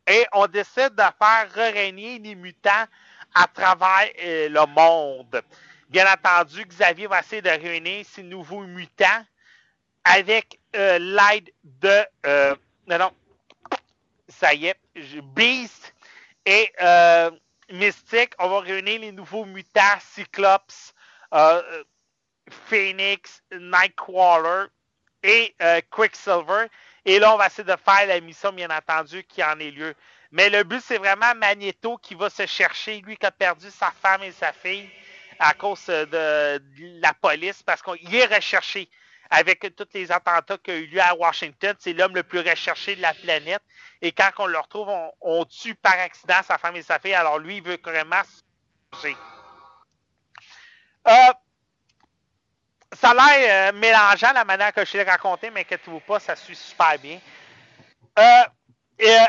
et 0.07 0.25
on 0.33 0.47
décide 0.47 0.95
de 0.95 1.03
faire 1.19 1.51
régner 1.73 2.19
les 2.19 2.35
mutants 2.35 2.85
à 3.33 3.47
travers 3.47 4.09
euh, 4.23 4.49
le 4.49 4.65
monde. 4.67 5.41
Bien 5.89 6.05
entendu, 6.11 6.65
Xavier 6.65 7.07
va 7.07 7.19
essayer 7.19 7.41
de 7.41 7.49
réunir 7.49 8.05
ces 8.05 8.23
nouveaux 8.23 8.63
mutants 8.63 9.25
avec 10.03 10.59
euh, 10.75 10.99
l'aide 10.99 11.51
de... 11.63 12.05
Euh, 12.25 12.55
non, 12.87 12.99
non, 12.99 13.11
ça 14.27 14.53
y 14.53 14.67
est, 14.67 14.77
Beast 15.35 15.93
et 16.45 16.71
Mystique. 17.71 18.33
On 18.39 18.49
va 18.49 18.59
réunir 18.59 19.01
les 19.01 19.11
nouveaux 19.11 19.45
mutants, 19.45 19.99
Cyclops, 20.13 20.93
Phoenix, 22.67 23.41
Nightcrawler 23.51 24.67
et 25.23 25.55
Quicksilver. 25.89 26.67
Et 27.05 27.19
là, 27.19 27.33
on 27.33 27.37
va 27.37 27.47
essayer 27.47 27.63
de 27.63 27.75
faire 27.83 28.07
la 28.07 28.19
mission, 28.19 28.51
bien 28.51 28.69
entendu, 28.69 29.23
qui 29.23 29.43
en 29.43 29.59
est 29.59 29.71
lieu. 29.71 29.95
Mais 30.31 30.49
le 30.49 30.63
but, 30.63 30.81
c'est 30.83 30.97
vraiment 30.97 31.33
Magneto 31.35 31.97
qui 31.97 32.15
va 32.15 32.29
se 32.29 32.45
chercher, 32.45 32.99
lui 33.01 33.15
qui 33.15 33.25
a 33.25 33.31
perdu 33.31 33.69
sa 33.69 33.91
femme 33.91 34.23
et 34.23 34.31
sa 34.31 34.51
fille 34.51 34.89
à 35.39 35.53
cause 35.53 35.85
de, 35.85 36.61
la 36.99 37.13
police, 37.13 37.61
parce 37.63 37.81
qu'il 37.81 38.15
est 38.15 38.25
recherché 38.25 38.89
avec 39.29 39.75
tous 39.75 39.87
les 39.93 40.11
attentats 40.11 40.57
qu'il 40.57 40.73
y 40.73 40.77
a 40.77 40.79
eu 40.79 40.85
lieu 40.87 41.01
à 41.01 41.15
Washington. 41.15 41.75
C'est 41.79 41.93
l'homme 41.93 42.15
le 42.15 42.23
plus 42.23 42.39
recherché 42.39 42.95
de 42.95 43.01
la 43.01 43.13
planète. 43.13 43.61
Et 44.01 44.11
quand 44.11 44.29
on 44.39 44.45
le 44.45 44.57
retrouve, 44.57 44.89
on, 45.21 45.45
tue 45.45 45.75
par 45.75 45.97
accident 45.99 46.41
sa 46.43 46.57
femme 46.57 46.75
et 46.75 46.83
sa 46.83 46.99
fille. 46.99 47.13
Alors 47.13 47.39
lui, 47.39 47.57
il 47.57 47.63
veut 47.63 47.79
vraiment 47.83 48.21
se 48.93 49.07
euh, 51.07 51.33
ça 52.95 53.11
a 53.11 53.13
l'air 53.13 53.69
euh, 53.69 53.77
mélangeant 53.77 54.31
la 54.33 54.45
manière 54.45 54.73
que 54.73 54.85
je 54.85 54.97
l'ai 54.97 55.03
raconté, 55.03 55.49
mais 55.49 55.61
inquiétez-vous 55.61 55.99
pas, 55.99 56.19
ça 56.19 56.35
suit 56.35 56.55
super 56.55 56.97
bien. 56.99 57.19
Euh, 58.17 58.43
euh, 59.01 59.25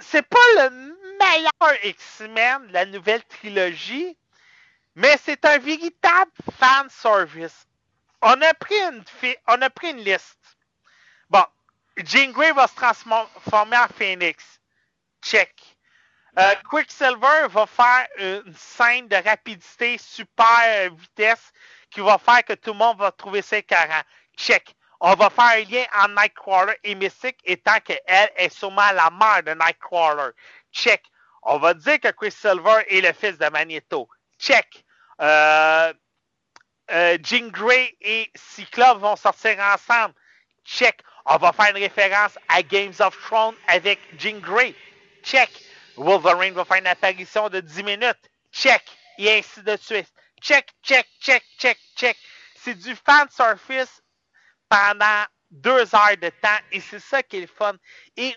c'est 0.00 0.22
pas 0.22 0.38
le 0.56 0.70
meilleur 1.18 1.84
X-Men 1.84 2.68
de 2.68 2.72
la 2.72 2.86
nouvelle 2.86 3.24
trilogie, 3.24 4.16
mais 4.94 5.16
c'est 5.22 5.44
un 5.44 5.58
véritable 5.58 6.30
fan 6.58 6.88
service. 6.90 7.66
On 8.20 8.40
a 8.42 8.54
pris 8.54 8.74
une, 8.74 9.98
liste. 9.98 10.38
Bon, 11.30 11.44
Jean 11.96 12.30
Grey 12.32 12.52
va 12.52 12.66
se 12.66 12.74
transformer 12.74 13.76
en 13.76 13.88
Phoenix. 13.88 14.60
Check. 15.22 15.54
Quicksilver 16.68 17.48
va 17.48 17.66
faire 17.66 18.06
une 18.18 18.54
scène 18.54 19.08
de 19.08 19.16
rapidité, 19.16 19.98
super 19.98 20.94
vitesse 20.94 21.52
qui 21.90 22.00
va 22.00 22.18
faire 22.18 22.44
que 22.44 22.52
tout 22.52 22.72
le 22.72 22.78
monde 22.78 22.98
va 22.98 23.10
trouver 23.10 23.42
ça 23.42 23.58
écœurant. 23.58 24.02
Check. 24.36 24.74
On 25.00 25.14
va 25.14 25.30
faire 25.30 25.44
un 25.44 25.64
lien 25.64 25.84
en 25.96 26.08
Nightcrawler 26.08 26.74
et 26.82 26.94
Mystic 26.94 27.36
étant 27.44 27.78
qu'elle 27.80 28.30
est 28.36 28.48
sûrement 28.48 28.90
la 28.92 29.10
mère 29.10 29.42
de 29.44 29.52
Nightcrawler. 29.52 30.32
Check. 30.72 31.04
On 31.42 31.58
va 31.58 31.74
dire 31.74 32.00
que 32.00 32.08
Chris 32.08 32.32
Silver 32.32 32.84
est 32.88 33.00
le 33.00 33.12
fils 33.12 33.38
de 33.38 33.48
Magneto. 33.48 34.08
Check. 34.38 34.84
Euh, 35.20 35.92
euh, 36.90 37.18
Jean 37.22 37.48
Grey 37.50 37.96
et 38.00 38.30
Cyclope 38.34 38.98
vont 38.98 39.16
sortir 39.16 39.58
ensemble. 39.60 40.14
Check. 40.64 41.00
On 41.26 41.36
va 41.36 41.52
faire 41.52 41.70
une 41.70 41.82
référence 41.82 42.38
à 42.48 42.62
Games 42.62 42.94
of 43.00 43.16
Thrones 43.26 43.54
avec 43.66 43.98
Jean 44.18 44.40
Grey. 44.40 44.74
Check. 45.22 45.50
Wolverine 45.96 46.54
va 46.54 46.64
faire 46.64 46.78
une 46.78 46.86
apparition 46.86 47.48
de 47.48 47.60
10 47.60 47.82
minutes. 47.82 48.30
Check. 48.52 48.82
Et 49.18 49.32
ainsi 49.38 49.62
de 49.62 49.76
suite 49.76 50.08
check, 50.40 50.66
check, 50.82 51.06
check, 51.20 51.42
check, 51.58 51.78
check. 51.96 52.16
C'est 52.56 52.74
du 52.74 52.94
fan 52.94 53.28
surface 53.30 54.02
pendant 54.68 55.24
deux 55.50 55.94
heures 55.94 56.16
de 56.20 56.30
temps 56.40 56.58
et 56.72 56.80
c'est 56.80 57.00
ça 57.00 57.22
qui 57.22 57.38
est 57.38 57.42
le 57.42 57.46
fun. 57.46 57.74
Et 58.16 58.36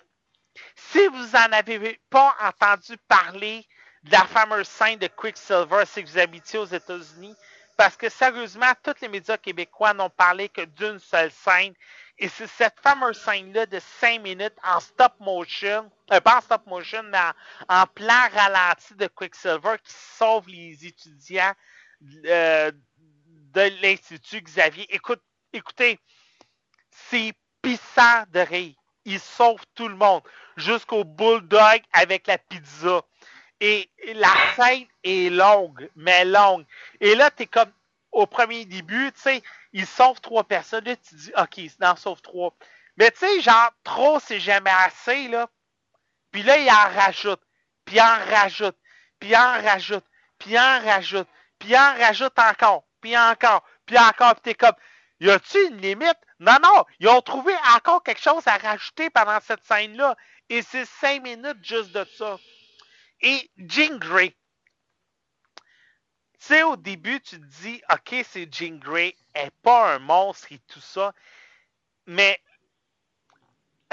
si 0.76 1.06
vous 1.08 1.26
n'en 1.34 1.52
avez 1.52 2.00
pas 2.10 2.36
entendu 2.42 2.98
parler 3.08 3.66
de 4.04 4.12
la 4.12 4.26
fameuse 4.26 4.68
scène 4.68 5.00
de 5.00 5.08
Quicksilver, 5.08 5.84
que 5.96 6.02
vous 6.02 6.18
habitiez 6.18 6.60
aux 6.60 6.66
États-Unis, 6.66 7.36
parce 7.82 7.98
que 7.98 8.10
sérieusement, 8.10 8.72
tous 8.84 8.94
les 9.02 9.08
médias 9.08 9.38
québécois 9.38 9.92
n'ont 9.96 10.12
parlé 10.12 10.50
que 10.50 10.62
d'une 10.62 11.00
seule 11.00 11.32
scène. 11.32 11.74
Et 12.20 12.28
c'est 12.28 12.46
cette 12.46 12.80
fameuse 12.80 13.20
scène-là 13.20 13.66
de 13.66 13.80
cinq 14.00 14.22
minutes 14.22 14.54
en 14.64 14.80
stop 14.80 15.14
motion, 15.20 15.92
euh, 16.12 16.22
pas 16.22 16.38
en 16.38 16.42
stop 16.42 16.68
motion, 16.68 17.02
mais 17.02 17.18
en, 17.68 17.88
plan 17.88 18.30
ralenti 18.36 18.94
de 18.94 19.08
Quicksilver 19.08 19.78
qui 19.84 19.94
sauve 19.94 20.48
les 20.48 20.86
étudiants 20.86 21.54
euh, 22.28 22.72
de 23.52 23.82
l'Institut 23.82 24.42
Xavier. 24.42 24.86
Écoute, 24.94 25.24
écoutez, 25.52 25.98
c'est 26.92 27.34
pissant 27.64 28.26
de 28.32 28.42
rire. 28.42 28.76
Il 29.06 29.20
sauve 29.20 29.62
tout 29.74 29.88
le 29.88 29.96
monde, 29.96 30.22
jusqu'au 30.56 31.04
bulldog 31.04 31.82
avec 31.94 32.28
la 32.28 32.38
pizza. 32.38 33.02
Et 33.62 33.90
la 34.16 34.34
scène 34.56 34.88
est 35.04 35.30
longue, 35.30 35.90
mais 35.96 36.26
longue. 36.26 36.66
Et 37.00 37.16
là, 37.16 37.32
tu 37.32 37.44
es 37.44 37.46
comme 37.46 37.72
au 38.12 38.26
premier 38.26 38.66
début, 38.66 39.12
tu 39.14 39.22
sais, 39.22 39.44
il 39.72 39.86
sauve 39.86 40.20
trois 40.20 40.44
personnes. 40.44 40.84
Là, 40.84 40.96
tu 40.98 41.16
dis, 41.16 41.32
OK, 41.38 41.58
il 41.58 41.72
en 41.82 41.96
sauve 41.96 42.22
trois. 42.22 42.54
Mais 42.98 43.12
tu 43.12 43.20
sais, 43.20 43.40
genre, 43.40 43.72
trop, 43.84 44.20
c'est 44.20 44.40
jamais 44.40 44.74
assez, 44.86 45.30
là. 45.30 45.48
Puis 46.32 46.44
là, 46.44 46.58
il 46.58 46.70
en 46.70 47.00
rajoute, 47.00 47.42
puis 47.86 48.02
en 48.02 48.18
rajoute, 48.30 48.78
puis 49.20 49.36
en 49.36 49.62
rajoute, 49.62 50.06
puis 50.40 50.58
en 50.58 50.82
rajoute 50.84 51.28
puis 51.62 51.78
en 51.78 51.96
rajoute 51.96 52.38
encore, 52.40 52.84
puis 53.00 53.16
encore, 53.16 53.64
puis 53.86 53.98
encore, 53.98 54.34
puis 54.36 54.42
t'es 54.44 54.56
comme, 54.56 54.76
y 55.20 55.30
a-tu 55.30 55.68
une 55.68 55.78
limite? 55.78 56.18
Non, 56.40 56.58
non, 56.62 56.84
ils 57.00 57.08
ont 57.08 57.22
trouvé 57.22 57.54
encore 57.76 58.04
quelque 58.04 58.22
chose 58.22 58.46
à 58.48 58.58
rajouter 58.58 59.10
pendant 59.12 59.40
cette 59.42 59.64
scène-là, 59.64 60.18
et 60.50 60.64
c'est 60.64 60.86
cinq 60.86 61.22
minutes 61.22 61.64
juste 61.64 61.92
de 61.92 62.06
ça. 62.18 62.40
Et 63.22 63.52
Jean 63.58 63.98
Grey, 63.98 64.36
tu 66.40 66.48
sais, 66.48 66.64
au 66.64 66.76
début, 66.76 67.22
tu 67.22 67.40
te 67.40 67.46
dis, 67.62 67.82
OK, 67.92 68.26
c'est 68.28 68.54
Jean 68.54 68.80
Grey, 68.80 69.16
elle 69.34 69.46
n'est 69.46 69.52
pas 69.62 69.94
un 69.96 70.00
monstre 70.00 70.52
et 70.52 70.60
tout 70.68 70.82
ça, 70.82 71.14
mais 72.08 72.40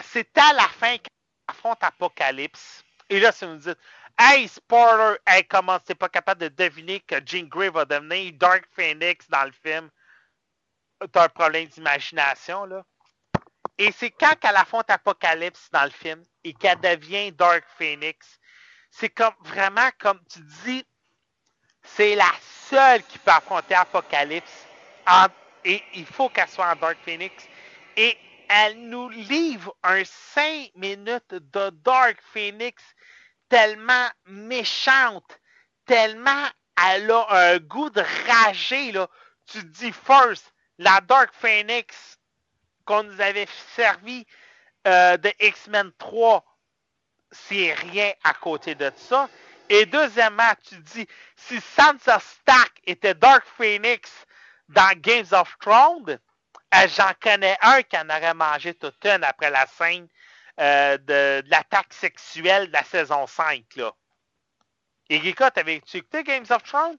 c'est 0.02 0.36
à 0.38 0.52
la 0.55 0.68
fin 0.68 0.96
qu'elle 0.98 1.12
affronte 1.48 1.82
Apocalypse. 1.84 2.84
Et 3.10 3.20
là, 3.20 3.32
ça 3.32 3.46
nous 3.46 3.56
dit, 3.56 3.74
Hey, 4.20 4.48
spoiler! 4.48 5.16
Hey, 5.28 5.44
comment 5.44 5.78
t'es 5.78 5.94
pas 5.94 6.09
capable 6.09 6.40
de 6.40 6.48
deviner 6.48 6.98
que 7.00 7.24
Jean 7.24 7.46
Grey 7.48 7.70
va 7.70 7.84
devenir 7.84 8.32
Dark 8.34 8.64
Phoenix 8.74 9.28
dans 9.30 9.44
le 9.44 9.52
film? 9.52 9.88
T'as 11.12 11.26
un 11.26 11.28
problème 11.28 11.68
d'imagination, 11.68 12.64
là. 12.64 12.84
Et 13.78 13.92
c'est 13.92 14.10
quand 14.10 14.34
qu'elle 14.40 14.56
affronte 14.56 14.90
Apocalypse 14.90 15.70
dans 15.70 15.84
le 15.84 15.90
film 15.90 16.24
et 16.42 16.52
qu'elle 16.52 16.80
devient 16.80 17.30
Dark 17.30 17.64
Phoenix, 17.76 18.40
c'est 18.90 19.10
comme 19.10 19.35
vraiment 19.40 19.90
comme 19.98 20.20
tu 20.32 20.40
dis, 20.65 20.85
c'est 21.82 22.15
la 22.15 22.32
seule 22.69 23.02
qui 23.05 23.19
peut 23.19 23.31
affronter 23.31 23.74
Apocalypse 23.74 24.66
et 25.65 25.82
il 25.94 26.06
faut 26.06 26.28
qu'elle 26.28 26.48
soit 26.48 26.70
en 26.70 26.77
Dark 26.77 26.98
Phoenix. 27.05 27.35
Et 27.97 28.16
elle 28.48 28.89
nous 28.89 29.09
livre 29.09 29.74
un 29.82 30.02
5 30.05 30.73
minutes 30.74 31.35
de 31.35 31.70
Dark 31.70 32.19
Phoenix 32.32 32.82
tellement 33.48 34.09
méchante, 34.27 35.39
tellement 35.86 36.47
elle 36.86 37.10
a 37.10 37.27
un 37.31 37.59
goût 37.59 37.90
de 37.90 38.02
rager, 38.27 38.93
là. 38.93 39.09
Tu 39.47 39.65
dis, 39.65 39.93
first, 39.93 40.52
la 40.78 41.01
Dark 41.01 41.31
Phoenix 41.32 42.19
qu'on 42.85 43.02
nous 43.02 43.20
avait 43.20 43.48
servi 43.74 44.27
euh, 44.86 45.16
de 45.16 45.32
X-Men 45.40 45.90
3, 45.98 46.44
c'est 47.30 47.74
rien 47.74 48.12
à 48.24 48.34
côté 48.34 48.74
de 48.74 48.90
ça. 48.96 49.28
Et 49.68 49.84
deuxièmement, 49.86 50.52
tu 50.66 50.76
dis, 50.76 51.06
si 51.36 51.60
Sansa 51.60 52.18
Stack 52.18 52.80
était 52.84 53.14
Dark 53.14 53.44
Phoenix 53.56 54.26
dans 54.68 54.98
Games 54.98 55.26
of 55.32 55.55
Thrones, 55.60 56.18
euh, 56.74 56.88
j'en 56.88 57.12
connais 57.20 57.56
un 57.62 57.82
qui 57.82 57.96
en 57.96 58.09
aurait 58.09 58.34
mangé 58.34 58.74
toute 58.74 59.05
une 59.05 59.24
après 59.24 59.50
la 59.50 59.66
scène 59.66 60.09
euh, 60.60 60.98
de, 60.98 61.42
l'attaque 61.48 61.92
sexuelle 61.92 62.68
de 62.68 62.72
la 62.72 62.82
saison 62.84 63.26
5. 63.26 63.64
Là. 63.76 63.92
Et 65.10 65.18
Rika, 65.18 65.50
t'avais-tu 65.50 65.98
écouté 65.98 66.24
Games 66.24 66.46
of 66.50 66.62
Thrones? 66.64 66.98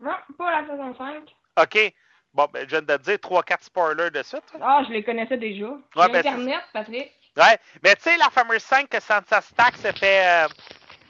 Non, 0.00 0.16
pas 0.36 0.60
la 0.62 0.66
saison 0.66 0.94
5. 0.94 1.34
OK. 1.62 1.94
Bon, 2.32 2.46
ben, 2.52 2.64
je 2.64 2.70
viens 2.70 2.82
de 2.82 2.96
te 2.96 3.02
dire 3.02 3.16
3-4 3.16 3.64
spoilers 3.64 4.10
de 4.10 4.22
suite. 4.22 4.44
Ah, 4.60 4.82
je 4.86 4.92
les 4.92 5.02
connaissais 5.02 5.36
déjà. 5.36 5.66
Ouais, 5.66 6.08
ben, 6.08 6.16
Internet, 6.16 6.62
Patrick. 6.72 7.12
Ouais, 7.36 7.58
mais 7.82 7.94
tu 7.96 8.02
sais, 8.02 8.16
la 8.16 8.30
fameuse 8.30 8.62
5 8.62 8.88
que 8.88 9.00
Sansa 9.00 9.40
Stack 9.40 9.76
se 9.76 9.92
fait. 9.92 10.26
Euh, 10.26 10.48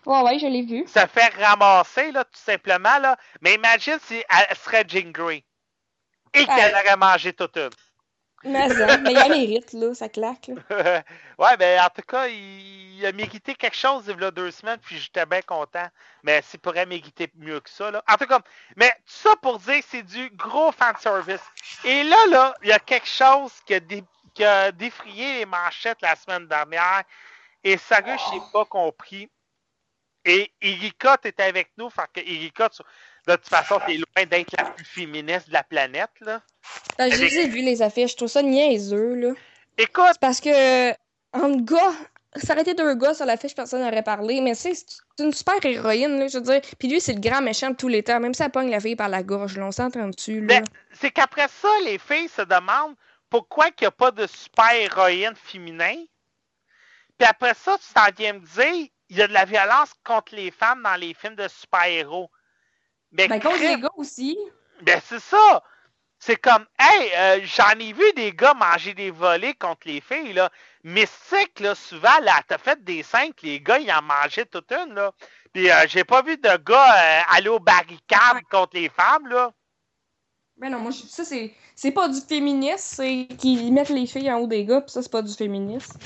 ouais, 0.06 0.22
ouais, 0.22 0.38
je 0.38 0.46
l'ai 0.46 0.62
vu. 0.62 0.86
Se 0.86 1.06
fait 1.06 1.32
ramasser, 1.42 2.12
là, 2.12 2.24
tout 2.24 2.40
simplement, 2.40 2.98
là. 2.98 3.16
Mais 3.40 3.54
imagine 3.54 3.98
si 4.02 4.22
elle 4.28 4.56
serait 4.56 4.84
Jean 4.86 5.10
Grey. 5.10 5.44
Et 6.32 6.46
qu'elle 6.46 6.74
aurait 6.74 6.96
mangé 6.96 7.32
toute 7.32 7.56
une. 7.56 7.70
Mais, 8.44 8.68
mais 9.02 9.12
il 9.12 9.18
a 9.18 9.28
mérite, 9.28 9.72
là, 9.74 9.92
ça 9.94 10.08
claque. 10.08 10.50
ouais, 11.38 11.56
ben 11.58 11.80
en 11.80 11.88
tout 11.90 12.02
cas, 12.06 12.26
il, 12.28 13.04
a 13.04 13.12
mérité 13.12 13.54
quelque 13.54 13.76
chose 13.76 14.04
il 14.08 14.18
y 14.18 14.24
a 14.24 14.30
deux 14.30 14.50
semaines, 14.50 14.78
puis 14.78 14.98
j'étais 14.98 15.26
bien 15.26 15.42
content. 15.42 15.86
Mais 16.22 16.40
s'il 16.42 16.60
pourrait 16.60 16.86
mériter 16.86 17.30
mieux 17.36 17.60
que 17.60 17.68
ça, 17.68 17.90
là. 17.90 18.02
En 18.08 18.16
tout 18.16 18.26
cas, 18.26 18.40
mais 18.76 18.90
tout 19.06 19.28
ça 19.28 19.36
pour 19.42 19.58
dire 19.58 19.80
que 19.80 19.86
c'est 19.90 20.02
du 20.02 20.30
gros 20.30 20.72
fan 20.72 20.94
service. 20.98 21.42
Et 21.84 22.02
là, 22.04 22.16
là, 22.30 22.54
il 22.62 22.68
y 22.68 22.72
a 22.72 22.78
quelque 22.78 23.08
chose 23.08 23.52
qui 23.66 23.74
a, 23.74 23.80
qui 24.34 24.44
a 24.44 24.72
défrayé 24.72 25.38
les 25.38 25.46
manchettes 25.46 26.00
la 26.02 26.16
semaine 26.16 26.46
dernière. 26.46 27.02
Et 27.62 27.76
sérieux, 27.76 28.16
je 28.16 28.34
n'ai 28.34 28.42
pas 28.52 28.64
compris. 28.64 29.28
Et 30.24 30.50
Erika, 30.60 31.16
tu 31.20 31.28
étais 31.28 31.44
avec 31.44 31.70
nous. 31.76 31.90
Fait 31.90 32.02
que 32.12 32.20
de 32.20 33.36
toute 33.36 33.48
façon, 33.48 33.80
tu 33.86 33.94
es 33.94 33.96
loin 33.96 34.26
d'être 34.26 34.54
la 34.56 34.64
plus 34.64 34.84
féministe 34.84 35.48
de 35.48 35.52
la 35.52 35.62
planète. 35.62 36.10
Là. 36.20 36.40
Ben, 36.98 37.12
J'ai 37.12 37.48
vu 37.48 37.62
les 37.62 37.82
affiches. 37.82 38.12
Je 38.12 38.16
trouve 38.16 38.28
ça 38.28 38.42
niaiseux. 38.42 39.14
Là. 39.14 39.32
Écoute. 39.78 40.16
Parce 40.20 40.40
que, 40.40 40.90
en 41.32 41.56
gars, 41.56 41.92
été 42.58 42.74
deux 42.74 42.94
gars 42.94 43.14
sur 43.14 43.26
l'affiche, 43.26 43.54
personne 43.54 43.82
n'aurait 43.82 44.02
parlé. 44.02 44.40
Mais 44.40 44.54
c'est 44.54 44.74
une 45.18 45.32
super 45.32 45.64
héroïne, 45.64 46.18
là, 46.18 46.28
je 46.28 46.38
veux 46.38 46.44
dire. 46.44 46.60
Puis 46.78 46.88
lui, 46.88 47.00
c'est 47.00 47.14
le 47.14 47.20
grand 47.20 47.40
méchant 47.40 47.70
de 47.70 47.76
tous 47.76 47.88
les 47.88 48.02
temps. 48.02 48.20
Même 48.20 48.34
si 48.34 48.42
elle 48.42 48.50
pogne 48.50 48.70
la 48.70 48.80
fille 48.80 48.96
par 48.96 49.08
la 49.08 49.22
gorge, 49.22 49.56
l'on 49.56 49.72
s'entend 49.72 50.08
dessus. 50.08 50.40
Ben, 50.42 50.64
c'est 50.92 51.10
qu'après 51.10 51.48
ça, 51.48 51.68
les 51.84 51.98
filles 51.98 52.28
se 52.28 52.42
demandent 52.42 52.96
pourquoi 53.30 53.68
il 53.68 53.74
n'y 53.80 53.86
a 53.86 53.90
pas 53.90 54.10
de 54.10 54.26
super 54.26 54.72
héroïne 54.72 55.34
féminin? 55.36 55.96
Puis 57.18 57.28
après 57.28 57.54
ça, 57.54 57.78
tu 57.78 57.92
t'en 57.94 58.10
viens 58.16 58.34
me 58.34 58.40
dire, 58.40 58.88
il 59.08 59.16
y 59.16 59.22
a 59.22 59.28
de 59.28 59.32
la 59.32 59.44
violence 59.44 59.92
contre 60.04 60.34
les 60.34 60.50
femmes 60.50 60.82
dans 60.82 60.96
les 60.96 61.14
films 61.14 61.36
de 61.36 61.48
super-héros. 61.48 62.30
Mais 63.12 63.28
ben, 63.28 63.40
contre 63.40 63.60
les 63.60 63.80
gars 63.80 63.90
aussi. 63.96 64.38
Ben, 64.82 65.00
c'est 65.04 65.20
ça. 65.20 65.62
C'est 66.18 66.36
comme, 66.36 66.66
hey, 66.78 67.10
euh, 67.14 67.40
j'en 67.44 67.78
ai 67.78 67.92
vu 67.92 68.04
des 68.14 68.32
gars 68.32 68.54
manger 68.54 68.92
des 68.94 69.10
volets 69.10 69.54
contre 69.54 69.88
les 69.88 70.00
filles, 70.00 70.34
là. 70.34 70.50
Mystique, 70.84 71.60
là, 71.60 71.74
souvent, 71.74 72.18
là, 72.20 72.42
t'as 72.46 72.58
fait 72.58 72.82
des 72.84 73.02
que 73.02 73.46
les 73.46 73.60
gars, 73.60 73.78
ils 73.78 73.90
en 73.90 74.02
mangeaient 74.02 74.44
toute 74.44 74.70
une, 74.70 74.94
là. 74.94 75.12
Puis, 75.52 75.70
euh, 75.70 75.86
j'ai 75.88 76.04
pas 76.04 76.22
vu 76.22 76.36
de 76.36 76.56
gars 76.58 76.94
euh, 76.94 77.20
aller 77.30 77.48
aux 77.48 77.58
barricades 77.58 78.42
contre 78.50 78.76
les 78.76 78.90
femmes, 78.90 79.26
là. 79.28 79.50
Ben 80.60 80.68
non, 80.68 80.78
moi, 80.80 80.92
ça, 80.92 81.24
c'est, 81.24 81.54
c'est 81.74 81.90
pas 81.90 82.06
du 82.06 82.20
féminisme, 82.20 82.76
c'est 82.78 83.28
qu'ils 83.38 83.72
mettent 83.72 83.88
les 83.88 84.06
filles 84.06 84.30
en 84.30 84.40
haut 84.40 84.46
des 84.46 84.66
gars, 84.66 84.82
puis 84.82 84.90
ça, 84.90 85.00
c'est 85.00 85.10
pas 85.10 85.22
du 85.22 85.32
féminisme. 85.32 85.98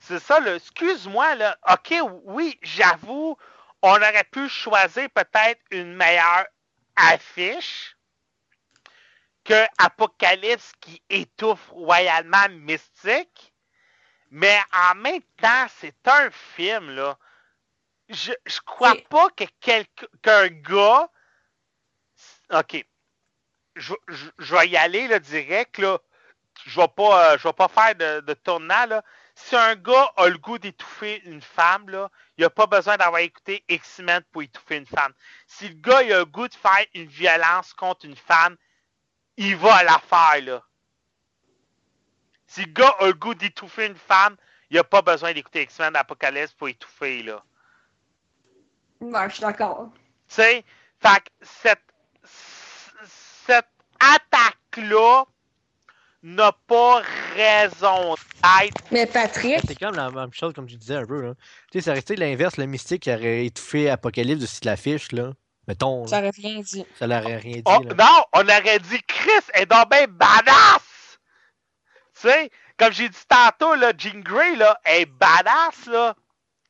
C'est 0.00 0.18
ça, 0.18 0.38
là. 0.40 0.56
Excuse-moi, 0.56 1.34
là. 1.36 1.56
OK, 1.70 1.94
oui, 2.24 2.58
j'avoue, 2.60 3.38
on 3.80 3.94
aurait 3.94 4.28
pu 4.30 4.46
choisir 4.50 5.08
peut-être 5.14 5.62
une 5.70 5.94
meilleure 5.94 6.46
affiche 6.96 7.96
que 9.44 9.64
Apocalypse 9.78 10.72
qui 10.80 11.02
étouffe 11.08 11.70
royalement 11.70 12.46
Mystique. 12.50 13.54
Mais 14.30 14.58
en 14.90 14.96
même 14.96 15.22
temps, 15.40 15.66
c'est 15.78 16.06
un 16.06 16.30
film, 16.30 16.90
là. 16.90 17.18
Je, 18.10 18.32
je 18.44 18.60
crois 18.66 18.96
pas 19.08 19.30
que 19.30 19.44
qu'un 20.20 20.48
gars. 20.48 21.08
OK. 22.52 22.84
Je, 23.78 23.94
je, 24.38 24.54
vais 24.54 24.68
y 24.68 24.76
aller 24.76 25.08
là, 25.08 25.18
direct. 25.18 25.78
Là. 25.78 25.98
Je 26.66 26.80
vais 26.80 26.88
pas, 26.88 27.32
euh, 27.32 27.38
je 27.38 27.48
vais 27.48 27.52
pas 27.52 27.68
faire 27.68 27.94
de, 27.94 28.20
de 28.20 28.34
tournant. 28.34 28.86
Là. 28.86 29.02
Si 29.34 29.54
un 29.54 29.76
gars 29.76 30.12
a 30.16 30.28
le 30.28 30.36
goût 30.36 30.58
d'étouffer 30.58 31.22
une 31.24 31.40
femme, 31.40 31.88
là, 31.88 32.10
il 32.36 32.42
n'a 32.42 32.50
pas 32.50 32.66
besoin 32.66 32.96
d'avoir 32.96 33.20
écouté 33.20 33.64
X-Men 33.68 34.22
pour 34.32 34.42
étouffer 34.42 34.76
une 34.76 34.86
femme. 34.86 35.12
Si 35.46 35.68
le 35.68 35.74
gars 35.74 35.98
a 35.98 36.02
le 36.02 36.24
goût 36.24 36.48
de 36.48 36.54
faire 36.54 36.84
une 36.94 37.06
violence 37.06 37.72
contre 37.72 38.04
une 38.04 38.16
femme, 38.16 38.56
il 39.36 39.56
va 39.56 39.84
la 39.84 40.00
faire, 40.00 40.42
là. 40.44 40.62
Si 42.48 42.64
le 42.64 42.72
gars 42.72 42.94
a 42.98 43.06
le 43.06 43.12
goût 43.12 43.34
d'étouffer 43.34 43.86
une 43.86 43.96
femme, 43.96 44.36
il 44.70 44.76
n'a 44.76 44.84
pas 44.84 45.02
besoin 45.02 45.32
d'écouter 45.32 45.62
X-Men 45.62 45.92
d'Apocalypse 45.92 46.52
pour 46.52 46.68
étouffer, 46.68 47.22
là. 47.22 47.42
Ouais, 49.00 49.28
je 49.28 49.34
suis 49.34 49.42
d'accord. 49.42 49.90
Tu 50.28 50.34
sais, 50.34 50.64
fait 51.00 51.20
que 51.20 51.30
cette, 51.42 51.87
cette 53.48 53.66
attaque-là 53.98 55.24
n'a 56.22 56.52
pas 56.66 57.02
raison 57.34 58.14
d'être. 58.14 58.84
Mais 58.90 59.06
Patrick. 59.06 59.60
C'est 59.66 59.78
comme 59.78 59.94
la 59.94 60.10
même 60.10 60.32
chose, 60.32 60.52
comme 60.52 60.66
tu 60.66 60.76
disais 60.76 60.96
un 60.96 61.06
peu, 61.06 61.22
là. 61.22 61.34
Tu 61.70 61.78
sais, 61.78 61.84
ça 61.84 61.90
aurait 61.92 62.00
été 62.00 62.16
l'inverse, 62.16 62.56
le 62.56 62.66
mystique 62.66 63.04
qui 63.04 63.12
aurait 63.12 63.46
étouffé 63.46 63.88
Apocalypse 63.88 64.60
de 64.60 64.66
l'affiche, 64.66 65.12
là. 65.12 65.32
Mettons. 65.66 66.06
Ça 66.06 66.18
aurait 66.18 66.30
rien 66.30 66.60
dit. 66.60 66.84
Ça 66.98 67.06
l'aurait 67.06 67.36
rien 67.36 67.56
dit. 67.56 67.62
Oh, 67.66 67.80
non, 67.96 68.24
on 68.32 68.42
aurait 68.42 68.78
dit 68.80 69.00
Chris 69.06 69.30
est 69.54 69.66
donc 69.66 69.90
bien 69.90 70.06
badass! 70.08 71.18
Tu 72.14 72.28
sais, 72.28 72.50
comme 72.76 72.92
j'ai 72.92 73.08
dit 73.08 73.18
tantôt, 73.28 73.74
là, 73.76 73.92
Jean 73.96 74.20
Grey, 74.20 74.56
là, 74.56 74.78
est 74.84 75.06
badass, 75.06 75.86
là. 75.86 76.14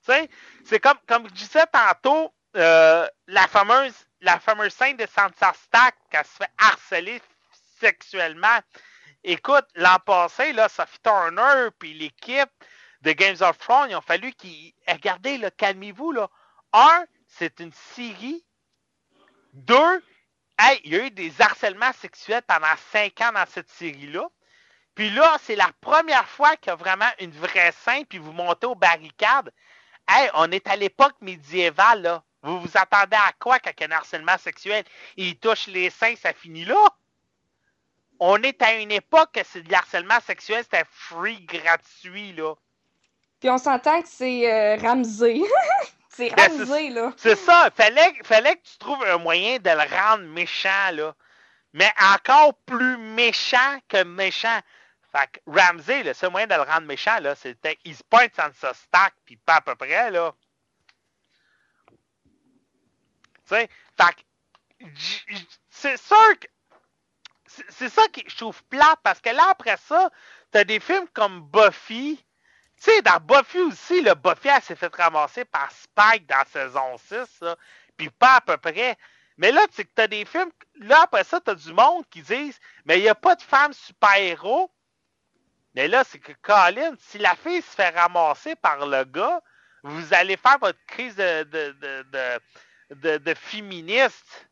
Tu 0.06 0.12
sais, 0.12 0.28
c'est 0.64 0.80
comme, 0.80 0.98
comme 1.06 1.26
je 1.28 1.34
disais 1.34 1.64
tantôt, 1.72 2.32
euh, 2.56 3.06
la 3.26 3.46
fameuse 3.48 4.07
la 4.20 4.38
fameuse 4.40 4.74
scène 4.74 4.96
de 4.96 5.06
Sansa 5.06 5.52
Stack, 5.54 5.96
qui 6.10 6.18
se 6.18 6.36
fait 6.36 6.50
harceler 6.58 7.22
sexuellement. 7.80 8.58
Écoute, 9.24 9.66
l'an 9.74 9.98
passé, 10.04 10.52
là, 10.52 10.68
Sophie 10.68 11.00
Turner 11.02 11.68
puis 11.78 11.94
l'équipe 11.94 12.50
de 13.02 13.12
Games 13.12 13.36
of 13.40 13.58
Thrones, 13.58 13.90
ils 13.90 13.96
ont 13.96 14.00
fallu 14.00 14.32
qu'ils. 14.32 14.72
Regardez, 14.86 15.38
là, 15.38 15.50
calmez-vous, 15.50 16.12
là. 16.12 16.28
Un, 16.72 17.04
c'est 17.26 17.60
une 17.60 17.72
série 17.94 18.44
deux, 19.52 20.02
hey, 20.58 20.80
il 20.84 20.92
y 20.92 20.96
a 20.96 21.06
eu 21.06 21.10
des 21.10 21.32
harcèlements 21.40 21.92
sexuels 21.92 22.42
pendant 22.46 22.76
cinq 22.92 23.20
ans 23.20 23.32
dans 23.32 23.46
cette 23.46 23.70
série-là. 23.70 24.28
Puis 24.94 25.10
là, 25.10 25.36
c'est 25.42 25.56
la 25.56 25.70
première 25.80 26.28
fois 26.28 26.56
qu'il 26.56 26.68
y 26.68 26.72
a 26.72 26.76
vraiment 26.76 27.08
une 27.20 27.30
vraie 27.30 27.72
scène, 27.72 28.04
puis 28.06 28.18
vous 28.18 28.32
montez 28.32 28.66
aux 28.66 28.74
barricades. 28.74 29.52
Hey, 30.08 30.30
on 30.34 30.50
est 30.50 30.66
à 30.68 30.76
l'époque 30.76 31.16
médiévale, 31.20 32.02
là. 32.02 32.24
Vous 32.42 32.60
vous 32.60 32.76
attendez 32.76 33.16
à 33.16 33.32
quoi 33.38 33.58
quand 33.58 33.72
il 33.78 33.82
y 33.82 33.84
a 33.84 33.94
un 33.94 33.98
harcèlement 33.98 34.38
sexuel? 34.38 34.84
Il 35.16 35.36
touche 35.38 35.66
les 35.66 35.90
seins, 35.90 36.14
ça 36.16 36.32
finit 36.32 36.64
là? 36.64 36.88
On 38.20 38.42
est 38.42 38.60
à 38.62 38.74
une 38.74 38.92
époque 38.92 39.32
que 39.32 39.40
c'est 39.44 39.62
du 39.62 39.74
harcèlement 39.74 40.20
sexuel, 40.20 40.62
c'était 40.64 40.84
free, 40.90 41.40
gratuit, 41.42 42.32
là. 42.32 42.54
Puis 43.40 43.50
on 43.50 43.58
s'entend 43.58 44.02
que 44.02 44.08
c'est 44.08 44.52
euh, 44.52 44.76
Ramsey. 44.76 45.42
C'est 46.10 46.34
ben, 46.34 46.50
Ramsey, 46.50 46.90
là. 46.90 47.12
C'est 47.16 47.36
ça. 47.36 47.70
Fallait, 47.76 48.12
fallait 48.24 48.56
que 48.56 48.64
tu 48.64 48.76
trouves 48.78 49.04
un 49.04 49.18
moyen 49.18 49.58
de 49.58 49.70
le 49.70 49.96
rendre 49.96 50.24
méchant, 50.24 50.90
là. 50.92 51.14
Mais 51.72 51.92
encore 52.12 52.54
plus 52.66 52.96
méchant 52.96 53.78
que 53.88 54.02
méchant. 54.02 54.58
Fait 55.12 55.28
que 55.30 55.38
Ramsey, 55.46 56.02
le 56.02 56.14
seul 56.14 56.30
moyen 56.32 56.48
de 56.48 56.54
le 56.54 56.62
rendre 56.62 56.88
méchant, 56.88 57.20
là, 57.20 57.36
c'était 57.36 57.78
il 57.84 57.94
se 57.94 58.02
pointe 58.02 58.34
sans 58.34 58.52
sa 58.54 58.74
stack, 58.74 59.14
puis 59.24 59.36
pas 59.36 59.56
à 59.56 59.60
peu 59.60 59.76
près, 59.76 60.10
là. 60.10 60.34
Tu 63.36 63.37
sais, 63.48 63.68
c'est 65.70 65.96
sûr 65.96 66.38
que 66.38 66.46
c'est 67.68 67.88
ça 67.88 68.06
que 68.08 68.20
je 68.26 68.36
trouve 68.36 68.62
plat, 68.64 68.96
parce 69.02 69.20
que 69.20 69.30
là, 69.30 69.48
après 69.50 69.76
ça, 69.78 70.10
t'as 70.50 70.64
des 70.64 70.80
films 70.80 71.08
comme 71.14 71.40
Buffy, 71.40 72.22
tu 72.76 72.84
sais, 72.84 73.02
dans 73.02 73.18
Buffy 73.20 73.58
aussi, 73.60 74.02
le 74.02 74.14
Buffy, 74.14 74.48
s'est 74.62 74.76
fait 74.76 74.94
ramasser 74.94 75.44
par 75.44 75.70
Spike 75.72 76.26
dans 76.26 76.44
saison 76.46 76.96
6, 76.98 77.42
puis 77.96 78.10
pas 78.10 78.36
à 78.36 78.40
peu 78.40 78.56
près. 78.58 78.96
Mais 79.38 79.50
là, 79.50 79.66
tu 79.74 79.86
as 79.96 80.06
des 80.06 80.24
films, 80.24 80.50
là, 80.76 81.02
après 81.02 81.24
ça, 81.24 81.40
tu 81.40 81.50
as 81.50 81.54
du 81.54 81.72
monde 81.72 82.04
qui 82.10 82.22
disent, 82.22 82.60
mais 82.84 82.98
il 82.98 83.02
n'y 83.02 83.08
a 83.08 83.14
pas 83.14 83.34
de 83.34 83.42
femme 83.42 83.72
super-héros. 83.72 84.70
Mais 85.74 85.88
là, 85.88 86.04
c'est 86.04 86.18
que, 86.18 86.32
Colin, 86.42 86.94
si 86.98 87.18
la 87.18 87.34
fille 87.36 87.62
se 87.62 87.70
fait 87.74 87.90
ramasser 87.90 88.56
par 88.56 88.86
le 88.86 89.04
gars, 89.04 89.40
vous 89.84 90.12
allez 90.12 90.36
faire 90.36 90.58
votre 90.58 90.84
crise 90.86 91.16
de 91.16 92.40
féministe. 93.34 94.48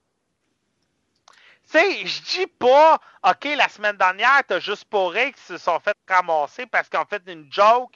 Tu 1.64 1.78
sais, 1.78 2.06
je 2.06 2.22
dis 2.22 2.46
pas, 2.46 3.00
OK, 3.24 3.44
la 3.56 3.68
semaine 3.68 3.96
dernière, 3.96 4.42
t'as 4.46 4.60
juste 4.60 4.84
pour 4.84 5.14
qui 5.14 5.32
se 5.36 5.58
sont 5.58 5.80
fait 5.80 5.96
ramasser 6.08 6.66
parce 6.66 6.88
qu'en 6.88 7.04
fait 7.04 7.22
une 7.26 7.52
joke 7.52 7.94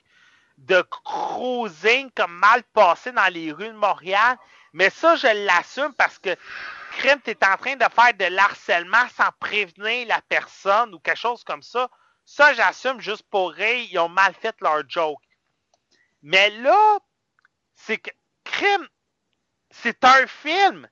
de 0.59 0.83
cruising 0.83 2.11
comme 2.15 2.33
mal 2.33 2.63
passé 2.75 3.13
dans 3.13 3.33
les 3.33 3.53
rues 3.53 3.69
de 3.69 3.75
Montréal. 3.75 4.37
Mais 4.73 4.91
ça, 4.91 5.17
je 5.17 5.47
l'assume 5.47 5.95
parce 5.95 6.19
que 6.19 6.37
crime, 6.93 7.21
tu 7.25 7.31
es 7.31 7.45
en 7.45 7.57
train 7.57 7.77
de 7.77 7.85
faire 7.85 8.15
de 8.15 8.35
l'harcèlement 8.35 9.09
sans 9.17 9.31
prévenir 9.41 10.07
la 10.07 10.21
personne 10.23 10.95
ou 10.95 10.99
quelque 10.99 11.19
chose 11.19 11.45
comme 11.45 11.63
ça. 11.63 11.89
Ça, 12.25 12.53
j'assume 12.55 13.01
juste 13.01 13.25
pour 13.31 13.53
rire, 13.53 13.89
ils 13.91 13.99
ont 13.99 14.09
mal 14.09 14.35
fait 14.35 14.55
leur 14.61 14.83
joke. 14.89 15.21
Mais 16.23 16.51
là, 16.51 16.99
c'est 17.75 17.99
que 17.99 18.11
crime, 18.45 18.87
c'est 19.71 20.05
un 20.05 20.27
film. 20.27 20.89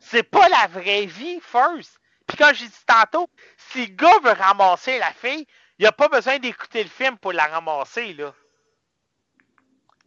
C'est 0.00 0.22
pas 0.22 0.48
la 0.48 0.66
vraie 0.68 1.06
vie, 1.06 1.40
first. 1.40 1.98
Puis 2.26 2.36
quand 2.36 2.52
j'ai 2.54 2.68
dit 2.68 2.84
tantôt, 2.86 3.28
si 3.56 3.86
le 3.86 3.94
gars 3.94 4.18
veut 4.22 4.32
ramasser 4.32 4.98
la 4.98 5.12
fille, 5.12 5.46
il 5.78 5.86
a 5.86 5.92
pas 5.92 6.08
besoin 6.08 6.38
d'écouter 6.38 6.82
le 6.82 6.88
film 6.88 7.18
pour 7.18 7.32
la 7.32 7.46
ramasser, 7.46 8.12
là. 8.14 8.34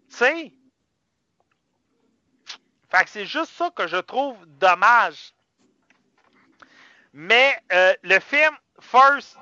Tu 0.09 0.17
sais? 0.17 0.53
Fait 2.91 3.03
que 3.05 3.09
c'est 3.09 3.25
juste 3.25 3.53
ça 3.53 3.69
que 3.71 3.87
je 3.87 3.97
trouve 3.97 4.37
dommage. 4.45 5.33
Mais 7.13 7.57
euh, 7.71 7.93
le 8.03 8.19
film 8.19 8.55
First, 8.79 9.37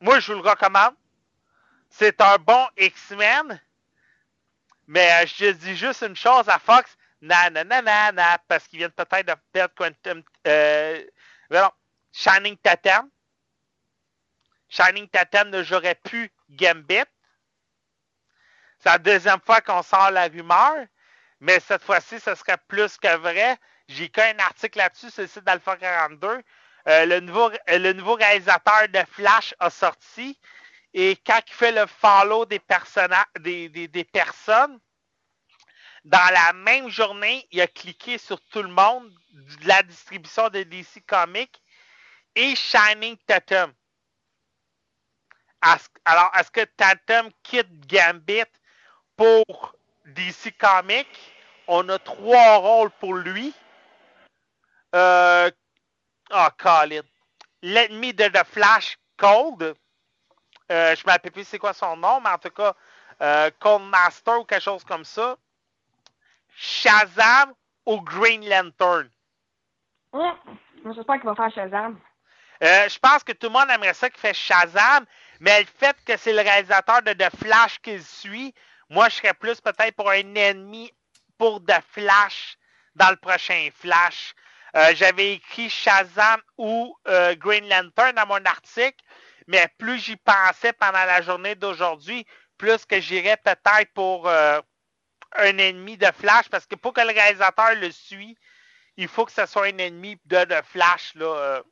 moi 0.00 0.20
je 0.20 0.32
vous 0.32 0.42
le 0.42 0.48
recommande. 0.48 0.94
C'est 1.88 2.20
un 2.20 2.36
bon 2.38 2.66
X-Men. 2.76 3.60
Mais 4.86 5.10
euh, 5.12 5.26
je 5.26 5.50
dis 5.52 5.76
juste 5.76 6.02
une 6.02 6.16
chose 6.16 6.48
à 6.48 6.58
Fox. 6.58 6.96
Na 7.24 7.48
na 7.50 7.64
na 7.64 7.80
na 7.82 8.12
na. 8.12 8.38
Parce 8.48 8.68
qu'ils 8.68 8.78
viennent 8.78 8.90
peut-être 8.92 9.26
de 9.26 9.34
perdre 9.52 9.74
Quantum. 9.74 10.22
Euh, 10.46 11.02
Shining 12.12 12.56
Tatum. 12.58 13.10
Shining 14.68 15.08
Tatum 15.08 15.50
ne 15.50 15.62
jouerait 15.62 15.94
plus 15.96 16.30
Gambit. 16.50 17.04
C'est 18.78 18.90
la 18.90 18.98
deuxième 18.98 19.40
fois 19.40 19.60
qu'on 19.62 19.82
sort 19.82 20.10
la 20.10 20.24
rumeur, 20.28 20.74
mais 21.40 21.58
cette 21.60 21.82
fois-ci, 21.82 22.20
ce 22.20 22.34
serait 22.34 22.58
plus 22.68 22.98
que 22.98 23.16
vrai. 23.16 23.56
J'ai 23.88 24.08
qu'un 24.10 24.38
article 24.38 24.78
là-dessus 24.78 25.10
sur 25.10 25.22
le 25.22 25.28
site 25.28 25.44
d'Alpha 25.44 25.76
42. 25.76 26.42
Euh, 26.86 27.06
le, 27.06 27.20
nouveau, 27.20 27.50
le 27.66 27.92
nouveau 27.94 28.14
réalisateur 28.14 28.88
de 28.88 29.02
Flash 29.10 29.54
a 29.58 29.70
sorti. 29.70 30.38
Et 30.92 31.16
quand 31.26 31.40
il 31.46 31.54
fait 31.54 31.72
le 31.72 31.86
follow 31.86 32.44
des, 32.44 32.60
des, 33.40 33.88
des 33.88 34.04
personnes, 34.04 34.78
dans 36.04 36.32
la 36.32 36.52
même 36.52 36.88
journée, 36.88 37.46
il 37.50 37.60
a 37.60 37.66
cliqué 37.66 38.18
sur 38.18 38.40
tout 38.50 38.62
le 38.62 38.68
monde 38.68 39.10
de 39.32 39.68
la 39.68 39.82
distribution 39.82 40.48
de 40.50 40.62
DC 40.62 41.04
Comics 41.06 41.62
et 42.34 42.54
Shining 42.54 43.16
Tatum. 43.26 43.72
Alors, 46.04 46.30
est-ce 46.38 46.50
que 46.50 46.64
Tatum 46.64 47.30
quitte 47.42 47.86
Gambit 47.86 48.44
pour 49.16 49.74
DC 50.04 50.56
Comics? 50.58 51.32
On 51.66 51.88
a 51.88 51.98
trois 51.98 52.56
rôles 52.56 52.90
pour 53.00 53.14
lui. 53.14 53.54
Euh, 54.94 55.50
oh, 56.30 56.48
Colin. 56.58 57.00
L'ennemi 57.62 58.12
de 58.12 58.26
The 58.28 58.44
Flash, 58.44 58.98
Cold. 59.16 59.62
Euh, 59.62 60.94
je 60.94 61.00
ne 61.00 61.06
me 61.06 61.12
rappelle 61.12 61.32
plus 61.32 61.44
c'est 61.44 61.58
quoi 61.58 61.72
son 61.72 61.96
nom, 61.96 62.20
mais 62.20 62.28
en 62.28 62.38
tout 62.38 62.50
cas, 62.50 62.74
euh, 63.22 63.50
Cold 63.58 63.84
Master 63.84 64.40
ou 64.40 64.44
quelque 64.44 64.62
chose 64.62 64.84
comme 64.84 65.04
ça. 65.04 65.38
Shazam 66.56 67.52
ou 67.86 68.00
Green 68.00 68.48
Lantern? 68.48 69.10
Hum, 70.12 70.34
J'espère 70.94 71.16
qu'il 71.16 71.28
va 71.28 71.34
faire 71.34 71.52
Shazam. 71.52 71.98
Euh, 72.62 72.88
je 72.88 72.98
pense 72.98 73.24
que 73.24 73.32
tout 73.32 73.48
le 73.48 73.52
monde 73.52 73.68
aimerait 73.70 73.94
ça 73.94 74.08
qu'il 74.08 74.20
fait 74.20 74.34
Shazam, 74.34 75.04
mais 75.40 75.60
le 75.60 75.66
fait 75.66 75.96
que 76.04 76.16
c'est 76.16 76.32
le 76.32 76.40
réalisateur 76.40 77.02
de 77.02 77.12
The 77.12 77.34
Flash 77.36 77.80
qu'il 77.80 78.02
suit, 78.02 78.54
moi 78.88 79.08
je 79.08 79.16
serais 79.16 79.34
plus 79.34 79.60
peut-être 79.60 79.96
pour 79.96 80.10
un 80.10 80.34
ennemi 80.34 80.92
pour 81.36 81.64
The 81.64 81.80
Flash 81.90 82.56
dans 82.94 83.10
le 83.10 83.16
prochain 83.16 83.68
Flash. 83.74 84.34
Euh, 84.76 84.92
j'avais 84.94 85.34
écrit 85.34 85.68
Shazam 85.68 86.40
ou 86.58 86.96
euh, 87.08 87.34
Green 87.36 87.68
Lantern 87.68 88.12
dans 88.14 88.26
mon 88.26 88.44
article, 88.44 89.04
mais 89.46 89.68
plus 89.78 89.98
j'y 89.98 90.16
pensais 90.16 90.72
pendant 90.72 91.04
la 91.04 91.22
journée 91.22 91.54
d'aujourd'hui, 91.54 92.24
plus 92.56 92.84
que 92.84 93.00
j'irais 93.00 93.36
peut-être 93.36 93.92
pour 93.94 94.28
un 95.36 95.58
ennemi 95.58 95.96
de 95.96 96.06
Flash, 96.18 96.48
parce 96.48 96.66
que 96.66 96.74
pour 96.74 96.92
que 96.92 97.00
le 97.00 97.08
réalisateur 97.08 97.74
le 97.74 97.90
suit, 97.90 98.36
il 98.96 99.08
faut 99.08 99.24
que 99.24 99.32
ce 99.32 99.46
soit 99.46 99.66
un 99.66 99.78
ennemi 99.78 100.18
de, 100.26 100.44
de 100.44 100.62
Flash. 100.62 101.14
Là, 101.14 101.26
euh. 101.26 101.62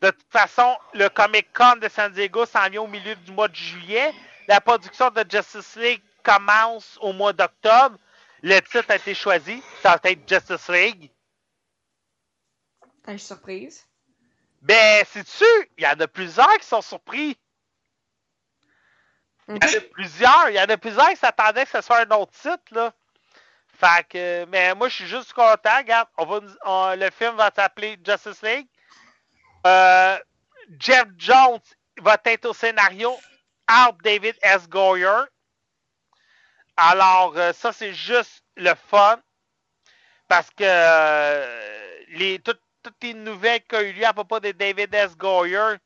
De 0.00 0.10
toute 0.10 0.30
façon, 0.30 0.76
le 0.94 1.08
Comic 1.08 1.52
Con 1.52 1.76
de 1.76 1.88
San 1.88 2.12
Diego 2.12 2.46
s'en 2.46 2.68
vient 2.68 2.82
au 2.82 2.86
milieu 2.86 3.16
du 3.16 3.32
mois 3.32 3.48
de 3.48 3.54
juillet. 3.56 4.12
La 4.46 4.60
production 4.60 5.10
de 5.10 5.24
Justice 5.28 5.76
League 5.76 6.02
commence 6.22 6.98
au 7.00 7.12
mois 7.12 7.32
d'octobre. 7.32 7.98
Le 8.42 8.60
titre 8.60 8.90
a 8.90 8.96
été 8.96 9.14
choisi. 9.14 9.62
Ça 9.82 9.98
va 10.02 10.10
être 10.10 10.28
Justice 10.28 10.68
League. 10.68 11.10
T'as 13.02 13.18
surprise? 13.18 13.86
Ben, 14.60 15.04
c'est-tu? 15.10 15.44
Il 15.76 15.84
y 15.84 15.86
en 15.86 15.98
a 15.98 16.06
plusieurs 16.06 16.58
qui 16.58 16.66
sont 16.66 16.82
surpris. 16.82 17.36
Il 19.48 19.54
y 19.54 19.56
en 19.56 19.78
a 19.78 19.80
plusieurs. 19.92 20.50
Il 20.50 20.56
y 20.56 20.60
en 20.60 20.64
a 20.64 20.76
plusieurs 20.76 21.08
qui 21.08 21.16
s'attendaient 21.16 21.64
que 21.64 21.70
ce 21.70 21.80
soit 21.80 22.00
un 22.00 22.10
autre 22.16 22.32
titre, 22.32 22.72
là. 22.72 22.92
Fait 23.78 24.06
que, 24.08 24.44
mais 24.46 24.74
moi, 24.74 24.88
je 24.88 24.96
suis 24.96 25.06
juste 25.06 25.32
content. 25.32 25.76
Regarde, 25.76 26.08
on 26.16 26.24
va, 26.24 26.96
le 26.96 27.10
film 27.10 27.36
va 27.36 27.50
s'appeler 27.54 27.98
Justice 28.04 28.42
League. 28.42 28.68
Euh, 29.66 30.18
Jeff 30.78 31.06
Jones 31.16 31.60
va 32.00 32.18
être 32.24 32.46
au 32.46 32.52
scénario. 32.52 33.16
Art 33.68 33.94
David 34.02 34.36
S. 34.42 34.68
Goyer. 34.68 35.24
Alors, 36.76 37.34
euh, 37.36 37.52
ça, 37.52 37.72
c'est 37.72 37.94
juste 37.94 38.42
le 38.56 38.72
fun. 38.90 39.20
Parce 40.26 40.50
que 40.50 40.64
euh, 40.64 41.98
les, 42.08 42.40
toutes, 42.40 42.60
les 43.02 43.14
nouvelles 43.14 43.62
qu'il 43.62 43.78
y 43.78 43.84
a 43.84 43.88
eu 43.90 44.04
à 44.04 44.12
propos 44.12 44.40
de 44.40 44.50
David 44.52 44.92
S. 44.94 45.16
Goyer, 45.16 45.76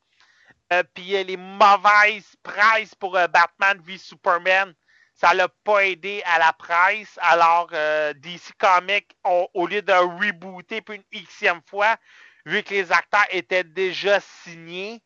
puis 0.93 1.23
les 1.23 1.37
mauvaises 1.37 2.35
prises 2.41 2.95
pour 2.95 3.13
Batman 3.13 3.79
v 3.85 3.97
Superman, 3.97 4.73
ça 5.15 5.33
l'a 5.33 5.47
pas 5.47 5.85
aidé 5.85 6.21
à 6.25 6.39
la 6.39 6.53
presse. 6.53 7.17
Alors, 7.21 7.69
euh, 7.73 8.13
DC 8.13 8.51
Comics, 8.57 9.15
au 9.23 9.67
lieu 9.67 9.81
de 9.81 9.93
rebooter 9.93 10.81
pour 10.81 10.95
une 10.95 11.03
xème 11.13 11.61
fois, 11.69 11.97
vu 12.45 12.63
que 12.63 12.73
les 12.73 12.91
acteurs 12.91 13.25
étaient 13.29 13.63
déjà 13.63 14.19
signés, 14.19 15.01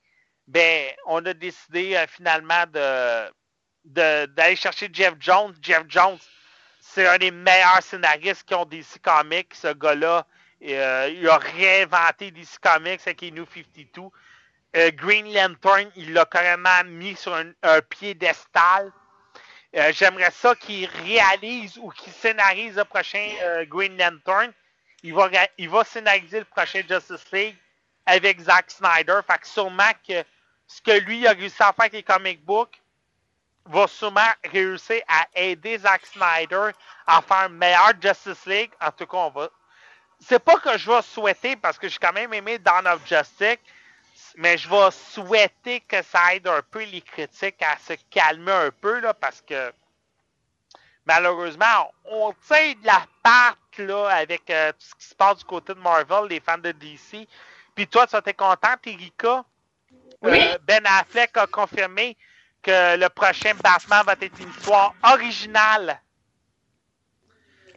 ben, 0.47 0.91
on 1.05 1.25
a 1.25 1.33
décidé 1.33 1.95
euh, 1.95 2.07
finalement 2.07 2.65
de 2.67 3.31
d'aller 3.85 4.57
chercher 4.57 4.89
Jeff 4.91 5.13
Jones. 5.19 5.55
Jeff 5.61 5.83
Jones, 5.87 6.17
c'est 6.81 7.07
un 7.07 7.17
des 7.17 7.31
meilleurs 7.31 7.81
scénaristes 7.81 8.43
qui 8.43 8.53
ont 8.53 8.65
DC 8.65 8.99
Comics. 9.01 9.53
Ce 9.53 9.71
gars-là, 9.73 10.25
euh, 10.63 11.09
il 11.13 11.29
a 11.29 11.37
réinventé 11.37 12.31
DC 12.31 12.57
Comics 12.61 12.99
avec 13.05 13.21
les 13.21 13.31
New 13.31 13.45
52. 13.45 14.09
Green 14.73 15.33
Lantern, 15.33 15.89
il 15.95 16.13
l'a 16.13 16.25
carrément 16.25 16.83
mis 16.85 17.15
sur 17.15 17.33
un, 17.33 17.51
un 17.63 17.81
piédestal. 17.81 18.91
Euh, 19.75 19.91
j'aimerais 19.93 20.31
ça 20.31 20.55
qu'il 20.55 20.85
réalise 20.87 21.77
ou 21.77 21.89
qu'il 21.91 22.13
scénarise 22.13 22.77
le 22.77 22.85
prochain 22.85 23.29
euh, 23.41 23.65
Green 23.65 23.97
Lantern. 23.97 24.51
Il 25.03 25.13
va, 25.13 25.29
il 25.57 25.69
va 25.69 25.83
scénariser 25.83 26.39
le 26.39 26.45
prochain 26.45 26.81
Justice 26.87 27.31
League 27.31 27.55
avec 28.05 28.39
Zack 28.39 28.71
Snyder. 28.71 29.19
Fait 29.29 29.37
que 29.39 29.47
sûrement 29.47 29.91
que 30.07 30.23
ce 30.67 30.81
que 30.81 30.91
lui 30.99 31.27
a 31.27 31.31
réussi 31.31 31.61
à 31.61 31.73
faire 31.73 31.81
avec 31.81 31.93
les 31.93 32.03
comic 32.03 32.43
books 32.43 32.81
va 33.65 33.87
sûrement 33.87 34.31
réussir 34.45 35.01
à 35.07 35.27
aider 35.35 35.77
Zack 35.77 36.05
Snyder 36.05 36.71
à 37.05 37.21
faire 37.21 37.37
un 37.37 37.49
meilleur 37.49 37.91
Justice 38.01 38.45
League. 38.45 38.71
En 38.81 38.91
tout 38.91 39.05
cas, 39.05 39.17
on 39.17 39.29
va. 39.29 39.49
C'est 40.19 40.39
pas 40.39 40.55
que 40.55 40.77
je 40.77 40.89
vais 40.89 41.01
souhaiter 41.03 41.55
parce 41.57 41.77
que 41.77 41.87
j'ai 41.87 41.99
quand 41.99 42.13
même 42.13 42.33
aimé 42.33 42.57
Dawn 42.57 42.87
of 42.87 43.05
Justice 43.05 43.57
mais 44.37 44.57
je 44.57 44.69
vais 44.69 44.91
souhaiter 44.91 45.81
que 45.81 46.01
ça 46.03 46.35
aide 46.35 46.47
un 46.47 46.61
peu 46.61 46.83
les 46.83 47.01
critiques 47.01 47.61
à 47.61 47.77
se 47.77 47.93
calmer 48.09 48.51
un 48.51 48.71
peu, 48.71 48.99
là, 48.99 49.13
parce 49.13 49.41
que 49.41 49.71
malheureusement, 51.05 51.91
on 52.05 52.33
tient 52.45 52.73
de 52.73 52.85
la 52.85 53.05
patte 53.23 53.77
là, 53.79 54.07
avec 54.09 54.49
euh, 54.49 54.71
tout 54.71 54.85
ce 54.85 54.95
qui 54.95 55.05
se 55.05 55.15
passe 55.15 55.37
du 55.37 55.45
côté 55.45 55.73
de 55.73 55.79
Marvel, 55.79 56.27
les 56.29 56.39
fans 56.39 56.57
de 56.57 56.71
DC. 56.71 57.27
Puis 57.75 57.87
toi, 57.87 58.07
tu 58.07 58.15
étais 58.15 58.33
contente, 58.33 58.85
Erika? 58.85 59.43
Oui. 60.21 60.39
Euh, 60.41 60.57
ben 60.65 60.83
Affleck 60.85 61.37
a 61.37 61.47
confirmé 61.47 62.17
que 62.61 62.97
le 62.97 63.07
prochain 63.09 63.53
Batman 63.63 64.03
va 64.05 64.13
être 64.13 64.39
une 64.39 64.49
histoire 64.49 64.93
originale. 65.03 66.01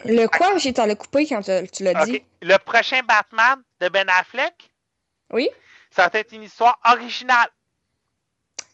Le 0.04 0.26
quoi? 0.26 0.56
J'ai 0.56 0.72
le 0.72 0.94
coupé 0.94 1.26
quand 1.26 1.42
tu, 1.42 1.84
l'as 1.84 2.04
dit. 2.06 2.24
Le 2.40 2.56
prochain 2.56 3.00
Batman 3.06 3.62
de 3.80 3.88
Ben 3.90 4.08
Affleck? 4.08 4.70
Oui. 5.30 5.50
Ça 5.90 6.08
va 6.08 6.18
être 6.18 6.32
une 6.32 6.42
histoire 6.42 6.78
originale. 6.84 7.48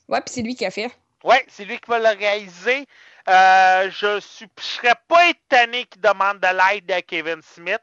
Ouais, 0.08 0.20
puis 0.20 0.34
c'est 0.34 0.42
lui 0.42 0.54
qui 0.54 0.64
a 0.64 0.70
fait. 0.70 0.90
Ouais, 1.24 1.44
c'est 1.48 1.64
lui 1.64 1.78
qui 1.78 1.90
va 1.90 1.98
le 1.98 2.18
réaliser. 2.18 2.86
Euh, 3.28 3.90
je 3.90 4.20
suis, 4.20 4.48
serais 4.60 4.94
pas 5.08 5.28
étonné 5.28 5.84
qu'il 5.86 6.00
demande 6.00 6.38
de 6.38 6.46
l'aide 6.46 6.90
à 6.92 7.02
Kevin 7.02 7.42
Smith. 7.42 7.82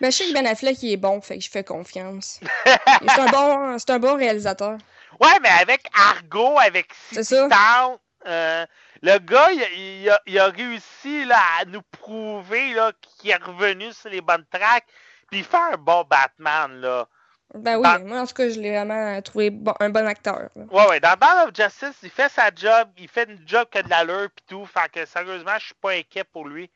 Ben, 0.00 0.10
je 0.10 0.16
sais 0.16 0.24
que 0.26 0.32
Ben 0.32 0.46
Affleck 0.46 0.82
il 0.82 0.92
est 0.92 0.96
bon, 0.96 1.20
fait 1.20 1.38
que 1.38 1.44
je 1.44 1.50
fais 1.50 1.62
confiance. 1.62 2.40
c'est 2.66 3.20
un 3.20 3.26
bon, 3.26 3.76
un 3.88 3.98
bon 4.00 4.16
réalisateur. 4.16 4.78
Ouais, 5.20 5.38
mais 5.40 5.50
avec 5.50 5.86
Argo, 5.94 6.58
avec 6.58 6.92
City 7.12 7.36
Town, 7.36 7.98
euh, 8.26 8.66
le 9.02 9.18
gars, 9.18 9.52
il, 9.52 10.10
a, 10.10 10.20
il, 10.26 10.38
a, 10.40 10.46
réussi 10.46 11.24
là, 11.24 11.38
à 11.60 11.64
nous 11.66 11.82
prouver 11.82 12.74
qu'il 13.02 13.30
est 13.30 13.36
revenu 13.36 13.92
sur 13.92 14.10
les 14.10 14.20
bonnes 14.20 14.46
tracks. 14.50 14.86
Puis 15.32 15.40
il 15.40 15.46
fait 15.46 15.56
un 15.56 15.78
bon 15.78 16.04
Batman, 16.04 16.78
là. 16.78 17.08
Ben 17.54 17.78
oui, 17.78 17.88
moi 18.04 18.20
en 18.20 18.26
tout 18.26 18.34
cas, 18.34 18.50
je 18.50 18.60
l'ai 18.60 18.70
vraiment 18.70 19.20
trouvé 19.22 19.50
un 19.80 19.88
bon 19.88 20.06
acteur. 20.06 20.50
Ouais, 20.54 20.86
ouais. 20.88 21.00
Dans 21.00 21.16
Batman 21.16 21.48
of 21.48 21.54
Justice, 21.56 21.96
il 22.02 22.10
fait 22.10 22.30
sa 22.30 22.50
job, 22.54 22.90
il 22.98 23.08
fait 23.08 23.30
une 23.30 23.42
job 23.46 23.66
qui 23.72 23.78
a 23.78 23.82
de 23.82 23.88
l'allure 23.88 24.28
pis 24.36 24.44
tout. 24.46 24.66
Fait 24.66 24.90
que 24.92 25.06
sérieusement, 25.06 25.58
je 25.58 25.64
suis 25.64 25.74
pas 25.80 25.92
inquiet 25.92 26.24
pour 26.24 26.46
lui. 26.46 26.70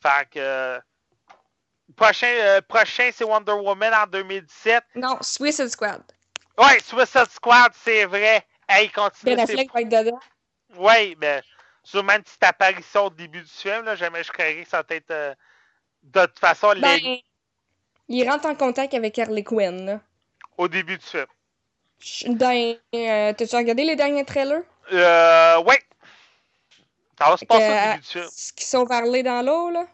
Fait 0.00 0.28
que. 0.30 0.78
prochain, 1.96 2.28
euh, 2.28 2.60
prochain 2.60 3.10
c'est 3.12 3.24
Wonder 3.24 3.54
Woman 3.54 3.92
en 3.92 4.06
2017. 4.06 4.84
Non, 4.94 5.18
Suicide 5.20 5.68
Squad. 5.68 6.02
Ouais, 6.56 6.78
Suicide 6.84 7.28
Squad, 7.30 7.72
c'est 7.74 8.04
vrai. 8.04 8.46
Hey, 8.68 8.86
il 8.86 8.92
continue. 8.92 9.34
Ben 9.34 9.42
Affleck 9.42 9.72
va 9.72 9.80
être 9.80 9.88
dedans. 9.88 10.20
Ouais, 10.76 11.16
ben, 11.16 11.42
sûrement 11.82 12.12
une 12.12 12.22
petite 12.22 12.44
apparition 12.44 13.06
au 13.06 13.10
début 13.10 13.42
du 13.42 13.50
film, 13.50 13.84
là. 13.84 13.96
Jamais 13.96 14.22
je 14.22 14.30
croirais 14.30 14.62
que 14.62 14.68
ça 14.68 14.84
va 14.88 14.94
être. 14.94 15.10
Euh, 15.10 15.34
de 16.04 16.24
toute 16.26 16.38
façon, 16.38 16.72
ben, 16.80 17.00
les 17.02 17.24
il 18.08 18.28
rentre 18.28 18.46
en 18.46 18.54
contact 18.54 18.94
avec 18.94 19.18
Harley 19.18 19.42
Quinn. 19.42 20.00
Au 20.56 20.68
début 20.68 20.98
du 20.98 21.04
film. 21.04 21.26
Dans, 22.36 22.76
euh, 22.94 23.32
T'as-tu 23.32 23.56
regardé 23.56 23.84
les 23.84 23.96
derniers 23.96 24.24
trailers? 24.24 24.62
Euh, 24.92 25.62
ouais. 25.62 25.82
Ça 27.18 27.30
va 27.30 27.36
se 27.36 27.44
passer 27.44 27.64
au 27.64 27.90
début 27.90 28.00
du 28.00 28.06
film. 28.06 28.28
Ce 28.30 28.52
qu'ils 28.52 28.66
sont 28.66 28.86
parlés 28.86 29.22
dans 29.22 29.44
l'eau, 29.44 29.70
là? 29.70 29.86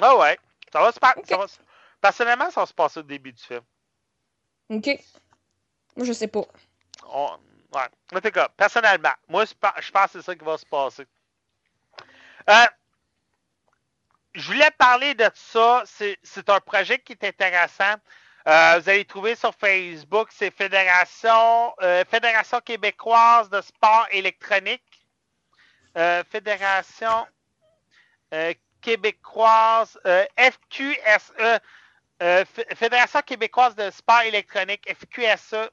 Ah 0.00 0.16
ouais. 0.16 0.38
Ça 0.72 0.80
va 0.80 0.92
se 0.92 1.00
passer. 1.00 1.22
Va... 1.28 1.46
Personnellement, 2.00 2.50
ça 2.50 2.60
va 2.60 2.66
se 2.66 2.74
passer 2.74 3.00
au 3.00 3.02
début 3.02 3.32
du 3.32 3.42
film. 3.42 3.62
Ok. 4.70 4.86
Moi, 5.96 6.06
je 6.06 6.12
sais 6.12 6.28
pas. 6.28 6.44
Ouais. 7.12 7.80
En 8.14 8.20
tout 8.20 8.30
cas, 8.30 8.48
personnellement, 8.56 9.12
moi, 9.28 9.44
je 9.44 9.52
pense 9.90 10.12
que 10.12 10.12
c'est 10.12 10.22
ça 10.22 10.34
qui 10.34 10.44
va 10.44 10.56
se 10.56 10.66
passer. 10.66 11.06
Euh, 12.48 12.66
je 14.34 14.46
voulais 14.52 14.70
parler 14.78 15.14
de 15.14 15.28
ça. 15.34 15.82
C'est 15.86 16.48
un 16.48 16.60
projet 16.60 16.98
qui 16.98 17.12
est 17.12 17.24
intéressant. 17.24 17.94
Euh, 18.46 18.78
vous 18.80 18.88
allez 18.88 19.04
trouver 19.04 19.34
sur 19.34 19.54
Facebook, 19.54 20.28
c'est 20.32 20.50
Fédération, 20.50 21.74
euh, 21.82 22.04
Fédération 22.10 22.60
québécoise 22.60 23.50
de 23.50 23.60
sport 23.60 24.06
électronique. 24.10 24.82
Fédération 26.30 27.26
québécoise, 28.80 29.98
FQSE, 30.38 31.60
Fédération 32.76 33.20
québécoise 33.22 33.74
de 33.74 33.90
sport 33.90 34.20
électronique, 34.22 34.88
FQSE. 34.88 35.70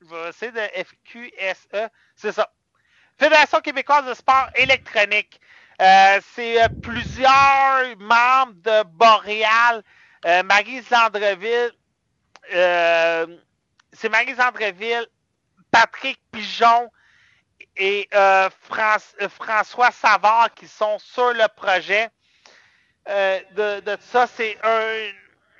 Je 0.00 0.14
vais 0.14 0.28
essayer 0.28 0.52
de 0.52 0.84
FQSE. 0.84 1.90
C'est 2.14 2.32
ça. 2.32 2.52
Fédération 3.18 3.60
québécoise 3.60 4.06
de 4.06 4.14
sport 4.14 4.48
électronique. 4.54 5.40
Euh, 5.82 6.20
c'est 6.34 6.62
euh, 6.62 6.68
plusieurs 6.82 7.96
membres 7.98 8.54
de 8.62 8.84
Boréal. 8.84 9.82
Euh, 10.24 10.42
Marie 10.44 10.82
Zandreville. 10.82 11.72
c'est 12.50 14.08
Marie 14.08 14.34
Zandreville, 14.34 15.06
Patrick 15.70 16.20
Pigeon 16.30 16.90
et 17.76 18.08
François 19.28 19.90
Savard 19.90 20.54
qui 20.54 20.68
sont 20.68 20.98
sur 20.98 21.32
le 21.32 21.46
projet. 21.56 22.08
de, 23.06 23.80
de 23.80 23.96
ça, 24.00 24.26
c'est 24.26 24.56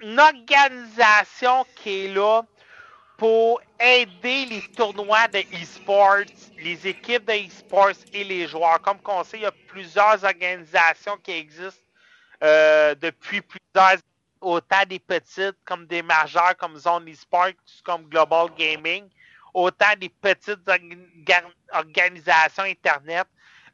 une 0.00 0.20
organisation 0.20 1.66
qui 1.76 2.06
est 2.06 2.08
là 2.08 2.42
pour 3.16 3.60
aider 3.78 4.46
les 4.46 4.62
tournois 4.76 5.28
de 5.28 5.38
e-sports, 5.38 6.26
les 6.58 6.86
équipes 6.86 7.26
de 7.26 7.46
e-sports 7.46 8.04
et 8.12 8.24
les 8.24 8.46
joueurs. 8.46 8.80
Comme 8.80 8.98
on 9.06 9.22
sait, 9.22 9.38
il 9.38 9.42
y 9.42 9.46
a 9.46 9.52
plusieurs 9.68 10.24
organisations 10.24 11.16
qui 11.22 11.32
existent 11.32 11.82
euh, 12.42 12.94
depuis 12.96 13.40
plusieurs 13.40 13.98
autant 14.40 14.84
des 14.88 14.98
petites 14.98 15.56
comme 15.64 15.86
des 15.86 16.02
majeures 16.02 16.56
comme 16.58 16.76
Zone 16.76 17.08
e-sports, 17.10 17.52
comme 17.82 18.02
Global 18.04 18.48
Gaming, 18.58 19.08
autant 19.54 19.94
des 19.98 20.08
petites 20.08 20.60
organisations 21.72 22.64
Internet. 22.64 23.26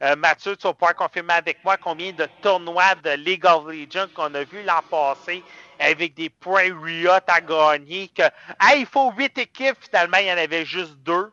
Euh, 0.03 0.15
Mathieu, 0.15 0.55
tu 0.55 0.63
vas 0.63 0.73
pouvoir 0.73 0.95
confirmer 0.95 1.33
avec 1.33 1.63
moi 1.63 1.77
combien 1.77 2.11
de 2.11 2.27
tournois 2.41 2.95
de 3.03 3.11
League 3.11 3.45
of 3.45 3.67
Legends 3.67 4.07
qu'on 4.15 4.33
a 4.33 4.43
vu 4.43 4.63
l'an 4.63 4.81
passé 4.89 5.43
avec 5.81 6.13
des 6.13 6.29
points 6.29 6.69
à 7.27 7.41
gagner. 7.41 8.07
Que, 8.09 8.23
il 8.77 8.85
faut 8.85 9.11
huit 9.11 9.37
équipes, 9.37 9.77
finalement, 9.81 10.17
il 10.17 10.27
y 10.27 10.31
en 10.31 10.37
avait 10.37 10.65
juste 10.65 10.95
deux. 10.97 11.31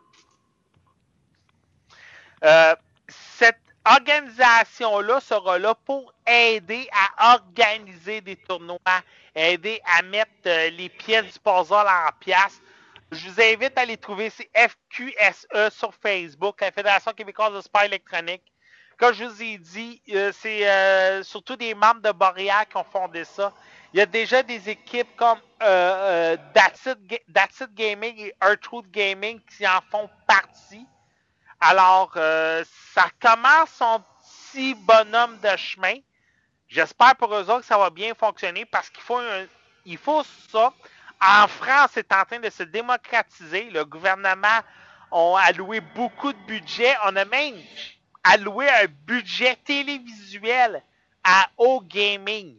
Euh, 2.44 2.74
cette 3.08 3.60
organisation-là 3.84 5.20
sera 5.20 5.58
là 5.58 5.74
pour 5.74 6.12
aider 6.26 6.88
à 6.92 7.34
organiser 7.34 8.20
des 8.20 8.36
tournois, 8.36 8.78
aider 9.34 9.80
à 9.84 10.02
mettre 10.02 10.30
euh, 10.46 10.70
les 10.70 10.88
pièces 10.88 11.24
du 11.32 11.38
puzzle 11.40 11.74
en 11.74 12.10
pièces. 12.20 12.60
Je 13.10 13.28
vous 13.28 13.40
invite 13.40 13.76
à 13.78 13.84
les 13.84 13.96
trouver, 13.96 14.30
c'est 14.30 14.50
FQSE 14.54 15.70
sur 15.70 15.94
Facebook, 15.94 16.60
la 16.60 16.70
Fédération 16.70 17.12
québécoise 17.12 17.54
de 17.54 17.60
sport 17.60 17.82
électronique. 17.82 18.42
Comme 18.98 19.14
je 19.14 19.24
vous 19.24 19.42
ai 19.42 19.58
dit, 19.58 20.02
euh, 20.10 20.32
c'est 20.38 21.22
surtout 21.22 21.56
des 21.56 21.74
membres 21.74 22.02
de 22.02 22.12
Boréal 22.12 22.66
qui 22.68 22.76
ont 22.76 22.84
fondé 22.84 23.24
ça. 23.24 23.52
Il 23.92 23.98
y 23.98 24.02
a 24.02 24.06
déjà 24.06 24.42
des 24.42 24.68
équipes 24.68 25.16
comme 25.16 25.38
euh, 25.62 26.36
euh 26.36 27.66
Gaming 27.74 28.18
et 28.18 28.34
Earthwood 28.42 28.90
Gaming 28.90 29.40
qui 29.56 29.66
en 29.66 29.80
font 29.90 30.10
partie. 30.26 30.86
Alors, 31.60 32.12
euh, 32.16 32.62
ça 32.94 33.06
commence 33.18 33.70
son 33.70 34.02
petit 34.52 34.74
bonhomme 34.74 35.38
de 35.38 35.56
chemin. 35.56 35.94
J'espère 36.68 37.16
pour 37.16 37.34
eux 37.34 37.50
autres 37.50 37.60
que 37.60 37.66
ça 37.66 37.78
va 37.78 37.88
bien 37.88 38.14
fonctionner 38.14 38.66
parce 38.66 38.90
qu'il 38.90 39.02
faut, 39.02 39.20
faut 39.98 40.22
ça. 40.50 40.72
En 41.20 41.48
France, 41.48 41.90
c'est 41.94 42.12
en 42.12 42.24
train 42.24 42.38
de 42.38 42.50
se 42.50 42.64
démocratiser. 42.64 43.70
Le 43.70 43.86
gouvernement 43.86 44.60
a 45.10 45.40
alloué 45.46 45.80
beaucoup 45.80 46.32
de 46.32 46.38
budget. 46.46 46.94
On 47.06 47.16
a 47.16 47.24
même 47.24 47.56
alloué 48.22 48.68
un 48.68 48.86
budget 49.06 49.56
télévisuel 49.64 50.82
à 51.24 51.48
O 51.56 51.80
Gaming 51.80 52.58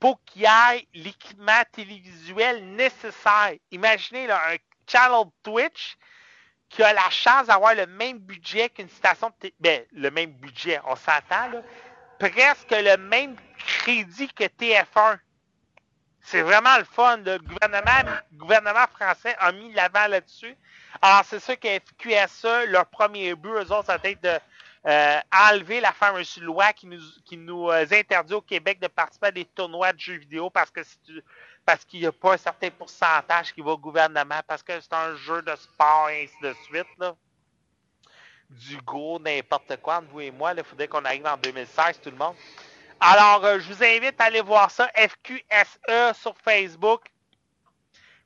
pour 0.00 0.22
qu'il 0.24 0.42
y 0.42 0.44
ait 0.44 0.86
l'équipement 0.94 1.62
télévisuel 1.72 2.64
nécessaire. 2.74 3.52
Imaginez 3.70 4.30
un 4.30 4.56
channel 4.86 5.24
Twitch 5.42 5.96
qui 6.68 6.82
a 6.82 6.92
la 6.92 7.10
chance 7.10 7.46
d'avoir 7.46 7.74
le 7.74 7.86
même 7.86 8.18
budget 8.18 8.68
qu'une 8.68 8.88
station 8.88 9.28
de 9.28 9.34
télé. 9.34 9.54
Ben, 9.60 9.84
le 9.92 10.10
même 10.10 10.32
budget, 10.32 10.80
on 10.84 10.96
s'entend, 10.96 11.48
là. 11.52 11.62
Presque 12.18 12.70
le 12.72 12.96
même 12.96 13.36
crédit 13.58 14.28
que 14.28 14.44
TF1. 14.44 15.18
C'est 16.20 16.42
vraiment 16.42 16.76
le 16.76 16.84
fun. 16.84 17.18
Le 17.18 17.38
gouvernement, 17.38 18.18
gouvernement 18.34 18.86
français 18.88 19.34
a 19.38 19.52
mis 19.52 19.72
l'avant 19.72 20.08
là-dessus. 20.08 20.56
Alors, 21.00 21.24
c'est 21.24 21.40
sûr 21.40 21.58
que 21.58 21.68
FQSE, 21.68 22.66
leur 22.66 22.86
premier 22.86 23.34
but, 23.34 23.50
eux 23.50 23.72
autres, 23.72 23.86
ça 23.86 23.96
va 23.96 24.08
être 24.08 24.22
de 24.22 24.38
euh, 24.86 25.20
enlever 25.50 25.80
la 25.80 25.92
fameuse 25.92 26.38
loi 26.38 26.72
qui 26.72 26.86
nous, 26.86 27.00
qui 27.24 27.36
nous 27.36 27.68
euh, 27.68 27.84
interdit 27.90 28.34
au 28.34 28.40
Québec 28.40 28.78
de 28.80 28.86
participer 28.86 29.26
à 29.26 29.32
des 29.32 29.44
tournois 29.44 29.92
de 29.92 29.98
jeux 29.98 30.18
vidéo 30.18 30.50
parce 30.50 30.70
que 30.70 30.80
parce 31.64 31.84
qu'il 31.84 32.00
n'y 32.00 32.06
a 32.06 32.12
pas 32.12 32.32
un 32.32 32.38
certain 32.38 32.70
pourcentage 32.70 33.52
qui 33.52 33.60
va 33.60 33.72
au 33.72 33.78
gouvernement, 33.78 34.40
parce 34.46 34.62
que 34.62 34.80
c'est 34.80 34.94
un 34.94 35.14
jeu 35.16 35.42
de 35.42 35.54
sport 35.54 36.08
et 36.08 36.24
ainsi 36.24 36.34
de 36.40 36.54
suite. 36.64 36.86
Là. 36.98 37.14
Du 38.48 38.78
gros 38.78 39.18
n'importe 39.18 39.76
quoi 39.82 39.98
entre 39.98 40.08
vous 40.08 40.22
et 40.22 40.30
moi. 40.30 40.54
Il 40.56 40.64
faudrait 40.64 40.88
qu'on 40.88 41.04
arrive 41.04 41.26
en 41.26 41.36
2016, 41.36 42.00
tout 42.00 42.10
le 42.10 42.16
monde. 42.16 42.34
Alors, 43.00 43.44
euh, 43.44 43.58
je 43.58 43.70
vous 43.70 43.84
invite 43.84 44.18
à 44.18 44.24
aller 44.24 44.40
voir 44.40 44.70
ça, 44.70 44.88
FQSE 44.96 46.18
sur 46.18 46.34
Facebook. 46.38 47.02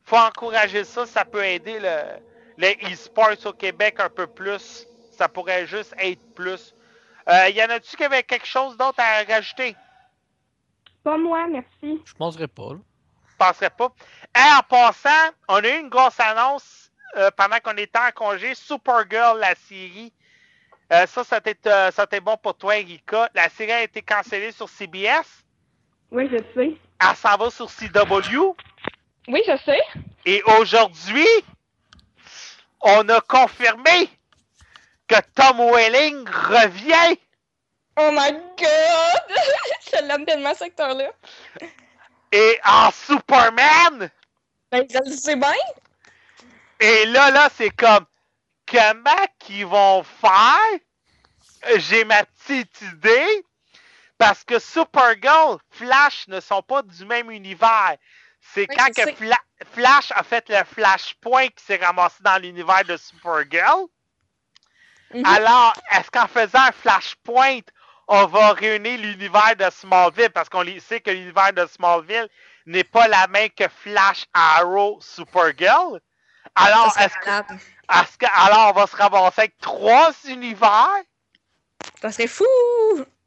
Faut 0.04 0.16
encourager 0.16 0.84
ça, 0.84 1.04
ça 1.04 1.24
peut 1.24 1.44
aider 1.44 1.80
le, 1.80 2.20
le 2.58 2.92
e-sports 2.92 3.44
au 3.44 3.52
Québec 3.52 3.96
un 3.98 4.08
peu 4.08 4.28
plus 4.28 4.86
ça 5.12 5.28
pourrait 5.28 5.66
juste 5.66 5.94
être 5.98 6.22
plus. 6.34 6.74
Euh, 7.28 7.48
y 7.51 7.62
en 7.62 7.70
a-tu 7.70 7.97
qui 7.97 8.05
avait 8.05 8.22
quelque 8.22 8.47
chose 8.47 8.76
d'autre 8.76 8.98
à 8.98 9.22
rajouter? 9.32 9.76
Pas 11.05 11.16
moi, 11.16 11.47
merci. 11.48 12.01
Je 12.05 12.14
penserais 12.14 12.48
pas. 12.48 12.70
Je 13.30 13.36
penserais 13.36 13.70
pas. 13.70 13.93
Et 14.36 14.59
en 14.59 14.62
passant, 14.68 15.30
on 15.48 15.56
a 15.56 15.68
eu 15.68 15.80
une 15.80 15.89
grosse 15.89 16.18
annonce 16.18 16.90
euh, 17.16 17.30
pendant 17.36 17.59
qu'on 17.59 17.76
était 17.76 17.98
en 17.98 18.10
congé. 18.14 18.55
Supergirl, 18.55 19.39
la 19.39 19.55
série. 19.55 20.12
Euh, 20.93 21.06
ça, 21.06 21.24
ça 21.24 21.39
été 22.05 22.20
bon 22.20 22.36
pour 22.36 22.56
toi, 22.56 22.76
Erika. 22.76 23.30
La 23.34 23.48
série 23.48 23.72
a 23.72 23.82
été 23.82 24.02
cancellée 24.02 24.52
sur 24.52 24.68
CBS. 24.68 25.44
Oui, 26.10 26.28
je 26.30 26.39
sais. 26.55 26.76
Elle 27.01 27.16
s'en 27.16 27.36
va 27.36 27.51
sur 27.51 27.66
CW. 27.66 28.55
Oui, 29.28 29.43
je 29.47 29.56
sais. 29.64 29.80
Et 30.26 30.43
aujourd'hui, 30.60 31.26
on 32.80 33.09
a 33.09 33.20
confirmé 33.22 34.10
que 35.12 35.20
Tom 35.34 35.59
Welling 35.59 36.26
revient. 36.26 37.18
Oh 37.97 38.10
my 38.12 38.32
god! 38.32 39.22
je 39.93 40.06
l'aime 40.06 40.24
tellement, 40.24 40.55
ce 40.55 40.64
acteur-là. 40.64 41.10
Et 42.32 42.59
en 42.64 42.90
Superman! 42.90 44.10
Ben, 44.70 44.86
je 44.90 44.98
le 45.05 45.14
sais 45.14 45.36
bien. 45.36 45.52
Et 46.80 47.05
là, 47.06 47.30
là, 47.30 47.51
c'est 47.55 47.70
comme, 47.70 48.06
comment 48.66 49.26
qu'ils 49.39 49.66
vont 49.66 50.02
faire? 50.02 50.78
J'ai 51.76 52.05
ma 52.05 52.24
petite 52.24 52.80
idée. 52.80 53.44
Parce 54.16 54.44
que 54.44 54.59
Supergirl, 54.59 55.59
Flash 55.70 56.26
ne 56.28 56.40
sont 56.40 56.62
pas 56.62 56.82
du 56.82 57.05
même 57.05 57.30
univers. 57.30 57.97
C'est 58.40 58.66
quand 58.66 58.89
que 58.94 59.02
Flash 59.74 60.12
a 60.12 60.22
fait 60.22 60.48
le 60.48 60.64
Flashpoint 60.64 61.48
qui 61.48 61.64
s'est 61.64 61.76
ramassé 61.76 62.16
dans 62.22 62.40
l'univers 62.40 62.84
de 62.84 62.97
Supergirl. 62.97 63.89
Mhm. 65.14 65.26
Alors, 65.26 65.74
est-ce 65.93 66.10
qu'en 66.10 66.26
faisant 66.26 66.60
un 66.60 66.72
flashpoint, 66.72 67.60
on 68.09 68.26
va 68.26 68.52
réunir 68.52 68.98
l'univers 68.98 69.56
de 69.56 69.68
Smallville? 69.70 70.30
Parce 70.30 70.48
qu'on 70.48 70.64
sait 70.80 71.01
que 71.01 71.10
l'univers 71.10 71.52
de 71.52 71.66
Smallville 71.66 72.28
n'est 72.66 72.84
pas 72.84 73.09
la 73.09 73.26
même 73.28 73.51
que 73.51 73.68
Flash, 73.68 74.26
Arrow, 74.32 74.98
Supergirl. 75.01 76.01
Alors, 76.55 76.94
est-ce 76.98 78.18
que, 78.18 78.26
alors 78.34 78.70
on 78.70 78.72
va 78.72 78.86
se 78.86 78.97
ramasser 78.97 79.40
avec 79.40 79.59
trois 79.59 80.12
univers? 80.24 80.89
Ça 82.01 82.12
serait 82.12 82.26
fou! 82.26 82.44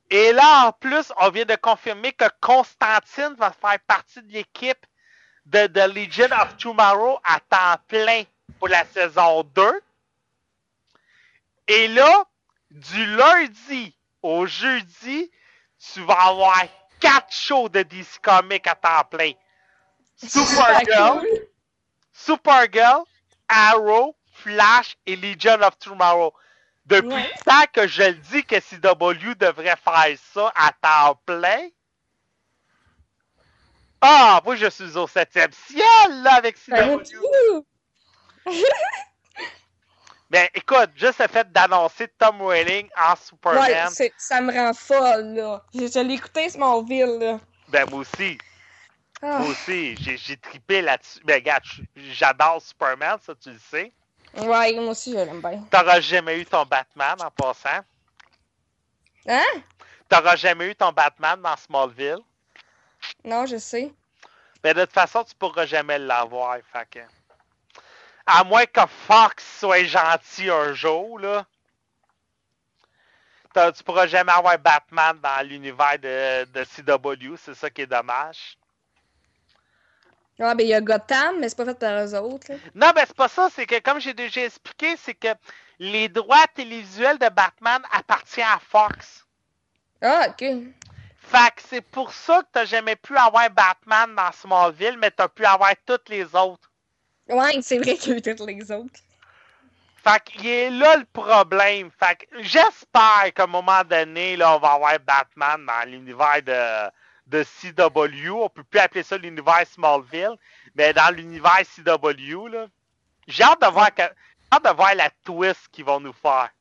Et 0.10 0.32
là, 0.34 0.68
en 0.68 0.72
plus, 0.72 1.12
on 1.20 1.30
vient 1.30 1.46
de 1.46 1.56
confirmer 1.56 2.14
que 2.14 2.26
Constantine 2.40 3.36
va 3.38 3.52
faire 3.52 3.80
partie 3.88 4.22
de 4.22 4.32
l'équipe 4.32 4.86
de 5.46 5.68
The 5.68 5.94
Legion 5.94 6.30
of 6.32 6.56
Tomorrow 6.58 7.20
à 7.24 7.40
temps 7.40 7.82
plein 7.88 8.24
pour 8.60 8.68
la 8.68 8.86
saison 8.86 9.44
2. 9.56 9.82
Et 11.68 11.88
là, 11.88 12.26
du 12.72 13.06
lundi 13.16 13.96
au 14.22 14.46
jeudi, 14.46 15.32
tu 15.94 16.02
vas 16.04 16.28
avoir 16.28 16.64
quatre 17.00 17.32
shows 17.34 17.70
de 17.70 17.84
DC 17.84 18.20
Comics 18.22 18.68
à 18.68 18.76
temps 18.76 19.04
plein. 19.10 19.32
Supergirl, 20.18 21.26
Supergirl, 22.12 23.04
Arrow, 23.48 24.16
Flash 24.32 24.98
et 25.06 25.16
Legion 25.16 25.62
of 25.62 25.78
Tomorrow. 25.80 26.34
Depuis 26.86 27.08
Ouais. 27.10 27.32
le 27.36 27.44
temps 27.44 27.66
que 27.74 27.88
je 27.88 28.04
le 28.04 28.14
dis 28.14 28.44
que 28.44 28.60
CW 28.60 29.36
devrait 29.36 29.76
faire 29.76 30.18
ça 30.34 30.52
à 30.56 30.72
temps 30.72 31.20
plein. 31.26 31.70
Ah, 34.02 34.40
moi 34.46 34.56
je 34.56 34.70
suis 34.70 34.96
au 34.98 35.08
septième 35.08 35.52
ciel 35.52 36.22
là 36.22 36.36
avec 36.36 36.58
Ben, 36.68 37.00
CW. 37.00 37.66
Mais 40.32 40.50
écoute, 40.56 40.90
juste 40.96 41.20
le 41.20 41.28
fait 41.28 41.52
d'annoncer 41.52 42.08
Tom 42.18 42.42
Welling 42.42 42.90
en 42.98 43.16
Superman, 43.16 43.90
ça 44.18 44.42
me 44.42 44.52
rend 44.52 44.74
folle, 44.74 45.36
là. 45.36 45.64
Je, 45.74 45.88
je 45.88 46.00
l'ai 46.00 46.16
écouté, 46.16 46.50
Smallville, 46.50 47.18
là. 47.20 47.40
ben 47.68 47.86
moi 47.90 48.00
aussi, 48.00 48.38
Ah, 49.22 49.40
moi 49.40 49.50
aussi, 49.50 49.96
j'ai 49.98 50.38
trippé 50.38 50.82
là-dessus. 50.82 51.20
Ben 51.24 51.36
regarde, 51.36 51.64
j'adore 51.96 52.62
Superman, 52.62 53.18
ça 53.24 53.34
tu 53.36 53.52
le 53.52 53.60
sais. 53.60 53.94
ouais, 54.36 54.74
moi 54.74 54.90
aussi, 54.92 55.12
je 55.12 55.18
l'aime 55.18 55.42
bien. 55.42 55.64
T'auras 55.70 56.00
jamais 56.02 56.40
eu 56.40 56.46
ton 56.46 56.66
Batman 56.66 57.16
en 57.22 57.30
passant. 57.32 57.82
Hein? 59.28 59.44
T'auras 60.10 60.36
jamais 60.36 60.68
eu 60.70 60.76
ton 60.76 60.92
Batman 60.92 61.40
dans 61.42 61.56
Smallville. 61.58 62.20
Non, 63.24 63.46
je 63.46 63.58
sais. 63.58 63.94
Mais 64.64 64.74
de 64.74 64.82
toute 64.82 64.94
façon, 64.94 65.24
tu 65.24 65.36
pourras 65.36 65.66
jamais 65.68 66.00
l'avoir. 66.00 66.58
Fait 66.74 66.88
que... 66.90 67.00
À 68.26 68.44
moins 68.44 68.66
que 68.66 68.82
Fox 69.08 69.60
soit 69.60 69.84
gentil 69.84 70.50
un 70.50 70.74
jour, 70.74 71.20
là. 71.20 71.46
Tu 73.54 73.84
pourras 73.84 74.08
jamais 74.08 74.34
avoir 74.34 74.58
Batman 74.60 75.18
dans 75.22 75.48
l'univers 75.48 75.98
de, 76.00 76.46
de 76.46 76.64
CW. 76.66 77.36
C'est 77.38 77.54
ça 77.54 77.70
qui 77.70 77.82
est 77.82 77.88
dommage. 77.88 78.58
Ah, 80.40 80.54
ben, 80.54 80.66
il 80.66 80.70
y 80.70 80.74
a 80.74 80.82
Gotham, 80.82 81.40
mais 81.40 81.48
c'est 81.48 81.56
pas 81.56 81.66
fait 81.66 81.80
par 81.80 82.04
eux 82.04 82.14
autres, 82.16 82.52
là. 82.52 82.58
Non, 82.74 82.92
mais 82.94 83.06
c'est 83.08 83.16
pas 83.16 83.30
ça. 83.30 83.50
C'est 83.50 83.66
que, 83.66 83.80
comme 83.80 84.02
j'ai 84.02 84.14
déjà 84.14 84.44
expliqué, 84.44 84.98
c'est 84.98 85.14
que 85.14 85.30
les 85.80 86.10
droits 86.10 86.48
télévisuels 86.54 87.18
de 87.18 87.30
Batman 87.30 87.82
appartiennent 87.92 88.48
à 88.54 88.60
Fox. 88.60 89.26
Ah, 90.02 90.28
ok. 90.30 90.46
Fait 91.18 91.52
que 91.56 91.62
c'est 91.68 91.82
pour 91.82 92.12
ça 92.14 92.42
que 92.44 92.48
t'as 92.52 92.66
jamais 92.66 92.98
pu 92.98 93.16
avoir 93.18 93.50
Batman 93.50 94.14
dans 94.14 94.32
Smallville, 94.34 94.98
mais 95.00 95.12
t'as 95.12 95.30
pu 95.30 95.46
avoir 95.46 95.72
toutes 95.86 96.10
les 96.10 96.36
autres. 96.36 96.70
Ouais, 97.28 97.62
c'est 97.62 97.80
vrai 97.80 97.96
qu'il 97.96 98.12
y 98.12 98.16
a 98.16 98.18
eu 98.18 98.22
toutes 98.22 98.48
les 98.48 98.72
autres. 98.72 99.00
Fait 100.04 100.24
qu'il 100.24 100.46
est 100.46 100.70
là 100.70 100.98
le 100.98 101.06
problème. 101.06 101.90
Fait 102.00 102.16
que 102.16 102.44
j'espère 102.44 103.34
qu'à 103.34 103.44
un 103.44 103.48
moment 103.48 103.84
donné, 103.84 104.36
là, 104.38 104.56
on 104.56 104.60
va 104.60 104.74
avoir 104.74 105.00
Batman 105.00 105.66
dans 105.66 105.90
l'univers 105.90 106.44
de, 106.44 106.92
de 107.26 107.44
CW. 107.44 108.30
On 108.30 108.50
peut 108.50 108.64
plus 108.64 108.80
appeler 108.80 109.02
ça 109.02 109.18
l'univers 109.18 109.66
Smallville, 109.66 110.36
mais 110.76 110.94
dans 110.94 111.14
l'univers 111.16 111.62
CW, 111.76 112.48
là. 112.50 112.68
J'ai 113.28 113.44
hâte 113.44 113.62
de 113.62 113.68
voir 113.68 113.92
que- 113.96 114.04
hâte 114.54 114.64
de 114.64 114.76
voir 114.76 114.94
la 114.94 115.10
twist 115.24 115.68
qu'ils 115.72 115.86
vont 115.86 116.00
nous 116.00 116.14
faire. 116.14 116.52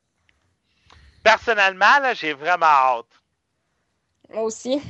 Personnellement, 1.23 1.99
là, 2.01 2.15
j'ai 2.15 2.33
vraiment 2.33 2.65
hâte. 2.65 3.21
Moi 4.31 4.41
aussi. 4.41 4.81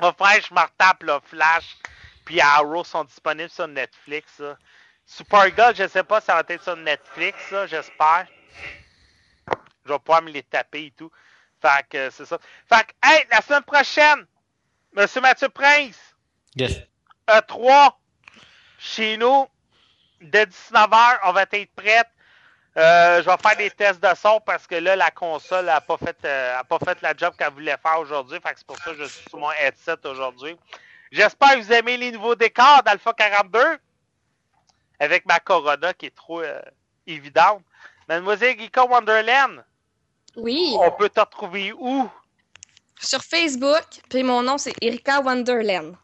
Mon 0.00 0.12
frère, 0.12 0.40
je 0.42 0.52
me 0.52 0.60
retape, 0.60 1.02
là, 1.04 1.20
Flash 1.24 1.76
puis 2.24 2.40
Arrow 2.40 2.84
sont 2.84 3.04
disponibles 3.04 3.50
sur 3.50 3.68
Netflix, 3.68 4.38
là. 4.38 4.56
Supergirl, 5.06 5.74
je 5.74 5.88
sais 5.88 6.04
pas, 6.04 6.20
ça 6.20 6.34
va 6.34 6.44
être 6.48 6.62
sur 6.62 6.76
Netflix, 6.76 7.36
j'espère. 7.66 8.26
Je 9.84 9.92
vais 9.92 9.98
pouvoir 9.98 10.22
me 10.22 10.30
les 10.30 10.42
taper 10.44 10.86
et 10.86 10.90
tout. 10.92 11.10
Fait 11.60 11.84
que 11.88 11.96
euh, 11.98 12.10
c'est 12.10 12.24
ça. 12.26 12.38
Fait 12.68 12.86
que, 12.86 12.92
hey, 13.02 13.26
la 13.30 13.40
semaine 13.42 13.62
prochaine, 13.64 14.26
Monsieur 14.92 15.20
Mathieu 15.20 15.48
Prince, 15.48 15.98
Yes. 16.56 16.80
E3, 17.28 17.92
chez 18.78 19.16
nous, 19.16 19.46
dès 20.20 20.46
19h, 20.46 21.18
on 21.24 21.32
va 21.32 21.42
être 21.42 21.74
prête. 21.74 22.08
Euh, 22.76 23.22
je 23.22 23.28
vais 23.28 23.36
faire 23.36 23.56
des 23.56 23.70
tests 23.70 24.02
de 24.02 24.14
son 24.14 24.40
parce 24.40 24.66
que 24.66 24.76
là, 24.76 24.94
la 24.96 25.10
console 25.10 25.66
n'a 25.66 25.80
pas, 25.80 25.96
fait, 25.96 26.16
euh, 26.24 26.58
a 26.58 26.64
pas 26.64 26.78
fait 26.78 27.00
la 27.02 27.14
job 27.16 27.34
qu'elle 27.36 27.52
voulait 27.52 27.76
faire 27.82 27.98
aujourd'hui. 27.98 28.38
Fait 28.40 28.52
que 28.52 28.58
c'est 28.58 28.66
pour 28.66 28.78
ça 28.78 28.92
que 28.92 28.98
je 28.98 29.04
suis 29.04 29.28
sur 29.28 29.38
mon 29.38 29.50
headset 29.52 30.06
aujourd'hui. 30.06 30.56
J'espère 31.10 31.54
que 31.56 31.60
vous 31.62 31.72
aimez 31.72 31.96
les 31.96 32.12
nouveaux 32.12 32.34
décors 32.36 32.82
d'Alpha 32.84 33.12
42 33.12 33.58
avec 34.98 35.26
ma 35.26 35.40
Corona 35.40 35.92
qui 35.94 36.06
est 36.06 36.14
trop 36.14 36.40
euh, 36.42 36.60
évidente. 37.06 37.62
Mademoiselle 38.08 38.58
Geeka 38.58 38.84
Wonderland, 38.84 39.64
Oui. 40.36 40.74
on 40.78 40.90
peut 40.92 41.08
te 41.08 41.20
retrouver 41.20 41.72
où? 41.72 42.10
Sur 43.00 43.22
Facebook, 43.22 43.86
puis 44.10 44.22
mon 44.22 44.42
nom, 44.42 44.58
c'est 44.58 44.74
Erika 44.82 45.20
Wonderland. 45.20 45.96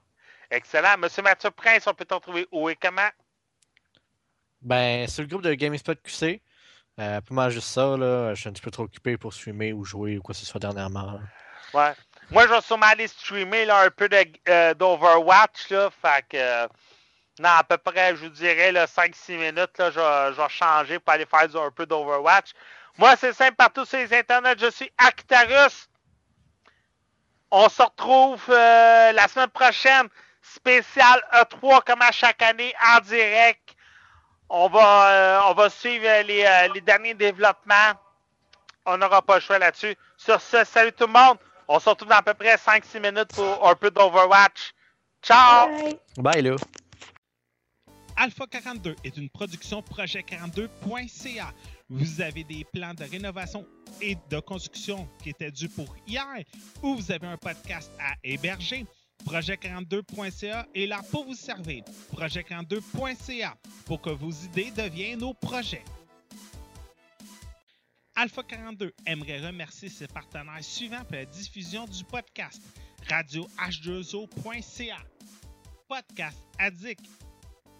Excellent. 0.51 0.97
Monsieur 0.99 1.23
Mathieu 1.23 1.51
Prince, 1.51 1.87
on 1.87 1.95
peut 1.95 2.05
te 2.05 2.15
retrouver 2.15 2.47
où 2.53 2.69
et 2.71 2.77
comment? 2.77 3.09
Ben, 4.63 5.07
sur 5.09 5.23
le 5.23 5.29
groupe 5.29 5.43
de 5.43 5.53
GameSpot 5.55 5.95
QC, 6.03 6.41
euh, 6.99 7.21
pour 7.21 7.35
moi, 7.35 7.51
juste 7.51 7.69
ça, 7.69 7.97
là, 7.97 8.35
je 8.35 8.41
suis 8.41 8.49
un 8.49 8.53
petit 8.53 8.63
peu 8.63 8.71
trop 8.71 8.85
occupé 8.85 9.17
pour 9.19 9.35
streamer 9.35 9.73
ou 9.73 9.85
jouer 9.85 10.17
ou 10.17 10.23
quoi 10.23 10.33
que 10.35 10.39
ce 10.41 10.47
soit 10.47 10.61
dernièrement. 10.61 11.13
là. 11.13 11.21
Ouais. 11.75 11.95
Moi, 12.31 12.45
je 12.49 12.53
vais 12.55 12.61
sûrement 12.61 12.87
aller 12.87 13.07
streamer 13.09 13.65
là, 13.67 13.83
un 13.83 13.91
peu 13.91 14.09
euh, 14.49 14.75
d'Overwatch. 14.75 15.69
Fait 15.69 16.25
que, 16.29 16.37
euh, 16.37 16.67
non, 17.39 17.51
à 17.51 17.65
peu 17.65 17.79
près, 17.79 18.17
je 18.17 18.23
vous 18.25 18.31
dirais, 18.31 18.73
là, 18.73 18.87
5-6 18.87 19.37
minutes, 19.39 19.79
là, 19.79 19.91
je, 19.93 20.01
vais- 20.01 20.35
changer 20.49 20.99
pour 20.99 21.15
aller 21.15 21.27
faire 21.27 21.63
un 21.63 21.71
peu 21.71 21.87
d'Overwatch. 21.87 22.51
Moi, 22.99 23.15
c'est 23.17 23.33
simple, 23.33 23.55
partout 23.57 23.85
sur 23.85 23.99
les 23.99 24.13
internets, 24.13 24.59
je 24.59 24.71
suis 24.71 24.91
Actarus. 24.99 25.89
On 27.53 27.69
se 27.69 27.83
retrouve 27.83 28.43
euh, 28.49 29.13
la 29.13 29.29
semaine 29.29 29.51
prochaine, 29.51 30.09
spécial 30.43 31.23
E3, 31.33 31.85
comme 31.85 32.03
à 32.03 32.13
chaque 32.13 32.43
année, 32.43 32.75
en 32.97 33.01
direct. 33.01 33.77
On 34.49 34.69
va, 34.69 35.11
euh, 35.11 35.41
on 35.51 35.55
va 35.55 35.71
suivre 35.71 36.07
les 36.27 36.81
derniers 36.83 37.15
développements. 37.15 37.93
On 38.87 38.97
n'aura 38.99 39.23
pas 39.23 39.37
le 39.37 39.41
choix 39.41 39.59
là-dessus. 39.59 39.97
Sur 40.17 40.41
ce, 40.41 40.65
salut 40.65 40.93
tout 40.93 41.07
le 41.07 41.13
monde. 41.13 41.39
On 41.69 41.79
se 41.81 41.89
retrouve 41.89 42.09
dans 42.09 42.17
à 42.17 42.23
peu 42.23 42.35
près 42.35 42.55
5-6 42.57 43.01
minutes 43.01 43.35
pour 43.35 43.69
un 43.69 43.75
peu 43.75 43.91
d'Overwatch. 43.91 44.73
Ciao! 45.23 45.69
Bye. 45.69 45.99
Bye, 46.19 46.43
là. 46.43 46.57
Alpha 48.19 48.47
42 48.47 48.97
est 49.05 49.17
une 49.19 49.29
production 49.29 49.83
projet42.ca. 49.83 51.53
Vous 51.91 52.21
avez 52.23 52.45
des 52.45 52.65
plans 52.73 52.95
de 52.95 53.05
rénovation 53.05 53.67
et 54.01 54.17
de 54.31 54.41
construction 54.41 55.07
qui 55.23 55.31
étaient 55.31 55.51
dus 55.51 55.69
pour 55.69 55.95
hier 56.07 56.25
ou 56.83 56.95
vous 56.95 57.13
avez 57.13 57.27
un 57.27 57.37
podcast 57.37 57.91
à 58.01 58.15
héberger. 58.25 58.87
Projet42.ca 59.27 60.67
est 60.75 60.87
là 60.87 61.01
pour 61.11 61.27
vous 61.27 61.35
servir. 61.35 61.85
Projet42.ca 62.15 63.55
pour 63.85 64.01
que 64.01 64.11
vos 64.11 64.31
idées 64.31 64.71
deviennent 64.71 65.21
nos 65.21 65.35
projets. 65.35 65.85
Alpha 68.19 68.43
42 68.43 68.95
aimerait 69.05 69.47
remercier 69.47 69.91
ses 69.91 70.07
partenaires 70.07 70.65
suivants 70.65 71.05
pour 71.05 71.17
la 71.17 71.27
diffusion 71.27 71.85
du 71.85 72.03
podcast. 72.05 72.63
Radio 73.11 73.47
H2O.ca, 73.59 74.97
Podcast 75.87 76.39
Addict 76.59 77.05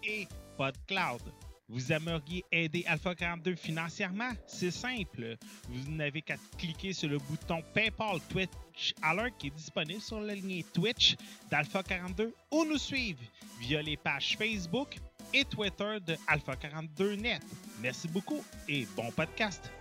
et 0.03 0.27
PodCloud. 0.55 1.21
Vous 1.67 1.91
aimeriez 1.91 2.45
aider 2.51 2.85
Alpha 2.87 3.15
42 3.15 3.55
financièrement? 3.55 4.29
C'est 4.45 4.69
simple. 4.69 5.37
Vous 5.69 5.91
n'avez 5.91 6.21
qu'à 6.21 6.35
cliquer 6.59 6.93
sur 6.93 7.09
le 7.09 7.17
bouton 7.17 7.63
PayPal 7.73 8.19
Twitch 8.29 8.93
Alert 9.01 9.35
qui 9.39 9.47
est 9.47 9.55
disponible 9.55 9.99
sur 10.01 10.21
la 10.21 10.35
ligne 10.35 10.63
Twitch 10.71 11.15
d'Alpha 11.49 11.81
42 11.81 12.31
ou 12.51 12.63
nous 12.63 12.77
suivre 12.77 13.19
via 13.59 13.81
les 13.81 13.97
pages 13.97 14.37
Facebook 14.37 14.97
et 15.33 15.43
Twitter 15.45 15.97
de 16.05 16.15
Alpha 16.27 16.55
42 16.55 17.15
Net. 17.15 17.41
Merci 17.81 18.07
beaucoup 18.07 18.45
et 18.69 18.85
bon 18.95 19.11
podcast. 19.11 19.71